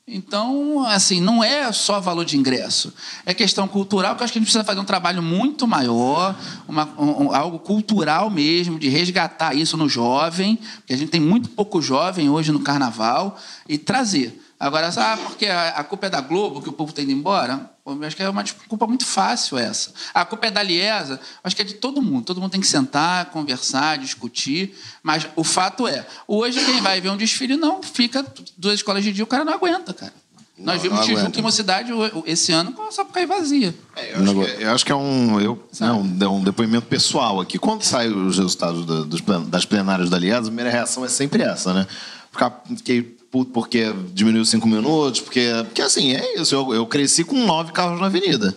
Então, 0.09 0.85
assim, 0.87 1.21
não 1.21 1.43
é 1.43 1.73
só 1.73 2.01
valor 2.01 2.25
de 2.25 2.37
ingresso. 2.39 2.95
É 3.25 3.35
questão 3.35 3.67
cultural, 3.67 4.15
que 4.15 4.23
eu 4.23 4.25
acho 4.25 4.33
que 4.33 4.39
a 4.39 4.41
gente 4.41 4.47
precisa 4.47 4.63
fazer 4.63 4.79
um 4.79 4.85
trabalho 4.85 5.21
muito 5.21 5.67
maior, 5.67 6.37
uma- 6.69 6.89
um- 6.97 7.25
um- 7.25 7.35
algo 7.35 7.59
cultural 7.59 8.31
mesmo, 8.31 8.79
de 8.79 8.89
resgatar 8.89 9.53
isso 9.55 9.77
no 9.77 9.89
jovem, 9.89 10.61
porque 10.77 10.93
a 10.93 10.97
gente 10.97 11.11
tem 11.11 11.21
muito 11.21 11.49
pouco 11.49 11.83
jovem 11.83 12.31
hoje 12.31 12.53
no 12.53 12.61
carnaval, 12.61 13.37
e 13.69 13.77
trazer. 13.77 14.41
Agora, 14.59 14.91
ah, 14.97 15.17
porque 15.19 15.47
a, 15.47 15.85
culpa 15.85 16.07
é 16.07 16.11
da 16.11 16.21
Globo, 16.21 16.63
que 16.63 16.69
o 16.69 16.73
povo 16.73 16.91
tem 16.93 17.05
ido 17.05 17.13
embora? 17.13 17.71
Pô, 17.85 17.93
eu 17.93 18.03
acho 18.05 18.17
que 18.17 18.23
é 18.23 18.29
uma 18.29 18.43
desculpa 18.43 18.87
muito 18.87 19.05
fácil 19.05 19.59
essa. 19.59 19.93
A 20.15 20.25
culpa 20.25 20.47
é 20.47 20.51
da 20.51 20.63
Liesa, 20.63 21.21
acho 21.45 21.55
que 21.55 21.61
é 21.63 21.65
de 21.65 21.75
todo 21.75 22.01
mundo. 22.01 22.25
Todo 22.25 22.41
mundo 22.41 22.51
tem 22.53 22.61
que 22.61 22.67
sentar, 22.67 23.27
conversar, 23.27 23.99
discutir. 23.99 24.75
Mas 25.03 25.27
o 25.37 25.45
fato 25.45 25.87
é, 25.87 26.07
hoje 26.27 26.65
quem 26.65 26.81
vai 26.81 27.01
ver 27.03 27.11
um 27.11 27.17
desfile 27.19 27.57
não 27.57 27.83
fica 27.83 28.25
duas 28.57 28.75
escolas 28.77 29.05
de 29.05 29.13
dia, 29.13 29.25
o 29.25 29.27
cara 29.27 29.45
não 29.45 29.53
aguenta, 29.53 29.93
cara. 29.93 30.13
Nós 30.59 30.77
Não, 30.77 30.83
vimos 30.85 30.99
não 31.01 31.07
Tijuca 31.17 31.39
e 31.39 31.43
Mocidade 31.43 31.93
o- 31.93 32.25
esse 32.25 32.51
ano 32.51 32.73
com 32.73 32.89
a 32.89 32.91
Sapucaí 32.91 33.27
vazia. 33.27 33.75
É, 33.95 34.15
eu, 34.17 34.23
acho 34.23 34.35
que, 34.35 34.41
é- 34.41 34.65
eu 34.65 34.71
acho 34.75 34.87
que 34.87 34.93
é 34.93 34.95
um, 34.97 35.39
eu, 35.39 35.69
não, 35.79 36.17
é 36.19 36.29
um 36.31 36.43
depoimento 36.43 36.87
pessoal 36.87 37.43
aqui. 37.43 37.59
Quando 37.59 37.83
saem 37.83 38.11
os 38.11 38.39
resultados 38.39 38.87
da- 38.87 39.03
dos 39.03 39.21
das 39.51 39.67
plenárias 39.67 40.09
da 40.09 40.17
Aliança, 40.17 40.41
a 40.41 40.45
primeira 40.45 40.71
reação 40.71 41.05
é 41.05 41.09
sempre 41.09 41.43
essa, 41.43 41.75
né? 41.75 41.87
Ficar, 42.33 42.63
fiquei 42.75 43.03
puto 43.37 43.51
porque 43.51 43.93
diminuiu 44.15 44.45
cinco 44.47 44.67
minutos, 44.67 45.21
porque, 45.21 45.51
porque 45.67 45.83
assim, 45.83 46.15
é 46.15 46.41
isso. 46.41 46.55
Eu, 46.55 46.73
eu 46.73 46.87
cresci 46.87 47.23
com 47.23 47.45
nove 47.45 47.71
carros 47.71 48.01
na 48.01 48.07
avenida, 48.07 48.57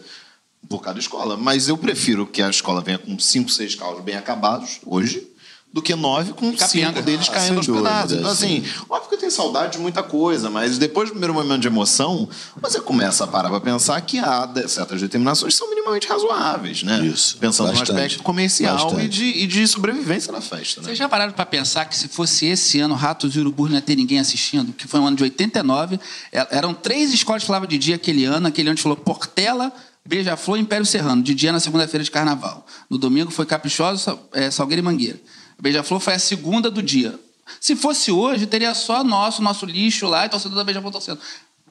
por 0.70 0.82
cada 0.82 0.98
escola. 0.98 1.36
Mas 1.36 1.68
eu 1.68 1.78
prefiro 1.78 2.26
que 2.26 2.42
a 2.42 2.50
escola 2.50 2.82
venha 2.82 2.98
com 2.98 3.20
cinco, 3.20 3.50
seis 3.50 3.76
carros 3.76 4.02
bem 4.02 4.16
acabados, 4.16 4.80
hoje, 4.86 5.28
do 5.72 5.84
que 5.84 5.94
nove 5.96 6.34
com 6.34 6.52
Capenga. 6.56 6.88
cinco 6.88 7.02
deles 7.04 7.28
Ah, 7.30 7.34
caindo 7.34 7.58
aos 7.58 7.68
pedaços. 7.68 8.14
Então, 8.18 8.32
assim, 8.32 8.64
óbvio 8.90 9.08
que 9.10 9.16
eu 9.16 9.20
tenho 9.20 9.32
saudade 9.32 9.74
de 9.74 9.78
muita 9.78 10.02
coisa, 10.02 10.50
mas 10.50 10.80
depois 10.80 11.10
do 11.10 11.12
primeiro 11.12 11.32
momento 11.34 11.62
de 11.62 11.68
emoção, 11.68 12.28
você 12.60 12.82
começa 12.82 13.24
a 13.24 13.28
parar 13.28 13.50
pra 13.50 13.60
pensar 13.60 14.02
que 14.02 14.18
há 14.18 14.50
certas 14.68 15.00
determinações 15.00 15.54
que 15.54 15.60
são 15.60 15.70
minimamente 15.70 16.08
razoáveis, 16.08 16.82
né? 16.82 17.06
Isso, 17.06 17.38
Pensando 17.38 17.68
bastante. 17.68 17.92
no 17.92 17.96
aspecto 17.98 18.24
comercial 18.24 19.00
e 19.00 19.08
de, 19.08 19.24
e 19.26 19.46
de 19.46 19.68
sobrevivência 19.68 20.32
na 20.32 20.42
festa, 20.42 20.82
né? 20.82 20.88
Vocês 20.88 20.98
já 20.98 21.08
pararam 21.08 21.34
para 21.34 21.46
pensar 21.46 21.86
que 21.86 21.96
se 21.96 22.08
fosse 22.08 22.48
esse 22.48 22.80
ano 22.80 22.96
Ratos 22.96 23.36
e 23.36 23.40
Urubus 23.40 23.70
não 23.70 23.76
ia 23.76 23.82
ter 23.82 23.96
ninguém 23.96 24.20
assistindo? 24.20 24.74
Que 24.74 24.88
foi 24.88 25.00
um 25.00 25.06
ano 25.06 25.18
de 25.18 25.24
89. 25.24 26.00
é- 26.32 26.48
Eram 26.50 26.74
três 26.74 27.14
escolas 27.14 27.44
que 27.44 27.48
falavam 27.48 27.68
de 27.68 27.78
dia 27.78 27.96
aquele 27.96 28.26
ano. 28.26 28.48
Aquele 28.48 28.70
ano 28.70 28.74
a 28.74 28.76
gente 28.76 28.82
falou 28.84 28.98
Portela, 28.98 29.72
Beija-Flor 30.04 30.58
e 30.58 30.62
Império 30.62 30.86
Serrano. 30.86 31.22
De 31.22 31.36
dia 31.36 31.52
na 31.52 31.60
segunda-feira 31.60 32.04
de 32.04 32.10
carnaval. 32.10 32.66
No 32.90 32.98
domingo 32.98 33.30
foi 33.30 33.46
Caprichoso, 33.46 34.02
Sal- 34.04 34.28
é, 34.34 34.50
Salgueiro 34.50 34.82
e 34.82 34.84
Mangueira. 34.84 35.20
A 35.60 35.62
Beija-Flor 35.62 36.00
foi 36.00 36.14
a 36.14 36.20
segunda 36.20 36.72
do 36.72 36.82
dia. 36.82 37.20
Se 37.60 37.76
fosse 37.76 38.12
hoje, 38.12 38.46
teria 38.46 38.74
só 38.74 39.04
nosso, 39.04 39.42
nosso 39.42 39.66
lixo 39.66 40.08
lá 40.08 40.26
e 40.26 40.30
torcedor 40.30 40.58
da 40.58 40.64
Beija-Flor 40.64 40.92
torcendo. 40.92 41.20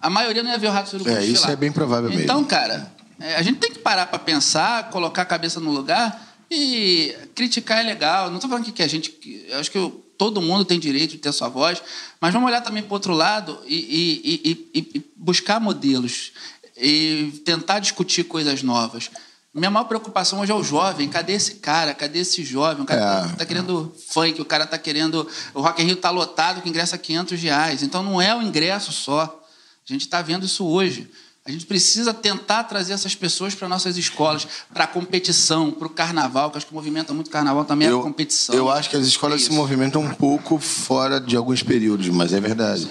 A 0.00 0.10
maioria 0.10 0.42
não 0.42 0.50
ia 0.50 0.58
ver 0.58 0.68
o 0.68 0.70
Urubus 0.72 1.06
É, 1.06 1.20
isso 1.22 1.32
desfilar. 1.32 1.50
é 1.52 1.56
bem 1.56 1.72
provável 1.72 2.10
mesmo. 2.10 2.22
Então, 2.24 2.44
cara, 2.44 2.92
é, 3.18 3.36
a 3.36 3.42
gente 3.42 3.58
tem 3.58 3.72
que 3.72 3.78
parar 3.78 4.06
para 4.06 4.18
pensar, 4.18 4.90
colocar 4.90 5.22
a 5.22 5.24
cabeça 5.24 5.58
no 5.58 5.70
lugar 5.72 6.36
e 6.50 7.16
criticar 7.34 7.78
é 7.80 7.82
legal. 7.82 8.28
Não 8.28 8.36
estou 8.36 8.50
falando 8.50 8.70
que, 8.70 8.82
a 8.82 8.86
gente. 8.86 9.16
Eu 9.48 9.58
acho 9.58 9.70
que 9.70 9.78
eu- 9.78 10.04
todo 10.18 10.42
mundo 10.42 10.64
tem 10.64 10.78
direito 10.78 11.12
de 11.12 11.18
ter 11.18 11.32
sua 11.32 11.48
voz, 11.48 11.80
mas 12.20 12.32
vamos 12.32 12.48
olhar 12.48 12.60
também 12.60 12.82
para 12.82 12.90
o 12.90 12.94
outro 12.94 13.14
lado 13.14 13.58
e- 13.66 14.20
e- 14.44 14.50
e- 14.74 14.90
e 14.98 15.04
buscar 15.16 15.58
modelos 15.60 16.32
e 16.76 17.40
tentar 17.44 17.78
discutir 17.78 18.24
coisas 18.24 18.62
novas. 18.62 19.10
Minha 19.58 19.70
maior 19.70 19.84
preocupação 19.84 20.40
hoje 20.40 20.52
é 20.52 20.54
o 20.54 20.62
jovem. 20.62 21.08
Cadê 21.08 21.32
esse 21.34 21.56
cara? 21.56 21.92
Cadê 21.94 22.20
esse 22.20 22.42
jovem? 22.44 22.82
O 22.82 22.86
cara 22.86 23.00
É. 23.00 23.04
tá, 23.30 23.36
tá 23.38 23.46
querendo 23.46 23.92
funk, 24.08 24.40
o 24.40 24.44
cara 24.44 24.66
tá 24.66 24.78
querendo. 24.78 25.26
O 25.54 25.60
Rock 25.60 25.82
in 25.82 25.86
Rio 25.86 25.96
tá 25.96 26.10
lotado, 26.10 26.62
que 26.62 26.68
ingressa 26.68 26.96
500 26.96 27.40
reais. 27.40 27.82
Então 27.82 28.02
não 28.02 28.20
é 28.20 28.34
o 28.36 28.42
ingresso 28.42 28.92
só. 28.92 29.42
A 29.88 29.92
gente 29.92 30.02
está 30.02 30.20
vendo 30.22 30.44
isso 30.46 30.64
hoje. 30.66 31.10
A 31.46 31.50
gente 31.50 31.64
precisa 31.64 32.12
tentar 32.12 32.64
trazer 32.64 32.92
essas 32.92 33.14
pessoas 33.14 33.54
para 33.54 33.66
nossas 33.66 33.96
escolas, 33.96 34.46
para 34.74 34.84
a 34.84 34.86
competição, 34.86 35.70
para 35.70 35.86
o 35.86 35.90
carnaval, 35.90 36.50
que 36.50 36.58
acho 36.58 36.66
que 36.66 36.74
movimenta 36.74 37.14
muito 37.14 37.30
carnaval 37.30 37.64
também 37.64 37.86
é 37.88 37.90
a 37.90 37.94
Eu, 37.94 38.02
competição. 38.02 38.54
eu 38.54 38.70
acho 38.70 38.90
que 38.90 38.96
as 38.96 39.06
escolas 39.06 39.40
É 39.40 39.44
se 39.46 39.52
movimentam 39.52 40.02
um 40.02 40.12
pouco 40.12 40.58
fora 40.58 41.18
de 41.18 41.34
alguns 41.36 41.62
períodos, 41.62 42.06
mas 42.10 42.34
é 42.34 42.40
verdade. 42.40 42.86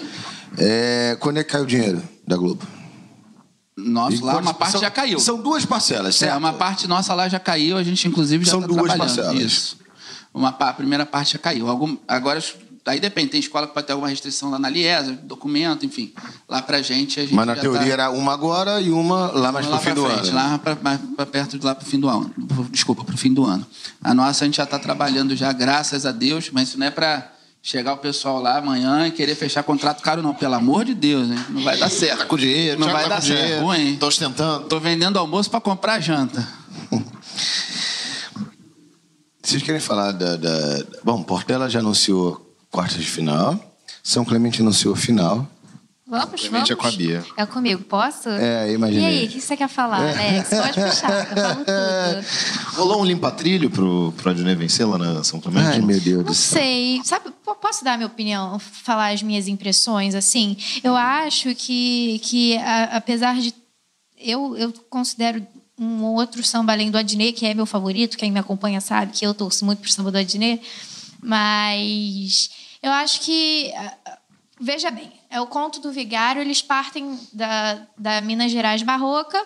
É, 0.56 1.16
quando 1.20 1.36
é 1.38 1.44
que 1.44 1.50
cai 1.52 1.60
o 1.60 1.66
dinheiro 1.66 2.02
da 2.26 2.36
Globo? 2.36 2.66
Nossa, 3.80 4.16
E 4.16 4.20
lá 4.20 4.38
uma 4.38 4.52
parte 4.52 4.72
são- 4.72 4.80
já 4.80 4.90
caiu. 4.90 5.20
São 5.20 5.40
duas 5.40 5.64
parcelas, 5.64 6.16
É, 6.16 6.18
certo? 6.26 6.36
uma 6.38 6.52
parte 6.52 6.88
nossa 6.88 7.14
lá 7.14 7.28
já 7.28 7.38
caiu, 7.38 7.76
a 7.76 7.82
gente 7.82 8.08
inclusive 8.08 8.44
já 8.44 8.50
São 8.50 8.60
está 8.60 8.72
duas 8.72 8.82
trabalhando. 8.88 9.14
parcelas. 9.16 9.40
Isso. 9.42 9.76
Uma, 10.34 10.48
a 10.48 10.72
primeira 10.72 11.06
parte 11.06 11.34
já 11.34 11.38
caiu. 11.38 11.68
Algum, 11.68 11.96
agora, 12.06 12.42
aí 12.86 12.98
depende, 13.00 13.28
tem 13.28 13.40
escola 13.40 13.66
que 13.66 13.74
pode 13.74 13.86
ter 13.86 13.92
alguma 13.92 14.08
restrição 14.08 14.50
lá 14.50 14.58
na 14.58 14.68
Liesa, 14.68 15.12
documento, 15.12 15.86
enfim. 15.86 16.12
Lá 16.48 16.60
pra 16.60 16.82
gente, 16.82 17.20
a 17.20 17.22
gente 17.22 17.34
Mas 17.34 17.46
na 17.46 17.54
teoria 17.56 17.80
tá- 17.80 17.92
era 17.92 18.10
uma 18.10 18.32
agora 18.32 18.80
e 18.80 18.90
uma 18.90 19.30
lá 19.32 19.52
mais 19.52 19.66
Vamos 19.66 19.80
pro 19.82 19.88
fim 19.90 19.94
do 19.94 20.06
frente, 20.06 20.28
ano. 20.30 20.36
Lá 20.36 20.58
pra, 20.58 20.76
pra 20.76 21.26
perto 21.26 21.58
de 21.58 21.64
lá 21.64 21.74
pro 21.74 21.86
fim 21.86 22.00
do 22.00 22.08
ano. 22.08 22.32
Desculpa, 22.70 23.04
pro 23.04 23.16
fim 23.16 23.32
do 23.32 23.44
ano. 23.44 23.64
A 24.02 24.12
nossa 24.12 24.44
a 24.44 24.46
gente 24.46 24.56
já 24.56 24.64
está 24.64 24.78
trabalhando 24.78 25.36
já, 25.36 25.52
graças 25.52 26.04
a 26.04 26.10
Deus, 26.12 26.50
mas 26.52 26.68
isso 26.70 26.78
não 26.78 26.86
é 26.86 26.90
para 26.90 27.30
chegar 27.68 27.92
o 27.92 27.98
pessoal 27.98 28.40
lá 28.40 28.56
amanhã 28.56 29.06
e 29.06 29.10
querer 29.10 29.34
fechar 29.34 29.62
contrato 29.62 30.00
caro, 30.02 30.22
não. 30.22 30.32
Pelo 30.32 30.54
amor 30.54 30.86
de 30.86 30.94
Deus, 30.94 31.28
hein? 31.28 31.36
Não 31.50 31.62
vai 31.62 31.76
dar 31.76 31.90
certo. 31.90 32.20
Tá 32.20 32.24
com 32.24 32.38
dinheiro, 32.38 32.80
Não 32.80 32.90
vai 32.90 33.02
tá 33.02 33.08
dar 33.10 33.22
certo. 33.22 33.40
dinheiro, 33.42 33.62
Ruim. 33.62 33.96
Tô 33.96 34.06
ostentando. 34.06 34.64
Tô 34.64 34.80
vendendo 34.80 35.18
almoço 35.18 35.50
para 35.50 35.60
comprar 35.60 36.00
janta. 36.00 36.48
Vocês 39.42 39.62
querem 39.62 39.80
falar 39.80 40.12
da, 40.12 40.36
da- 40.36 40.84
Bom, 41.04 41.22
Portela 41.22 41.68
já 41.68 41.80
anunciou 41.80 42.56
quartas 42.70 42.98
de 43.02 43.10
final. 43.10 43.58
São 44.02 44.24
Clemente 44.24 44.62
anunciou 44.62 44.96
final. 44.96 45.46
Vamos, 46.08 46.40
Clemente 46.40 46.50
vamos. 46.50 46.70
é 46.70 46.74
com 46.76 46.86
a 46.86 46.90
Bia. 46.90 47.24
É 47.36 47.44
comigo, 47.46 47.84
posso? 47.84 48.30
É, 48.30 48.72
imaginei. 48.72 49.02
E 49.02 49.06
aí, 49.20 49.26
o 49.26 49.28
que 49.28 49.40
você 49.42 49.56
quer 49.56 49.68
falar, 49.68 50.00
Alex? 50.00 50.48
Pode 50.48 50.80
puxar, 50.80 51.28
eu 51.30 51.42
falo 51.42 51.64
tudo. 51.64 52.26
Rolou 52.78 53.02
um 53.02 53.04
limpa-trilho 53.04 53.68
pro, 53.68 54.12
pro 54.16 54.30
Adnet 54.30 54.56
vencer 54.58 54.86
lá 54.88 54.96
na 54.96 55.22
São 55.22 55.38
Clemente? 55.38 55.66
Ai, 55.68 55.80
meu 55.80 56.00
Deus 56.00 56.22
do 56.24 56.28
Não 56.28 56.34
céu. 56.34 56.62
sei. 56.62 57.00
Sabe, 57.04 57.30
po- 57.44 57.54
posso 57.56 57.84
dar 57.84 57.92
a 57.92 57.96
minha 57.98 58.06
opinião, 58.06 58.58
falar 58.58 59.12
as 59.12 59.22
minhas 59.22 59.48
impressões, 59.48 60.14
assim? 60.14 60.56
Eu 60.82 60.96
acho 60.96 61.54
que, 61.54 62.18
que 62.24 62.56
a- 62.56 62.84
apesar 62.96 63.36
de... 63.38 63.52
Eu, 64.18 64.56
eu 64.56 64.72
considero 64.88 65.46
um 65.78 66.02
outro 66.04 66.42
samba 66.42 66.72
além 66.72 66.90
do 66.90 66.96
Adnet, 66.98 67.32
que 67.38 67.44
é 67.46 67.52
meu 67.52 67.66
favorito, 67.66 68.16
quem 68.16 68.32
me 68.32 68.38
acompanha 68.40 68.80
sabe 68.80 69.12
que 69.12 69.26
eu 69.26 69.34
torço 69.34 69.64
muito 69.64 69.80
pro 69.80 69.92
samba 69.92 70.10
do 70.10 70.18
Adnet, 70.18 70.60
mas 71.22 72.50
eu 72.82 72.90
acho 72.92 73.20
que... 73.20 73.70
Veja 74.60 74.90
bem, 74.90 75.12
é 75.30 75.40
o 75.40 75.46
conto 75.46 75.80
do 75.80 75.92
vigário. 75.92 76.40
Eles 76.40 76.62
partem 76.62 77.18
da, 77.32 77.86
da 77.96 78.20
Minas 78.20 78.50
Gerais 78.50 78.82
barroca 78.82 79.44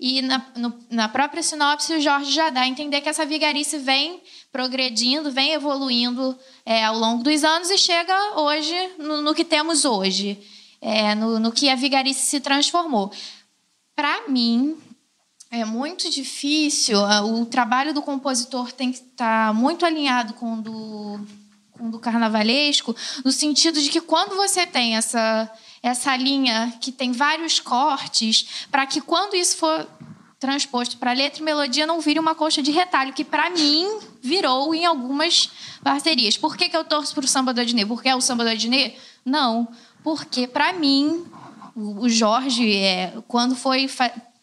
e 0.00 0.22
na, 0.22 0.42
no, 0.56 0.78
na 0.88 1.08
própria 1.10 1.42
sinopse 1.42 1.92
o 1.92 2.00
Jorge 2.00 2.32
já 2.32 2.48
dá 2.48 2.62
a 2.62 2.68
entender 2.68 3.02
que 3.02 3.08
essa 3.10 3.26
vigarice 3.26 3.76
vem 3.76 4.22
progredindo, 4.50 5.30
vem 5.30 5.52
evoluindo 5.52 6.36
é, 6.64 6.82
ao 6.84 6.98
longo 6.98 7.22
dos 7.22 7.44
anos 7.44 7.68
e 7.68 7.76
chega 7.76 8.40
hoje 8.40 8.74
no, 8.98 9.20
no 9.20 9.34
que 9.34 9.44
temos 9.44 9.84
hoje, 9.84 10.40
é, 10.80 11.14
no, 11.14 11.38
no 11.38 11.52
que 11.52 11.68
a 11.68 11.76
vigarice 11.76 12.24
se 12.24 12.40
transformou. 12.40 13.12
Para 13.94 14.26
mim, 14.26 14.78
é 15.50 15.66
muito 15.66 16.08
difícil. 16.08 16.98
O 17.24 17.44
trabalho 17.44 17.92
do 17.92 18.00
compositor 18.00 18.72
tem 18.72 18.90
que 18.90 19.00
estar 19.00 19.48
tá 19.48 19.52
muito 19.52 19.84
alinhado 19.84 20.32
com 20.32 20.54
o 20.54 20.62
do, 20.62 21.26
do 21.80 21.98
carnavalesco, 21.98 22.94
no 23.24 23.32
sentido 23.32 23.80
de 23.80 23.88
que 23.88 24.00
quando 24.00 24.36
você 24.36 24.66
tem 24.66 24.96
essa, 24.96 25.50
essa 25.82 26.14
linha 26.16 26.72
que 26.80 26.92
tem 26.92 27.12
vários 27.12 27.60
cortes, 27.60 28.66
para 28.70 28.86
que 28.86 29.00
quando 29.00 29.34
isso 29.34 29.56
for 29.56 29.86
transposto 30.38 30.96
para 30.96 31.12
letra 31.12 31.42
e 31.42 31.44
melodia 31.44 31.86
não 31.86 32.00
vire 32.00 32.18
uma 32.18 32.34
coxa 32.34 32.62
de 32.62 32.70
retalho, 32.70 33.12
que 33.12 33.24
para 33.24 33.50
mim 33.50 34.00
virou 34.22 34.74
em 34.74 34.86
algumas 34.86 35.50
parcerias. 35.84 36.36
Por 36.36 36.56
que, 36.56 36.68
que 36.68 36.76
eu 36.76 36.84
torço 36.84 37.14
para 37.14 37.24
o 37.24 37.28
samba 37.28 37.52
do 37.52 37.60
Adnet? 37.60 37.86
Porque 37.86 38.08
é 38.08 38.16
o 38.16 38.20
samba 38.22 38.44
do 38.44 38.50
Adnet? 38.50 38.96
Não, 39.22 39.68
porque 40.02 40.46
para 40.46 40.72
mim 40.72 41.26
o 41.76 42.08
Jorge, 42.08 42.74
é, 42.74 43.12
quando 43.28 43.54
foi 43.54 43.88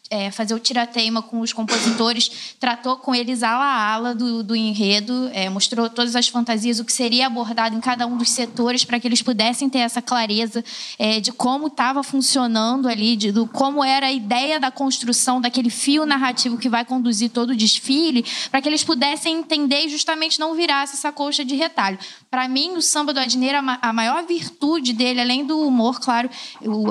é, 0.10 0.32
fazer 0.32 0.54
o 0.54 0.60
tirateima 0.60 1.22
com 1.22 1.42
os 1.42 1.54
compositores, 1.54 2.56
tratou 2.60 2.98
com 2.98 3.14
eles 3.14 3.44
ala 3.44 3.66
a 3.66 3.94
ala 3.94 4.16
do, 4.16 4.44
do 4.44 4.56
enredo, 4.56 5.30
é, 5.34 5.50
mostrou 5.50 5.90
todas 5.90 6.16
as 6.16 6.28
fantasias, 6.28 6.80
o 6.80 6.86
que 6.86 6.94
seria 6.94 7.28
abordado 7.28 7.76
em 7.76 7.82
cada 7.82 8.06
um 8.08 8.18
dos 8.18 8.30
setores, 8.30 8.86
para 8.86 9.00
que 9.00 9.08
eles 9.08 9.22
pudessem 9.22 9.70
ter 9.70 9.80
essa 9.80 10.02
clareza 10.02 10.64
é, 10.98 11.20
de 11.20 11.32
como 11.32 11.68
estava 11.68 12.04
funcionando 12.04 12.88
ali, 12.88 13.16
de 13.16 13.32
do, 13.32 13.48
como 13.48 13.84
era 13.84 14.08
a 14.08 14.12
ideia 14.12 14.60
da 14.60 14.72
construção 14.72 15.42
daquele 15.42 15.70
fio 15.70 16.06
narrativo 16.06 16.58
que 16.58 16.70
vai 16.70 16.86
conduzir 16.86 17.30
todo 17.30 17.52
o 17.52 17.56
desfile, 17.56 18.26
para 18.50 18.62
que 18.62 18.70
eles 18.70 18.84
pudessem 18.84 19.38
entender 19.38 19.86
e 19.86 19.90
justamente 19.90 20.40
não 20.40 20.56
virasse 20.56 20.96
essa 20.96 21.12
coxa 21.12 21.44
de 21.44 21.56
retalho. 21.56 21.98
Para 22.30 22.48
mim, 22.48 22.74
o 22.74 22.82
samba 22.82 23.14
do 23.14 23.20
Adneiro, 23.20 23.58
a 23.82 23.94
maior 23.94 24.26
virtude 24.26 24.94
dele, 24.94 25.22
além 25.22 25.46
do 25.46 25.60
humor, 25.60 26.00
claro, 26.00 26.30
o, 26.62 26.88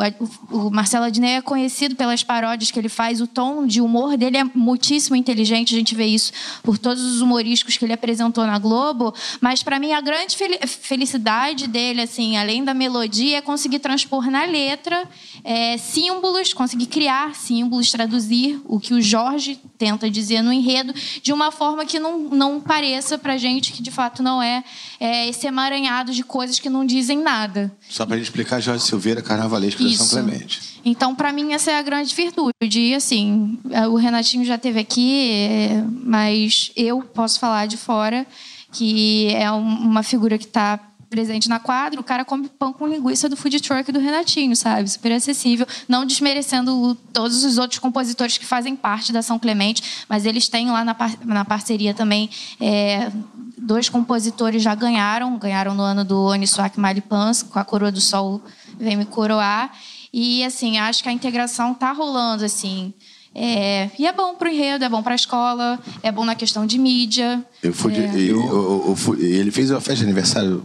o, 0.51 0.71
Marcelo 0.71 1.05
Adnet 1.05 1.39
é 1.39 1.43
conhecido 1.43 1.95
pelas 1.95 2.23
paródias 2.23 2.71
que 2.71 2.79
ele 2.79 2.89
faz 2.89 3.06
o 3.21 3.27
tom 3.27 3.67
de 3.67 3.81
humor 3.81 4.17
dele 4.17 4.39
é 4.39 4.45
muitíssimo 4.45 5.17
inteligente, 5.17 5.75
a 5.75 5.79
gente 5.79 5.95
vê 5.95 6.07
isso 6.07 6.33
por 6.63 6.79
todos 6.79 7.03
os 7.03 7.21
humorísticos 7.21 7.77
que 7.77 7.85
ele 7.85 7.93
apresentou 7.93 8.47
na 8.47 8.59
Globo, 8.59 9.15
mas 9.41 9.63
para 9.63 9.79
mim 9.79 9.93
a 9.93 10.01
grande 10.01 10.37
felicidade 10.67 11.67
dele, 11.67 12.03
assim, 12.03 12.37
além 12.37 12.65
da 12.65 12.75
melodia, 12.75 13.39
é 13.39 13.41
conseguir 13.41 13.79
transpor 13.79 14.31
na 14.31 14.45
letra 14.45 15.09
é, 15.45 15.77
símbolos, 15.79 16.53
conseguir 16.53 16.87
criar 16.87 17.35
símbolos, 17.35 17.91
traduzir 17.91 18.61
o 18.65 18.81
que 18.81 18.95
o 18.95 19.01
Jorge 19.01 19.59
tenta 19.79 20.11
dizer 20.11 20.43
no 20.43 20.53
enredo 20.53 20.95
de 21.23 21.33
uma 21.33 21.51
forma 21.51 21.85
que 21.85 21.99
não, 21.99 22.19
não 22.19 22.61
pareça 22.61 23.19
pra 23.19 23.37
gente 23.37 23.73
que 23.73 23.83
de 23.83 23.91
fato 23.91 24.23
não 24.23 24.43
é, 24.43 24.65
é 24.99 25.29
esse 25.29 25.47
emaranhado 25.47 26.13
de 26.13 26.23
coisas 26.23 26.59
que 26.59 26.69
não 26.69 26.85
dizem 26.85 27.19
nada. 27.19 27.73
Só 27.89 28.05
para 28.05 28.17
gente 28.17 28.27
explicar, 28.27 28.61
Jorge 28.61 28.85
Silveira, 28.85 29.23
carnavalesco 29.23 29.83
de 29.83 29.97
São 29.97 30.09
Clemente. 30.09 30.76
Então, 30.89 31.17
para 31.17 31.33
mim, 31.33 31.53
essa 31.53 31.73
é 31.73 31.79
a 31.79 31.83
grande 31.83 32.15
virtude. 32.15 32.53
E, 32.63 32.95
assim, 32.95 33.59
é, 33.71 33.89
o 33.89 33.97
Renatinho 33.97 34.45
já 34.45 34.57
teve 34.57 34.79
aqui, 34.79 35.31
é, 35.33 35.85
mas 36.05 36.71
eu 36.77 37.03
posso 37.03 37.41
falar 37.41 37.67
de 37.67 37.77
fora 37.77 38.25
que 38.71 39.35
é 39.35 39.51
uma 39.51 40.05
figura 40.05 40.39
que 40.39 40.45
está 40.45 40.79
presente 41.11 41.49
na 41.49 41.59
quadra, 41.59 42.01
o 42.01 42.05
cara 42.05 42.25
come 42.25 42.49
pão 42.49 42.73
com 42.73 42.87
linguiça 42.87 43.29
do 43.29 43.37
food 43.37 43.61
truck 43.61 43.91
do 43.91 43.99
Renatinho, 43.99 44.55
sabe? 44.55 44.89
Super 44.89 45.13
acessível, 45.13 45.67
não 45.89 46.05
desmerecendo 46.05 46.97
todos 47.13 47.43
os 47.43 47.59
outros 47.59 47.81
compositores 47.81 48.39
que 48.39 48.45
fazem 48.45 48.77
parte 48.77 49.13
da 49.13 49.23
São 49.23 49.39
Clemente, 49.39 50.05
mas 50.09 50.25
eles 50.25 50.49
têm 50.49 50.71
lá 50.71 50.85
na, 50.85 50.95
par 50.95 51.13
na 51.25 51.45
parceria 51.45 51.95
também 51.95 52.29
é, 52.61 53.11
dois 53.57 53.89
compositores 53.89 54.63
já 54.63 54.75
ganharam, 54.75 55.37
ganharam 55.39 55.75
no 55.75 55.83
ano 55.83 56.05
do 56.05 56.27
Oniswak 56.27 56.79
Malipans, 56.79 57.43
com 57.43 57.59
a 57.59 57.65
Coroa 57.65 57.91
do 57.91 58.01
Sol 58.01 58.43
Vem 58.79 58.97
Me 58.97 59.07
Coroar, 59.07 59.73
e, 60.19 60.43
assim, 60.43 60.79
acho 60.79 61.03
que 61.03 61.11
a 61.11 61.13
integração 61.13 61.73
está 61.73 61.93
rolando, 61.93 62.43
assim. 62.43 62.95
É, 63.35 63.91
e 63.99 64.07
é 64.07 64.13
bom 64.13 64.35
para 64.35 64.49
o 64.49 64.51
enredo, 64.51 64.83
é 64.83 64.89
bom 64.89 65.03
para 65.03 65.13
a 65.13 65.15
escola, 65.15 65.79
é 66.03 66.11
bom 66.11 66.25
na 66.25 66.35
questão 66.35 66.65
de 66.65 66.79
mídia. 66.79 67.45
Eu 67.63 67.73
fui, 67.73 67.97
é. 67.97 68.07
de, 68.07 68.29
eu, 68.29 68.41
eu, 68.41 68.85
eu 68.89 68.97
fui, 68.97 69.25
ele 69.25 69.51
fez 69.51 69.71
uma 69.71 69.81
festa 69.81 69.97
de 69.97 70.05
aniversário, 70.05 70.65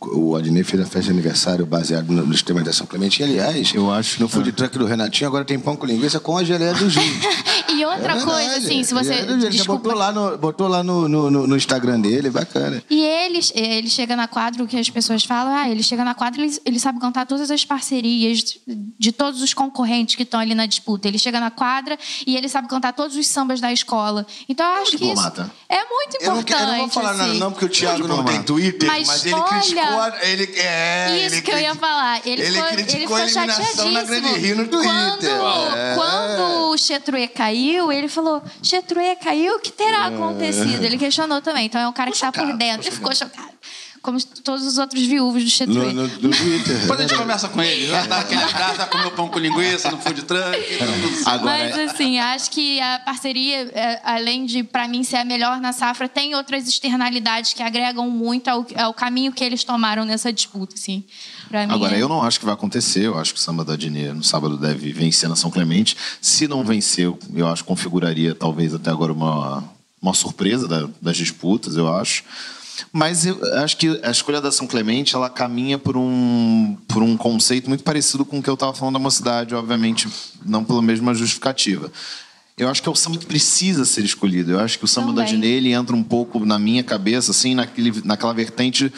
o 0.00 0.36
Adnei 0.36 0.64
fez 0.64 0.82
a 0.82 0.84
festa 0.84 1.02
de 1.02 1.10
aniversário 1.10 1.64
baseado 1.64 2.10
no, 2.10 2.26
no 2.26 2.32
sistema 2.34 2.62
de 2.62 2.72
São 2.72 2.86
Clemente. 2.86 3.22
E, 3.22 3.24
aliás, 3.24 3.72
eu 3.74 3.90
acho 3.90 4.20
no 4.20 4.28
food 4.28 4.52
truck 4.52 4.76
do 4.76 4.84
Renatinho 4.84 5.28
agora 5.28 5.44
tem 5.44 5.58
pão 5.58 5.76
com 5.76 5.86
linguiça 5.86 6.20
com 6.20 6.36
a 6.36 6.44
geleia 6.44 6.74
do 6.74 6.90
Gil. 6.90 7.02
e 7.72 7.84
outra 7.84 8.14
é 8.14 8.20
coisa, 8.20 8.56
assim, 8.56 8.82
se 8.82 8.92
você. 8.92 9.14
É, 9.14 9.22
ele 9.22 9.48
desculpa... 9.48 9.82
botou 9.82 9.98
lá, 9.98 10.12
no, 10.12 10.38
botou 10.38 10.68
lá 10.68 10.82
no, 10.82 11.08
no, 11.08 11.30
no, 11.46 11.56
Instagram 11.56 12.00
dele, 12.00 12.30
bacana. 12.30 12.82
E 12.90 13.02
ele, 13.02 13.40
ele 13.54 13.88
chega 13.88 14.16
na 14.16 14.28
quadra, 14.28 14.62
o 14.62 14.66
que 14.66 14.76
as 14.76 14.90
pessoas 14.90 15.24
falam, 15.24 15.54
ah, 15.54 15.68
ele 15.68 15.82
chega 15.82 16.04
na 16.04 16.14
quadra, 16.14 16.42
ele, 16.42 16.56
ele 16.64 16.78
sabe 16.78 16.98
cantar 16.98 17.26
todas 17.26 17.50
as 17.50 17.64
parcerias 17.64 18.58
de 18.98 19.12
todos 19.12 19.40
os 19.40 19.54
concorrentes 19.54 20.14
que 20.14 20.24
estão 20.24 20.40
ali 20.40 20.54
na 20.54 20.66
disputa. 20.66 21.08
Ele 21.08 21.18
chega 21.18 21.40
na 21.40 21.50
quadra 21.50 21.98
e 22.26 22.36
ele 22.36 22.48
sabe 22.48 22.68
cantar 22.68 22.92
todos 22.92 23.16
os 23.16 23.26
sambas 23.26 23.60
da 23.60 23.72
escola. 23.72 24.26
Então 24.48 24.66
eu 24.66 24.82
acho 24.82 24.98
que 24.98 25.04
isso 25.06 25.30
é 25.68 25.84
muito 25.88 26.16
importante. 26.16 26.33
Eu 26.36 26.42
não, 26.42 26.58
eu 26.58 26.66
não 26.66 26.78
vou 26.78 26.88
falar 26.88 27.10
assim. 27.10 27.18
nada 27.18 27.34
não, 27.34 27.52
porque 27.52 27.64
o 27.64 27.68
Thiago 27.68 28.08
não 28.08 28.24
tem 28.24 28.42
Twitter, 28.42 28.88
mas, 28.88 29.06
mas 29.06 29.26
ele 29.26 29.34
olha, 29.34 29.44
criticou... 29.44 30.04
Ele, 30.22 30.54
é, 30.56 31.16
isso 31.26 31.34
ele 31.34 31.42
que 31.42 31.50
eu 31.50 31.58
ia 31.58 31.74
falar. 31.74 32.20
Ele, 32.26 32.42
ele 32.42 32.52
ficou, 32.52 32.68
criticou 32.68 33.18
ele 33.18 33.38
a 33.38 33.42
eliminação 33.42 33.90
na 33.92 34.02
Grande 34.02 34.38
Rio 34.38 34.56
no 34.56 34.68
Twitter. 34.68 34.90
Quando, 34.90 35.26
é. 35.26 35.94
quando 35.94 36.70
o 36.70 36.78
Chetruê 36.78 37.28
caiu, 37.28 37.92
ele 37.92 38.08
falou, 38.08 38.42
Chetruê 38.62 39.16
caiu, 39.16 39.56
o 39.56 39.60
que 39.60 39.72
terá 39.72 40.10
é. 40.10 40.14
acontecido? 40.14 40.82
Ele 40.82 40.98
questionou 40.98 41.40
também. 41.40 41.66
Então 41.66 41.80
é 41.80 41.88
um 41.88 41.92
cara 41.92 42.10
que 42.10 42.16
está 42.16 42.30
por 42.30 42.52
dentro. 42.56 42.86
Ele 42.86 42.90
ficou 42.94 43.14
chocado 43.14 43.53
como 44.04 44.22
todos 44.22 44.66
os 44.66 44.76
outros 44.76 45.02
viúvos 45.02 45.42
do 45.42 45.48
Chetruê. 45.48 45.92
No, 45.94 46.06
no, 46.06 46.08
no 46.08 46.30
Twitter. 46.30 46.78
Depois 46.78 47.00
a 47.00 47.02
gente 47.04 47.16
conversa 47.16 47.48
com 47.48 47.62
ele. 47.62 47.86
Já 47.86 48.06
dá 48.06 48.18
aquele 48.18 48.42
abraço, 48.42 48.76
já 48.76 48.86
comeu 48.86 49.10
pão 49.12 49.28
com 49.28 49.38
linguiça 49.38 49.90
no 49.90 49.96
food 49.96 50.22
truck. 50.24 50.78
Agora, 51.24 51.74
Mas, 51.74 51.90
assim, 51.90 52.18
acho 52.18 52.50
que 52.50 52.78
a 52.80 52.98
parceria, 52.98 53.70
é, 53.72 54.00
além 54.04 54.44
de, 54.44 54.62
para 54.62 54.86
mim, 54.86 55.02
ser 55.02 55.16
a 55.16 55.24
melhor 55.24 55.58
na 55.58 55.72
safra, 55.72 56.06
tem 56.06 56.34
outras 56.34 56.68
externalidades 56.68 57.54
que 57.54 57.62
agregam 57.62 58.10
muito 58.10 58.48
ao, 58.48 58.66
ao 58.76 58.92
caminho 58.92 59.32
que 59.32 59.42
eles 59.42 59.64
tomaram 59.64 60.04
nessa 60.04 60.30
disputa, 60.30 60.74
assim. 60.74 61.02
Agora, 61.70 61.96
é... 61.96 62.02
eu 62.02 62.08
não 62.08 62.22
acho 62.22 62.38
que 62.38 62.44
vai 62.44 62.52
acontecer. 62.52 63.06
Eu 63.06 63.18
acho 63.18 63.32
que 63.32 63.40
o 63.40 63.42
Samba 63.42 63.64
da 63.64 63.74
Dine 63.74 64.12
no 64.12 64.22
sábado 64.22 64.58
deve 64.58 64.92
vencer 64.92 65.30
na 65.30 65.36
São 65.36 65.50
Clemente. 65.50 65.96
Se 66.20 66.46
não 66.46 66.62
venceu, 66.62 67.18
eu 67.34 67.48
acho 67.48 67.62
que 67.62 67.68
configuraria 67.68 68.34
talvez 68.34 68.74
até 68.74 68.90
agora 68.90 69.12
uma, 69.12 69.64
uma 70.02 70.12
surpresa 70.12 70.68
da, 70.68 70.86
das 71.00 71.16
disputas, 71.16 71.78
eu 71.78 71.90
acho. 71.90 72.22
Mas 72.92 73.26
eu 73.26 73.38
acho 73.62 73.76
que 73.76 74.00
a 74.02 74.10
escolha 74.10 74.40
da 74.40 74.50
São 74.50 74.66
Clemente 74.66 75.14
ela 75.14 75.30
caminha 75.30 75.78
por 75.78 75.96
um, 75.96 76.76
por 76.88 77.02
um 77.02 77.16
conceito 77.16 77.68
muito 77.68 77.84
parecido 77.84 78.24
com 78.24 78.38
o 78.38 78.42
que 78.42 78.50
eu 78.50 78.54
estava 78.54 78.74
falando 78.74 78.94
da 78.94 79.00
mocidade, 79.00 79.54
obviamente, 79.54 80.08
não 80.44 80.64
pela 80.64 80.82
mesma 80.82 81.14
justificativa. 81.14 81.90
Eu 82.56 82.68
acho 82.68 82.82
que 82.82 82.88
é 82.88 82.92
o 82.92 82.94
samba 82.94 83.18
que 83.18 83.26
precisa 83.26 83.84
ser 83.84 84.04
escolhido. 84.04 84.52
Eu 84.52 84.60
acho 84.60 84.78
que 84.78 84.84
o 84.84 84.88
samba 84.88 85.08
Também. 85.08 85.24
da 85.24 85.30
Dinei 85.30 85.72
entra 85.72 85.94
um 85.96 86.04
pouco 86.04 86.44
na 86.46 86.58
minha 86.58 86.84
cabeça, 86.84 87.32
assim, 87.32 87.54
naquele, 87.54 88.00
naquela 88.04 88.32
vertente 88.32 88.92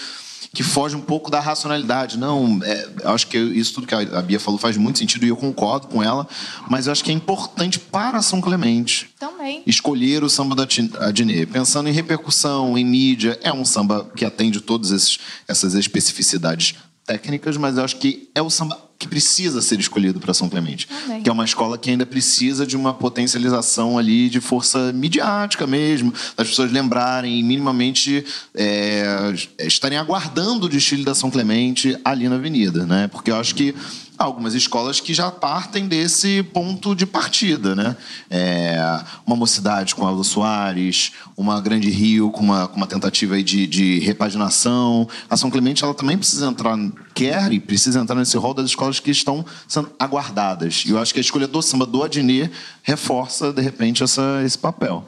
que 0.53 0.63
foge 0.63 0.97
um 0.97 1.01
pouco 1.01 1.31
da 1.31 1.41
racionalidade. 1.41 2.19
Não, 2.19 2.61
é, 2.63 2.89
eu 3.03 3.11
acho 3.11 3.27
que 3.27 3.37
isso 3.39 3.75
tudo 3.75 3.87
que 3.87 3.95
a 3.95 4.23
Bia 4.23 4.41
falou 4.41 4.59
faz 4.59 4.77
muito 4.77 4.99
sentido 4.99 5.27
e 5.27 5.29
eu 5.29 5.37
concordo 5.37 5.87
com 5.87 6.03
ela, 6.03 6.27
mas 6.69 6.87
eu 6.87 6.93
acho 6.93 7.05
que 7.05 7.11
é 7.11 7.15
importante 7.15 7.79
para 7.79 8.23
São 8.23 8.41
Clemente 8.41 9.11
Também. 9.19 9.63
escolher 9.67 10.25
o 10.25 10.31
samba 10.31 10.55
da 10.55 10.67
Adnê. 11.01 11.47
Pensando 11.47 11.89
em 11.89 11.93
repercussão, 11.93 12.77
em 12.79 12.85
mídia, 12.85 13.39
é 13.43 13.53
um 13.53 13.65
samba 13.65 14.11
que 14.17 14.25
atende 14.25 14.61
todas 14.61 15.19
essas 15.47 15.75
especificidades 15.75 16.75
técnicas, 17.05 17.57
mas 17.57 17.77
eu 17.77 17.85
acho 17.85 17.97
que 17.97 18.29
é 18.35 18.43
o 18.43 18.51
samba 18.51 18.86
que 18.99 19.07
precisa 19.07 19.61
ser 19.61 19.79
escolhido 19.79 20.19
para 20.19 20.33
São 20.33 20.49
Clemente. 20.49 20.87
Também. 20.87 21.23
Que 21.23 21.29
é 21.29 21.33
uma 21.33 21.45
escola 21.45 21.77
que 21.77 21.91
ainda 21.91 22.07
precisa 22.07 22.67
de 22.67 22.77
uma 22.77 22.95
potencialização 22.95 23.99
ali 23.99 24.29
de 24.29 24.41
força 24.41 24.93
midiática 24.93 25.67
mesmo, 25.67 26.13
das 26.37 26.49
pessoas 26.49 26.73
lembrarem 26.73 27.43
minimamente 27.43 28.25
é, 28.55 29.35
estarem 29.61 29.99
aguardando 29.99 30.67
o 30.67 30.69
desfile 30.69 31.05
da 31.05 31.15
São 31.15 31.31
Clemente 31.31 31.99
ali 32.05 32.29
na 32.29 32.37
avenida, 32.37 32.87
né? 32.87 33.09
Porque 33.09 33.31
eu 33.31 33.37
acho 33.37 33.55
que 33.55 33.75
algumas 34.19 34.55
escolas 34.55 35.01
que 35.01 35.13
já 35.13 35.31
partem 35.31 35.87
desse 35.87 36.43
ponto 36.43 36.95
de 36.95 37.05
partida, 37.05 37.75
né? 37.75 37.97
É, 38.31 38.79
uma 39.27 39.37
mocidade 39.37 39.95
com 39.95 40.07
Aldo 40.07 40.25
Soares, 40.25 41.13
uma 41.37 41.61
Grande 41.61 41.91
Rio 41.91 42.31
com 42.31 42.41
uma, 42.41 42.67
com 42.69 42.77
uma 42.77 42.87
tentativa 42.87 43.43
de, 43.43 43.67
de 43.67 43.99
repaginação. 44.01 45.09
A 45.29 45.37
São 45.37 45.51
Clemente 45.51 45.85
ela 45.85 45.95
também 45.95 46.17
precisa 46.17 46.47
entrar, 46.47 46.79
quer 47.15 47.53
e 47.53 47.61
precisa 47.61 48.01
entrar 48.01 48.17
nesse 48.17 48.37
rol 48.37 48.55
das 48.55 48.67
escolas 48.67 49.01
que 49.01 49.11
estão 49.11 49.45
sendo 49.69 49.91
aguardadas. 49.99 50.85
E 50.87 50.91
eu 50.91 50.99
acho 50.99 51.13
que 51.13 51.21
a 51.21 51.23
escolha 51.23 51.47
do 51.47 51.61
samba 51.61 51.87
do 51.87 52.03
Adnet 52.03 52.51
reforça, 52.83 53.53
de 53.53 53.61
repente, 53.61 54.03
essa, 54.03 54.43
esse 54.45 54.59
papel. 54.59 55.05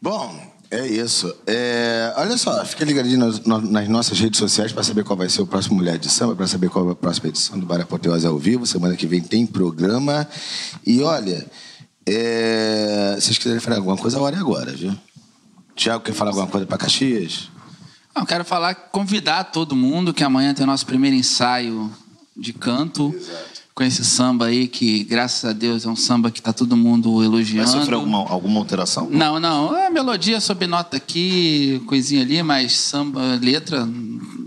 Bom, 0.00 0.53
É 0.74 0.88
isso. 0.88 1.32
É, 1.46 2.12
olha 2.16 2.36
só, 2.36 2.64
fica 2.64 2.84
ligadinho 2.84 3.18
nas, 3.18 3.38
nas 3.38 3.88
nossas 3.88 4.18
redes 4.18 4.40
sociais 4.40 4.72
para 4.72 4.82
saber 4.82 5.04
qual 5.04 5.16
vai 5.16 5.28
ser 5.28 5.40
o 5.40 5.46
próximo 5.46 5.76
Mulher 5.76 5.98
de 5.98 6.10
Samba, 6.10 6.34
para 6.34 6.48
saber 6.48 6.68
qual 6.68 6.88
é 6.88 6.92
a 6.92 6.96
próxima 6.96 7.28
edição 7.28 7.56
do 7.56 7.64
Bar 7.64 7.80
Apoteose 7.80 8.26
ao 8.26 8.36
vivo. 8.36 8.66
Semana 8.66 8.96
que 8.96 9.06
vem 9.06 9.20
tem 9.20 9.46
programa. 9.46 10.28
E 10.84 11.00
olha, 11.00 11.46
é, 12.04 13.14
se 13.20 13.26
vocês 13.26 13.38
quiserem 13.38 13.60
falar 13.60 13.76
alguma 13.76 13.96
coisa, 13.96 14.18
a 14.18 14.20
hora 14.20 14.34
é 14.34 14.40
agora, 14.40 14.72
viu? 14.72 14.92
Tiago, 15.76 16.02
quer 16.02 16.12
falar 16.12 16.32
alguma 16.32 16.48
coisa 16.48 16.66
para 16.66 16.76
Caxias? 16.76 17.50
Eu 18.16 18.26
quero 18.26 18.44
falar, 18.44 18.74
convidar 18.74 19.44
todo 19.44 19.76
mundo 19.76 20.12
que 20.12 20.24
amanhã 20.24 20.52
tem 20.52 20.64
o 20.64 20.66
nosso 20.66 20.86
primeiro 20.86 21.14
ensaio 21.14 21.88
de 22.36 22.52
canto. 22.52 23.14
Exato 23.16 23.53
com 23.74 23.82
esse 23.82 24.04
samba 24.04 24.46
aí, 24.46 24.68
que 24.68 25.02
graças 25.02 25.44
a 25.44 25.52
Deus 25.52 25.84
é 25.84 25.88
um 25.88 25.96
samba 25.96 26.30
que 26.30 26.38
está 26.38 26.52
todo 26.52 26.76
mundo 26.76 27.24
elogiando. 27.24 27.68
Vai 27.68 27.80
sofrer 27.80 27.96
alguma, 27.96 28.18
alguma 28.30 28.60
alteração? 28.60 29.08
Não, 29.10 29.40
não. 29.40 29.76
É 29.76 29.90
melodia 29.90 30.40
sob 30.40 30.64
nota 30.68 30.96
aqui, 30.96 31.82
coisinha 31.86 32.22
ali, 32.22 32.40
mas 32.40 32.72
samba, 32.72 33.36
letra. 33.42 33.88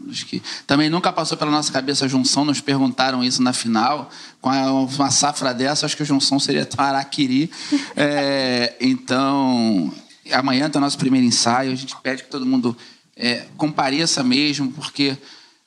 Acho 0.10 0.26
que 0.26 0.42
também 0.66 0.90
nunca 0.90 1.12
passou 1.12 1.38
pela 1.38 1.52
nossa 1.52 1.70
cabeça 1.74 2.06
a 2.06 2.08
junção, 2.08 2.46
nos 2.46 2.62
perguntaram 2.62 3.22
isso 3.22 3.44
na 3.44 3.52
final. 3.52 4.10
Com 4.40 4.50
uma 4.50 5.12
safra 5.12 5.54
dessa, 5.54 5.86
acho 5.86 5.98
que 5.98 6.04
a 6.04 6.06
junção 6.06 6.40
seria 6.40 6.66
Taraquiri. 6.66 7.52
é, 7.98 8.78
então, 8.80 9.94
amanhã 10.32 10.70
tem 10.70 10.80
o 10.80 10.82
nosso 10.82 10.98
primeiro 10.98 11.28
ensaio. 11.28 11.74
A 11.74 11.76
gente 11.76 11.94
pede 12.02 12.24
que 12.24 12.30
todo 12.30 12.46
mundo 12.46 12.78
é, 13.14 13.46
compareça 13.58 14.24
mesmo, 14.24 14.72
porque 14.72 15.18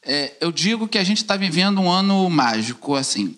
é, 0.03 0.33
eu 0.41 0.51
digo 0.51 0.89
que 0.89 0.97
a 0.97 1.05
gente 1.05 1.19
está 1.19 1.37
vivendo 1.37 1.79
um 1.79 1.91
ano 1.91 2.31
mágico, 2.31 2.95
assim. 2.95 3.37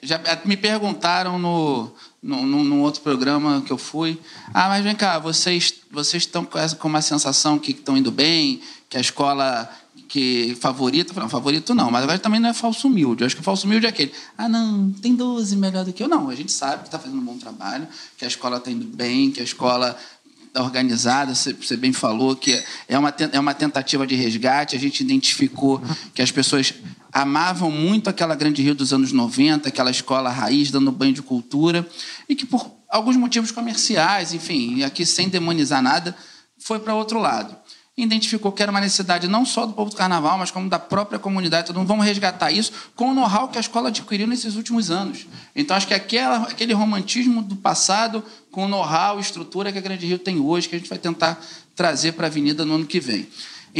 Já 0.00 0.20
me 0.44 0.56
perguntaram 0.56 1.38
no, 1.40 1.90
no, 2.22 2.46
no, 2.46 2.80
outro 2.82 3.00
programa 3.00 3.62
que 3.66 3.72
eu 3.72 3.78
fui. 3.78 4.20
Ah, 4.54 4.68
mas 4.68 4.84
vem 4.84 4.94
cá, 4.94 5.18
vocês 5.18 5.74
vocês 5.90 6.22
estão 6.22 6.44
com, 6.44 6.88
uma 6.88 7.02
sensação 7.02 7.58
que 7.58 7.72
estão 7.72 7.96
indo 7.96 8.12
bem, 8.12 8.60
que 8.88 8.96
a 8.96 9.00
escola 9.00 9.68
que 10.08 10.56
favorito, 10.60 11.12
não, 11.18 11.28
favorito 11.28 11.74
não, 11.74 11.90
mas 11.90 12.02
agora 12.02 12.18
também 12.18 12.40
não 12.40 12.48
é 12.48 12.54
falso 12.54 12.86
humilde. 12.86 13.22
Eu 13.22 13.26
acho 13.26 13.34
que 13.34 13.42
o 13.42 13.44
falso 13.44 13.66
humilde 13.66 13.86
é 13.86 13.88
aquele, 13.88 14.12
ah, 14.38 14.48
não, 14.48 14.90
tem 14.92 15.14
12 15.14 15.56
melhor 15.56 15.84
do 15.84 15.92
que 15.92 16.02
eu. 16.02 16.08
Não, 16.08 16.28
a 16.28 16.34
gente 16.34 16.52
sabe 16.52 16.82
que 16.82 16.88
está 16.88 16.98
fazendo 16.98 17.18
um 17.18 17.24
bom 17.24 17.36
trabalho, 17.36 17.86
que 18.16 18.24
a 18.24 18.28
escola 18.28 18.56
está 18.58 18.70
indo 18.70 18.86
bem, 18.86 19.30
que 19.30 19.40
a 19.40 19.44
escola 19.44 19.98
está 20.46 20.62
organizada, 20.62 21.34
você 21.34 21.76
bem 21.76 21.92
falou 21.92 22.34
que 22.34 22.62
é 22.88 22.98
uma, 22.98 23.14
é 23.32 23.38
uma 23.38 23.54
tentativa 23.54 24.06
de 24.06 24.14
resgate. 24.14 24.74
A 24.74 24.78
gente 24.78 25.00
identificou 25.02 25.82
que 26.14 26.22
as 26.22 26.32
pessoas 26.32 26.72
amavam 27.12 27.70
muito 27.70 28.08
aquela 28.10 28.34
Grande 28.34 28.62
Rio 28.62 28.74
dos 28.74 28.92
anos 28.92 29.12
90, 29.12 29.68
aquela 29.68 29.90
escola 29.90 30.30
raiz 30.30 30.70
dando 30.70 30.92
banho 30.92 31.12
de 31.12 31.22
cultura, 31.22 31.86
e 32.28 32.34
que 32.34 32.46
por 32.46 32.70
alguns 32.88 33.16
motivos 33.16 33.50
comerciais, 33.50 34.32
enfim, 34.32 34.82
aqui 34.82 35.04
sem 35.04 35.28
demonizar 35.28 35.82
nada, 35.82 36.16
foi 36.58 36.78
para 36.78 36.94
outro 36.94 37.18
lado 37.18 37.56
identificou 38.02 38.52
que 38.52 38.62
era 38.62 38.70
uma 38.70 38.80
necessidade 38.80 39.26
não 39.26 39.44
só 39.44 39.66
do 39.66 39.72
povo 39.72 39.90
do 39.90 39.96
carnaval, 39.96 40.38
mas 40.38 40.50
como 40.50 40.68
da 40.68 40.78
própria 40.78 41.18
comunidade. 41.18 41.72
Mundo, 41.72 41.86
vamos 41.86 42.06
resgatar 42.06 42.52
isso 42.52 42.72
com 42.94 43.10
o 43.10 43.14
know-how 43.14 43.48
que 43.48 43.58
a 43.58 43.60
escola 43.60 43.88
adquiriu 43.88 44.26
nesses 44.26 44.54
últimos 44.54 44.90
anos. 44.90 45.26
Então, 45.54 45.76
acho 45.76 45.86
que 45.86 45.94
aquela, 45.94 46.44
aquele 46.44 46.72
romantismo 46.72 47.42
do 47.42 47.56
passado 47.56 48.22
com 48.50 48.66
o 48.66 48.68
know-how 48.68 49.18
estrutura 49.18 49.72
que 49.72 49.78
a 49.78 49.80
Grande 49.80 50.06
Rio 50.06 50.18
tem 50.18 50.38
hoje, 50.38 50.68
que 50.68 50.76
a 50.76 50.78
gente 50.78 50.88
vai 50.88 50.98
tentar 50.98 51.40
trazer 51.74 52.12
para 52.12 52.26
a 52.26 52.30
Avenida 52.30 52.64
no 52.64 52.74
ano 52.74 52.86
que 52.86 53.00
vem. 53.00 53.26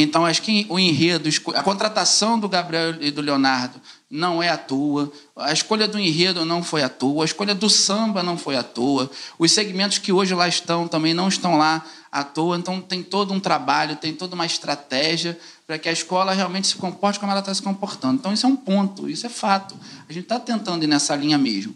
Então, 0.00 0.24
acho 0.24 0.42
que 0.42 0.64
o 0.68 0.78
enredo, 0.78 1.28
a 1.56 1.62
contratação 1.64 2.38
do 2.38 2.48
Gabriel 2.48 2.94
e 3.00 3.10
do 3.10 3.20
Leonardo 3.20 3.80
não 4.08 4.40
é 4.40 4.48
à 4.48 4.56
toa, 4.56 5.12
a 5.36 5.52
escolha 5.52 5.88
do 5.88 5.98
enredo 5.98 6.44
não 6.44 6.62
foi 6.62 6.84
à 6.84 6.88
toa, 6.88 7.24
a 7.24 7.26
escolha 7.26 7.52
do 7.52 7.68
samba 7.68 8.22
não 8.22 8.38
foi 8.38 8.54
à 8.54 8.62
toa, 8.62 9.10
os 9.40 9.50
segmentos 9.50 9.98
que 9.98 10.12
hoje 10.12 10.36
lá 10.36 10.46
estão 10.46 10.86
também 10.86 11.12
não 11.12 11.26
estão 11.26 11.58
lá 11.58 11.84
à 12.12 12.22
toa, 12.22 12.56
então 12.56 12.80
tem 12.80 13.02
todo 13.02 13.34
um 13.34 13.40
trabalho, 13.40 13.96
tem 13.96 14.14
toda 14.14 14.36
uma 14.36 14.46
estratégia 14.46 15.36
para 15.66 15.80
que 15.80 15.88
a 15.88 15.92
escola 15.92 16.32
realmente 16.32 16.68
se 16.68 16.76
comporte 16.76 17.18
como 17.18 17.32
ela 17.32 17.40
está 17.40 17.52
se 17.52 17.60
comportando. 17.60 18.20
Então, 18.20 18.32
isso 18.32 18.46
é 18.46 18.48
um 18.48 18.56
ponto, 18.56 19.10
isso 19.10 19.26
é 19.26 19.28
fato. 19.28 19.76
A 20.08 20.12
gente 20.12 20.22
está 20.22 20.38
tentando 20.38 20.84
ir 20.84 20.86
nessa 20.86 21.16
linha 21.16 21.36
mesmo. 21.36 21.74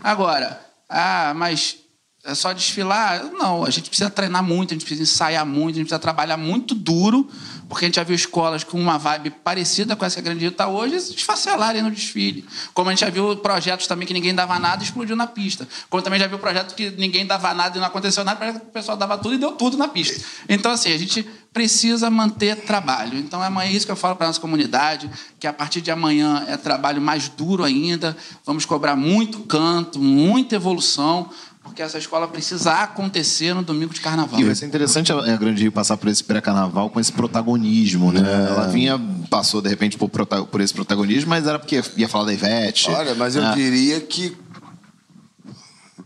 Agora, 0.00 0.64
ah, 0.88 1.34
mas 1.34 1.76
é 2.24 2.34
só 2.34 2.52
desfilar? 2.52 3.24
Não, 3.32 3.64
a 3.64 3.70
gente 3.70 3.88
precisa 3.88 4.08
treinar 4.08 4.42
muito, 4.42 4.72
a 4.72 4.74
gente 4.74 4.84
precisa 4.84 5.02
ensaiar 5.02 5.44
muito, 5.44 5.76
a 5.76 5.78
gente 5.78 5.86
precisa 5.86 5.98
trabalhar 5.98 6.36
muito 6.36 6.74
duro 6.74 7.28
porque 7.68 7.84
a 7.84 7.88
gente 7.88 7.96
já 7.96 8.02
viu 8.02 8.14
escolas 8.14 8.62
com 8.62 8.78
uma 8.78 8.98
vibe 8.98 9.30
parecida 9.30 9.96
com 9.96 10.04
essa 10.04 10.16
que 10.16 10.20
a 10.20 10.24
Grande 10.24 10.40
Rio 10.40 10.50
está 10.50 10.68
hoje 10.68 10.94
desfacelarem 11.12 11.82
no 11.82 11.90
desfile. 11.90 12.44
Como 12.72 12.88
a 12.88 12.92
gente 12.92 13.00
já 13.00 13.10
viu 13.10 13.36
projetos 13.36 13.86
também 13.86 14.06
que 14.06 14.14
ninguém 14.14 14.34
dava 14.34 14.58
nada 14.58 14.82
e 14.82 14.86
explodiu 14.86 15.16
na 15.16 15.26
pista. 15.26 15.66
Como 15.88 16.02
também 16.02 16.20
já 16.20 16.26
viu 16.26 16.38
projetos 16.38 16.74
que 16.74 16.90
ninguém 16.90 17.26
dava 17.26 17.52
nada 17.54 17.76
e 17.76 17.80
não 17.80 17.86
aconteceu 17.86 18.24
nada, 18.24 18.38
parece 18.38 18.60
que 18.60 18.66
o 18.66 18.70
pessoal 18.70 18.96
dava 18.96 19.18
tudo 19.18 19.34
e 19.34 19.38
deu 19.38 19.52
tudo 19.52 19.76
na 19.76 19.88
pista. 19.88 20.24
Então, 20.48 20.72
assim, 20.72 20.92
a 20.92 20.98
gente 20.98 21.26
precisa 21.52 22.10
manter 22.10 22.56
trabalho. 22.56 23.18
Então, 23.18 23.42
é 23.60 23.70
isso 23.70 23.86
que 23.86 23.92
eu 23.92 23.96
falo 23.96 24.16
para 24.16 24.26
a 24.26 24.28
nossa 24.28 24.40
comunidade, 24.40 25.10
que 25.38 25.46
a 25.46 25.52
partir 25.52 25.80
de 25.80 25.90
amanhã 25.90 26.44
é 26.48 26.56
trabalho 26.56 27.00
mais 27.00 27.28
duro 27.28 27.64
ainda, 27.64 28.16
vamos 28.44 28.64
cobrar 28.64 28.96
muito 28.96 29.40
canto, 29.40 29.98
muita 29.98 30.56
evolução, 30.56 31.30
porque 31.74 31.82
essa 31.82 31.98
escola 31.98 32.28
precisa 32.28 32.72
acontecer 32.84 33.52
no 33.52 33.60
domingo 33.60 33.92
de 33.92 34.00
carnaval. 34.00 34.38
E 34.38 34.44
vai 34.44 34.54
ser 34.54 34.64
interessante 34.64 35.12
a 35.12 35.36
Grande 35.36 35.60
Rio 35.62 35.72
passar 35.72 35.96
por 35.96 36.08
esse 36.08 36.22
pré-carnaval 36.22 36.88
com 36.88 37.00
esse 37.00 37.12
protagonismo, 37.12 38.12
né? 38.12 38.20
É. 38.20 38.46
Ela 38.52 38.68
vinha, 38.68 39.00
passou 39.28 39.60
de 39.60 39.68
repente 39.70 39.98
por, 39.98 40.08
por 40.08 40.60
esse 40.60 40.72
protagonismo, 40.72 41.30
mas 41.30 41.44
era 41.48 41.58
porque 41.58 41.82
ia 41.96 42.08
falar 42.08 42.26
da 42.26 42.32
Ivete. 42.32 42.88
Olha, 42.90 43.16
mas 43.16 43.34
eu 43.34 43.42
né? 43.42 43.52
diria 43.56 44.00
que 44.00 44.36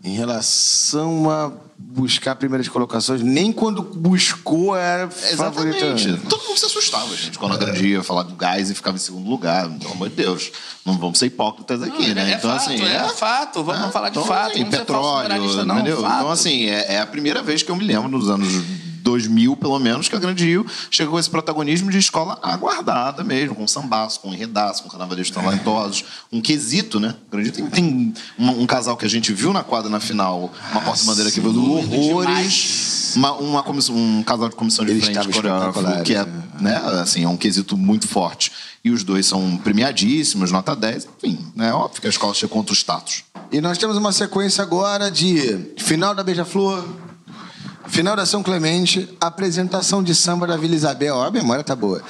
em 0.02 0.16
relação 0.16 1.30
a 1.30 1.52
buscar 1.99 2.36
primeiras 2.36 2.68
colocações, 2.68 3.20
nem 3.22 3.53
quando 3.53 3.82
buscou 3.82 4.76
era 4.76 5.11
favorita. 5.11 5.84
Exatamente. 5.84 6.28
Todo 6.28 6.44
mundo 6.44 6.57
se 6.57 6.66
assustava, 6.66 7.16
gente, 7.16 7.36
quando 7.36 7.55
a 7.55 7.57
grande 7.57 7.88
ia 7.88 8.05
falar 8.05 8.22
do 8.22 8.36
gás 8.36 8.70
e 8.70 8.74
ficava 8.74 8.96
em 8.96 9.01
segundo 9.01 9.28
lugar. 9.28 9.68
Pelo 9.68 9.92
amor 9.92 10.09
de 10.09 10.14
Deus. 10.14 10.53
Não 10.86 10.96
vamos 10.96 11.18
ser 11.18 11.26
hipócritas 11.26 11.82
aqui, 11.82 12.09
não, 12.09 12.14
né? 12.14 12.32
É 12.32 12.36
então, 12.36 12.51
fato, 12.51 12.70
assim. 12.70 12.82
É, 12.82 12.94
é 12.94 13.09
fato, 13.09 13.64
vamos 13.64 13.88
é, 13.88 13.90
falar 13.90 14.11
de 14.11 14.18
então, 14.18 14.28
fato. 14.28 14.53
Assim, 14.53 14.64
petróleo, 14.64 15.64
não, 15.64 15.74
entendeu? 15.74 16.01
Fato. 16.01 16.14
Então, 16.14 16.30
assim, 16.30 16.66
é, 16.66 16.94
é 16.94 17.01
a 17.01 17.07
primeira 17.07 17.42
vez 17.42 17.62
que 17.62 17.70
eu 17.70 17.76
me 17.76 17.84
lembro 17.84 18.09
nos 18.09 18.30
anos 18.30 18.49
2000, 19.09 19.56
pelo 19.56 19.78
menos, 19.78 20.09
que 20.09 20.14
a 20.14 20.18
Grande 20.18 20.44
Rio 20.44 20.66
chegou 20.90 21.12
com 21.12 21.18
esse 21.18 21.30
protagonismo 21.30 21.90
de 21.90 21.96
escola 21.96 22.38
aguardada 22.42 23.24
mesmo, 23.24 23.54
com 23.54 23.66
sambaço, 23.66 24.20
com 24.20 24.32
enredaço, 24.32 24.82
com 24.82 24.90
carnavalistas 24.90 25.34
talentosos, 25.34 26.04
um 26.30 26.40
quesito, 26.42 27.00
né? 27.00 27.14
A 27.28 27.30
Grande 27.30 27.50
Rio 27.50 27.70
tem, 27.70 27.70
tem 27.70 28.14
um, 28.38 28.62
um, 28.62 28.66
casal 28.66 28.96
que 28.96 29.06
a 29.06 29.09
gente 29.09 29.32
viu 29.32 29.52
na 29.52 29.64
quadra 29.64 29.88
na 29.88 29.98
final, 29.98 30.52
uma 30.70 30.80
porta-bandeira 30.82 31.30
que 31.30 31.40
veio 31.40 31.54
do 31.54 31.72
horrores, 31.72 33.14
uma, 33.16 33.32
uma 33.32 33.62
comissão, 33.62 33.96
um 33.96 34.22
casal 34.22 34.50
de 34.50 34.56
comissão 34.56 34.84
de 34.84 34.90
Eles 34.90 35.04
frente 35.04 35.28
coreógrafo, 35.28 36.02
que 36.04 36.14
é, 36.14 36.26
né, 36.61 36.76
assim, 37.00 37.24
é 37.24 37.28
um 37.28 37.36
quesito 37.36 37.76
muito 37.76 38.06
forte. 38.06 38.52
E 38.84 38.90
os 38.90 39.02
dois 39.02 39.26
são 39.26 39.56
premiadíssimos, 39.56 40.52
nota 40.52 40.76
10, 40.76 41.09
enfim, 41.16 41.38
né? 41.56 41.72
Óbvio 41.72 42.00
que 42.00 42.06
a 42.06 42.11
escola 42.11 42.34
chega 42.34 42.52
contra 42.52 42.72
o 42.72 42.76
status. 42.76 43.24
E 43.50 43.61
nós 43.61 43.78
temos 43.78 43.96
uma 43.96 44.12
sequência 44.12 44.62
agora 44.62 45.11
de 45.11 45.72
final 45.78 46.14
da 46.14 46.22
Beija-Flor, 46.22 46.84
Final 47.89 48.16
da 48.16 48.26
São 48.26 48.43
Clemente, 48.43 49.09
apresentação 49.20 50.03
de 50.03 50.14
samba 50.14 50.47
da 50.47 50.57
Vila 50.57 50.74
Isabel. 50.74 51.16
Ó, 51.16 51.26
a 51.26 51.30
memória 51.30 51.64
tá 51.64 51.74
boa. 51.74 52.03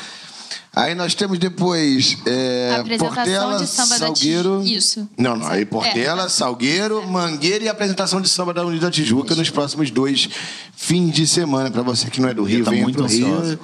Aí 0.74 0.94
nós 0.94 1.14
temos 1.14 1.38
depois 1.38 2.16
é, 2.24 2.84
Portela, 2.98 3.58
de 3.58 3.66
samba 3.66 3.96
Salgueiro. 3.96 4.58
Da 4.58 4.64
Isso. 4.64 5.08
Não, 5.16 5.36
não. 5.36 5.46
Aí 5.48 5.64
Portela, 5.64 6.26
é. 6.26 6.28
Salgueiro, 6.28 7.04
Mangueira 7.08 7.64
e 7.64 7.68
apresentação 7.68 8.20
de 8.20 8.28
samba 8.28 8.54
da 8.54 8.64
Unidade 8.64 9.02
Tijuca 9.02 9.34
nos 9.34 9.50
próximos 9.50 9.90
dois 9.90 10.28
fins 10.76 11.12
de 11.12 11.26
semana. 11.26 11.70
Para 11.70 11.82
você 11.82 12.08
que 12.08 12.20
não 12.20 12.28
é 12.28 12.34
do 12.34 12.44
Rio, 12.44 12.64
tá 12.64 12.70
vem 12.70 12.82
muito 12.82 12.96
pro 12.96 13.06
Rio. 13.06 13.58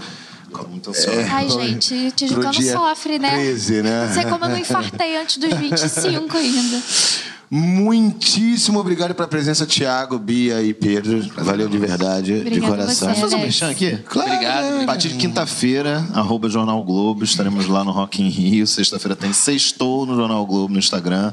Muito 0.68 0.90
é, 0.90 1.24
Ai, 1.30 1.48
gente, 1.48 2.12
Tijucano 2.12 2.62
sofre, 2.62 3.18
né? 3.18 3.30
13, 3.30 3.82
né? 3.82 4.06
Não 4.06 4.14
sei 4.14 4.24
como 4.24 4.44
eu 4.44 4.48
não 4.48 4.58
infartei 4.58 5.16
antes 5.16 5.36
dos 5.36 5.52
25 5.52 6.36
ainda. 6.36 6.82
Muitíssimo 7.56 8.80
obrigado 8.80 9.14
pela 9.14 9.28
presença, 9.28 9.64
Tiago, 9.64 10.18
Bia 10.18 10.60
e 10.60 10.74
Pedro. 10.74 11.24
Valeu 11.36 11.68
de 11.68 11.78
verdade, 11.78 12.34
Obrigada 12.34 12.50
de 12.50 12.60
coração. 12.60 13.06
Vamos 13.06 13.20
fazer 13.20 13.36
um 13.36 13.42
mexão 13.42 13.70
aqui? 13.70 13.96
Claro. 14.08 14.28
Obrigado. 14.28 14.82
A 14.82 14.84
partir 14.86 15.10
de 15.10 15.14
quinta-feira, 15.14 16.04
arroba 16.12 16.48
Jornal 16.48 16.82
Globo, 16.82 17.22
estaremos 17.22 17.68
lá 17.68 17.84
no 17.84 17.92
Rock 17.92 18.20
in 18.20 18.28
Rio. 18.28 18.66
Sexta-feira 18.66 19.14
tem 19.14 19.32
Sextou 19.32 20.04
no 20.04 20.16
Jornal 20.16 20.44
Globo 20.44 20.72
no 20.72 20.80
Instagram. 20.80 21.32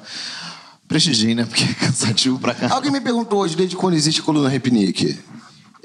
Prestigiem, 0.88 1.34
né? 1.34 1.44
Porque 1.44 1.64
é 1.64 1.74
cansativo 1.74 2.38
pra 2.38 2.54
cá. 2.54 2.68
Alguém 2.70 2.92
me 2.92 3.02
perguntou 3.02 3.40
hoje, 3.40 3.56
desde 3.56 3.76
quando 3.76 3.96
existe 3.96 4.22
a 4.22 4.24
coluna 4.24 4.48
Repinique? 4.48 5.18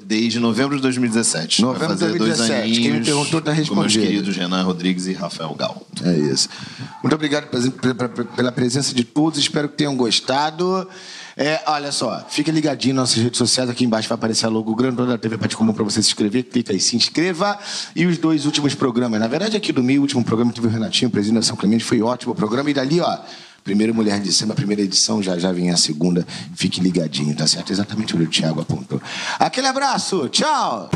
Desde 0.07 0.39
novembro 0.39 0.77
de 0.77 0.83
2017. 0.83 1.63
Novembro 1.63 1.97
de 1.97 2.07
2017. 2.07 2.81
Quem 2.81 2.93
me 2.93 3.05
perguntou 3.05 3.41
está 3.41 3.53
respondendo. 3.53 3.85
Com 3.85 3.93
meus 3.93 3.97
queridos 3.97 4.37
Renan 4.37 4.63
Rodrigues 4.63 5.07
e 5.07 5.13
Rafael 5.13 5.53
Gal. 5.55 5.85
É 6.05 6.13
isso. 6.13 6.49
Muito 7.03 7.15
obrigado 7.15 7.49
pela 8.37 8.53
presença 8.53 8.95
de 8.95 9.03
todos. 9.03 9.39
Espero 9.39 9.69
que 9.69 9.77
tenham 9.77 9.97
gostado. 9.97 10.89
É, 11.37 11.61
olha 11.67 11.93
só, 11.93 12.25
fica 12.31 12.51
ligadinho 12.51 12.95
nas 12.95 13.11
nossas 13.11 13.23
redes 13.23 13.37
sociais. 13.37 13.69
Aqui 13.69 13.85
embaixo 13.85 14.09
vai 14.09 14.15
aparecer 14.15 14.47
a 14.47 14.49
logo 14.49 14.75
grande 14.75 15.05
da 15.05 15.19
TV 15.19 15.37
Pati 15.37 15.57
Comum 15.57 15.73
para 15.73 15.85
você 15.85 16.01
se 16.01 16.09
inscrever. 16.09 16.45
Clica 16.45 16.73
aí, 16.73 16.81
se 16.81 16.97
inscreva. 16.97 17.59
E 17.95 18.07
os 18.07 18.17
dois 18.17 18.47
últimos 18.47 18.75
programas. 18.75 19.21
Na 19.21 19.27
verdade, 19.27 19.57
aqui 19.57 19.73
do 19.73 19.83
meio, 19.83 20.01
o 20.01 20.03
último 20.03 20.25
programa 20.25 20.53
teve 20.53 20.69
o 20.69 20.71
Renatinho, 20.71 21.11
presidente 21.11 21.41
da 21.41 21.47
São 21.47 21.57
Clemente. 21.57 21.85
Foi 21.85 22.01
ótimo 22.01 22.33
o 22.33 22.37
programa. 22.37 22.71
E 22.71 22.75
dali, 22.75 23.01
ó. 23.01 23.19
Primeira 23.67 23.93
Mulher 23.93 24.21
de 24.21 24.33
Samba, 24.33 24.55
primeira 24.55 24.81
edição, 24.81 25.21
já 25.21 25.37
já 25.37 25.51
vem 25.51 25.73
a 25.73 25.77
segunda. 25.77 26.25
Fique 26.55 26.81
ligadinho, 26.81 27.35
tá 27.35 27.49
certo? 27.49 27.73
Exatamente 27.73 28.15
o 28.15 28.19
que 28.19 28.23
o 28.23 28.31
Thiago 28.31 28.61
apontou. 28.61 29.03
Aquele 29.41 29.67
abraço, 29.67 30.29
tchau! 30.29 30.89